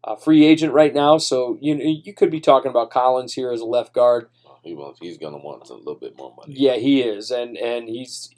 [0.03, 3.59] a free agent right now, so you you could be talking about Collins here as
[3.59, 4.29] a left guard.
[4.63, 6.53] He wants, he's going to want a little bit more money.
[6.57, 8.29] Yeah, he is, and and he's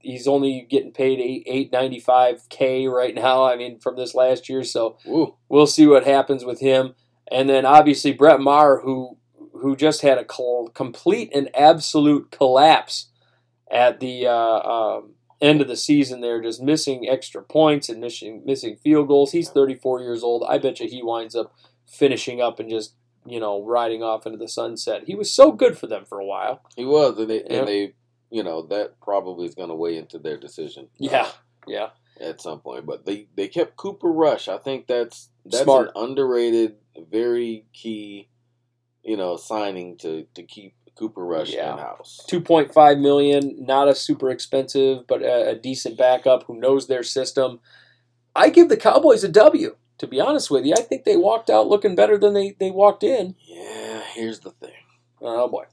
[0.00, 3.44] he's only getting paid eight eight ninety five k right now.
[3.44, 5.34] I mean, from this last year, so Woo.
[5.48, 6.94] we'll see what happens with him.
[7.30, 9.18] And then obviously Brett Maher, who
[9.52, 10.24] who just had a
[10.72, 13.08] complete and absolute collapse
[13.70, 18.42] at the uh, um, end of the season there, just missing extra points and missing
[18.44, 19.32] missing field goals.
[19.32, 20.44] He's 34 years old.
[20.48, 21.54] I bet you he winds up
[21.86, 22.94] finishing up and just
[23.26, 25.04] you know riding off into the sunset.
[25.06, 26.62] He was so good for them for a while.
[26.76, 27.58] He was, and they, Yeah.
[27.60, 27.94] and they,
[28.30, 30.84] you know, that probably is going to weigh into their decision.
[30.84, 31.28] uh, Yeah,
[31.66, 31.88] yeah,
[32.20, 32.86] at some point.
[32.86, 34.48] But they they kept Cooper Rush.
[34.48, 35.92] I think that's that's Smart.
[35.94, 36.76] an underrated,
[37.10, 38.28] very key,
[39.02, 41.72] you know, signing to to keep Cooper Rush Yeah.
[41.72, 42.20] in house.
[42.28, 47.60] 2.5 million, not a super expensive, but a, a decent backup who knows their system.
[48.34, 49.76] I give the Cowboys a W.
[49.98, 52.70] To be honest with you, I think they walked out looking better than they, they
[52.70, 53.34] walked in.
[53.44, 54.70] Yeah, here's the thing.
[55.20, 55.64] Oh boy,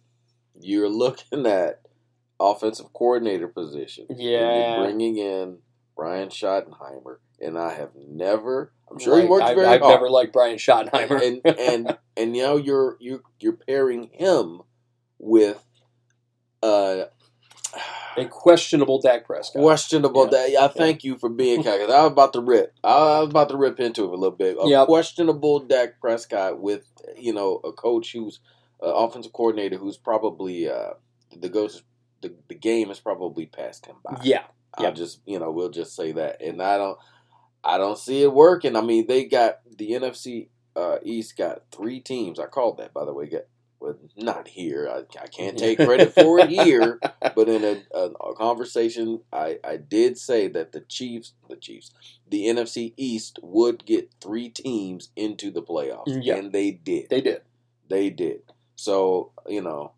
[0.59, 1.81] You're looking at
[2.39, 4.07] offensive coordinator position.
[4.09, 4.77] Yeah.
[4.77, 5.59] You're bringing in
[5.95, 8.71] Brian Schottenheimer, and I have never.
[8.91, 9.93] I'm sure he Like, works I've, very I've hard.
[9.93, 11.21] never liked Brian Schottenheimer.
[11.45, 14.61] and and and now you're you you're pairing him
[15.25, 15.63] with
[16.63, 17.05] uh
[18.17, 19.61] a questionable Dak Prescott.
[19.61, 20.23] questionable.
[20.25, 20.31] Yeah.
[20.31, 21.81] That I thank you for being kind.
[21.81, 22.73] 'cause I was about to rip.
[22.83, 24.55] I was about to rip into it a little bit.
[24.57, 24.85] A Yep.
[24.87, 26.85] questionable Dak Prescott with
[27.17, 28.39] you know a coach who's
[28.81, 30.91] uh, offensive coordinator who's probably uh
[31.35, 31.83] the ghost.
[32.21, 34.19] The, the game is probably passed him by.
[34.23, 34.43] Yeah,
[34.75, 34.95] I'll Yep.
[34.95, 36.97] just you know we'll just say that, and I don't
[37.63, 38.75] I don't see it working.
[38.77, 40.47] I mean they got the NFC
[40.77, 42.39] uh, East got three teams.
[42.39, 43.27] I called that by the way.
[43.27, 43.43] Got
[43.85, 44.89] well, not here.
[44.89, 46.99] I, I can't take credit for it here,
[47.35, 51.91] but in a, a, a conversation, I I did say that the Chiefs, the Chiefs,
[52.29, 56.35] the NFC East would get three teams into the playoffs, Yeah.
[56.37, 57.09] and they did.
[57.09, 57.41] they did.
[57.89, 58.41] They did.
[58.75, 59.93] So you know,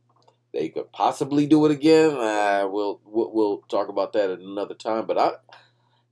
[0.54, 2.12] they could possibly do it again.
[2.12, 5.06] Uh, we'll, we'll we'll talk about that at another time.
[5.08, 5.32] But I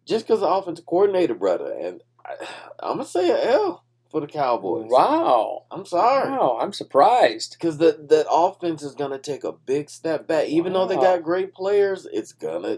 [0.06, 2.34] just because the offensive coordinator, brother, and I,
[2.82, 3.85] I'm gonna say a L
[4.16, 4.90] for the Cowboys.
[4.90, 5.66] Wow.
[5.70, 6.30] I'm sorry.
[6.30, 7.58] Wow, I'm surprised.
[7.60, 10.48] Because the that offense is gonna take a big step back.
[10.48, 12.78] Even though they got great players, it's gonna.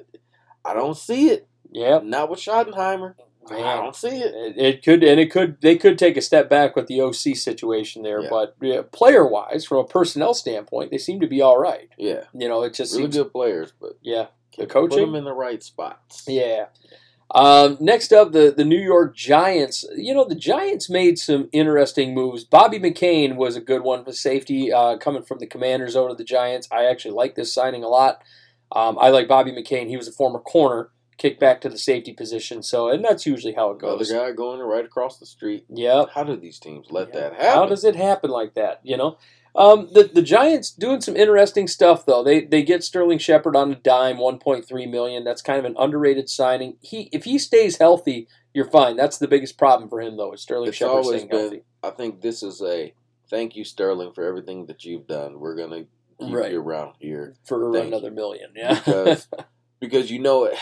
[0.65, 1.47] I don't see it.
[1.71, 1.99] Yeah.
[2.03, 3.13] Not with Schottenheimer.
[3.51, 4.33] I don't see it.
[4.33, 7.35] It, it could and it could they could take a step back with the OC
[7.35, 8.29] situation there, Yeah.
[8.31, 11.87] but yeah, player wise, from a personnel standpoint, they seem to be all right.
[11.99, 14.25] Yeah, You know, it just really seems good players, but yeah.
[14.57, 15.01] The put coaching?
[15.05, 16.23] them in the right spots.
[16.27, 16.65] Yeah.
[17.35, 19.83] Um, next up, the, the New York Giants.
[19.95, 22.43] You know, the Giants made some interesting moves.
[22.43, 26.15] Bobby McCain was a good one for safety, uh, coming from the Commanders over to
[26.15, 26.67] the Giants.
[26.71, 28.21] I actually like this signing a lot.
[28.71, 29.87] Um, I like Bobby McCain.
[29.87, 32.63] He was a former corner, kicked back to the safety position.
[32.63, 34.09] So, and that's usually how it goes.
[34.09, 35.65] Another guy going right across the street.
[35.69, 36.09] Yep.
[36.15, 37.19] How do these teams let Yeah.
[37.21, 37.45] that happen?
[37.45, 38.79] How does it happen like that?
[38.83, 39.17] You know,
[39.57, 42.23] um, the the Giants doing some interesting stuff though.
[42.23, 45.23] They they get Sterling Shepard on a dime, one point three million.
[45.23, 46.77] That's kind of an underrated signing.
[46.81, 48.95] He if he stays healthy, you're fine.
[48.95, 50.33] That's the biggest problem for him though.
[50.33, 51.63] Is Sterling It's Shepard staying been- healthy?
[51.83, 52.93] I think this is a
[53.29, 55.39] thank you, Sterling, for everything that you've done.
[55.39, 55.85] We're gonna
[56.19, 56.51] keep Right.
[56.51, 58.51] you around here for Thank another million.
[58.55, 59.27] Yeah, because
[59.79, 60.57] because you know it,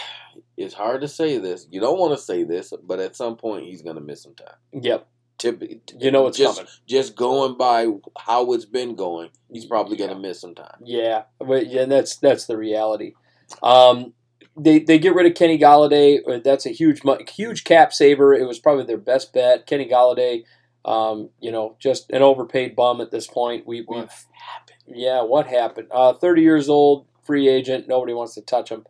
[0.57, 1.67] it's hard to say this.
[1.71, 4.55] You don't want to say this, but at some point he's gonna miss some time.
[4.73, 5.07] yep.
[5.37, 5.61] Tip,
[5.99, 6.71] You know it's just, coming.
[6.87, 7.87] Just going by
[8.17, 10.07] how it's been going, he's probably Yeah.
[10.07, 10.77] gonna miss some time.
[10.83, 13.13] Yeah, but yeah, that's that's the reality.
[13.61, 14.13] Um,
[14.57, 16.19] they they get rid of Kenny Golladay.
[16.25, 17.01] Uh, That's a huge
[17.35, 18.33] huge cap saver.
[18.33, 19.67] It was probably their best bet.
[19.67, 20.45] Kenny Golladay,
[20.85, 23.67] um, you know, just an overpaid bum at this point.
[23.67, 24.77] We we What happened?
[24.97, 25.87] yeah, what happened?
[25.91, 27.87] Uh, Thirty years old, free agent.
[27.89, 28.85] Nobody wants to touch him.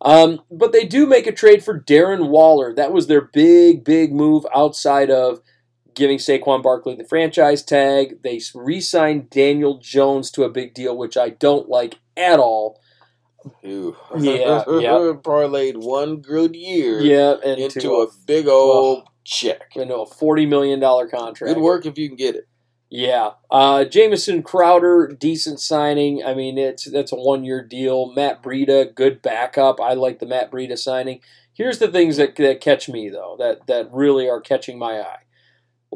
[0.00, 2.74] Um, but they do make a trade for Darren Waller.
[2.74, 5.40] That was their big big move outside of
[5.96, 8.22] giving Saquon Barkley the franchise tag.
[8.22, 12.80] They re-signed Daniel Jones to a big deal, which I don't like at all.
[13.62, 14.62] Yeah, yeah.
[15.22, 19.70] Parlayed one good year Yeah, into to a big old check.
[19.76, 21.54] you know, a forty million dollar contract.
[21.54, 22.48] Good work if you can get it.
[22.90, 26.24] Yeah, uh, Jamison Crowder, decent signing.
[26.24, 28.12] I mean, it's that's a one year deal.
[28.14, 29.80] Matt Breida, good backup.
[29.80, 31.20] I like the Matt Breida signing.
[31.52, 35.18] Here's the things that, that catch me though, that that really are catching my eye.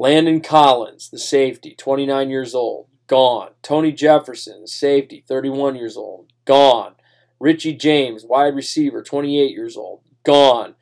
[0.01, 3.51] Landon Collins, the safety, 29 years old, gone.
[3.61, 6.95] Tony Jefferson, the safety, 31 years old, gone.
[7.39, 10.73] Richie James, wide receiver, 28 years old, gone.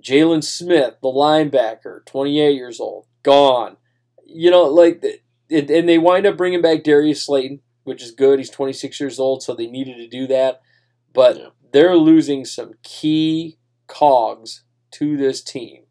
[0.00, 3.76] Jaylon Smith, the linebacker, 28 years old, gone.
[4.24, 5.04] You know, like,
[5.48, 8.38] it, and they wind up bringing back Darius Slayton, which is good.
[8.38, 10.60] He's 26 years old, so they needed to do that.
[11.12, 11.48] But Yeah.
[11.72, 15.86] they're losing some key cogs to this team.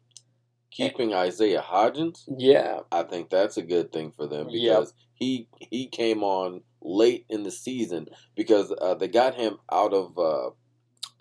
[0.70, 4.78] Keeping Isaiah Hodgins, Yeah, I think that's a good thing for them Yep.
[4.78, 9.92] because he he came on late in the season because uh, they got him out
[9.92, 10.50] of uh,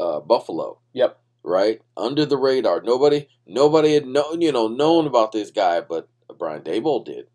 [0.02, 0.80] uh, Buffalo.
[0.94, 1.20] Yep.
[1.44, 2.82] Right under the radar.
[2.82, 6.08] Nobody nobody had known you know known about this guy, but
[6.38, 7.26] Brian Daboll did.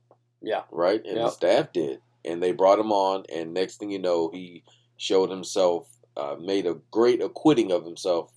[0.40, 0.62] Yeah.
[0.70, 1.24] Right, and Yep.
[1.26, 3.24] the staff did, and they brought him on.
[3.34, 4.62] And next thing you know, he
[4.98, 8.30] showed himself, uh, made a great acquitting of himself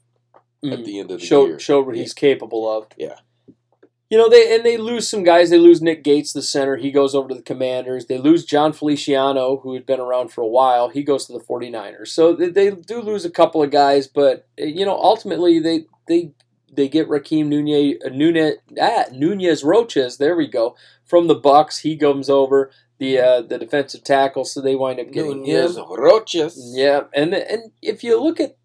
[0.64, 0.86] at Mm.
[0.86, 1.60] the end of the showed year.
[1.60, 2.02] showed what Yeah.
[2.04, 2.88] he's capable of.
[2.98, 3.20] Yeah.
[4.10, 5.50] You know, they and they lose some guys.
[5.50, 6.78] They lose Nick Gates, the center.
[6.78, 8.06] He goes over to the Commanders.
[8.06, 10.90] They lose Jon Feliciano, who had been around for a while.
[10.90, 12.08] He goes to the 49ers.
[12.08, 16.32] So they, they do lose a couple of guys, but you know, ultimately they they
[16.72, 20.18] they get Raheem Nunez Nunez ah, Nunez Roches.
[20.18, 21.80] There we go from the Bucks.
[21.80, 25.44] He comes over the uh, the defensive tackle, so they wind up getting him.
[25.44, 26.74] Nunez Roches.
[26.74, 28.56] Yeah, and and if you look at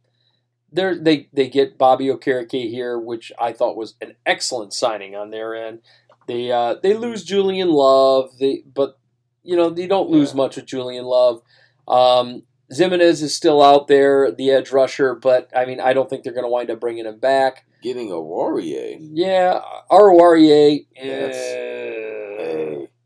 [0.72, 5.30] there, they they get Bobby Okereke here, which I thought was an excellent signing on
[5.30, 5.80] their end.
[6.26, 8.98] They uh, they lose Julian Love, they but
[9.42, 10.36] you know they don't lose Yeah.
[10.36, 11.42] much with Julian Love.
[11.88, 12.42] Um,
[12.72, 16.32] Zimenez is still out there, the edge rusher, but I mean I don't think they're
[16.32, 17.64] going to wind up bringing him back.
[17.82, 18.96] Getting a Warrior.
[19.00, 20.86] Yeah, our Hey.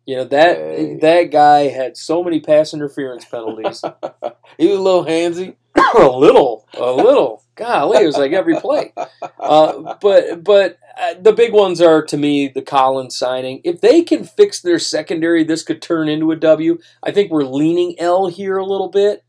[0.05, 0.99] you know that Hey.
[1.01, 3.83] that guy had so many pass interference penalties.
[4.59, 5.57] he was a little handsy.
[5.95, 7.43] A little, a little.
[7.55, 8.93] Golly, it was like every play.
[9.39, 13.63] Uh, but but uh, the big ones are to me the Collins signing.
[13.65, 16.79] If they can fix their secondary, this could turn into a W.
[17.03, 19.25] I think we're leaning L here a little bit,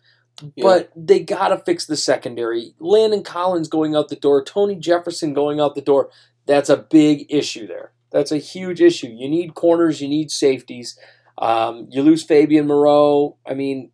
[0.55, 0.63] Yeah.
[0.63, 2.73] but they gotta fix the secondary.
[2.79, 6.09] Landon Collins going out the door, Tony Jefferson going out the door.
[6.45, 7.91] That's a big issue there.
[8.11, 9.07] That's a huge issue.
[9.07, 10.97] You need corners, you need safeties.
[11.37, 13.37] Um, you lose Fabian Moreau.
[13.45, 13.91] I mean,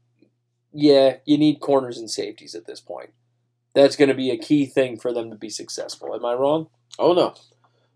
[0.73, 3.11] yeah, you need corners and safeties at this point.
[3.75, 6.13] That's going to be a key thing for them to be successful.
[6.13, 6.67] Am I wrong?
[6.99, 7.33] Oh no,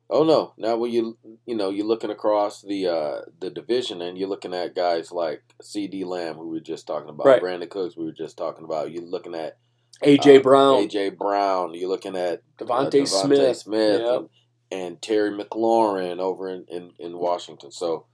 [0.10, 0.54] oh no.
[0.58, 4.54] Now when you you know you're looking across the uh, the division and you're looking
[4.56, 7.42] at guys like CeeDee Lamb, who we were just talking about, Right.
[7.42, 8.92] Brandin Cooks, we were just talking about.
[8.92, 9.58] You're looking at
[10.04, 11.10] AJ uh, Brown, A.J.
[11.12, 11.74] Brown.
[11.76, 13.58] You're looking at uh, DeVonta DeVonta Smith.
[13.58, 14.20] Smith, Yep.
[14.20, 14.30] and,
[14.72, 17.72] and Terry McLaurin over in, in, in Washington.
[17.72, 18.06] So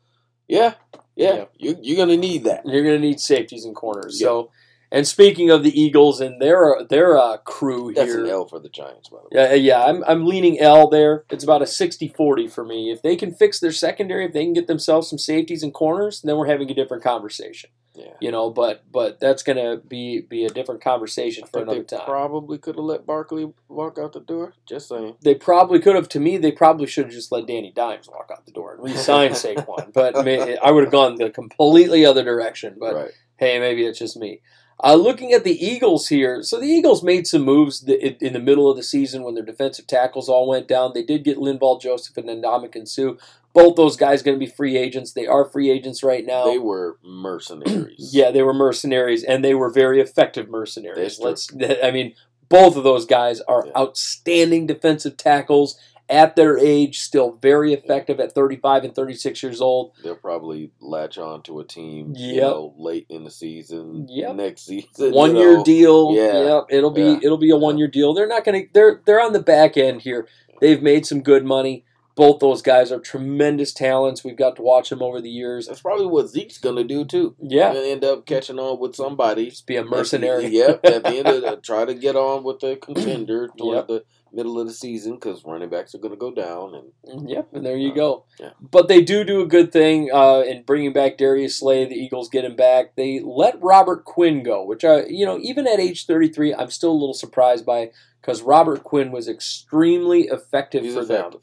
[0.48, 0.74] yeah,
[1.16, 1.46] yeah, Yeah.
[1.58, 2.66] You, you're gonna need that.
[2.66, 4.20] You're going to need safeties and corners.
[4.20, 4.28] Yeah.
[4.28, 4.52] So,
[4.92, 8.60] and speaking of the Eagles and their their uh, crew That's here, an L for
[8.60, 9.50] the Giants, by the way.
[9.50, 11.26] Yeah, yeah, I'm, I'm leaning L there.
[11.32, 12.92] It's about a 60-40 for me.
[12.92, 16.22] If they can fix their secondary, if they can get themselves some safeties and corners,
[16.22, 17.72] then we're having a different conversation.
[17.96, 18.14] Yeah.
[18.20, 21.98] You know, but but that's gonna be be a different conversation for I another they
[21.98, 22.06] time.
[22.06, 24.54] probably could have let Barkley walk out the door.
[24.66, 25.16] Just saying.
[25.22, 26.10] they probably could have.
[26.10, 28.84] To me, they probably should have just let Danny Dimes walk out the door and
[28.84, 29.94] re-sign Saquon.
[29.94, 32.78] But may, I would have gone the completely other direction.
[32.80, 33.12] But right.
[33.38, 34.42] hey, maybe it's just me.
[34.86, 38.40] Uh, looking at the Eagles here, so the Eagles made some moves th- in the
[38.40, 40.92] middle of the season when their defensive tackles all went down.
[40.94, 43.14] They did get Linval Joseph and Ndamukong Suh.
[43.54, 45.14] Both those guys going to be free agents.
[45.14, 46.46] They are free agents right now.
[46.46, 48.10] They were mercenaries.
[48.14, 51.18] Yeah, they were mercenaries, and they were very effective mercenaries.
[51.20, 51.50] Let's.
[51.84, 52.14] I mean,
[52.50, 53.72] both of those guys are Yeah.
[53.78, 55.78] outstanding defensive tackles
[56.10, 59.94] at their age, still very effective at 35 and 36 years old.
[60.04, 64.36] They'll probably latch on to a team, you know, late in the season, Yep.
[64.36, 65.14] next season.
[65.14, 65.64] One year know.
[65.64, 66.12] deal.
[66.14, 66.44] Yeah.
[66.56, 67.20] Yep, it'll be Yeah.
[67.24, 68.14] it'll be a one year deal.
[68.14, 68.70] They're not going to.
[68.74, 70.28] They're they're on the back end here.
[70.62, 71.86] They've made some good money.
[72.16, 74.24] Both those guys are tremendous talents.
[74.24, 75.66] We've got to watch them over the years.
[75.68, 77.36] That's probably what Zeke's gonna do too.
[77.42, 79.50] Yeah, He's gonna end up catching on with somebody.
[79.50, 80.46] just be a mercenary.
[80.48, 80.86] Yep.
[80.86, 83.88] At the end of the, try to get on with the contender towards Yep.
[83.88, 84.04] the
[84.34, 86.74] middle of the season because running backs are gonna go down
[87.06, 88.24] and Yep, and there you Uh, go.
[88.40, 88.50] yeah.
[88.60, 91.86] But they do do a good thing uh, in bringing back Darius Slay.
[91.86, 92.96] The Eagles get him back.
[92.96, 96.92] They let Robert Quinn go, which I, you know, even at age 33, I'm still
[96.92, 97.92] a little surprised by
[98.22, 101.20] because Robert Quinn was extremely effective he's for them.
[101.20, 101.42] effective.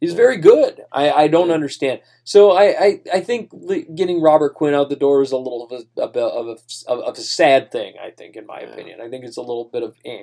[0.00, 0.80] He's very good.
[0.92, 1.54] I, I don't Yeah.
[1.54, 2.00] understand.
[2.24, 3.50] So I, I, I think
[3.94, 6.46] getting Robert Quinn out the door is a little of a, of a, of
[6.88, 9.02] a, of a sad thing, I think, in my opinion.
[9.02, 10.22] I think it's a little bit of eh.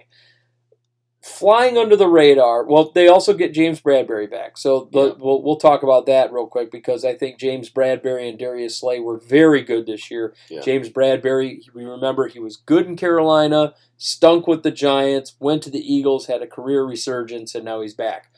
[1.21, 2.63] Flying under the radar.
[2.65, 4.57] Well, they also get James Bradberry back.
[4.57, 5.13] So the, Yeah.
[5.17, 8.99] we'll, we'll talk about that real quick because I think James Bradberry and Darius Slay
[8.99, 10.35] were very good this year.
[10.49, 10.61] Yeah.
[10.61, 15.69] James Bradberry, we remember he was good in Carolina, stunk with the Giants, went to
[15.71, 18.31] the Eagles, had a career resurgence, and now he's back.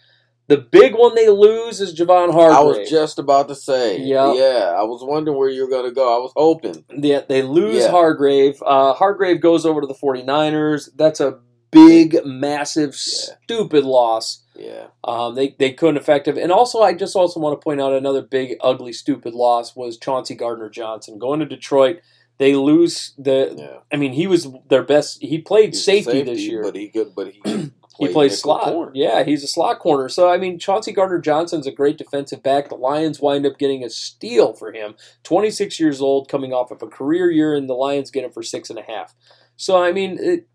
[0.47, 2.57] The big one they lose is Javon Hargrave.
[2.57, 3.99] I was just about to say.
[3.99, 4.33] Yep.
[4.35, 4.73] Yeah.
[4.75, 6.15] I was wondering where you were gonna go.
[6.15, 6.83] I was hoping.
[6.89, 7.91] Yeah, they lose Yeah.
[7.91, 8.55] Hargrave.
[8.65, 10.89] Uh, Hargrave goes over to the 49ers.
[10.95, 11.37] That's a
[11.71, 14.43] big, massive, stupid loss.
[14.55, 14.87] Yeah.
[15.03, 16.41] Um, they, they couldn't affect effective.
[16.41, 19.97] And also, I just also want to point out another big, ugly, stupid loss was
[19.97, 21.17] Chauncey Gardner Johnson.
[21.17, 22.01] Going to Detroit,
[22.37, 23.55] they lose the.
[23.57, 23.77] Yeah.
[23.91, 25.21] I mean, he was their best.
[25.21, 26.61] He played a safety, this year.
[26.63, 27.15] but he could.
[27.15, 28.63] But he He plays slot.
[28.63, 28.91] corner.
[28.95, 30.07] Yeah, he's a slot corner.
[30.07, 32.69] So I mean, Chauncey Gardner Johnson's a great defensive back.
[32.69, 34.95] The Lions wind up getting a steal for him.
[35.23, 38.31] Twenty six years old, coming off of a career year, and the Lions get him
[38.31, 39.13] for six and a half.
[39.57, 40.47] So I mean, it,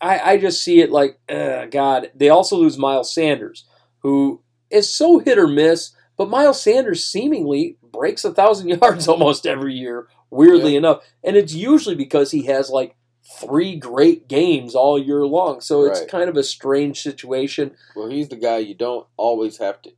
[0.00, 2.10] I I just see it like, uh, God.
[2.14, 3.64] They also lose Miles Sanders,
[4.00, 5.90] who is so hit or miss.
[6.16, 10.08] But Miles Sanders seemingly breaks a thousand yards almost every year.
[10.30, 12.94] Weirdly enough, and it's usually because he has like
[13.40, 15.60] three great games all year long.
[15.60, 16.08] So it's Right.
[16.08, 17.72] kind of a strange situation.
[17.96, 19.90] Well, he's the guy you don't always have to.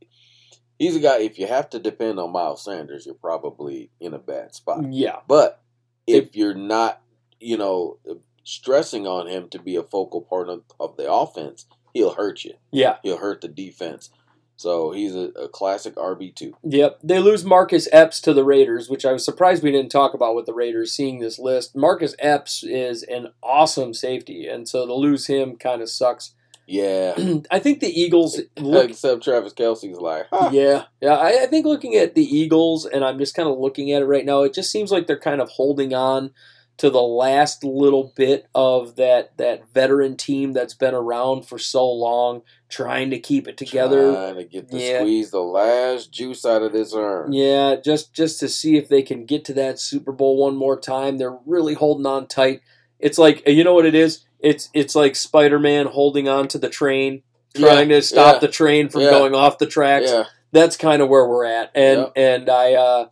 [0.79, 1.19] He's a guy.
[1.19, 4.91] If you have to depend on Miles Sanders, you're probably in a bad spot.
[4.91, 5.61] Yeah, But
[6.07, 7.01] if you're not,
[7.39, 7.99] you know,
[8.43, 12.53] stressing on him to be a focal part of, of the offense, he'll hurt you.
[12.71, 12.97] yeah.
[13.03, 14.09] He'll hurt the defense.
[14.55, 16.53] So he's a, a classic RB two.
[16.63, 20.13] Yep, they lose Marcus Epps to the Raiders, which I was surprised we didn't talk
[20.13, 20.91] about with the Raiders.
[20.93, 25.81] Seeing this list, Marcus Epps is an awesome safety, and so to lose him kind
[25.81, 26.33] of sucks.
[26.65, 27.13] Yeah.
[27.51, 28.91] I think the Eagles look.
[28.91, 30.49] Except Travis Kelce's like, huh.
[30.53, 31.15] Yeah, yeah.
[31.15, 34.05] I, I think looking at the Eagles, and I'm just kind of looking at it
[34.05, 34.43] right now.
[34.43, 36.31] It just seems like they're kind of holding on
[36.77, 41.87] to the last little bit of that that veteran team that's been around for so
[41.89, 44.11] long, trying to keep it together.
[44.13, 44.99] Trying to get the Yeah.
[44.99, 47.31] squeeze the last juice out of this urn.
[47.31, 50.79] Yeah, just just to see if they can get to that Super Bowl one more
[50.79, 51.17] time.
[51.17, 52.61] They're really holding on tight.
[52.99, 54.25] It's like you know what it is.
[54.39, 57.21] It's it's like Spider Man holding on to the train,
[57.55, 60.11] trying Yeah, to stop yeah, the train from going off the tracks.
[60.51, 61.71] That's kind of where we're at.
[61.75, 63.05] And and I uh,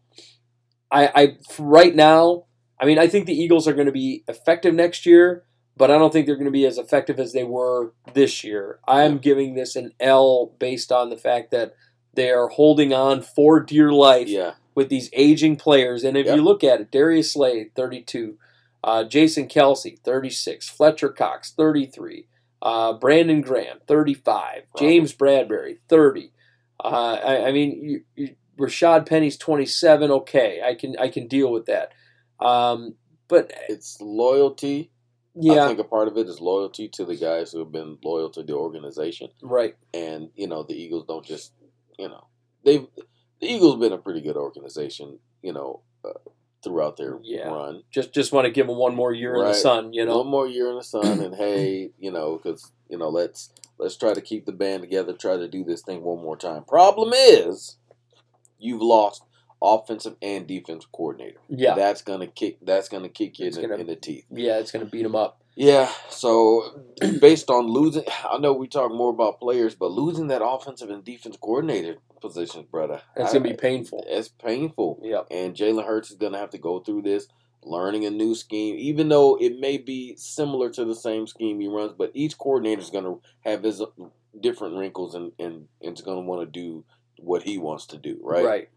[0.92, 2.46] I I right now,
[2.82, 5.44] I mean, I think the Eagles are going to be effective next year,
[5.78, 8.80] but I don't think they're going to be as effective as they were this year.
[8.88, 11.76] I'm giving this an L based on the fact that
[12.14, 14.53] they are holding on for dear life Yeah.
[14.76, 16.03] with these aging players.
[16.03, 16.36] And if Yep.
[16.36, 18.38] you look at it, Darius Slade, 32,
[18.84, 22.28] uh, Jason Kelce, 36, Fletcher Cox, 33,
[22.64, 24.80] uh, Brandon Graham, 35, Wow.
[24.80, 26.32] James Bradberry, 30.
[26.84, 26.88] Uh,
[27.24, 30.12] I, I mean, you, you, Rashad Penny's 27.
[30.12, 31.91] Okay, I can I can deal with that.
[32.41, 32.95] Um,
[33.27, 34.91] but It's loyalty.
[35.35, 35.63] Yeah.
[35.63, 38.30] I think a part of it is loyalty to the guys who have been loyal
[38.31, 39.30] to the organization.
[39.41, 39.76] right.
[39.93, 41.53] And, you know, the Eagles don't just,
[41.97, 42.27] you know,
[42.65, 42.85] they've,
[43.39, 46.09] the Eagles been a pretty good organization, you know, uh,
[46.63, 47.47] throughout their Yeah.
[47.49, 47.84] run.
[47.91, 49.55] Just just want to give them one more year in the Right.
[49.55, 49.93] sun.
[49.93, 50.18] You know.
[50.19, 53.95] One more year in the sun, and hey, you know, because you know, let's let's
[53.97, 55.13] try to keep the band together.
[55.13, 56.63] Try to do this thing one more time.
[56.65, 57.77] Problem is,
[58.59, 59.23] you've lost
[59.62, 61.40] offensive and defensive coordinator.
[61.50, 61.76] Yeah.
[61.76, 62.58] that's gonna kick.
[62.62, 64.26] That's gonna kick you in, the- gonna- in the teeth.
[64.32, 65.40] Yeah, it's going to beat them up.
[65.56, 65.92] Yeah.
[66.10, 66.82] So
[67.20, 71.04] based on losing, I know we talk more about players, but losing that offensive and
[71.04, 74.04] defensive coordinator positions, brother, It's I- to be painful.
[74.08, 75.00] It's painful.
[75.04, 75.22] Yeah.
[75.30, 77.28] And Jalen Hurts is going to have to go through this,
[77.64, 81.68] learning a new scheme, even though it may be similar to the same scheme he
[81.68, 83.84] runs, but each coordinator is going to have his
[84.40, 86.84] different wrinkles and, and, and is going to want to do
[87.18, 88.46] what he wants to do, right?
[88.46, 88.70] Right.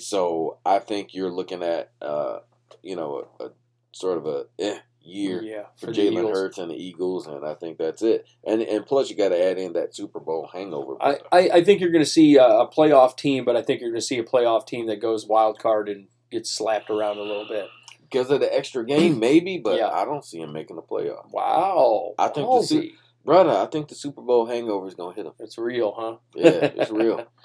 [0.00, 2.40] So I think you're looking at, uh,
[2.82, 3.50] you know, a, a
[3.92, 5.64] sort of a eh, year Yeah.
[5.78, 6.32] for, the Jalen.
[6.32, 8.26] Hurts and the Eagles, and I think that's it.
[8.44, 10.96] And and plus you got to add in that Super Bowl hangover.
[11.00, 13.80] I, I, I think you're going to see a, a playoff team, but I think
[13.80, 17.18] you're going to see a playoff team that goes wild card and gets slapped around
[17.18, 17.66] a little bit.
[18.00, 19.88] because of the extra game, maybe, but Yeah.
[19.88, 21.30] I don't see him making the playoff.
[21.30, 22.14] Wow.
[22.18, 22.92] I think the
[23.24, 25.32] Brother, I think the Super Bowl hangover is gonna hit him.
[25.38, 26.16] it's real, huh?
[26.34, 27.26] Yeah, it's real.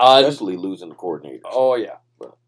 [0.00, 1.42] Uh, Especially losing the coordinator.
[1.44, 1.96] oh yeah.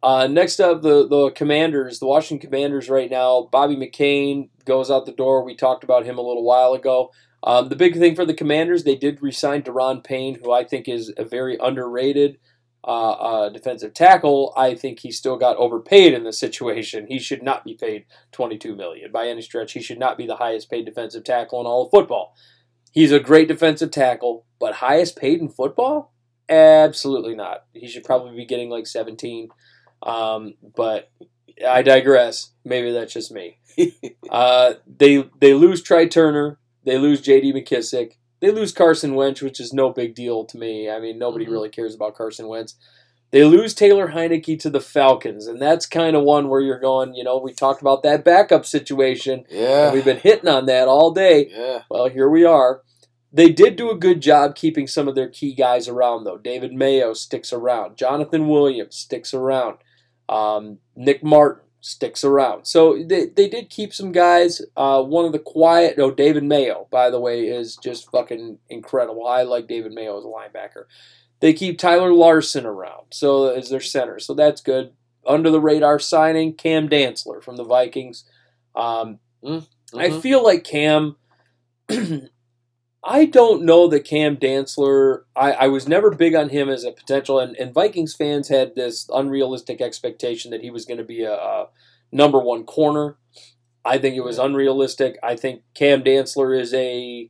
[0.02, 3.48] Uh, next up, the the Commanders, the Washington Commanders, right now.
[3.52, 5.44] Bobby McCain goes out the door.
[5.44, 7.10] We talked about him a little while ago.
[7.44, 10.88] Um, the big thing for the Commanders, they did resign Daron Payne, who I think
[10.88, 12.38] is a very underrated
[12.84, 14.52] uh, uh, defensive tackle.
[14.56, 17.06] I think he still got overpaid in this situation.
[17.08, 19.72] He should not be paid twenty two million by any stretch.
[19.72, 22.34] He should not be the highest paid defensive tackle in all of football.
[22.92, 26.11] He's a great defensive tackle, but highest paid in football?
[26.52, 27.64] Absolutely not.
[27.72, 29.48] He should probably be getting like 17.
[30.02, 31.10] Um, but
[31.66, 32.50] I digress.
[32.64, 33.58] Maybe that's just me.
[34.30, 36.58] Uh, they they lose Trai Turner.
[36.84, 37.52] They lose J.D.
[37.52, 38.12] McKissick.
[38.40, 40.90] They lose Carson Wentz, which is no big deal to me.
[40.90, 41.50] I mean, nobody Mhm.
[41.50, 42.76] really cares about Carson Wentz.
[43.30, 47.14] They lose Taylor Heinicke to the Falcons, and that's kind of one where you're going.
[47.14, 49.44] You know, we talked about that backup situation.
[49.50, 49.84] yeah.
[49.86, 51.48] and We've been hitting on that all day.
[51.50, 51.82] yeah.
[51.90, 52.82] Well, here we are.
[53.32, 56.36] They did do a good job keeping some of their key guys around, though.
[56.36, 57.96] David Mayo sticks around.
[57.96, 59.78] Jonathan Williams sticks around.
[60.28, 62.66] Um, Nick Martin sticks around.
[62.66, 64.60] So they, they did keep some guys.
[64.76, 69.26] Uh, one of the quiet, no, David Mayo, by the way, is just fucking incredible.
[69.26, 70.84] I like David Mayo as a linebacker.
[71.40, 74.92] They keep Tyler Larsen around, so as their center, so that's good.
[75.26, 78.24] Under the radar signing Cam Dantzler from the Vikings.
[78.76, 79.62] Um, I
[80.08, 80.20] Mhm.
[80.22, 81.16] feel like Cam.
[83.04, 85.22] I don't know that Cam Dantzler.
[85.34, 88.76] I, I was never big on him as a potential, and, and Vikings fans had
[88.76, 91.68] this unrealistic expectation that he was going to be a, a
[92.12, 93.16] number one corner.
[93.84, 95.18] I think it was unrealistic.
[95.22, 97.28] I think Cam Dantzler is a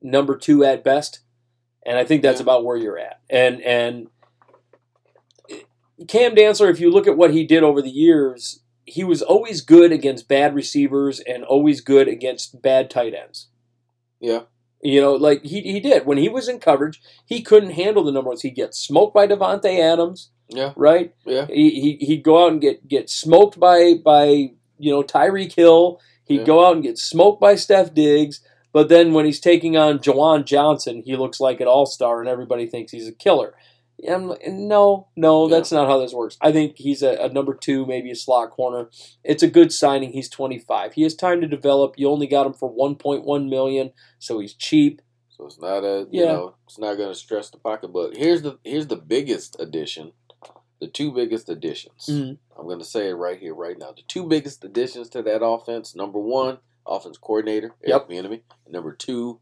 [0.00, 1.20] number two at best,
[1.84, 3.20] and I think that's about where you're at.
[3.28, 4.06] And and
[6.08, 9.60] Cam Dantzler, if you look at what he did over the years, he was always
[9.60, 13.48] good against bad receivers and always good against bad tight ends.
[14.20, 14.42] Yeah.
[14.82, 16.06] You know, like he, he did.
[16.06, 18.42] When he was in coverage, he couldn't handle the number ones.
[18.42, 20.72] He'd get smoked by Davante Adams, Yeah.
[20.76, 21.14] right?
[21.24, 21.46] Yeah.
[21.46, 24.26] He, he, he'd go out and get, get smoked by, by,
[24.78, 26.00] you know, Tyreek Hill.
[26.24, 26.44] He'd Yeah.
[26.46, 28.40] go out and get smoked by Steph Diggs.
[28.72, 32.28] But then when he's taking on Jawan Johnson, he looks like an all star and
[32.28, 33.54] everybody thinks he's a killer.
[34.04, 35.56] And I'm like, no, no, Yeah.
[35.56, 36.36] that's not how this works.
[36.40, 38.90] I think he's a, a number two, maybe a slot corner.
[39.22, 40.12] It's a good signing.
[40.12, 40.94] He's 25.
[40.94, 41.94] He has time to develop.
[41.98, 45.00] You only got him for 1.1 million, so he's cheap.
[45.30, 46.32] So it's not a you Yeah.
[46.32, 48.16] know it's not going to stress the pocketbook.
[48.16, 50.12] Here's the here's the biggest addition,
[50.80, 52.06] the two biggest additions.
[52.10, 52.38] Mhm.
[52.58, 53.92] I'm going to say it right here, right now.
[53.92, 55.94] The two biggest additions to that offense.
[55.96, 58.06] Number one, offense coordinator Yep.
[58.10, 58.40] Eric Bieniemy.
[58.64, 59.40] And number two,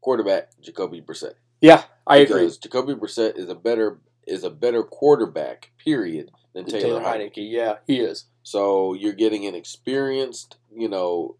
[0.00, 1.34] quarterback Jacoby Brissett.
[1.60, 2.40] Yeah, I agree.
[2.42, 7.32] Because Jacoby Brissett is a better is a better quarterback, period, than Taylor, Taylor Heinicke.
[7.36, 8.26] Heinicke, yeah, he is.
[8.42, 11.36] So you're getting an experienced, you know,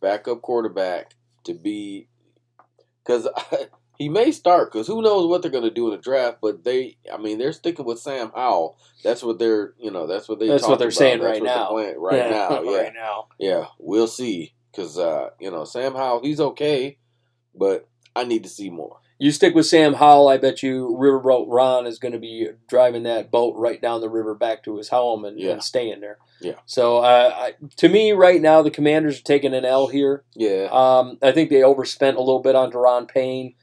[0.00, 1.14] backup quarterback
[1.44, 2.08] to be
[3.04, 3.28] because
[3.98, 6.38] he may start because who knows what they're going to do in the draft.
[6.42, 8.78] But they, I mean, they're sticking with Sam Howell.
[9.04, 10.48] That's what they're, you know, that's what they.
[10.48, 10.94] That's what they're about.
[10.98, 11.68] saying That's right what the now.
[11.70, 13.28] plan- right Yeah, now, yeah, right now.
[13.38, 13.66] yeah.
[13.78, 16.98] We'll see because uh, you know Sam Howell, he's okay,
[17.54, 18.98] but I need to see more.
[19.20, 23.02] You stick with Sam Howell, I bet you Riverboat Ron is going to be driving
[23.02, 25.52] that boat right down the river back to his home and, Yeah.
[25.52, 26.18] and staying there.
[26.40, 26.54] Yeah.
[26.66, 30.22] So, uh, I, to me, right now, the Commanders are taking an L here.
[30.36, 33.54] Yeah, Um, I think they overspent a little bit on Daron Payne,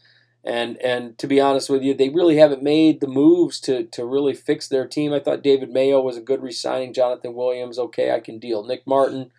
[0.44, 4.06] and and to be honest with you, they really haven't made the moves to to
[4.06, 5.14] really fix their team.
[5.14, 6.94] I thought David Mayo was a good re-signing.
[6.94, 8.64] Jonathan Williams, okay, I can deal.
[8.66, 9.32] Nick Martin,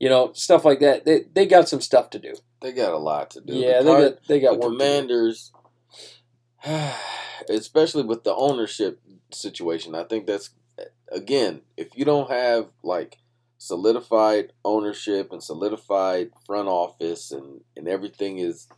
[0.00, 1.04] you know, stuff like that.
[1.04, 2.34] They they got some stuff to do.
[2.62, 3.52] they got a lot to do.
[3.54, 4.72] Yeah, The they got they got the work.
[4.78, 5.52] Commanders,
[7.48, 9.00] especially with the ownership
[9.32, 10.50] situation, I think that's
[11.10, 13.18] again, if you don't have like
[13.58, 18.68] solidified ownership and solidified front office and and everything is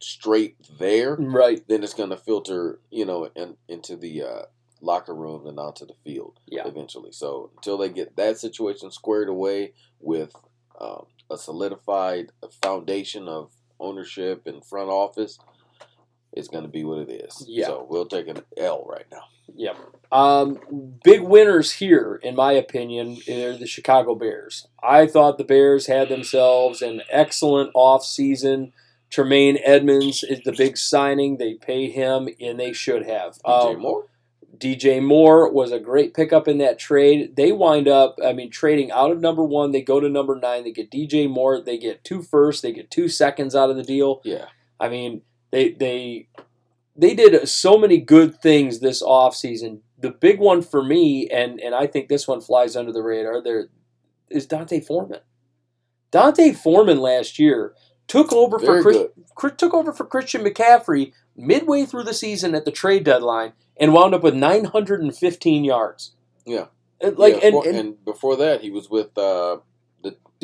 [0.00, 1.66] straight there, Right.
[1.68, 4.42] then it's going to filter, you know, in, into the uh,
[4.80, 6.66] locker room and onto the field Yeah.
[6.66, 7.12] eventually.
[7.12, 10.34] So until they get that situation squared away with
[10.78, 12.32] um, a solidified
[12.62, 15.38] foundation of ownership and front office,
[16.36, 17.44] it's going to be what it is.
[17.48, 17.66] Yeah.
[17.66, 19.22] So we'll take an L right now.
[19.54, 19.76] Yep.
[20.10, 20.58] Um,
[21.02, 24.66] big winners here, in my opinion, are the Chicago Bears.
[24.82, 28.72] I thought the Bears had themselves an excellent offseason.
[29.10, 31.36] Tremaine Edmunds is the big signing.
[31.36, 33.38] They paid him, and they should have.
[33.46, 34.06] DJ Um, Moore.
[34.58, 37.36] DJ Moore was a great pickup in that trade.
[37.36, 39.72] They wind up, I mean, trading out of number one.
[39.72, 40.64] They go to number nine.
[40.64, 41.60] They get DJ Moore.
[41.60, 42.62] They get two firsts.
[42.62, 44.20] They get two seconds out of the deal.
[44.24, 44.46] Yeah.
[44.80, 45.22] I mean,
[45.54, 46.28] they they
[46.96, 49.80] they did so many good things this offseason.
[49.98, 53.40] The big one for me, and and I think this one flies under the radar,
[53.40, 53.68] there
[54.28, 55.20] is D'Onta Foreman.
[56.10, 57.74] D'Onta Foreman last year
[58.08, 62.64] took over Very for Chris, took over for Christian McCaffrey midway through the season at
[62.64, 66.12] the trade deadline and wound up with 915 yards.
[66.44, 66.66] Yeah.
[67.00, 69.58] And, Like Yeah, and, for- and, before that, he was with uh,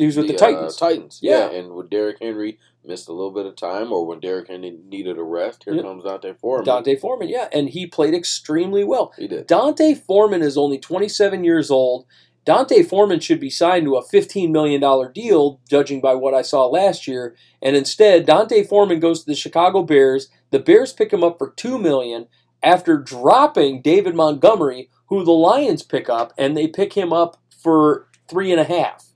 [0.01, 0.75] he was with the, uh, Titans.
[0.75, 1.19] Titans.
[1.21, 1.51] Yeah.
[1.51, 1.59] Yeah.
[1.59, 5.17] And when Derrick Henry missed a little bit of time, or when Derrick Henry needed
[5.19, 5.83] a rest, here Yeah.
[5.83, 6.65] comes D'Onta Foreman.
[6.65, 9.13] D'Onta Foreman, yeah, and he played extremely well.
[9.17, 9.45] He did.
[9.45, 12.05] D'Onta Foreman is only 27 years old.
[12.43, 14.81] D'Onta Foreman should be signed to a $15 million
[15.13, 17.35] deal, judging by what I saw last year.
[17.61, 20.29] And instead, D'Onta Foreman goes to the Chicago Bears.
[20.49, 22.25] The Bears pick him up for 2 million
[22.63, 28.07] after dropping David Montgomery, who the Lions pick up, and they pick him up for
[28.27, 29.10] three and a half.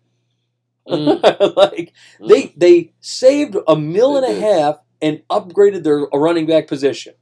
[0.88, 1.56] Mm.
[1.56, 2.28] like Mm.
[2.30, 7.14] they they saved a mil and a half and upgraded their running back position.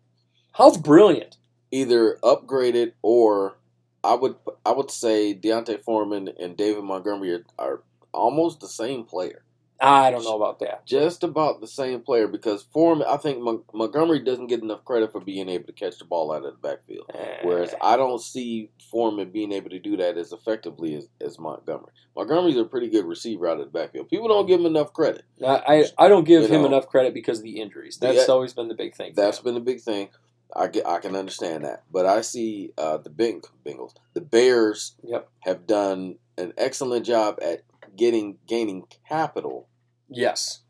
[0.53, 1.37] How brilliant!
[1.71, 3.57] either upgraded or
[4.03, 4.35] I would
[4.65, 7.83] I would say D'Onta Foreman and David Montgomery are, are
[8.13, 9.42] almost the same player.
[9.83, 10.85] I don't know about that.
[10.85, 15.11] Just about the same player because Foreman I think Mon- Montgomery doesn't get enough credit
[15.11, 17.11] for being able to catch the ball out of the backfield.
[17.43, 21.91] Whereas I don't see Foreman being able to do that as effectively as, as Montgomery.
[22.15, 24.09] Montgomery's a pretty good receiver out of the backfield.
[24.09, 25.23] People don't give him enough credit.
[25.45, 26.67] I, I I don't give You him know.
[26.67, 27.97] enough credit because of the injuries.
[27.97, 28.33] That's Yeah.
[28.33, 29.13] always been the big thing.
[29.15, 29.43] That's him.
[29.45, 30.09] been the big thing.
[30.55, 34.93] I get, I can understand that, but I see uh, the Beng- Bengals, the Bears,
[35.03, 35.27] Yep.
[35.39, 37.63] have done an excellent job at
[37.95, 39.67] getting gaining capital
[40.09, 40.61] yes.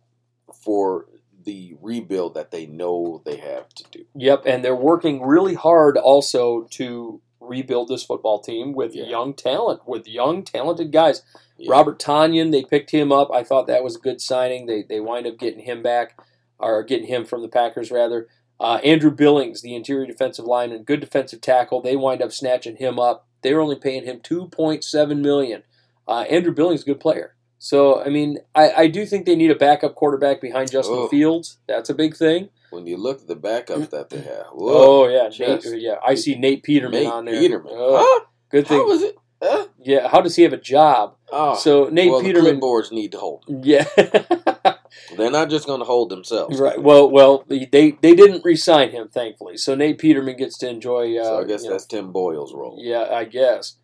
[0.54, 1.08] for
[1.44, 4.06] the rebuild that they know they have to do.
[4.16, 9.06] Yep, and they're working really hard also to rebuild this football team with Yeah.
[9.06, 11.24] young talent, with young talented guys.
[11.58, 11.72] Yeah.
[11.72, 13.30] Robert Tonyan, they picked him up.
[13.34, 14.66] I thought that was a good signing.
[14.66, 16.18] They they wind up getting him back,
[16.60, 18.28] or getting him from the Packers rather.
[18.60, 21.82] Uh, Andrew Billings, the interior defensive lineman, good defensive tackle.
[21.82, 23.28] They wind up snatching him up.
[23.42, 25.64] They were only paying him two point seven million.
[26.08, 27.36] Uh, Andrew Billings a good player.
[27.66, 31.08] So, I mean, I, I do think they need a backup quarterback behind Justin Oh.
[31.08, 31.60] Fields.
[31.66, 32.50] That's a big thing.
[32.72, 35.30] When you look at the backups that they have, whoa, Oh, yeah.
[35.40, 35.96] Nate, yeah.
[36.06, 37.40] I see Nate Peterman Nate on there.
[37.40, 37.72] Peterman.
[37.74, 38.26] Oh, Huh?
[38.50, 38.86] Good How thing.
[38.88, 39.16] was it?
[39.42, 39.68] Huh?
[39.82, 40.10] Yeah.
[40.10, 41.16] How does he have a job?
[41.32, 42.60] Oh, So, Nate well, Peterman.
[42.60, 43.46] the clipboards need to hold.
[43.48, 43.62] Them.
[43.64, 43.86] Yeah.
[45.18, 46.60] They're not just going to hold themselves.
[46.60, 46.82] right.
[46.82, 49.56] Well, well, they they didn't re-sign him, thankfully.
[49.58, 51.18] So Nate Peterman gets to enjoy.
[51.18, 52.78] Uh, so I guess you know, that's Tim Boyle's role.
[52.80, 53.76] Yeah, I guess.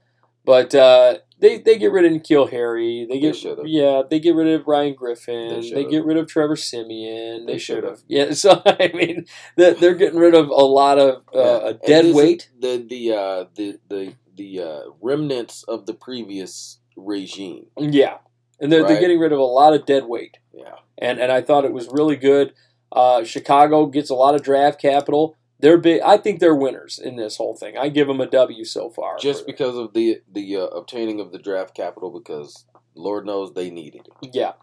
[0.49, 3.05] But uh, they they get rid of N'Keal Harry.
[3.07, 3.67] They get should've.
[3.67, 4.01] yeah.
[4.09, 5.61] They get rid of Ryan Griffin.
[5.61, 7.45] They They, get rid of Trevor Siemian.
[7.45, 7.99] They, They should have.
[8.07, 8.31] Yeah.
[8.31, 11.73] So I mean, they're, they're getting rid of a lot of uh, Yeah.
[11.85, 12.49] dead weight.
[12.59, 17.67] The the uh, the the the uh, remnants of the previous regime.
[17.77, 18.17] Yeah,
[18.59, 20.39] and they're, they're getting rid of a lot of dead weight.
[20.51, 20.77] Yeah.
[20.97, 22.53] And and I thought it was really good.
[22.91, 25.37] Uh, Chicago gets a lot of draft capital.
[25.59, 26.01] They're big.
[26.01, 27.77] I think they're winners in this whole thing.
[27.77, 29.17] I give them a W so far.
[29.17, 32.65] Just because of the the uh, obtaining of the draft capital, because
[32.95, 34.29] Lord knows they needed it.
[34.33, 34.53] Yeah.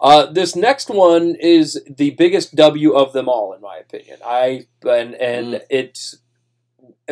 [0.00, 4.18] Uh, this next one is the biggest W of them all, in my opinion.
[4.24, 5.62] I and and Mm.
[5.68, 6.18] it's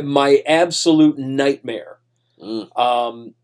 [0.02, 1.98] my absolute nightmare.
[2.40, 2.78] Mm.
[2.78, 3.34] Um,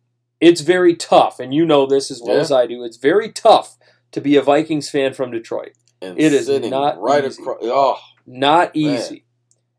[0.41, 2.43] it's very tough, and you know this as well Yeah.
[2.43, 2.85] as I do.
[2.85, 3.77] It's very tough
[4.13, 5.73] to be a Vikings fan from Detroit.
[6.01, 7.43] And It is not right easy.
[7.43, 7.59] across.
[7.63, 9.21] Oh, Not Man.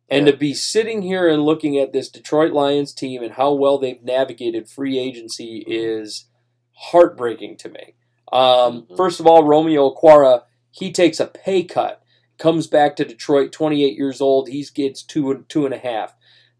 [0.09, 0.31] And Yeah.
[0.33, 4.03] to be sitting here and looking at this Detroit Lions team and how well they've
[4.03, 6.25] navigated free agency is
[6.73, 7.93] heartbreaking to me.
[8.31, 8.97] Um, Mhm.
[8.97, 12.01] First of all, Romeo Okwara, he takes a pay cut,
[12.37, 14.49] comes back to Detroit, 28 years old.
[14.49, 16.15] He gets two and two and a half.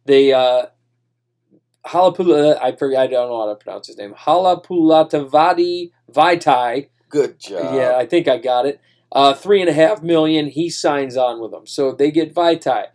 [0.05, 0.67] They uh,
[1.85, 4.15] Halapula, I forget, I don't know how to pronounce his name.
[4.15, 6.89] Halapulatavadi Vaitai.
[7.09, 7.75] good job.
[7.75, 8.79] Yeah, I think I got it.
[9.11, 10.47] Uh, three and a half million.
[10.47, 12.87] He signs on with them, so they get Vaitai.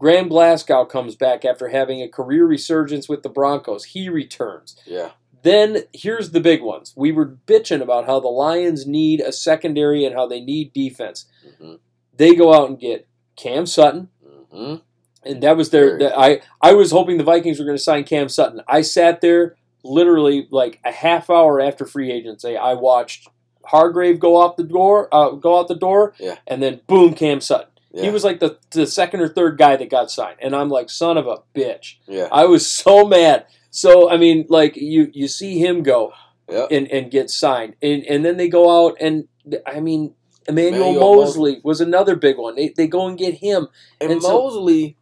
[0.00, 3.84] Graham Glasgow comes back after having a career resurgence with the Broncos.
[3.84, 4.76] He returns.
[4.86, 5.10] yeah.
[5.42, 6.92] Then here's the big ones.
[6.96, 11.26] We were bitching about how the Lions need a secondary and how they need defense.
[11.58, 11.76] hmm
[12.16, 13.06] They go out and get
[13.36, 14.08] Cam Sutton,
[14.52, 14.74] hmm
[15.22, 15.98] and that was their.
[15.98, 18.60] The- I I was hoping the Vikings were going to sign Cam Sutton.
[18.68, 22.54] I sat there literally like a half hour after free agency.
[22.58, 23.26] I watched
[23.64, 26.36] Hargrave go out the door, uh, go out the door, Yeah.
[26.46, 27.69] and then boom, Cam Sutton.
[27.92, 28.04] Yeah.
[28.04, 30.90] He was like the the second or third guy that got signed, and I'm like,
[30.90, 31.96] son of a bitch.
[32.06, 32.28] Yeah.
[32.30, 33.46] I was so mad.
[33.70, 36.12] So I mean, like you you see him go
[36.48, 36.68] Yep.
[36.72, 39.28] and, and get signed, and and then they go out and
[39.66, 40.14] I mean,
[40.48, 42.54] Emmanuel, Emmanuel Moseley was another big one.
[42.56, 43.68] They they go and get him.
[44.00, 44.96] And, And so- Moseley,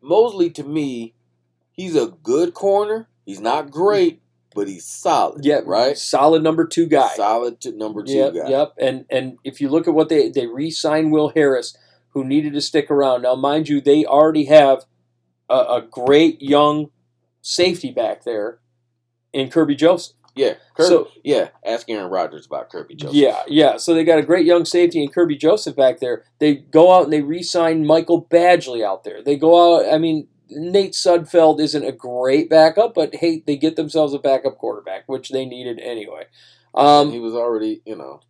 [0.00, 1.14] Moseley to me,
[1.72, 3.08] he's a good corner.
[3.24, 4.20] He's not great,
[4.54, 5.44] but he's solid.
[5.44, 5.96] Yeah, right.
[5.96, 7.14] Solid number two guy.
[7.14, 8.48] Solid to number two Yep, guy.
[8.50, 8.72] yep.
[8.78, 11.76] And and if you look at what they they re-signed Will Harris,
[12.12, 13.22] who needed to stick around.
[13.22, 14.84] Now, mind you, they already have
[15.48, 16.90] a, a great young
[17.40, 18.58] safety back there
[19.32, 20.16] in Kerby Joseph.
[20.34, 20.54] Yeah.
[20.78, 21.48] Kerby, So- yeah.
[21.64, 23.14] Ask Aaron Rodgers about Kerby Joseph.
[23.16, 23.76] Yeah, yeah.
[23.76, 26.24] So they got a great young safety in Kerby Joseph back there.
[26.38, 29.22] They go out and they re-sign Michael Badgley out there.
[29.22, 29.92] They go out.
[29.92, 34.58] I mean, Nate Sudfeld isn't a great backup, but hey, they get themselves a backup
[34.58, 36.24] quarterback, which they needed anyway.
[36.74, 38.20] Um, he was already, you know,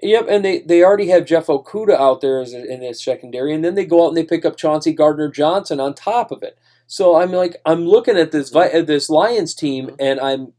[0.00, 3.52] Yep, and they, they already have Jeff Okudah out there as a, in his secondary,
[3.52, 6.42] and then they go out and they pick up Chauncey Gardner Johnson on top of
[6.42, 6.56] it.
[6.86, 10.52] So I'm like, I'm looking at this at this Lions team, and I'm,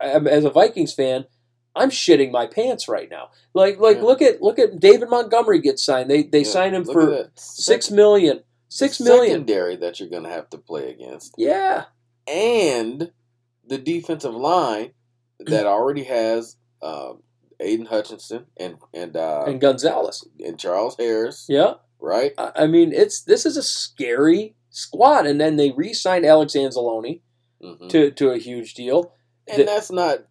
[0.00, 1.26] I'm as a Vikings fan,
[1.74, 3.30] I'm shitting my pants right now.
[3.54, 4.04] Like like Yeah.
[4.04, 6.10] look at look at David Montgomery gets signed.
[6.10, 8.42] They they yeah, signed him for six million.
[8.68, 9.32] Six million.
[9.32, 11.86] secondary that you're going to have to play against, Yeah,
[12.28, 13.10] and
[13.66, 14.92] the defensive line
[15.40, 17.22] that already has um,
[17.60, 20.26] Aidan Hutchinson and and uh, and Gonzalez.
[20.44, 22.32] and Charles Harris, Yeah, right?
[22.38, 27.20] I mean it's this is a scary squad, and then they re-signed Alex Anzalone
[27.62, 27.88] Mhm.
[27.90, 29.12] to to a huge deal.
[29.48, 30.24] And The- that's not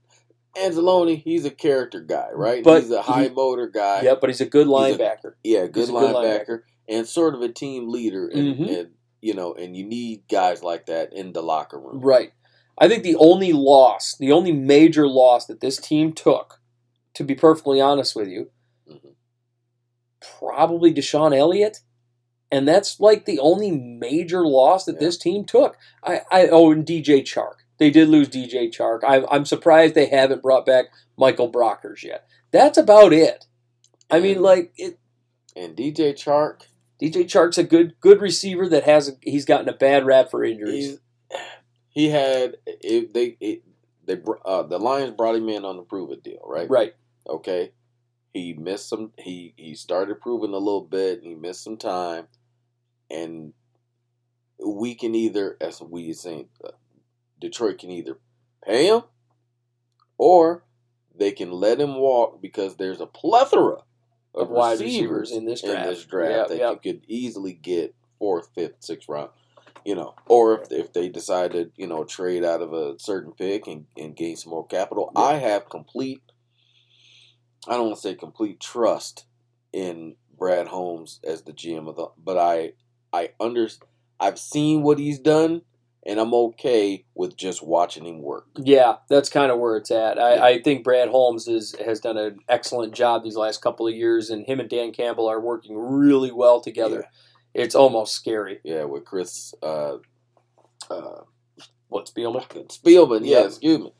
[0.57, 1.21] Anzalone.
[1.21, 2.63] He's a character guy, right?
[2.63, 4.01] But he's a high he- motor guy.
[4.01, 5.33] Yep, but he's a good He's a- linebacker.
[5.43, 8.79] Yeah, good a good linebacker, and sort of a team leader, and, Mhm.
[8.79, 8.89] and
[9.21, 11.99] you know, and you need guys like that in the locker room.
[11.99, 12.31] Right.
[12.77, 16.58] I think the only loss, the only major loss that this team took,
[17.15, 18.51] to be perfectly honest with you,
[18.89, 19.15] Mhm.
[20.39, 21.79] probably DeShon Elliott.
[22.51, 24.99] And that's like the only major loss that Yeah.
[25.01, 25.77] this team took.
[26.03, 27.57] I, I oh, and DJ Chark.
[27.77, 29.03] They did lose DJ Chark.
[29.03, 30.85] I, I'm surprised they haven't brought back
[31.17, 32.25] Michael Brockers yet.
[32.51, 33.45] That's about it.
[34.09, 34.97] I mean, like it,
[35.55, 36.61] And DJ Chark,
[36.99, 40.97] DJ Chark's a good good receiver that has he's gotten a bad rap for injuries.
[41.89, 43.61] he had it, they it,
[44.09, 46.69] they uh, the Lions brought him in on the prove it deal, right?
[46.69, 46.93] Right.
[47.27, 47.71] Okay.
[48.33, 49.11] He missed some.
[49.17, 51.19] He he started proving a little bit.
[51.19, 52.27] And he missed some time,
[53.09, 53.53] and
[54.63, 56.71] we can either, as we saying, uh,
[57.39, 58.17] Detroit can either
[58.65, 59.03] pay him
[60.17, 60.65] or
[61.15, 63.77] they can let him walk because there's a plethora
[64.33, 65.87] of, Of wide receivers receivers in this draft.
[65.87, 66.71] this draft Yep, that yep.
[66.83, 69.29] you could easily get fourth, fifth, sixth round.
[69.85, 73.31] You know, or if, if they decide to, you know, trade out of a certain
[73.33, 76.21] pick and, and gain some more capital, I have complete,
[77.67, 79.25] I don't want to say complete trust
[79.71, 82.73] in Brad Holmes as the GM of the, but I,
[83.13, 83.67] I under,
[84.19, 85.61] I've seen what he's done,
[86.05, 88.47] and I'm okay with just watching him work.
[88.57, 90.17] Yeah, that's kind of where it's at.
[90.17, 90.43] I, Yeah.
[90.43, 94.29] I think Brad Holmes is, has done an excellent job these last couple of years,
[94.29, 97.05] and him and Dan Campbell are working really well together.
[97.53, 98.59] It's almost scary.
[98.63, 99.97] Yeah, with Chris uh,
[100.89, 101.21] uh,
[101.87, 102.45] What Spielman?
[102.67, 103.21] Spielman.
[103.23, 103.45] Yeah, Yep.
[103.47, 103.93] excuse me.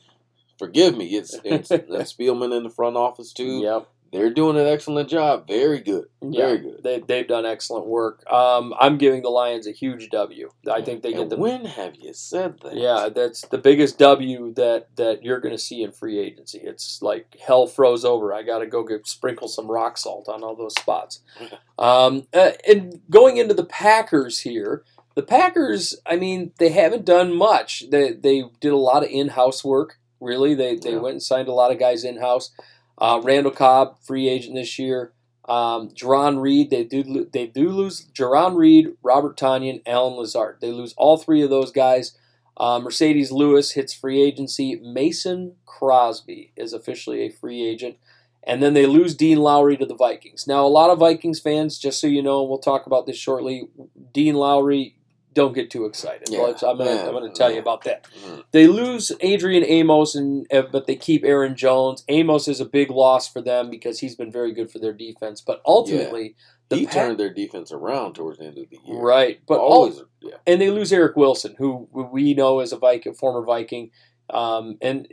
[0.58, 1.06] Forgive me.
[1.16, 1.70] It's it's
[2.14, 3.60] Spielman in the front office too.
[3.60, 3.88] Yep.
[4.12, 5.48] They're doing an excellent job.
[5.48, 6.06] Very good.
[6.22, 6.84] Yeah, Very good.
[6.84, 8.24] They, they've done excellent work.
[8.32, 10.50] Um, I'm giving the Lions a huge W.
[10.70, 12.76] I think they get the when have you said that?
[12.76, 16.60] Yeah, that's the biggest W that that you're going to see in free agency.
[16.64, 18.34] It's like hell froze over.
[18.34, 21.22] I got to go get sprinkle some rock salt on all those spots.
[21.80, 24.84] Um, uh, and going into the Packers here,
[25.16, 27.86] the Packers, I mean, they haven't done much.
[27.90, 29.98] They they did a lot of in house work.
[30.20, 30.98] Really, they they Yeah.
[30.98, 32.52] went and signed a lot of guys in house.
[33.00, 35.14] Uh, Randall Cobb, free agent this year.
[35.48, 40.58] Um, Jarran Reed, they do they do lose Jarran Reed, Robert Tonyan, Allen Lazard.
[40.62, 42.16] They lose all three of those guys.
[42.56, 44.76] Uh, Marcedes Lewis hits free agency.
[44.76, 47.96] Mason Crosby is officially a free agent.
[48.44, 50.46] And then they lose Dean Lowry to the Vikings.
[50.48, 53.18] Now, a lot of Vikings fans, just so you know, and we'll talk about this
[53.18, 53.70] shortly.
[54.14, 54.96] Dean Lowry,
[55.40, 56.28] don't get too excited.
[56.30, 58.06] Yeah, Let's- I'm going man, to I'm going to tell you about that.
[58.26, 58.44] Mhm.
[58.52, 62.04] They lose Adrian Amos, and uh, but they keep Aaron Jones.
[62.10, 65.42] Amos is a big loss for them because he's been very good for their defense.
[65.42, 66.36] But ultimately,
[66.70, 69.00] the He turned their defense around towards the end of the year.
[69.02, 69.40] right.
[69.48, 70.36] But all, always, yeah.
[70.46, 73.92] and they lose Eric Wilson, who we know as a Viking, former Viking,
[74.30, 75.08] um, and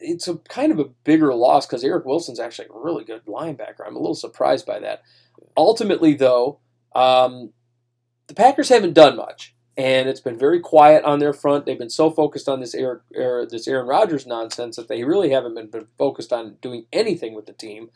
[0.00, 3.86] it's a kind of a bigger loss because Eric Wilson's actually a really good linebacker.
[3.86, 5.02] I'm a little surprised by that.
[5.56, 6.58] Ultimately, though,
[6.94, 7.52] um,
[8.34, 11.66] the Packers haven't done much, and it's been very quiet on their front.
[11.66, 15.30] They've been so focused on this Eric, er, this Aaron Rodgers nonsense that they really
[15.30, 17.90] haven't been, been focused on doing anything with the team.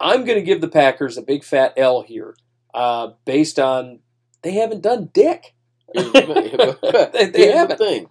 [0.00, 2.36] I'm going to give the Packers a big fat L here,
[2.72, 3.98] uh, based on
[4.42, 5.54] they haven't done dick.
[5.94, 7.78] They, the- they haven't.
[7.78, 8.08] thing.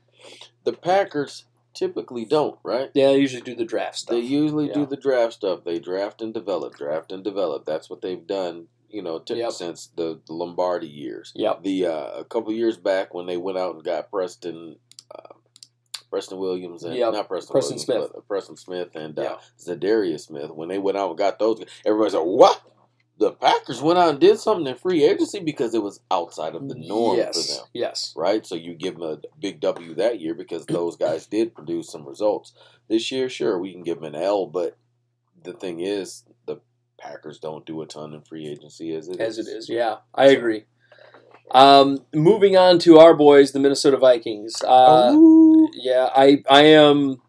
[0.64, 2.92] The Packers typically don't, right?
[2.94, 4.14] Yeah, they usually do the draft stuff.
[4.16, 4.76] They usually Yeah.
[4.76, 5.64] do the draft stuff.
[5.66, 7.66] They draft and develop, draft and develop.
[7.66, 9.52] That's what they've done, you know, t- Yep.
[9.52, 11.32] since the, the Lombardi years.
[11.36, 11.64] Yep.
[11.64, 14.78] The uh, a couple years back when they went out and got Preston,
[15.14, 15.34] uh,
[16.10, 17.14] Preston Williams and Yep.
[17.14, 18.12] not Preston, Preston Williams, Smith.
[18.14, 19.24] but, Preston Smith and Yeah.
[19.34, 20.52] uh, Zadarius Smith.
[20.52, 22.62] When they went out and got those, everybody said, "What?"
[23.20, 26.68] The Packers went out and did something in free agency because it was outside of
[26.68, 27.36] the norm yes.
[27.52, 28.12] for them Yes.
[28.18, 28.44] right?
[28.46, 32.08] So you give them a big W that year because those guys did produce some
[32.08, 32.54] results.
[32.90, 34.78] This year, sure, we can give them an L, but
[35.44, 36.58] the thing is, the
[37.04, 39.48] Packers don't do a ton in free agency as it As is.
[39.48, 40.64] it is, yeah, I agree.
[41.52, 44.56] Um, moving on to our boys, the Minnesota Vikings.
[44.66, 45.14] Uh,
[45.74, 47.22] yeah, I I am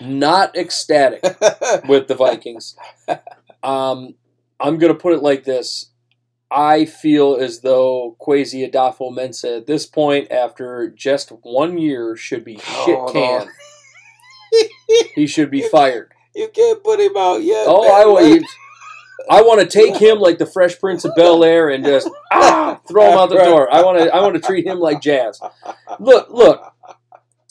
[0.00, 1.22] not ecstatic
[1.88, 2.74] with the Vikings.
[3.62, 4.14] Um,
[4.58, 5.90] I'm going to put it like this.
[6.50, 12.56] I feel as though Kwesi Adofo-Mensah at this point, after just one year, should be
[12.58, 13.42] shit canned.
[13.42, 13.48] on.
[15.16, 16.12] He should be fired.
[16.34, 17.64] you can't put him out yet.
[17.68, 17.90] Oh, man.
[17.92, 18.44] I want.
[19.30, 22.80] I want to take him like the Fresh Prince of Bel Air and just ah,
[22.88, 23.72] throw him out the door.
[23.72, 24.14] I want to.
[24.14, 25.40] I want to treat him like jazz.
[25.98, 26.72] Look, look.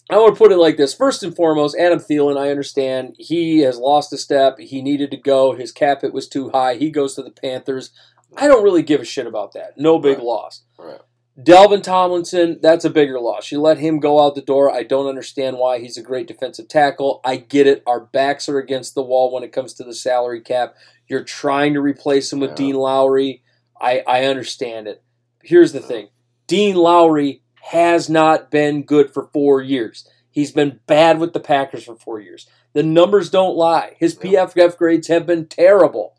[0.10, 0.94] I want to put it like this.
[0.94, 2.38] First and foremost, Adam Thielen.
[2.38, 4.60] I understand he has lost a step.
[4.60, 5.54] He needed to go.
[5.54, 6.76] His cap hit was too high.
[6.76, 7.92] He goes to the Panthers.
[8.38, 9.78] I don't really give a shit about that.
[9.78, 10.26] No big Right.
[10.26, 10.64] loss.
[10.78, 11.00] Right.
[11.40, 13.52] Dalvin Tomlinson, that's a bigger loss.
[13.52, 14.72] You let him go out the door.
[14.72, 15.80] I don't understand why.
[15.80, 17.22] He's a great defensive tackle.
[17.26, 17.82] I get it.
[17.88, 20.76] Our backs are against the wall when it comes to the salary cap.
[21.08, 22.56] You're trying to replace him with Yeah.
[22.56, 23.44] Dean Lowry.
[23.80, 25.04] I, I understand it.
[25.44, 26.08] Here's the thing
[26.48, 30.08] Dean Lowry has not been good for four years.
[30.32, 32.48] He's been bad with the Packers for four years.
[32.74, 33.96] The numbers don't lie.
[34.00, 34.46] His Yeah.
[34.48, 36.16] PFF grades have been terrible.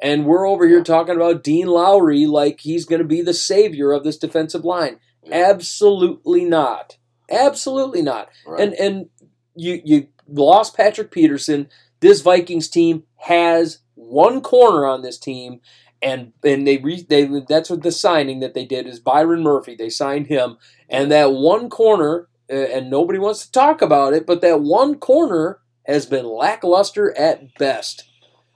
[0.00, 0.84] And we're over here Yeah.
[0.84, 5.00] talking about Dean Lowry like he's going to be the savior of this defensive line.
[5.24, 5.50] Yeah.
[5.50, 6.96] Absolutely not.
[7.30, 8.28] Absolutely not.
[8.46, 8.60] Right.
[8.60, 9.08] And and
[9.54, 11.68] you you lost Patrick Peterson.
[12.00, 15.60] This Vikings team has one corner on this team,
[16.00, 19.74] and and they re, they that's what the signing that they did is Byron Murphy.
[19.74, 20.56] They signed him,
[20.88, 24.96] and that one corner, uh, and nobody wants to talk about it, but that one
[24.96, 28.04] corner has been lackluster at best.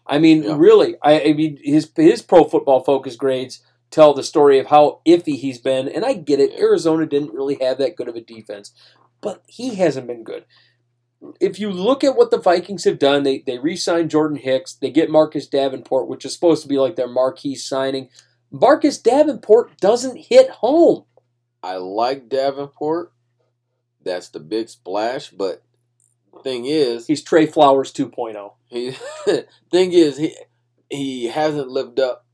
[0.07, 0.57] I mean, Yeah.
[0.59, 5.01] really, I, I mean his his Pro Football Focus grades tell the story of how
[5.07, 6.59] iffy he's been, and I get it.
[6.59, 8.73] Arizona didn't really have that good of a defense,
[9.21, 10.45] but he hasn't been good.
[11.41, 14.91] If you look at what the Vikings have done, they they re-signed Jordan Hicks, they
[14.91, 18.09] get Marcus Davenport, which is supposed to be like their marquee signing.
[18.51, 21.05] Marcus Davenport doesn't hit home.
[21.63, 23.13] I like Davenport.
[24.05, 25.63] That's the big splash, but
[26.43, 28.07] thing is, He's Trey Flowers oh.
[28.07, 28.53] 2.0.
[28.69, 28.91] he
[29.71, 30.37] thing is he
[30.91, 32.27] he hasn't lived up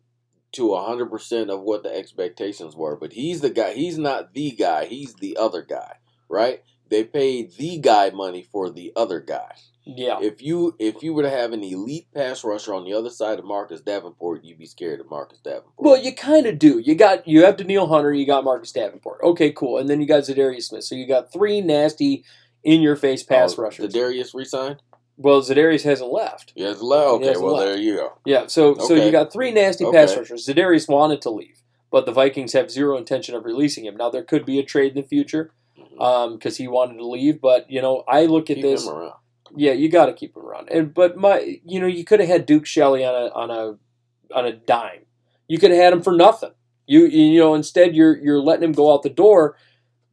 [0.52, 2.96] to hundred percent of what the expectations were.
[2.96, 3.74] But he's the guy.
[3.74, 4.86] He's not the guy.
[4.86, 5.96] He's the other guy,
[6.28, 6.62] right?
[6.90, 9.54] They paid the guy money for the other guy.
[9.84, 10.18] Yeah.
[10.20, 13.38] If you if you were to have an elite pass rusher on the other side
[13.38, 15.74] of Marcus Davenport, you'd be scared of Marcus Davenport.
[15.78, 16.78] Well, you kind of do.
[16.78, 19.20] You got you have Danielle Hunter, you got Marcus Davenport.
[19.22, 19.78] Okay, cool.
[19.78, 20.84] And then you got Zadarius Smith.
[20.84, 22.24] So you got three nasty
[22.62, 23.86] in your face oh, pass Oh, rushers.
[23.90, 24.82] The Darius resigned.
[25.16, 26.52] well, Zadarius hasn't left.
[26.54, 27.28] Yes, le- okay.
[27.28, 27.66] hasn't well, left.
[27.68, 28.12] there you go.
[28.26, 30.46] Yeah, so so you got three nasty pass rushers.
[30.46, 33.96] Zadarius wanted to leave, but the Vikings have zero intention of releasing him.
[33.96, 35.50] Now there could be a trade in the future
[35.98, 37.40] Because he wanted to leave.
[37.40, 38.86] But you know, I look at Keep this.
[38.86, 39.12] him around.
[39.56, 40.68] Yeah, you got to keep him around.
[40.70, 44.34] And but my, you know, you could have had Duke Shelley on a on a
[44.34, 45.06] on a dime.
[45.48, 46.52] You could have had him for nothing.
[46.86, 49.56] You you know, instead you're you're letting him go out the door.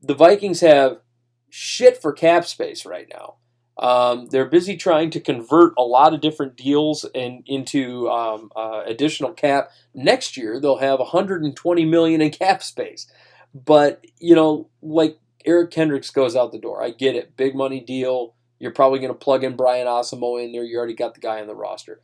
[0.01, 0.99] The Vikings have
[1.49, 3.35] shit for cap space right now.
[3.77, 8.83] Um, they're busy trying to convert a lot of different deals and into um, uh,
[8.85, 9.69] additional cap.
[9.93, 13.11] Next year they'll have 120 million in cap space.
[13.53, 16.81] But you know, like Eric Kendricks goes out the door.
[16.83, 18.35] I get it, big money deal.
[18.59, 20.63] You're probably going to plug in Brian Asamoah in there.
[20.63, 22.01] You already got the guy on the roster.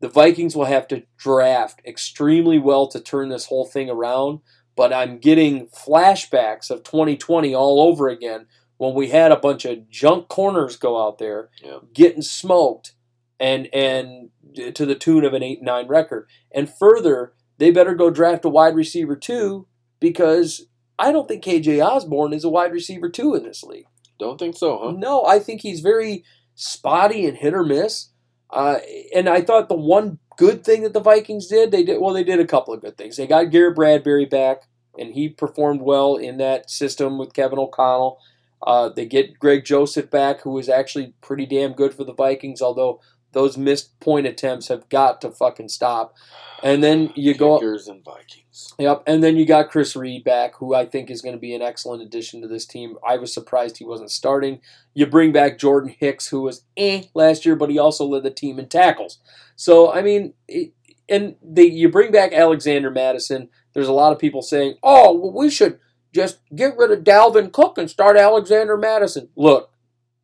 [0.00, 4.40] The Vikings will have to draft extremely well to turn this whole thing around.
[4.76, 9.90] But I'm getting flashbacks of 2020 all over again when we had a bunch of
[9.90, 11.78] junk corners go out there Yeah.
[11.92, 12.92] getting smoked
[13.40, 16.28] and and eh, to the tune of an 8 9 record.
[16.52, 19.66] And further, they better go draft a wide receiver too
[19.98, 20.66] because
[20.98, 23.86] I don't think KJ Osborn is a wide receiver too in this league.
[24.18, 24.90] Don't think so, huh?
[24.92, 28.08] No, I think he's very spotty and hit or miss.
[28.50, 28.78] Uh,
[29.14, 32.14] and I thought the one good thing that the Vikings did, they did well.
[32.14, 33.16] They did a couple of good things.
[33.16, 34.62] They got Garrett Bradbury back,
[34.98, 38.18] and he performed well in that system with Kevin O'Connell.
[38.66, 42.60] Uh, they get Greg Joseph back, who was actually pretty damn good for the Vikings.
[42.60, 43.00] Although
[43.32, 46.14] those missed point attempts have got to fucking stop.
[46.62, 48.74] And then you go Kickers and Vikings.
[48.78, 51.54] Yep, and then you got Chris Reed back, who I think is going to be
[51.54, 52.96] an excellent addition to this team.
[53.06, 54.60] I was surprised he wasn't starting.
[54.92, 58.30] You bring back Jordan Hicks, who was eh last year, but he also led the
[58.30, 59.18] team in tackles.
[59.54, 60.72] So I mean, it,
[61.08, 63.48] and they, you bring back Alexander Mattison.
[63.72, 65.78] There's a lot of people saying, "Oh, well, we should
[66.12, 69.70] just get rid of Dalvin Cook and start Alexander Mattison." Look,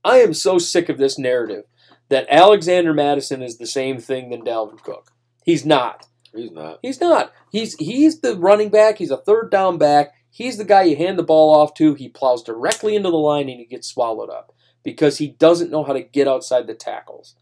[0.03, 1.65] I am so sick of this narrative
[2.09, 5.11] that Alexander Mattison is the same thing than Dalvin Cook.
[5.45, 6.07] He's not.
[6.35, 6.79] He's not.
[6.83, 7.33] He's not.
[7.53, 8.99] He's he's the running back.
[8.99, 10.13] He's a third down back.
[10.31, 11.95] He's the guy you hand the ball off to.
[11.95, 14.53] He plows directly into the line and he gets swallowed up
[14.83, 17.37] because he doesn't know how to get outside the tackles.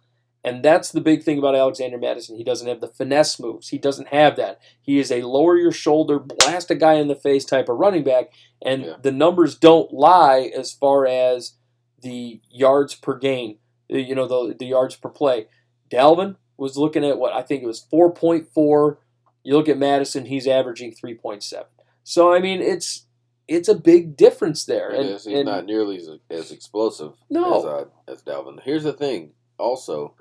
[0.45, 2.37] And that's the big thing about Alexander Mattison.
[2.37, 3.69] He doesn't have the finesse moves.
[3.69, 4.61] He doesn't have that.
[4.83, 8.03] He is a lower your shoulder, blast a guy in the face type of running
[8.03, 8.33] back.
[8.61, 8.97] And Yeah.
[9.01, 11.55] the numbers don't lie as far as
[12.03, 13.59] the yards per game,
[14.01, 15.47] you know, the, the yards per play.
[15.91, 18.97] Dalvin was looking at what I think it was 4.4.
[19.45, 21.65] You look at Mattison, he's averaging 3.7.
[22.05, 23.07] So I mean, it's
[23.49, 24.91] it's a big difference there.
[24.91, 25.25] And, is.
[25.25, 27.59] He's and- not nearly as, as explosive No.
[27.59, 28.63] as uh, as Dalvin.
[28.63, 29.33] Here's the thing.
[29.59, 30.15] Also,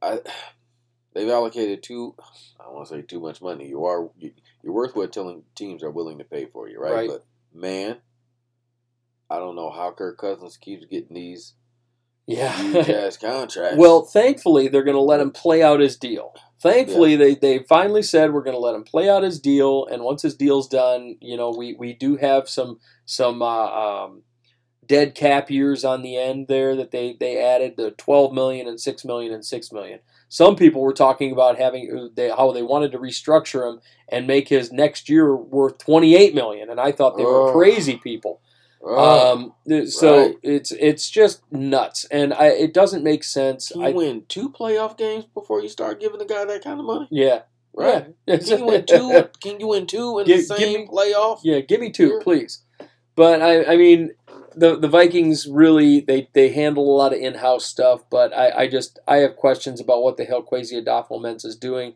[0.00, 0.20] I
[1.14, 2.14] they've allocated too.
[2.60, 3.68] I don't want to say too much money.
[3.68, 6.92] You are you, you're worth what telling teams are willing to pay for you, right?
[6.94, 7.10] Right.
[7.10, 7.98] But man,
[9.30, 11.54] I don't know how Kirk Cousins keeps getting these
[12.26, 12.94] huge yeah.
[13.06, 13.76] ass contracts.
[13.78, 16.34] well, thankfully they're going to let him play out his deal.
[16.60, 20.02] Thankfully, they, they finally said we're going to let him play out his deal, and
[20.02, 24.22] once his deal's done, you know we, we do have some some uh, um,
[24.86, 28.80] dead cap years on the end there that they, they added the 12 million and
[28.80, 29.98] 6 million and 6 million.
[30.28, 34.26] Some people were talking about having uh, they, how they wanted to restructure him and
[34.26, 37.52] make his next year worth 28 million, and I thought they were Oh.
[37.52, 38.40] crazy people.
[38.86, 39.32] Oh,
[39.66, 40.36] Um, so right.
[40.42, 43.72] it's it's just nuts, and I, it doesn't make sense.
[43.74, 46.84] you I, win two playoff games before you start giving the guy that kind of
[46.86, 47.08] money?
[47.10, 48.14] yeah, Right.
[48.26, 48.36] Yeah.
[48.38, 49.28] Can you win two?
[49.42, 51.40] Can you win two in Give- the same me- playoff?
[51.42, 52.60] Yeah, give me two, please.
[53.16, 54.10] But I, I mean,
[54.54, 58.50] the the Vikings really they, they handle a lot of in house stuff, but I,
[58.62, 61.94] I just I have questions about what the hell Kwesi Adolfo Mens is doing.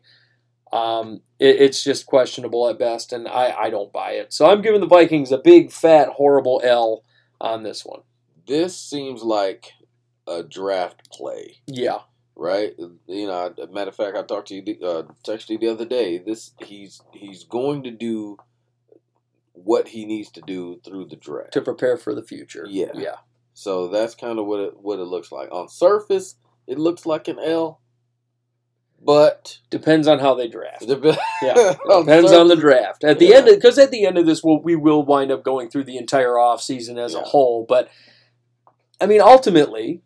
[0.71, 4.33] Um, it, it's just questionable at best, and I, I don't buy it.
[4.33, 7.03] So I'm giving the Vikings a big fat horrible L
[7.41, 8.01] on this one.
[8.47, 9.71] This seems like
[10.27, 11.99] a draft play, Yeah,
[12.35, 12.73] right?
[13.07, 16.17] You know, matter of fact, I talked to you, uh, texted you the other day.
[16.19, 18.37] This he's he's going to do
[19.53, 21.53] what he needs to do through the draft.
[21.53, 22.65] to prepare for the future.
[22.67, 22.91] Yeah.
[22.93, 23.15] yeah,
[23.53, 25.49] So that's kind of what it what it looks like.
[25.51, 26.35] On surface,
[26.67, 27.81] it looks like an L,
[29.01, 30.87] but Depends on how they draft.
[30.87, 31.03] dep-
[31.41, 33.03] Yeah, Depends on the draft.
[33.03, 33.37] At the Yeah.
[33.37, 35.97] end, because at the end of this, we'll, we will wind up going through the
[35.97, 37.65] entire off season as a whole.
[37.67, 37.89] But
[39.01, 40.01] I mean, ultimately,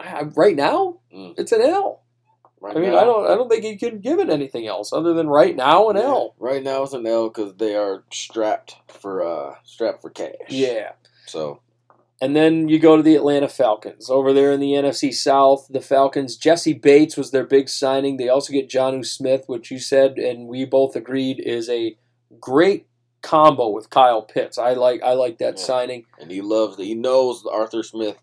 [0.00, 1.34] I, I- right now, Mm.
[1.38, 2.02] it's an L.
[2.60, 4.92] Right I mean, now- I don't, I don't think you can give it anything else
[4.92, 6.02] other than right now an Yeah.
[6.04, 6.34] L.
[6.38, 10.32] Right now it's an L because they are strapped for uh strapped for cash.
[10.48, 10.92] Yeah.
[11.26, 11.60] So
[12.20, 14.08] And then you go to the Atlanta Falcons.
[14.08, 18.16] Over there in the NFC South, the Falcons, Jessie Bates was their big signing.
[18.16, 21.96] They also get Jonnu Smith, which you said and we both agreed is a
[22.40, 22.86] great
[23.20, 24.58] combo with Kyle Pitts.
[24.58, 25.64] I like I like that Yeah.
[25.64, 26.04] signing.
[26.20, 28.16] and he loves he knows Arthur Smith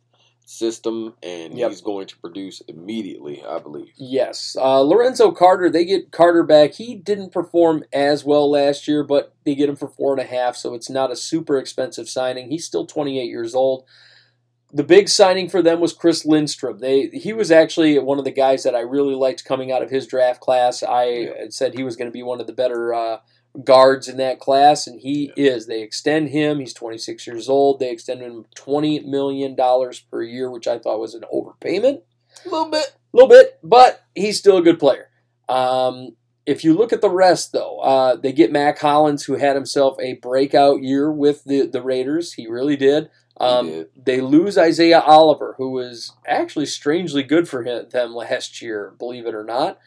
[0.52, 1.70] system and Yep.
[1.72, 3.92] he's going to produce immediately, I believe.
[3.98, 4.56] Yes.
[4.60, 6.74] Uh, Lorenzo Carter, they get Carter back.
[6.74, 10.26] He didn't perform as well last year, but they get him for four and a
[10.26, 12.50] half, so it's not a super expensive signing.
[12.50, 13.86] He's still 28 years old.
[14.74, 16.80] The big signing for them was Chris Lindstrom.
[16.80, 19.90] They he was actually one of the guys that I really liked coming out of
[19.90, 20.82] his draft class.
[20.82, 21.32] I Yeah.
[21.50, 23.18] said he was going to be one of the better uh,
[23.64, 25.68] guards in that class, and he is.
[25.68, 26.60] They extend him.
[26.60, 27.80] He's 26 years old.
[27.80, 32.02] They extend him 20 million dollars per year, which I thought was an overpayment
[32.46, 32.96] A little bit.
[33.14, 35.10] a little bit, but he's still a good player.
[35.50, 36.16] Um,
[36.46, 39.96] if you look at the rest, though, uh, they get Mack Hollins, who had himself
[40.00, 42.34] a breakout year with the, the Raiders.
[42.34, 43.10] He really did.
[43.38, 43.88] Um, did.
[43.96, 49.26] They lose Isaiah Oliver, who was actually strangely good for him, them last year, believe
[49.28, 49.78] it or not.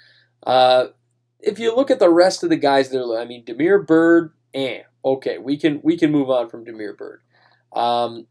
[0.47, 0.87] Uh,
[1.47, 4.81] if you look at the rest of the guys there, I mean, Damiere Byrd, eh,
[5.05, 7.21] okay, we can we can move on from Damiere Byrd.
[7.73, 8.27] Um,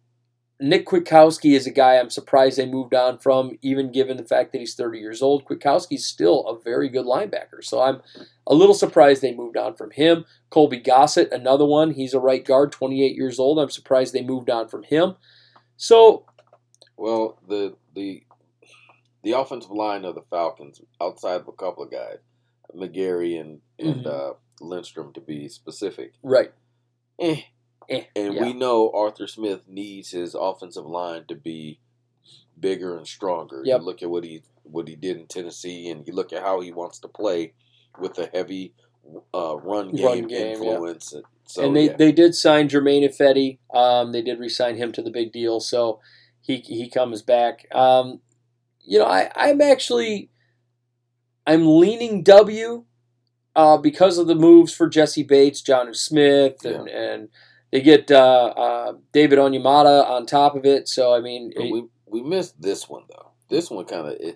[0.60, 4.52] Nick Kwiatkowski is a guy I'm surprised they moved on from, even given the fact
[4.52, 5.46] that he's 30 years old.
[5.46, 8.02] Kwiatkowski's still a very good linebacker, so I'm
[8.48, 10.26] a little surprised they moved on from him.
[10.50, 11.92] Colby Gossett, another one.
[11.92, 13.60] He's a right guard, 28 years old.
[13.60, 15.16] I'm surprised they moved on from him.
[15.76, 16.26] So,
[16.96, 18.24] Well, the the
[19.24, 22.20] the offensive line of the Falcons, outside of a couple of guys,
[22.76, 24.08] McGary and and Mhm.
[24.08, 26.52] uh, Lindstrom to be specific, right.
[27.20, 27.42] eh.
[27.90, 28.42] Eh, And yeah.
[28.44, 31.80] we know Arthur Smith needs his offensive line to be
[32.58, 33.62] bigger and stronger.
[33.66, 33.80] Yep.
[33.82, 36.62] You look at what he what he did in Tennessee, and you look at how
[36.62, 37.54] he wants to play
[38.00, 38.74] with a heavy
[39.34, 40.52] uh, run game, Run game, yeah.
[40.54, 41.14] influence.
[41.46, 41.98] So and they, yeah.
[41.98, 43.60] they did sign Germain Ifedi.
[43.74, 46.00] Um, they did re-sign him to the big deal, so
[46.42, 47.68] he he comes back.
[47.76, 48.22] Um,
[48.80, 50.30] you know, I I'm actually
[51.46, 52.86] I'm leaning W
[53.56, 57.30] uh, because of the moves for Jessie Bates, Jonnu Smith, and and
[57.72, 60.88] they get uh, uh, David Onyemata on top of it.
[60.88, 63.32] So I mean, it- we we missed this one though.
[63.50, 64.36] This one kind of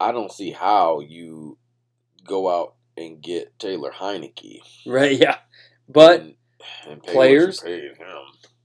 [0.00, 1.56] I don't see how you
[2.24, 5.18] go out and get Taylor Heinicke, right?
[5.18, 5.38] Yeah,
[5.88, 6.34] but and,
[6.88, 7.94] and pay what you players- him.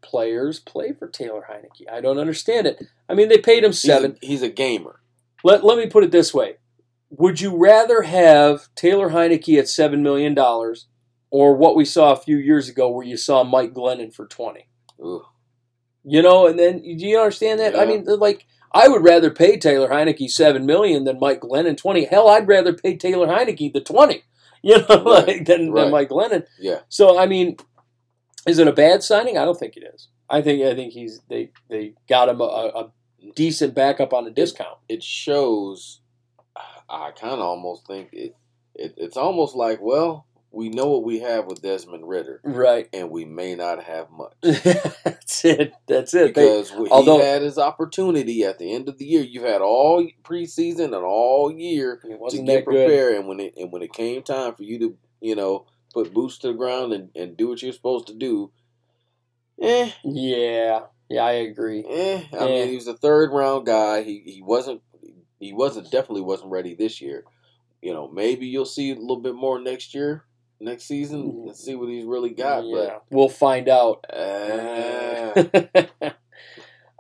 [0.02, 1.92] players play for Taylor Heinicke.
[1.92, 2.84] I don't understand it.
[3.08, 4.18] I mean, they paid him He's seven.
[4.22, 5.00] a, he's a gamer.
[5.44, 6.56] Let, let me put it this way.
[7.12, 12.38] Would you rather have Taylor Heinicke at $7 million or what we saw a few
[12.38, 14.68] years ago where you saw Mike Glennon for 20?
[15.04, 15.22] Ugh.
[16.04, 17.78] You know, and then do you understand that?
[17.78, 22.06] I mean, like, I would rather pay Taylor Heinicke 7 million than Mike Glennon 20.
[22.06, 24.24] Hell, I'd rather pay Taylor Heinicke the 20,
[24.64, 25.84] you know, Right, like, than, right.
[25.84, 26.46] than Mike Glennon.
[26.60, 27.58] Yeah, So, I mean,
[28.48, 29.38] is it a bad signing?
[29.38, 30.08] I don't think it is.
[30.30, 32.92] I think I think he's they they got him a, a
[33.36, 34.78] decent backup on a discount.
[34.88, 35.99] it shows.
[36.90, 38.36] I kind of almost think it,
[38.76, 38.94] it.
[38.98, 42.90] It's almost like well, we know what we have with Desmond Ridder, Right.
[42.92, 44.34] and we may not have much.
[44.42, 45.74] That's it.
[45.88, 46.34] That's it.
[46.34, 49.22] They, because he although- had his opportunity at the end of the year.
[49.22, 51.98] You've had all preseason and all year
[52.30, 55.36] to get prepared, and when it and when it came time for you to you
[55.36, 58.52] know put boots to the ground and, and do what you're supposed to do,
[59.62, 60.82] eh, Yeah.
[61.12, 61.84] Yeah, I agree.
[61.90, 62.22] eh.
[62.34, 62.46] I Yeah.
[62.46, 64.04] mean, he was a third round guy.
[64.04, 64.82] He he wasn't
[65.40, 67.24] he wasn't definitely wasn't ready this year.
[67.82, 70.26] You know, maybe you'll see a little bit more next year,
[70.60, 72.66] next season, and see what he's really got.
[72.66, 72.98] yeah.
[73.10, 74.06] We'll find out.
[75.32, 76.10] Uh,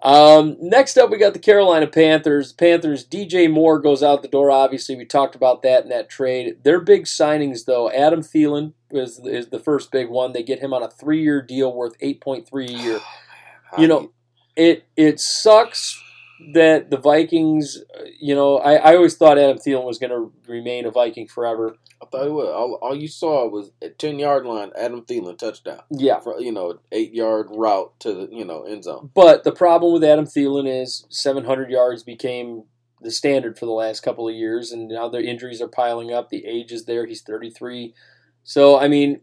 [0.01, 2.53] um, next up, we got the Carolina Panthers.
[2.53, 4.49] Panthers, DJ Moore goes out the door.
[4.49, 6.63] Obviously, we talked about that in that trade.
[6.63, 10.31] Their big signings, though, Adam Thielen is, is the first big one.
[10.31, 12.99] They get him on a three year deal worth eight point three a year.
[13.71, 14.11] how You know,
[14.55, 16.01] it it sucks
[16.53, 17.77] that the Vikings.
[17.97, 21.27] uh, You know, I, I always thought Adam Thielen was going to remain a Viking
[21.27, 21.75] forever.
[22.01, 24.71] I thought it was all, all you saw was a ten yard line.
[24.77, 25.81] Adam Thielen touchdown.
[25.91, 29.11] Yeah, For, you know, eight yard route to the you know end zone.
[29.13, 32.63] but the problem with Adam Thielen is 700 yards became
[33.01, 36.29] the standard for the last couple of years, and now the injuries are piling up.
[36.29, 37.93] The age is there; he's 33.
[38.43, 39.21] So, I mean,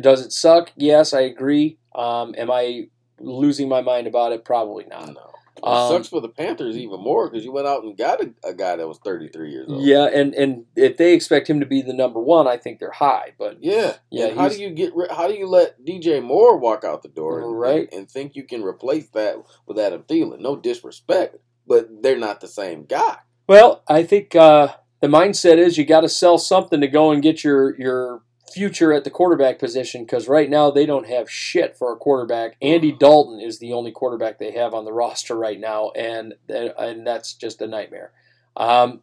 [0.00, 0.72] does it suck?
[0.76, 1.78] Yes, I agree.
[1.94, 2.88] Um, am I
[3.20, 4.44] losing my mind about it?
[4.44, 5.08] Probably not.
[5.14, 5.30] No.
[5.62, 8.32] It Um, sucks for the Panthers even more because you went out and got a,
[8.44, 9.82] a guy that was 33 years old.
[9.84, 12.90] Yeah, and and if they expect him to be the number one, I think they're
[12.90, 13.34] high.
[13.38, 14.92] But Yeah, Yeah, how do you get?
[15.10, 17.88] How do you let DJ Moore walk out the door, and, Right.
[17.92, 20.40] and, and think you can replace that with Adam Thielen?
[20.40, 23.18] No disrespect, but they're not the same guy.
[23.48, 24.68] well, I think uh,
[25.00, 28.22] the mindset is you got to sell something to go and get your your
[28.52, 32.56] future at the quarterback position because right now they don't have shit for a quarterback.
[32.62, 37.06] Andy Dalton is the only quarterback they have on the roster right now, and and
[37.06, 38.12] that's just a nightmare.
[38.56, 39.00] Um,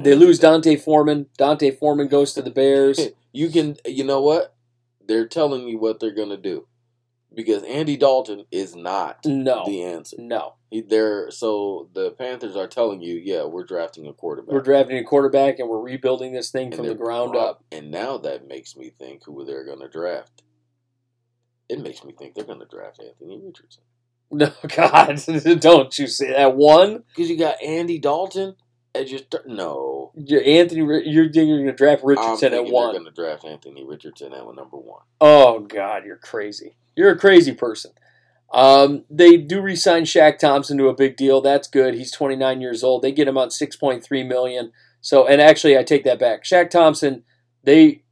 [0.00, 1.26] they lose D'Onta Foreman.
[1.36, 2.98] D'Onta Foreman goes to the Bears.
[3.32, 4.56] You can, you know what?
[5.06, 6.66] They're telling you what they're gonna do
[7.32, 10.16] because Andy Dalton is not No, the answer.
[10.18, 10.54] no.
[10.70, 14.52] He- They're so the Panthers are telling you, yeah, we're drafting a quarterback.
[14.52, 17.64] We're drafting a quarterback and we're rebuilding this thing And from the ground up.
[17.72, 20.42] And now that makes me think who they're going to draft.
[21.68, 23.82] It makes me think they're going to draft Anthony Richardson.
[24.32, 25.20] No, God,
[25.60, 26.54] don't you say that.
[26.54, 28.54] One, Because you got Andy Dalton
[28.94, 30.12] as your th- no.
[30.14, 32.92] you're Anthony, you're you're going to draft Richardson at one.
[32.92, 35.02] they're going to draft Anthony Richardson at number one.
[35.20, 36.76] Oh God, you're crazy.
[36.94, 37.90] You're a crazy person.
[38.52, 41.40] Um, they do re-sign Shaq Thompson to a big deal.
[41.40, 41.94] That's good.
[41.94, 43.02] He's 29 years old.
[43.02, 44.72] They get him on 6.3 million.
[45.00, 46.44] So, and actually, I take that back.
[46.44, 47.22] Shaq Thompson,
[47.64, 48.02] they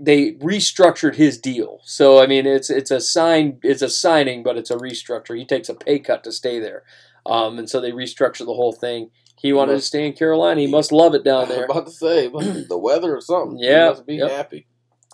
[0.00, 1.80] they restructured his deal.
[1.84, 5.36] So, I mean, it's it's a sign, it's a signing, but it's a restructure.
[5.36, 6.84] He takes a pay cut to stay there,
[7.26, 9.10] um, and so they restructure the whole thing.
[9.36, 10.60] He wanted to must- stay in Carolina.
[10.60, 11.64] He must love it down there.
[11.64, 13.58] about to say the weather or something.
[13.58, 14.30] He Yeah, must be yep.
[14.30, 14.66] happy.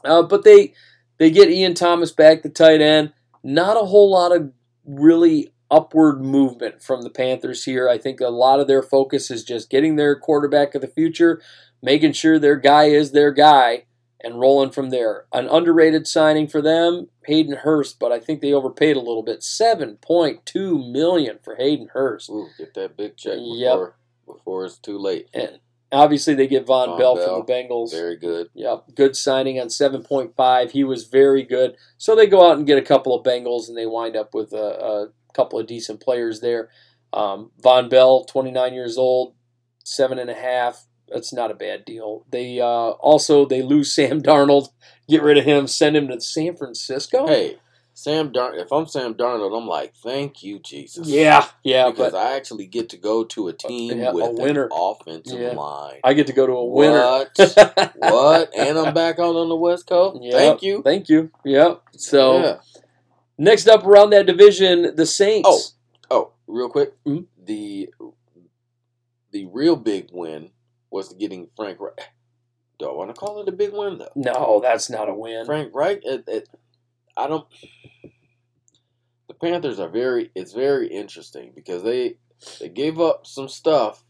[0.04, 0.74] Uh, but they
[1.18, 3.14] they get Ian Thomas back, the tight end.
[3.42, 4.52] Not a whole lot of
[4.84, 7.88] really upward movement from the Panthers here.
[7.88, 11.40] I think a lot of their focus is just getting their quarterback of the future,
[11.82, 13.84] making sure their guy is their guy,
[14.22, 15.24] and rolling from there.
[15.32, 19.42] An underrated signing for them, Hayden Hurst, but I think they overpaid a little bit.
[19.42, 22.28] Seven point two million for Hayden Hurst.
[22.28, 23.72] Ooh, get that big check Yep.
[23.72, 23.94] before
[24.26, 25.28] before it's too late.
[25.32, 25.60] And
[25.92, 27.92] obviously they get Von, Vonn Bell, Bell, from the Bengals.
[27.92, 28.48] Very good.
[28.54, 30.70] Yep, good signing on 7.5.
[30.70, 31.76] He was very good.
[31.98, 34.52] So they go out and get a couple of Bengals, and they wind up with
[34.52, 36.70] a, a couple of decent players there.
[37.12, 39.34] Um, Vonn Bell, 29 years old,
[39.84, 40.86] seven and a half.
[41.08, 42.24] That's not a bad deal.
[42.30, 44.68] They uh, also they lose Sam Darnold,
[45.08, 47.26] get rid of him, send him to San Francisco.
[47.26, 47.58] Hey,
[48.00, 48.58] Sam Darn.
[48.58, 51.06] If I'm Sam Darnold, I'm like, thank you, Jesus.
[51.06, 54.64] yeah, yeah, because I actually get to go to a team yeah, a with winner.
[54.64, 55.50] an offensive Yeah.
[55.52, 56.00] line.
[56.02, 56.98] I get to go to a winner.
[56.98, 57.92] What?
[57.98, 58.56] what?
[58.56, 60.18] And I'm back out on the West Coast.
[60.22, 60.82] Yep, Thank you.
[60.82, 61.30] Thank you.
[61.44, 61.82] Yep.
[61.92, 62.56] So yeah.
[63.36, 65.74] next up around that division, the Saints.
[66.10, 66.16] Oh.
[66.16, 67.26] Oh, real quick, Mhm.
[67.44, 67.90] the
[69.30, 70.52] the real big win
[70.90, 71.78] was getting Frank.
[71.78, 72.00] Reich.
[72.78, 74.08] Do I want to call it a big win though?
[74.16, 75.44] No, that's not a win.
[75.44, 76.00] Frank Reich.
[76.02, 76.48] It, it,
[77.14, 77.46] I don't.
[79.40, 80.30] The Panthers are very.
[80.34, 82.16] It's very interesting because they
[82.60, 84.04] they gave up some stuff.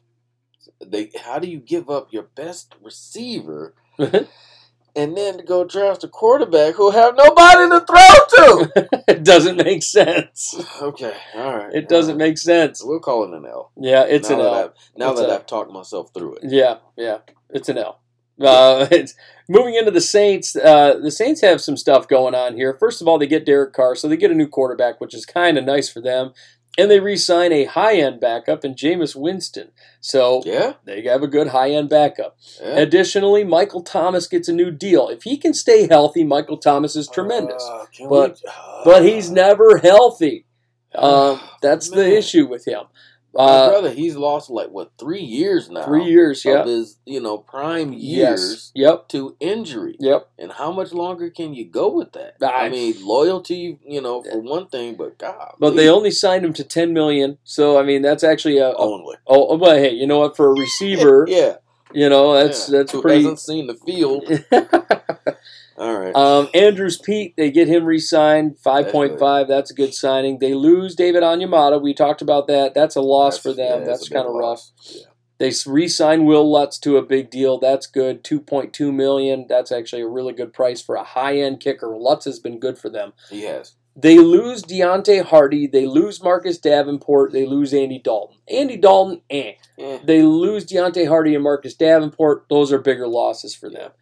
[0.85, 6.09] They how do you give up your best receiver and then to go draft a
[6.09, 9.03] quarterback who have nobody to throw to?
[9.09, 10.55] it doesn't make sense.
[10.81, 11.75] okay, all right.
[11.75, 12.29] It doesn't right.
[12.29, 12.83] make sense.
[12.85, 13.73] We'll call it an L.
[13.77, 14.55] Yeah, it's now an L.
[14.55, 16.43] I've, now It's that I've talked myself through it.
[16.45, 17.19] Yeah, yeah,
[17.49, 18.01] it's an L.
[18.41, 19.15] Uh, it's,
[19.51, 22.73] moving into the Saints, uh, the Saints have some stuff going on here.
[22.79, 25.27] First of all, they get Derek Carr, so they get a new quarterback, which is
[25.27, 26.33] kind of nice for them.
[26.79, 31.49] And they re-sign a high-end backup in Jameis Winston, so Yeah, they have a good
[31.49, 32.37] high-end backup.
[32.63, 32.77] yeah.
[32.79, 35.09] Additionally, Michael Thomas gets a new deal.
[35.09, 37.63] If he can stay healthy, Michael Thomas is tremendous.
[37.69, 40.47] Uh, But- we- uh, but he's never healthy.
[40.95, 42.85] Um, that's the issue with him.
[43.33, 45.85] My Uh, brother, he's lost like what three years now.
[45.85, 46.61] three years, yeah.
[46.63, 48.87] of his you know prime years, Yes.
[48.87, 49.09] Yep.
[49.11, 49.97] to injury.
[50.01, 50.29] Yep.
[50.39, 52.35] And how much longer can you go with that?
[52.43, 56.45] I- I, mean, loyalty, you know, for one thing, but God, But they only signed
[56.45, 59.93] him to ten million, so I mean that's actually a, only oh, oh, but hey,
[59.93, 60.37] you know what?
[60.37, 61.57] For a receiver, yeah,
[61.93, 62.79] you know that's yeah.
[62.79, 63.19] that's Who pretty.
[63.23, 64.25] hasn't seen the field.
[65.81, 68.93] All right, um, Andrus Peat, they get him re-signed, five point five.
[68.93, 69.19] That's point good.
[69.19, 69.49] five.
[69.49, 70.39] That's a good signing.
[70.39, 71.81] They lose David Onyemata.
[71.81, 72.75] We talked about that.
[72.75, 73.87] That's a loss for yeah, them.
[73.87, 74.71] That's kind of rough.
[74.83, 75.07] Yeah.
[75.39, 77.59] They re-sign Wil Lutz to a big deal.
[77.59, 78.23] That's good.
[78.23, 79.47] Two point two million.
[79.49, 81.97] That's actually a really good price for a high-end kicker.
[81.97, 83.15] Lutz has been good for them.
[83.31, 83.75] He has.
[83.97, 85.67] They lose Deonte Harty.
[85.67, 87.33] They lose Marcus Davenport.
[87.33, 88.37] They lose Andy Dalton.
[88.49, 89.55] Andy Dalton, eh.
[89.79, 89.99] Yeah.
[90.05, 92.45] They lose Deonte Harty and Marcus Davenport.
[92.51, 93.93] Those are bigger losses for them.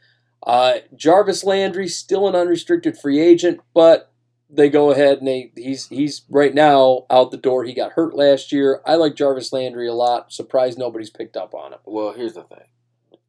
[0.43, 4.13] Uh, Jarvis Landry, still an unrestricted free agent, but
[4.51, 7.65] they go ahead and they he's he's right now out the door.
[7.65, 8.81] He got hurt last year.
[8.87, 10.33] I like Jarvis Landry a lot.
[10.33, 11.81] Surprised nobody's picked up on him.
[11.85, 12.67] Well, here's the thing.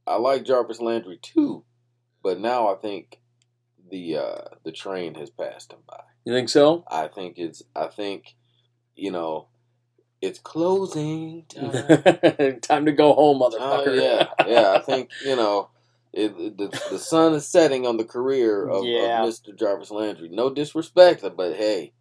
[0.08, 1.66] I like Jarvis Landry too,
[2.24, 3.20] but now I think
[3.92, 6.02] the uh, the train has passed him by.
[6.26, 6.84] You think so?
[6.90, 7.64] I think it's.
[7.76, 8.36] I think,
[8.96, 9.48] you know,
[10.22, 12.60] it's closing time.
[12.62, 14.02] Time to go home, motherfucker.
[14.02, 14.74] yeah, yeah.
[14.74, 15.70] I think you know.
[16.12, 19.24] It, the, the sun is setting on the career of, Yeah.
[19.24, 19.58] of Mr.
[19.58, 20.30] Jarvis Landry.
[20.30, 21.94] No disrespect, but hey,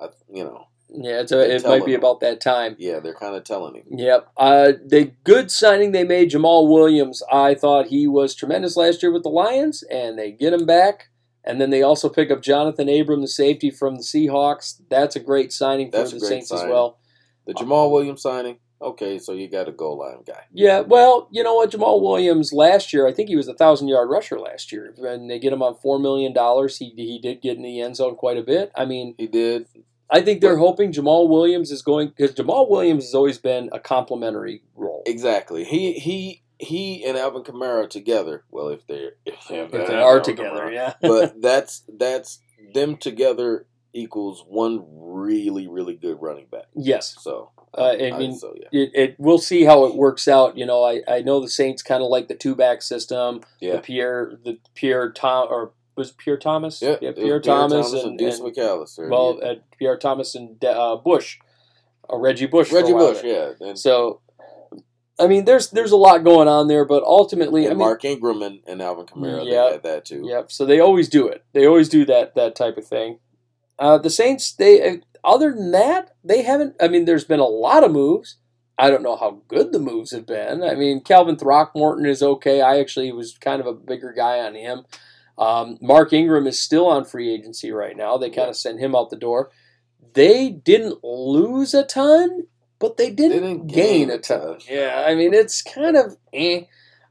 [0.00, 1.22] I, you know, yeah.
[1.28, 2.76] It might be about that time.
[2.78, 3.84] yeah, they're kind of telling him.
[3.90, 4.28] Yep.
[4.36, 7.22] Uh, the good signing they made, Jamaal Williams.
[7.32, 11.08] I thought he was tremendous last year with the Lions, and they get him back.
[11.46, 14.80] And then they also pick up Jonathan Abram, the safety from the Seahawks.
[14.88, 16.98] That's a great signing for That's the Saints as well.
[17.46, 18.58] The Jamaal Williams signing.
[18.84, 20.44] Okay, so you got a goal line guy.
[20.52, 23.88] Yeah, well, you know what, Jamaal Williams last year, I think he was a thousand
[23.88, 26.76] yard rusher last year, and they get him on four million dollars.
[26.76, 28.70] He he did get in the end zone quite a bit.
[28.76, 29.66] I mean, He did.
[30.10, 33.80] I think they're hoping Jamaal Williams is going because Jamaal Williams has always been a
[33.80, 35.02] complimentary role.
[35.06, 35.64] Exactly.
[35.64, 38.44] He he he and Alvin Kamara together.
[38.50, 40.72] Well, if they if they, If they are Alvin together, Kamara.
[40.72, 40.94] yeah.
[41.00, 42.40] but that's that's
[42.74, 46.66] them together equals one really really good running back.
[46.74, 50.56] yes, So Uh, I mean, so yeah, it, it we'll see how it works out.
[50.58, 53.40] You know, I, I know the Saints kind of like the two back system.
[53.60, 56.82] The yeah, Pierre the Pierre Tom or was Pierre Thomas?
[56.82, 56.96] yeah.
[57.00, 59.08] yeah was Pierre, Thomas, and, and, Deuce and- McAllister.
[59.08, 59.48] well, yeah.
[59.48, 61.38] uh, Pierre Thomas and uh, Bush,
[62.12, 62.72] uh, Reggie Bush.
[62.72, 63.54] Reggie Bush, there.
[63.60, 64.20] yeah, and, So,
[65.18, 68.04] I mean, there's there's a lot going on there, but ultimately, and I mean, Mark
[68.04, 69.44] Ingram and, and Alvin Kamara.
[69.46, 69.78] Yeah.
[69.82, 70.24] That too.
[70.24, 70.50] Yep.
[70.50, 71.44] So they always do it.
[71.52, 73.18] They always do that that type of thing.
[73.78, 76.76] Uh, the Saints, they uh, other than that, they haven't.
[76.80, 78.36] I mean, there's been a lot of moves.
[78.78, 80.62] I don't know how good the moves have been.
[80.62, 82.60] I mean, Calvin Throckmorton is okay.
[82.60, 84.84] I actually was kind of a bigger guy on him.
[85.38, 88.16] Um, Mark Ingram is still on free agency right now.
[88.16, 89.50] They kind of sent him out the door.
[90.14, 92.46] They didn't lose a ton,
[92.78, 94.58] but they didn't, didn't gain, gain a ton.
[94.68, 96.62] Yeah, I mean, it's kind of eh.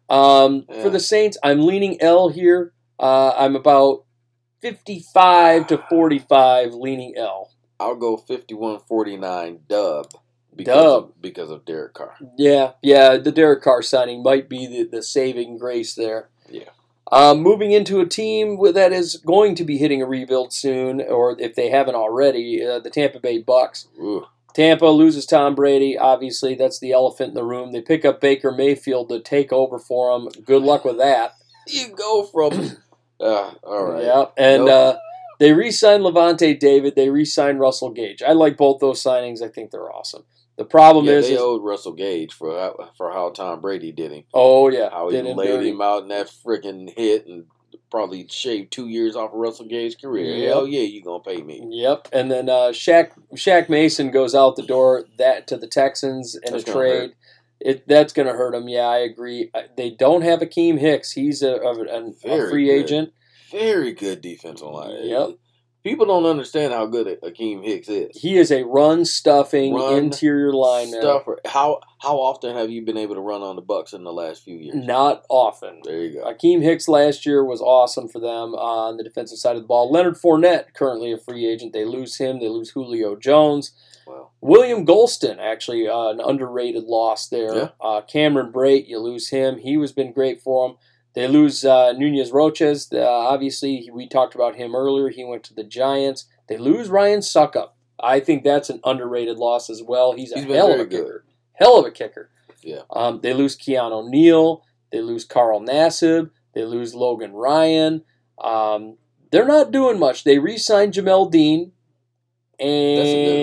[0.09, 0.83] Um, Yeah.
[0.83, 2.74] For the Saints, I'm leaning L here.
[3.00, 4.03] Uh, I'm about
[4.64, 7.51] 55 to 45 leaning L.
[7.82, 10.08] I'll go 51-49 dub
[10.56, 11.03] because Dub.
[11.03, 12.16] of, because of Derek Carr.
[12.38, 16.30] Yeah, yeah, the Derek Carr signing might be the, the saving grace there.
[16.50, 16.69] Yeah.
[17.11, 21.35] Um, moving into a team that is going to be hitting a rebuild soon, or
[21.40, 23.90] if they haven't already, uh, the Tampa Bay Bucks.
[24.00, 25.98] Ooh, Tampa loses Tom Brady.
[25.98, 27.74] Obviously, that's the elephant in the room.
[27.74, 30.30] They pick up Baker Mayfield to take over for him.
[30.45, 31.33] Good luck with that.
[31.67, 32.77] you go from
[33.19, 34.03] uh, all right.
[34.03, 34.95] Yeah, and Nope.
[34.95, 35.00] uh,
[35.40, 36.95] they re-signed Lavonte David.
[36.95, 38.22] They re-signed Russell Gage.
[38.22, 39.42] I like both those signings.
[39.42, 40.24] I think they're awesome.
[40.58, 43.92] The problem Yeah, is, they is- owed Russell Gage for how, for how Tom Brady
[43.92, 44.24] did him.
[44.33, 45.69] oh yeah, How he laid dirty.
[45.69, 47.45] him out in that freaking hit and
[47.90, 50.25] probably shaved two years off of Russell Gage's career.
[50.35, 50.48] Yep.
[50.53, 51.64] Hell yeah, you gonna pay me?
[51.72, 56.35] Yep, and then uh, Shaq Shaq Mason goes out the door that to the Texans
[56.35, 57.14] in That's a trade.
[57.64, 58.67] It that's going to hurt them.
[58.67, 59.50] Yeah, I agree.
[59.77, 61.11] They don't have Akiem Hicks.
[61.11, 62.72] He's a, a, a- a free good.
[62.83, 63.14] agent.
[63.51, 64.98] Very good defensive line.
[65.03, 65.30] Yep.
[65.83, 68.17] People don't understand how good Akiem Hicks is.
[68.17, 71.01] He is a run stuffing Run interior line now.
[71.01, 71.40] Stuffer.
[71.45, 74.43] How how often have you been able to run on the Bucks in the last
[74.43, 74.75] few years?
[74.75, 75.82] Not often.
[75.83, 76.33] There you go.
[76.33, 79.92] Akiem Hicks last year was awesome for them on the defensive side of the ball.
[79.92, 82.40] Leonard Fournette, currently a free agent, they lose him.
[82.40, 83.74] They lose Julio Jones.
[84.06, 87.56] Well, William Gholston, actually, uh, an underrated loss there.
[87.56, 87.69] Yeah.
[87.80, 89.57] Uh, Cameron Brate, you lose him.
[89.57, 90.77] He was been great for them.
[91.15, 92.90] They lose uh, Nunez Roches.
[92.91, 95.09] Uh, obviously, we talked about him earlier.
[95.09, 96.25] He went to the Giants.
[96.48, 97.69] They lose Ryan Succop.
[97.99, 100.14] I think that's an underrated loss as well.
[100.14, 101.03] He's a He's hell of a good.
[101.03, 101.25] kicker.
[101.53, 102.30] Hell of a kicker.
[102.61, 102.82] Yeah.
[102.90, 104.64] Um, they lose Keanu Neal.
[104.91, 106.32] They lose Carl Nassib.
[106.53, 108.03] They lose Logan Ryan.
[108.43, 108.98] Um,
[109.32, 110.23] they're not doing much.
[110.23, 111.72] They re-signed Jamel Dean.
[112.59, 113.40] That's a good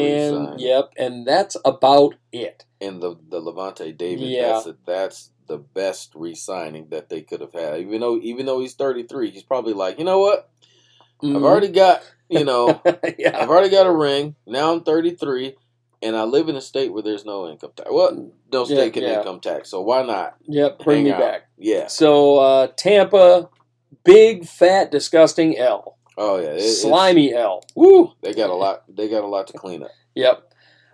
[0.55, 2.65] And yep, and that's about it.
[2.81, 4.53] and the the Lavonte David, Yeah.
[4.53, 7.81] that's a, that's the best re-signing that they could have had.
[7.81, 10.51] Even though even though he's thirty three, he's probably like, you know what?
[11.23, 11.45] I've Mhm.
[11.45, 12.81] already got you know,
[13.19, 13.37] yeah.
[13.37, 14.37] I've already got a ring.
[14.47, 15.57] Now I'm thirty three.
[16.03, 17.91] And I live in a state where there's no income tax.
[17.93, 19.19] Well, No Yeah, state can yeah.
[19.19, 19.69] income tax.
[19.71, 20.37] So why not?
[20.47, 21.21] Yep, bring me out?
[21.21, 21.43] back.
[21.59, 21.89] Yeah.
[21.89, 23.51] So uh, Tampa,
[24.03, 26.51] big, fat, disgusting L, Oh yeah.
[26.51, 27.65] It- slimy L.
[27.75, 28.13] Woo!
[28.23, 28.85] They got a lot.
[28.89, 29.91] They got a lot to clean up.
[30.15, 30.47] Yep.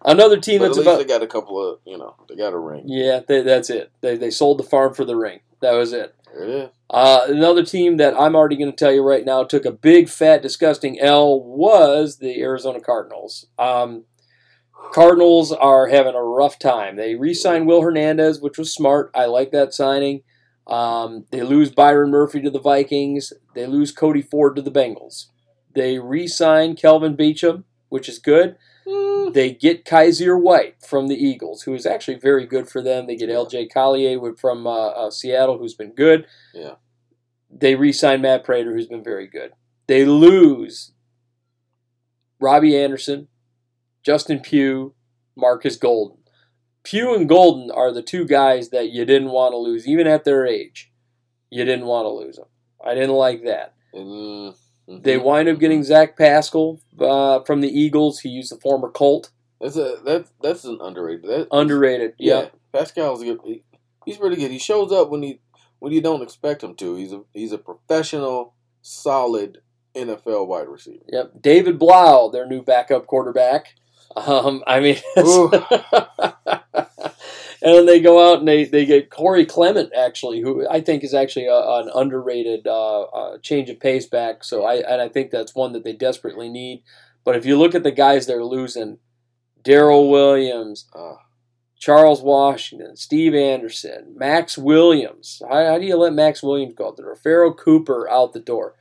[0.05, 2.15] Another team But at that's about they got a couple of you know.
[2.29, 2.85] They got a ring.
[2.87, 3.91] yeah, they, that's it.
[4.03, 5.41] They they sold the farm for the ring.
[5.63, 6.15] That was it.
[6.33, 6.71] There it is.
[6.91, 10.09] Uh, another team that I'm already going to tell you right now took a big,
[10.09, 13.47] fat, disgusting L was the Arizona Cardinals.
[13.59, 14.05] Um,
[14.93, 16.97] Cardinals are having a rough time.
[16.97, 19.11] They re-signed Will Hernandez, which was smart.
[19.15, 20.23] I like that signing.
[20.67, 23.33] Um, they lose Byron Murphy to the Vikings.
[23.55, 25.27] They lose Cody Ford to the Bengals.
[25.75, 28.57] They re-sign Kelvin Beachum, which is good.
[29.33, 33.07] They get Kyzir White from the Eagles, who is actually very good for them.
[33.07, 33.31] They get.
[33.31, 33.67] L.J.
[33.69, 36.27] Collier from uh, uh, Seattle, who's been good.
[36.55, 36.75] Yeah.
[37.51, 39.53] They re-sign Matt Prater, who's been very good.
[39.89, 40.93] They lose
[42.41, 43.29] Robbie Anderson,
[44.03, 44.95] Justin Pugh,
[45.37, 46.19] Marcus Golden.
[46.87, 50.23] Pugh and Golden are the two guys that you didn't want to lose, even at
[50.25, 50.93] their age.
[51.51, 52.47] You didn't want to lose them.
[52.85, 53.75] I didn't like that.
[53.93, 54.55] Mm,
[54.89, 55.03] mhm.
[55.03, 58.21] They wind up getting Zach Pascal uh, from the Eagles.
[58.21, 59.31] He used the former Colt.
[59.61, 61.25] That's a that that's an underrated.
[61.25, 62.15] That, Underrated.
[62.19, 62.49] yeah, Yeah.
[62.73, 63.41] Pascal's good.
[63.45, 63.65] He,
[64.05, 64.51] he's pretty good.
[64.51, 65.41] He shows up when he
[65.81, 66.95] when you don't expect him to.
[66.95, 69.59] He's a he's a professional, solid
[69.95, 71.05] NFL wide receiver.
[71.09, 71.33] Yep.
[71.41, 73.75] David Blough, their new backup quarterback.
[74.15, 74.97] Um, I mean,
[77.63, 81.03] and then they go out and they, they get Corey Clement, actually, who I think
[81.05, 84.45] is actually a, an underrated uh, uh, change of pace back.
[84.45, 86.83] So I and I think that's one that they desperately need.
[87.25, 88.99] But if you look at the guys they're losing,
[89.63, 91.17] Daryl Williams, Uh,
[91.79, 95.43] Charles Washington, Steve Anderson, Max Williams.
[95.49, 97.17] How, how do you let Max Williams go out the door?
[97.17, 98.75] Pharoh Cooper out the door.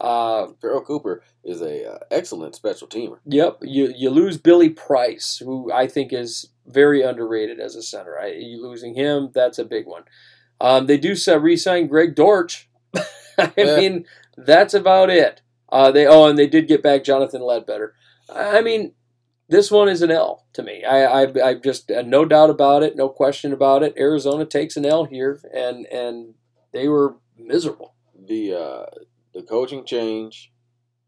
[0.00, 3.18] Uh, Pharoh Cooper is a uh, excellent special teamer.
[3.26, 8.18] Yep, you you lose Billy Price, who I think is very underrated as a center.
[8.18, 10.04] I, you losing him, that's a big one.
[10.60, 12.68] Um, they do re-sign Greg Dortch.
[13.38, 13.76] I Yeah.
[13.76, 14.04] mean,
[14.36, 15.42] that's about it.
[15.70, 17.94] Uh, they oh, and they did get back Jonathan Ledbetter.
[18.34, 18.92] I mean,
[19.48, 20.84] this one is an L to me.
[20.84, 23.94] I I, I just uh, no doubt about it, no question about it.
[23.98, 26.34] Arizona takes an L here, and and
[26.72, 27.94] they were miserable.
[28.18, 28.86] The uh,
[29.34, 30.52] the coaching change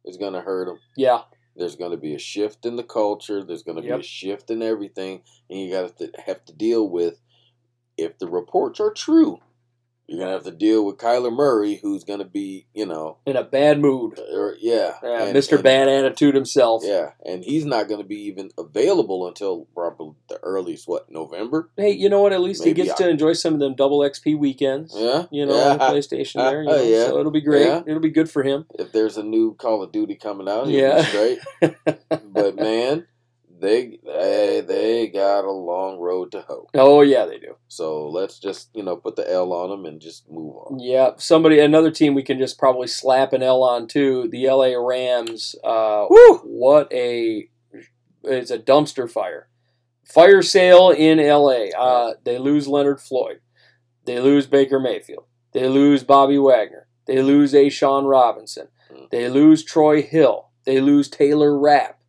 [0.05, 0.78] is going to hurt them.
[0.97, 1.23] Yeah,
[1.57, 3.44] There's going to be a shift in the culture.
[3.44, 6.89] There's going to be a shift in everything, and you got to have to deal
[6.89, 7.20] with
[7.97, 9.39] if the reports are true.
[10.13, 13.17] You're going to have to deal with Kyler Murray, who's going to be, you know,
[13.25, 14.19] in a bad mood.
[14.19, 15.55] or, yeah, Yeah, and- Mr.
[15.55, 16.83] and- Bad Attitude himself.
[16.85, 21.71] Yeah, and he's not going to be even available until probably the earliest what November.
[21.79, 22.35] Hey, you know what?
[22.35, 24.93] At least he gets I- to enjoy some of them double XP weekends.
[24.95, 25.71] Yeah, You know, yeah.
[25.71, 26.63] on the PlayStation oh, there.
[26.63, 27.07] You know, yeah.
[27.07, 27.65] So it'll be great.
[27.67, 27.83] Yeah.
[27.87, 28.67] It'll be good for him.
[28.79, 30.97] If there's a new Call of Duty coming out, Yeah.
[31.01, 31.39] be straight.
[32.29, 33.07] but man,
[33.63, 36.69] they they they got a long road to hoe.
[36.75, 37.57] Oh yeah, they do.
[37.69, 40.81] So let's just you know put the L on them and just move on.
[40.81, 44.29] Yeah, somebody, another team we can just probably slap an L on too.
[44.29, 45.55] The LA Rams.
[45.63, 46.39] Uh, Woo!
[46.39, 47.49] What a
[48.25, 49.49] it's a dumpster fire.
[50.05, 51.69] Fire sale in LA.
[51.79, 53.41] Uh, they lose Leonard Floyd.
[54.05, 55.25] They lose Baker Mayfield.
[55.53, 56.89] They lose Bobby Wagner.
[57.07, 58.69] They lose A'Shawn Robinson.
[58.93, 59.11] Mm.
[59.11, 60.51] They lose Troy Hill.
[60.65, 62.02] They lose Taylor Rapp.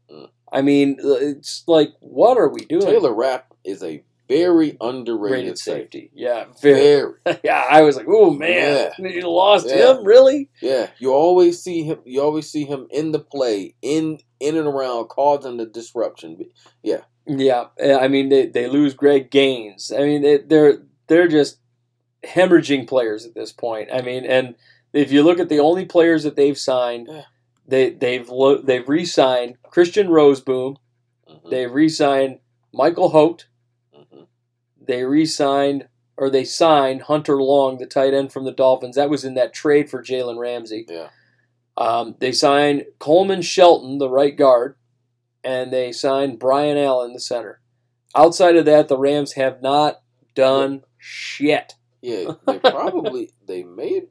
[0.53, 2.81] I mean, it's like, what are we doing?
[2.85, 5.81] Taylor Rapp is a very underrated rated safety.
[6.03, 6.11] safety.
[6.13, 6.79] Yeah, very.
[7.25, 7.39] Very.
[7.43, 9.97] yeah, I was like, oh man, you lost Yeah.
[9.97, 10.49] him, really?
[10.61, 11.99] Yeah, you always see him.
[12.05, 16.37] You always see him in the play, in in and around, causing the disruption.
[16.81, 19.91] Yeah, Yeah, I mean they, they lose Greg Gaines.
[19.91, 21.57] I mean they, they're they're just
[22.25, 23.89] hemorrhaging players at this point.
[23.93, 24.55] I mean, and
[24.93, 27.23] if you look at the only players that they've signed, Yeah.
[27.67, 30.77] They they've lo- they've re-signed Christian Rozeboom.
[31.29, 32.39] Mhm, They've re-signed
[32.73, 33.47] Michael Holt.
[33.95, 34.27] mhm.
[34.81, 38.95] They re-signed or they signed Hunter Long, the tight end from the Dolphins.
[38.95, 40.85] That was in that trade for Jalen Ramsey.
[40.87, 41.09] yeah.
[41.75, 44.75] Um, they signed Coleman Shelton, the right guard,
[45.43, 47.61] and they signed Brian Allen, the center.
[48.15, 50.01] Outside of that, the Rams have not
[50.35, 51.73] done shit.
[51.99, 54.03] Yeah, they probably they may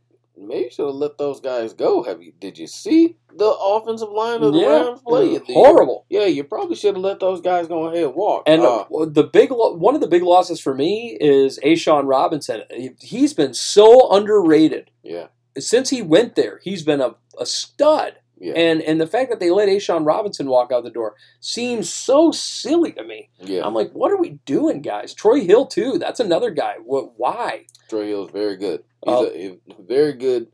[0.47, 2.03] maybe should have let those guys go.
[2.03, 2.33] Have you?
[2.41, 5.41] Did you see the offensive line of the Yeah, Rams play?
[5.49, 6.05] horrible.
[6.09, 8.43] Yeah, you probably should have let those guys go ahead and walk.
[8.47, 12.07] And Uh, uh, the big lo- one of the big losses for me is A'Shawn
[12.07, 12.63] Robinson.
[12.71, 16.61] He- He's been so underrated yeah, since he went there.
[16.63, 18.15] He's been a, a stud.
[18.43, 21.89] Yeah, And and the fact that they let A'Shawn Robinson walk out the door seems
[21.89, 23.31] so silly to me.
[23.39, 23.65] yeah.
[23.65, 25.15] I'm like, what are we doing, guys?
[25.15, 25.97] Troy Hill too.
[25.99, 26.75] That's another guy.
[26.85, 27.13] What?
[27.17, 27.67] Why?
[27.89, 28.83] Troy Hill is very good.
[29.05, 30.49] He's Uh, a, very good.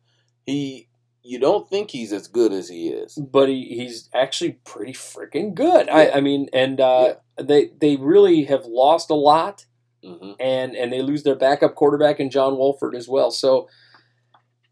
[0.44, 0.88] He,
[1.22, 3.14] you don't think he's as good as he is.
[3.14, 5.88] But he, he's actually pretty freaking good.
[5.88, 6.16] I, Yeah.
[6.16, 9.64] I mean, and uh, they they really have lost a lot,
[10.04, 13.30] hmm and and they lose their backup quarterback in John Wolford as well.
[13.30, 13.68] So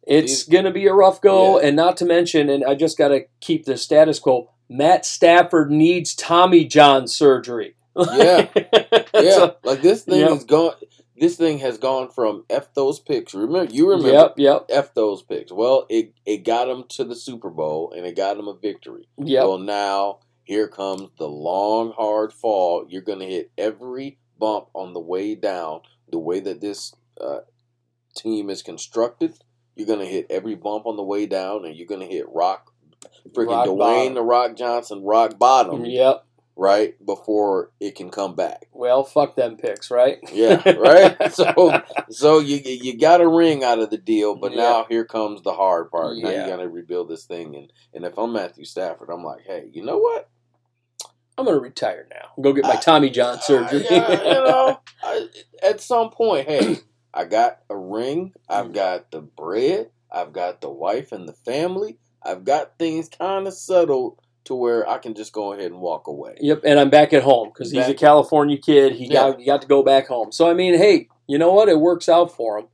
[0.06, 1.60] it's gonna be a rough go.
[1.60, 1.66] Yeah.
[1.68, 4.50] And not to mention, and I just got to keep the status quo.
[4.68, 7.74] Matt Stafford needs Tommy John surgery.
[7.96, 8.48] Yeah.
[9.14, 10.30] Yeah, So- like this thing Yep.
[10.32, 10.74] is gone.
[11.18, 13.32] This thing has gone from f those picks.
[13.32, 14.34] Remember, you remember Yep.
[14.36, 14.66] Yep.
[14.68, 15.50] f those picks.
[15.50, 19.08] Well, it it got them to the Super Bowl and it got them a victory.
[19.16, 19.42] Yep.
[19.44, 22.84] Well, now here comes the long, hard fall.
[22.88, 25.80] You're going to hit every bump on the way down.
[26.12, 27.40] The way that this uh,
[28.14, 29.38] team is constructed,
[29.76, 32.26] you're going to hit every bump on the way down, and you're going to hit
[32.28, 32.72] rock,
[33.34, 34.14] freaking Rock Dwayne bottom.
[34.14, 36.24] the Rock Johnson, rock bottom, Yep.
[36.56, 38.66] right before it can come back.
[38.72, 40.18] Well, fuck them picks, right?
[40.32, 41.16] Yeah, right.
[41.32, 44.62] so, so you you got a ring out of the deal, but Yeah.
[44.62, 46.16] now here comes the hard part.
[46.18, 49.42] Now you got to rebuild this thing, and and if I'm Matthew Stafford, I'm like,
[49.46, 50.28] hey, you know what?
[51.38, 52.30] I'm going to retire now.
[52.42, 53.84] Go get my Tommy John surgery.
[53.90, 55.28] Yeah, you know, I,
[55.62, 56.78] at some point, hey,
[57.16, 58.34] I got a ring.
[58.48, 59.88] I've got the bread.
[60.12, 61.98] I've got the wife and the family.
[62.22, 66.06] I've got things kind of settled to where I can just go ahead and walk
[66.06, 66.36] away.
[66.40, 68.92] Yep, and I'm back at home because he's a California kid.
[68.92, 70.30] He got he got to go back home.
[70.30, 71.68] So I mean, hey, you know what?
[71.68, 72.66] It works out for him.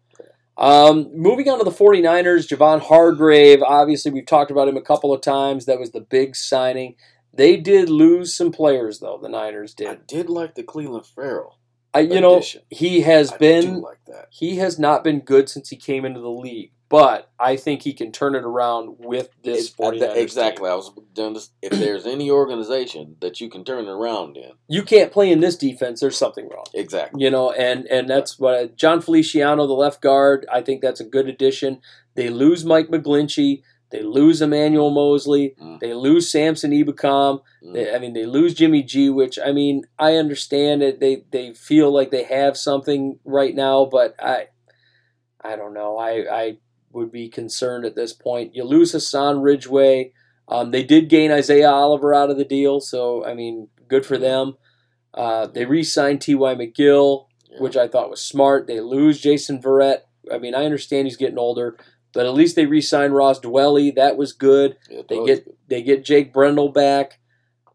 [0.59, 3.62] Um, moving on to the 49ers, Javon Hargrave.
[3.62, 5.65] Obviously, we've talked about him a couple of times.
[5.65, 6.97] That was the big signing.
[7.33, 9.19] They did lose some players, though.
[9.21, 9.87] The Niners did.
[9.87, 10.07] I did.
[10.07, 11.59] did like the Clelin Ferrell.
[11.95, 14.29] I, you know, he has I been do like that.
[14.31, 17.93] he has not been good since he came into the league, but I think he
[17.93, 20.23] can turn it around with this It- uh, 49ers that- team.
[20.23, 20.71] exactly.
[20.71, 21.35] I was done.
[21.35, 25.31] This, if there's any organization that you can turn it around in, You can't play
[25.31, 26.01] in this defense.
[26.01, 26.65] There's something wrong.
[26.73, 27.23] exactly.
[27.23, 30.47] You know, and and that's what Jon Feliciano, the left guard.
[30.51, 31.81] I think that's a good addition.
[32.15, 33.62] They lose Mike McGlinchey.
[33.93, 35.55] They lose Emmanuel Moseley.
[35.62, 35.79] Mm.
[35.81, 37.43] They lose Samson Ebukam.
[37.62, 37.75] Mm.
[37.75, 40.99] They, I mean, they lose Jimmy G, which I mean, I understand it.
[40.99, 44.47] They they feel like they have something right now, but I,
[45.45, 45.99] I don't know.
[45.99, 46.57] I I
[46.93, 48.55] would be concerned at this point.
[48.57, 50.12] You lose Hassan Ridgeway.
[50.49, 54.19] Um, they did gain Isaiah Oliver out of the deal, so I mean, good for
[54.19, 54.55] them.
[55.15, 56.55] Uh, they re-signed T.Y.
[56.55, 57.61] McGill, Yeah.
[57.61, 58.67] which I thought was smart.
[58.67, 59.99] They lose Jason Verrett.
[60.33, 61.77] I mean, I understand he's getting older,
[62.15, 63.94] but at least they re-signed Ross Dwelley.
[63.94, 64.76] That was good.
[64.91, 65.55] Yeah, They get good.
[65.68, 67.18] they get Jake Brendel back.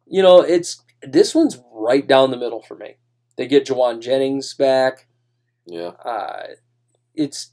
[0.06, 2.96] You know, it's this one's right down the middle for me.
[3.38, 5.08] They get Jauan Jennings back.
[5.66, 5.90] yeah.
[6.04, 6.44] Uh,
[7.14, 7.52] it's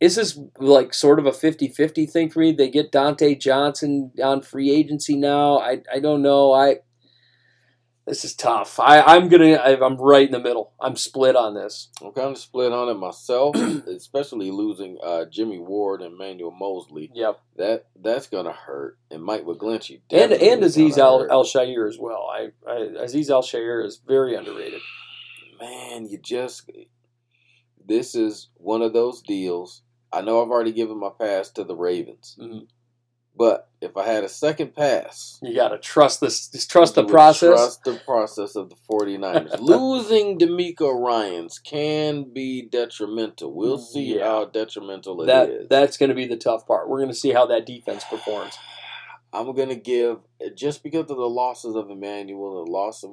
[0.00, 2.52] this is like sort of a 50-50 thing for me.
[2.52, 5.58] They get Dante Johnson on free agency now.
[5.58, 6.52] I I don't know.
[6.52, 6.76] I
[8.08, 8.80] this is tough.
[8.80, 10.72] I I'm gonna I, I'm right in the middle.
[10.80, 11.88] I'm split on this.
[12.02, 13.56] I'm kind of split on it myself,
[13.86, 17.10] especially losing uh, Jimmy Ward and Manuel Moseley.
[17.14, 17.40] Yep.
[17.56, 21.30] That that's gonna hurt, and Mike McGlinchey And and Aziz Al.
[21.30, 22.28] Al Shair as well.
[22.32, 24.80] I, I Azeez Al-Shaair is very underrated.
[25.60, 26.70] Man, you just
[27.84, 29.82] this is one of those deals.
[30.12, 32.66] I know I've already given my pass to the Ravens, Mhm.
[33.38, 36.48] But if I had a second pass, You got to trust this.
[36.66, 37.50] Trust the process.
[37.50, 39.58] Trust the process of the 49ers.
[39.60, 43.54] Losing DeMeco Ryans can be detrimental.
[43.54, 44.24] We'll see Yeah.
[44.24, 45.28] how detrimental it is.
[45.28, 46.88] that that's going to be the tough part.
[46.88, 48.58] We're going to see how that defense performs.
[49.32, 50.20] I'm gonna give
[50.56, 53.10] just because of the losses of Emmanuel, the loss of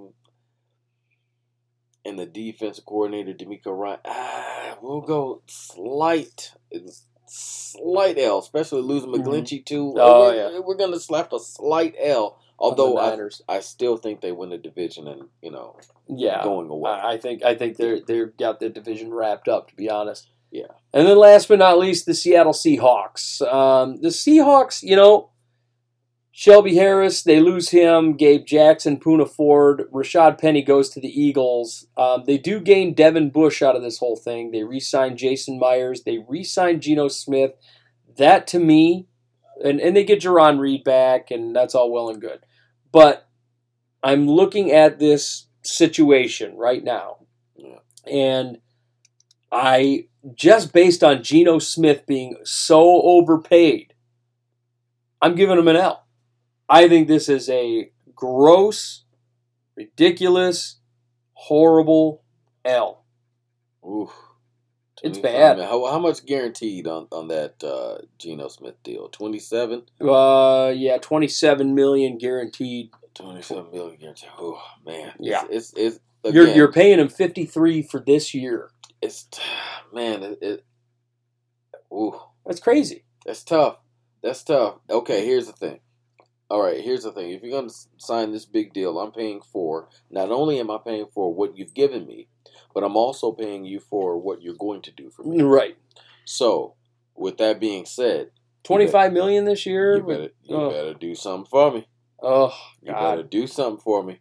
[2.06, 4.00] and the defensive coordinator DeMeco Ryan.
[4.06, 6.54] Ah, we'll go slight,
[7.28, 9.24] slight L, especially losing Mhm.
[9.26, 9.94] McGlinchey too.
[9.98, 10.60] Oh, we're, yeah.
[10.60, 12.38] we're gonna slap a slight L.
[12.58, 13.18] Although I,
[13.50, 15.76] I still think they win the division and you know
[16.08, 16.92] yeah, going away.
[16.92, 19.68] I I think I think they're they've got the division wrapped up.
[19.70, 20.30] To be honest.
[20.52, 20.68] Yeah.
[20.94, 23.42] And then last but not least, the Seattle Seahawks.
[23.42, 25.32] Um, the Seahawks, you know,
[26.38, 28.18] Shelby Harris, they lose him.
[28.18, 31.88] Gabe Jackson, Poona Ford, Rashad Penny goes to the Eagles.
[31.96, 34.52] Um, they do gain Devin Bush out of this whole thing.
[34.52, 36.04] They re-sign Jason Myers.
[36.04, 37.54] They re-sign Geno Smith.
[38.18, 39.08] That to me,
[39.64, 42.42] and, and they get Jarran Reed back, and that's all well and good.
[42.92, 43.30] But
[44.04, 47.20] I'm looking at this situation right now,
[48.06, 48.58] and
[49.54, 53.94] I just based on Geno Smith being so overpaid,
[55.22, 56.05] I'm giving him an L.
[56.68, 59.04] I think this is a gross,
[59.76, 60.78] ridiculous,
[61.34, 62.24] horrible
[62.64, 63.06] L.
[63.88, 64.12] Oof.
[65.04, 65.60] It's bad.
[65.60, 69.08] How, how much guaranteed on on that uh, Geno Smith deal?
[69.10, 69.84] Twenty seven.
[70.02, 72.90] Uh, yeah, 27 million guaranteed.
[73.14, 74.30] 27 million guaranteed.
[74.40, 75.44] Oh man, Yeah.
[75.50, 78.72] it's it's, it's You're you're paying him 53 for this year.
[79.02, 79.28] it's
[79.94, 80.66] man, it, it
[81.94, 83.06] ooh, That's crazy.
[83.26, 83.78] that's tough.
[84.24, 84.78] That's tough.
[84.90, 85.80] Okay, here's the thing.
[86.50, 87.32] All right, here's the thing.
[87.32, 89.90] If you're gonna sign this big deal, I'm paying for.
[90.10, 92.28] Not only am I paying for what you've given me,
[92.74, 95.40] but I'm also paying you for what you're going to do for me.
[95.40, 95.78] Mm, right.
[96.26, 96.76] So,
[97.16, 98.32] with that being said,
[98.66, 99.98] 25 million this year.
[99.98, 100.70] you better you oh.
[100.70, 101.88] better do something for me.
[102.22, 104.20] Oh You better God, do something for me.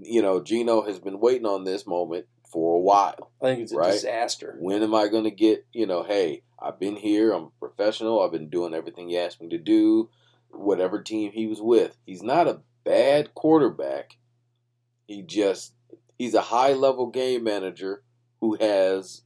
[0.00, 3.30] You know, Geno has been waiting on this moment for a while.
[3.42, 4.56] I think it's a disaster.
[4.58, 8.20] When am I going to get, you know, hey, I've been here, I'm a professional,
[8.20, 10.10] I've been doing everything you asked me to do,
[10.52, 11.96] whatever team he was with.
[12.04, 14.18] He's not a bad quarterback.
[15.06, 15.74] He just,
[16.18, 18.02] he's a high level game manager
[18.40, 19.22] who has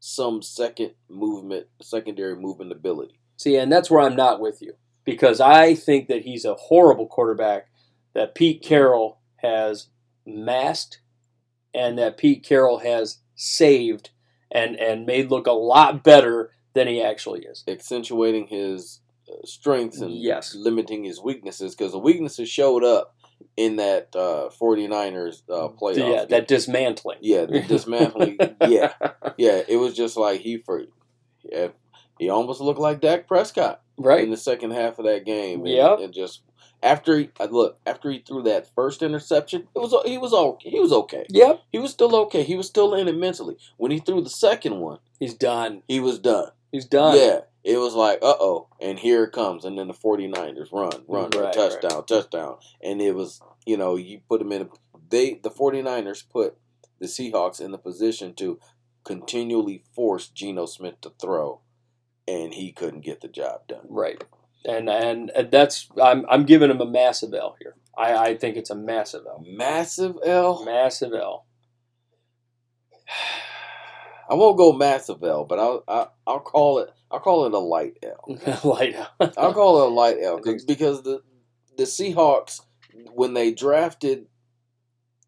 [0.00, 3.20] some second movement, secondary movement ability.
[3.36, 7.06] See, and that's where I'm not with you because I think that he's a horrible
[7.06, 7.68] quarterback
[8.14, 9.88] that Pete Carroll has
[10.26, 11.00] masked
[11.74, 14.10] and that Pete Carroll has saved
[14.50, 17.64] and and made look a lot better than he actually is.
[17.68, 19.00] accentuating his
[19.44, 20.54] strengths and Yes.
[20.54, 23.14] limiting his weaknesses because the weaknesses showed up
[23.56, 25.96] in that uh, 49ers uh, playoff.
[25.96, 26.28] yeah, game.
[26.30, 27.18] that dismantling.
[27.20, 28.36] yeah, the dismantling.
[28.66, 28.92] yeah,
[29.36, 30.84] yeah, it was just like he for
[31.42, 31.68] yeah,
[32.18, 35.66] he almost looked like Dak Prescott right in the second half of that game.
[35.66, 36.42] Yeah, and just
[36.82, 40.58] after he uh, look after he threw that first interception, it was he was all
[40.60, 41.26] he was okay.
[41.28, 42.42] Yep, He was still okay.
[42.44, 43.56] He was still in it mentally.
[43.76, 45.82] When he threw the second one, he's done.
[45.88, 46.50] he was done.
[46.72, 47.16] He's done.
[47.16, 49.64] Yeah, it was like, uh oh, and here it comes.
[49.64, 52.58] And then the 49ers run, run, run, Right, touchdown, touchdown.
[52.82, 54.68] And it was, you know, you put them in, a,
[55.08, 56.56] they, the 49ers put
[57.00, 58.60] the Seahawks in the position to
[59.04, 61.60] continually force Geno Smith to throw,
[62.28, 63.86] and he couldn't get the job done.
[63.88, 64.22] Right.
[64.66, 67.74] And and that's I'm I'm giving him a massive L here.
[67.96, 69.44] I, I think it's a massive L.
[69.46, 70.64] Massive L.
[70.64, 71.46] Massive L.
[74.28, 77.58] I won't go massive L, but I'll, I, I'll call it, I'll call it a
[77.58, 78.38] light L.
[78.64, 78.96] Light.
[79.36, 81.22] I'll call it a light L 'cause- because the
[81.76, 82.60] the Seahawks
[83.12, 84.26] when they drafted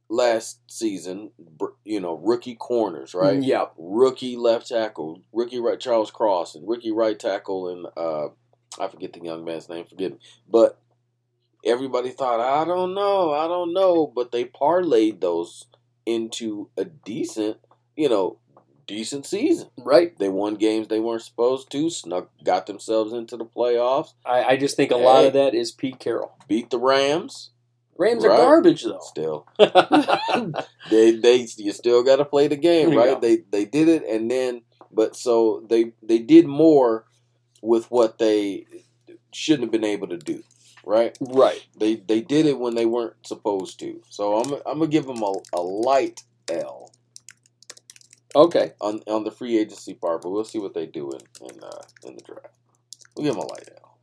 [0.09, 1.33] last season,
[1.85, 3.43] you know, rookie corners, right?
[3.43, 3.75] Yep.
[3.77, 8.29] Rookie left tackle, rookie right Charles Cross, and rookie right tackle, and uh,
[8.83, 9.85] I forget the young man's name.
[9.87, 10.19] Forgive me,
[10.49, 10.79] but
[11.65, 15.67] everybody thought I don't know, I don't know, but they parlayed those
[16.05, 17.57] into a decent,
[17.97, 18.39] you know,
[18.87, 19.69] decent season.
[19.79, 20.17] Right.
[20.19, 24.57] They won games they weren't supposed to, snuck, got themselves into the playoffs, I, I
[24.57, 26.37] just think a lot of that is Pete Carroll.
[26.49, 27.51] beat the Rams.
[27.99, 29.01] Rams are garbage though.
[29.01, 29.47] Still,
[30.91, 32.99] they they you still got to play the game, Yeah.
[32.99, 33.21] right?
[33.21, 37.07] They they did it, and then but so they they did more
[37.63, 38.67] with what they
[39.33, 40.43] shouldn't have been able to do,
[40.85, 41.17] right?
[41.21, 41.67] right.
[41.79, 44.03] They they did it when they weren't supposed to.
[44.11, 46.91] So I'm I'm gonna give them a, a light L
[48.37, 48.73] Okay.
[48.83, 51.83] on on the free agency part, but we'll see what they do in in uh,
[52.05, 52.55] in the draft.
[53.17, 53.99] We'll give them a light L.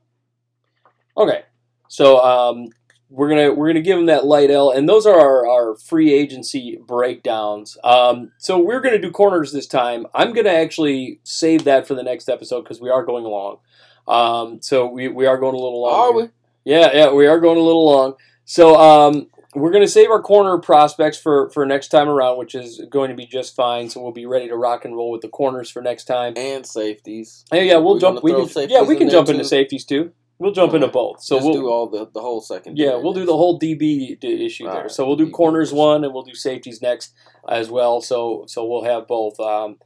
[1.16, 1.44] Okay.
[1.88, 2.70] So um,
[3.10, 6.12] we're gonna we're gonna give them that light L, and those are our, our free
[6.12, 7.78] agency breakdowns.
[7.84, 10.08] Um, so we're gonna do corners this time.
[10.16, 13.60] I'm gonna actually save that for the next episode because we are going along.
[14.08, 15.94] Um, so we, we are going a little long.
[15.94, 16.30] Are we?
[16.66, 18.16] Yeah, yeah, we are going a little long.
[18.45, 22.56] So um, we're going to save our corner prospects for, for next time around, which
[22.56, 23.90] is going to be just fine.
[23.90, 26.33] So we'll be ready to rock and roll with the corners for next time.
[26.35, 27.45] And safeties.
[27.51, 28.23] Hey, yeah, we'll We're jump.
[28.23, 29.48] We can, yeah, we can there, jump into too?
[29.48, 30.11] safeties too.
[30.40, 31.22] We'll jump into both.
[31.23, 32.77] So Just we'll do all the the whole second.
[32.77, 34.73] yeah, we'll do the whole DB d- issue there.
[34.73, 35.77] Alright, So we'll do DB corners issue.
[35.77, 37.14] one, and we'll do safeties next
[37.48, 38.01] as well.
[38.01, 39.40] So so we'll have both.
[39.40, 39.77] Um,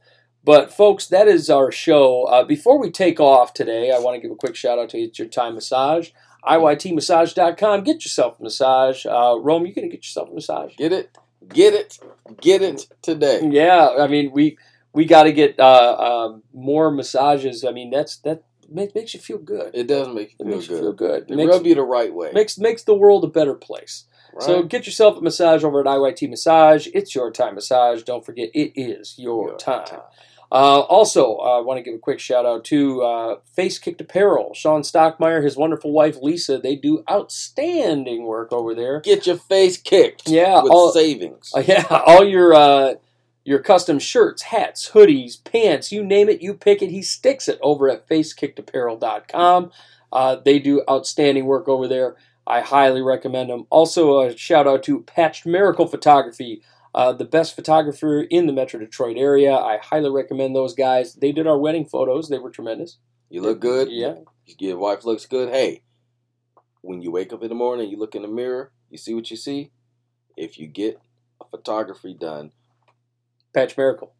[0.42, 2.24] but folks, that is our show.
[2.24, 4.98] Uh, before we take off today, I want to give a quick shout out to
[4.98, 6.10] It's Your Time Massage,
[6.48, 7.82] IYTmassage.com.
[7.84, 9.06] Get yourself a massage.
[9.06, 10.76] Uh, Rome, you gonna get yourself a massage?
[10.76, 11.16] Get it,
[11.48, 11.98] get it,
[12.40, 13.40] get it today.
[13.50, 14.58] Yeah, I mean we
[14.92, 17.64] we got to get uh, um more massages.
[17.64, 19.70] I mean that's that makes makes you feel good.
[19.74, 20.80] It does make It you feel makes you good.
[20.80, 21.30] feel good.
[21.30, 22.30] It makes, rub you the right way.
[22.32, 24.04] makes makes the world a better place.
[24.34, 24.42] right?
[24.42, 26.86] So get yourself a massage over at IYT Massage.
[26.94, 28.02] It's your time massage.
[28.02, 30.00] Don't forget, it is your, time.
[30.50, 34.54] Uh, also, I want to give a quick shout out to uh, Face Kicked Apparel.
[34.54, 39.00] Sean Stockmeyer, his wonderful wife Lisa, they do outstanding work over there.
[39.00, 40.28] Get your face kicked.
[40.28, 41.52] Yeah, with all- savings.
[41.54, 42.94] Uh, yeah, all your uh,
[43.44, 46.90] your custom shirts, hats, hoodies, pants, you name it, you pick it.
[46.90, 49.70] He sticks it over at FaceKickedApparel.com.
[50.12, 52.16] Uh, they do outstanding work over there.
[52.46, 53.66] I highly recommend them.
[53.68, 56.62] Also, a shout out to Patched Miracle Photography,
[56.94, 59.54] uh, the best photographer in the Metro Detroit area.
[59.54, 61.14] I highly recommend those guys.
[61.14, 62.28] They did our wedding photos.
[62.28, 62.98] They were tremendous.
[63.30, 63.88] You look good.
[63.90, 64.14] Yeah.
[64.58, 65.50] Your wife looks good.
[65.50, 65.82] Hey,
[66.80, 69.30] when you wake up in the morning, you look in the mirror, you see what
[69.30, 69.70] you see.
[70.36, 70.98] If you get
[71.40, 72.52] a photography done,
[73.52, 74.14] Patch Miracle.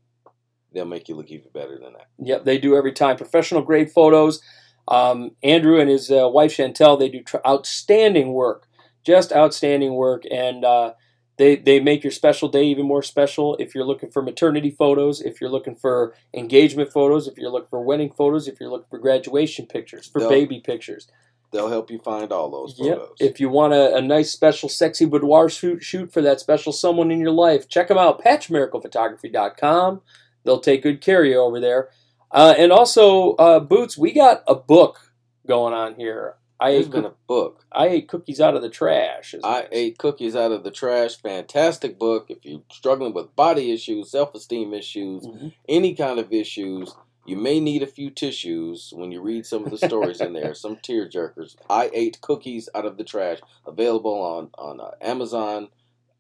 [0.73, 2.09] they'll make you look even better than that.
[2.19, 3.17] Yep, they do every time.
[3.17, 4.41] Professional grade photos.
[4.89, 8.67] Um, Andrew and his uh, wife Chantel, they do tr- outstanding work,
[9.05, 10.93] just outstanding work, and uh,
[11.39, 13.57] they they make your special day even more special.
[13.57, 17.69] If you're looking for maternity photos, if you're looking for engagement photos, if you're looking
[17.71, 21.09] for wedding photos, if you're looking for graduation pictures, for They'll- baby pictures,
[21.51, 22.99] They'll help you find all those Yep.
[22.99, 23.17] photos.
[23.21, 27.11] If you want a, a nice special sexy boudoir shoot, shoot for that special someone
[27.11, 28.23] in your life, check them out.
[28.23, 30.01] PatchMiraclePhotography.com.
[30.45, 31.89] They'll take good care of you over there.
[32.31, 35.13] Uh, and also, uh, Boots, we got a book
[35.47, 36.35] going on here.
[36.61, 37.65] I There's ate, been a book.
[37.71, 39.35] I ate cookies out of the trash.
[39.45, 41.17] I ate cookies out of the trash.
[41.17, 42.27] Fantastic book.
[42.31, 45.29] If you're struggling with body issues, self esteem issues, is.
[45.29, 45.55] Mhm.
[45.69, 46.95] any kind of issues,
[47.27, 50.55] you may need a few tissues when you read some of the stories in there.
[50.55, 51.55] Some tear jerkers.
[51.71, 53.39] I ate cookies out of the trash.
[53.67, 55.69] Available on on uh, Amazon,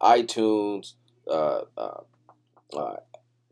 [0.00, 0.92] iTunes,
[1.28, 2.00] uh, uh,
[2.76, 2.96] uh,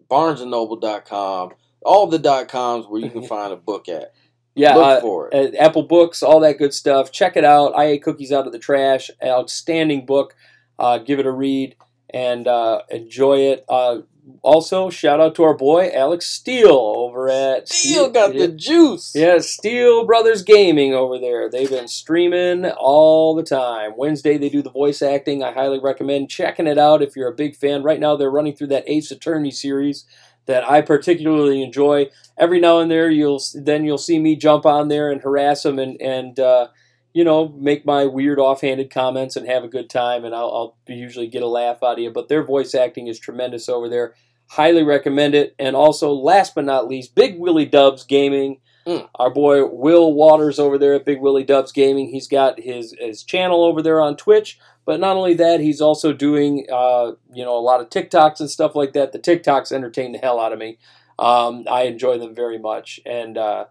[0.08, 1.50] BarnesandNoble.com,
[1.82, 4.12] all the dot coms where you can find a book at.
[4.57, 5.55] Yeah, Look uh, for it.
[5.55, 7.12] uh, Apple Books, all that good stuff.
[7.12, 7.76] Check it out.
[7.76, 9.10] I ate cookies out of the trash.
[9.23, 10.35] Outstanding book.
[10.78, 11.76] Uh, give it a read
[12.10, 13.65] and uh, enjoy it.
[13.68, 13.99] Uh,
[14.43, 19.12] also, shout out to our boy Alex Steele over at Still got the juice.
[19.15, 21.49] yeah Steel Brothers Gaming over there.
[21.49, 23.93] They've been streaming all the time.
[23.97, 25.44] Wednesday they do the voice acting.
[25.44, 27.85] I highly recommend checking it out if you're a big fan.
[27.85, 30.05] Right now they're running through that Ace Attorney series
[30.47, 32.10] that I particularly enjoy.
[32.39, 35.78] Every now and there you'll then you'll see me jump on there and harass them
[35.78, 36.68] and and uh,
[37.12, 40.94] you know make my weird offhanded comments and have a good time and I'll, I'll
[40.94, 42.10] usually get a laugh out of you.
[42.10, 44.15] But their voice acting is tremendous over there.
[44.49, 45.55] Highly recommend it.
[45.58, 48.60] And also, last but not least, Big Willie Dubs Gaming.
[48.86, 49.08] Mm.
[49.16, 52.10] Our boy Will Waters over there at Big Willie Dubs Gaming.
[52.10, 54.60] He's got his his channel over there on Twitch.
[54.86, 58.50] But not only that, he's also doing uh, you know a lot of TikToks and
[58.50, 59.12] stuff like that.
[59.12, 60.78] The TikToks entertain the hell out of me.
[61.18, 63.00] Um, I enjoy them very much.
[63.05, 63.66] And uh,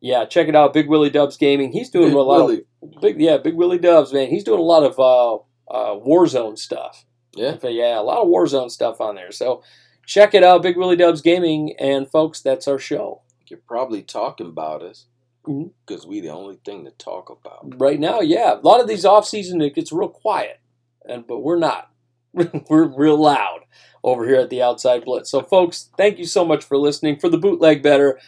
[0.00, 1.72] yeah, check it out, Big Willie Dubs Gaming.
[1.72, 2.64] He's doing a lot Willie.
[2.82, 4.28] of big yeah, Big Willie Dubs man.
[4.28, 5.36] He's doing a lot of uh,
[5.72, 7.04] uh, Warzone stuff.
[7.34, 7.56] Yeah.
[7.60, 9.32] But yeah, a lot of Warzone stuff on there.
[9.32, 9.62] So
[10.06, 11.74] check it out, Big Willie Dubs Gaming.
[11.78, 13.22] And folks, that's our show.
[13.46, 15.06] You're probably talking about us
[15.48, 15.70] Mhm.
[15.86, 17.80] because we the only thing to talk about.
[17.80, 20.60] Right now, yeah, a lot of these off season it gets real quiet,
[21.04, 21.90] and but we're not.
[22.68, 23.60] we're real loud
[24.04, 25.30] over here at the Outside Blitz.
[25.30, 27.18] So, folks, thank you so much for listening.
[27.18, 28.20] For the bootleg bettor,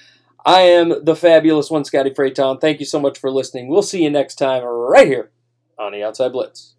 [0.44, 2.60] I am the fabulous one, Scotty Freytown.
[2.60, 3.68] Thank you so much for listening.
[3.68, 5.30] We'll see you next time right here
[5.78, 6.74] on the Outside Blitz.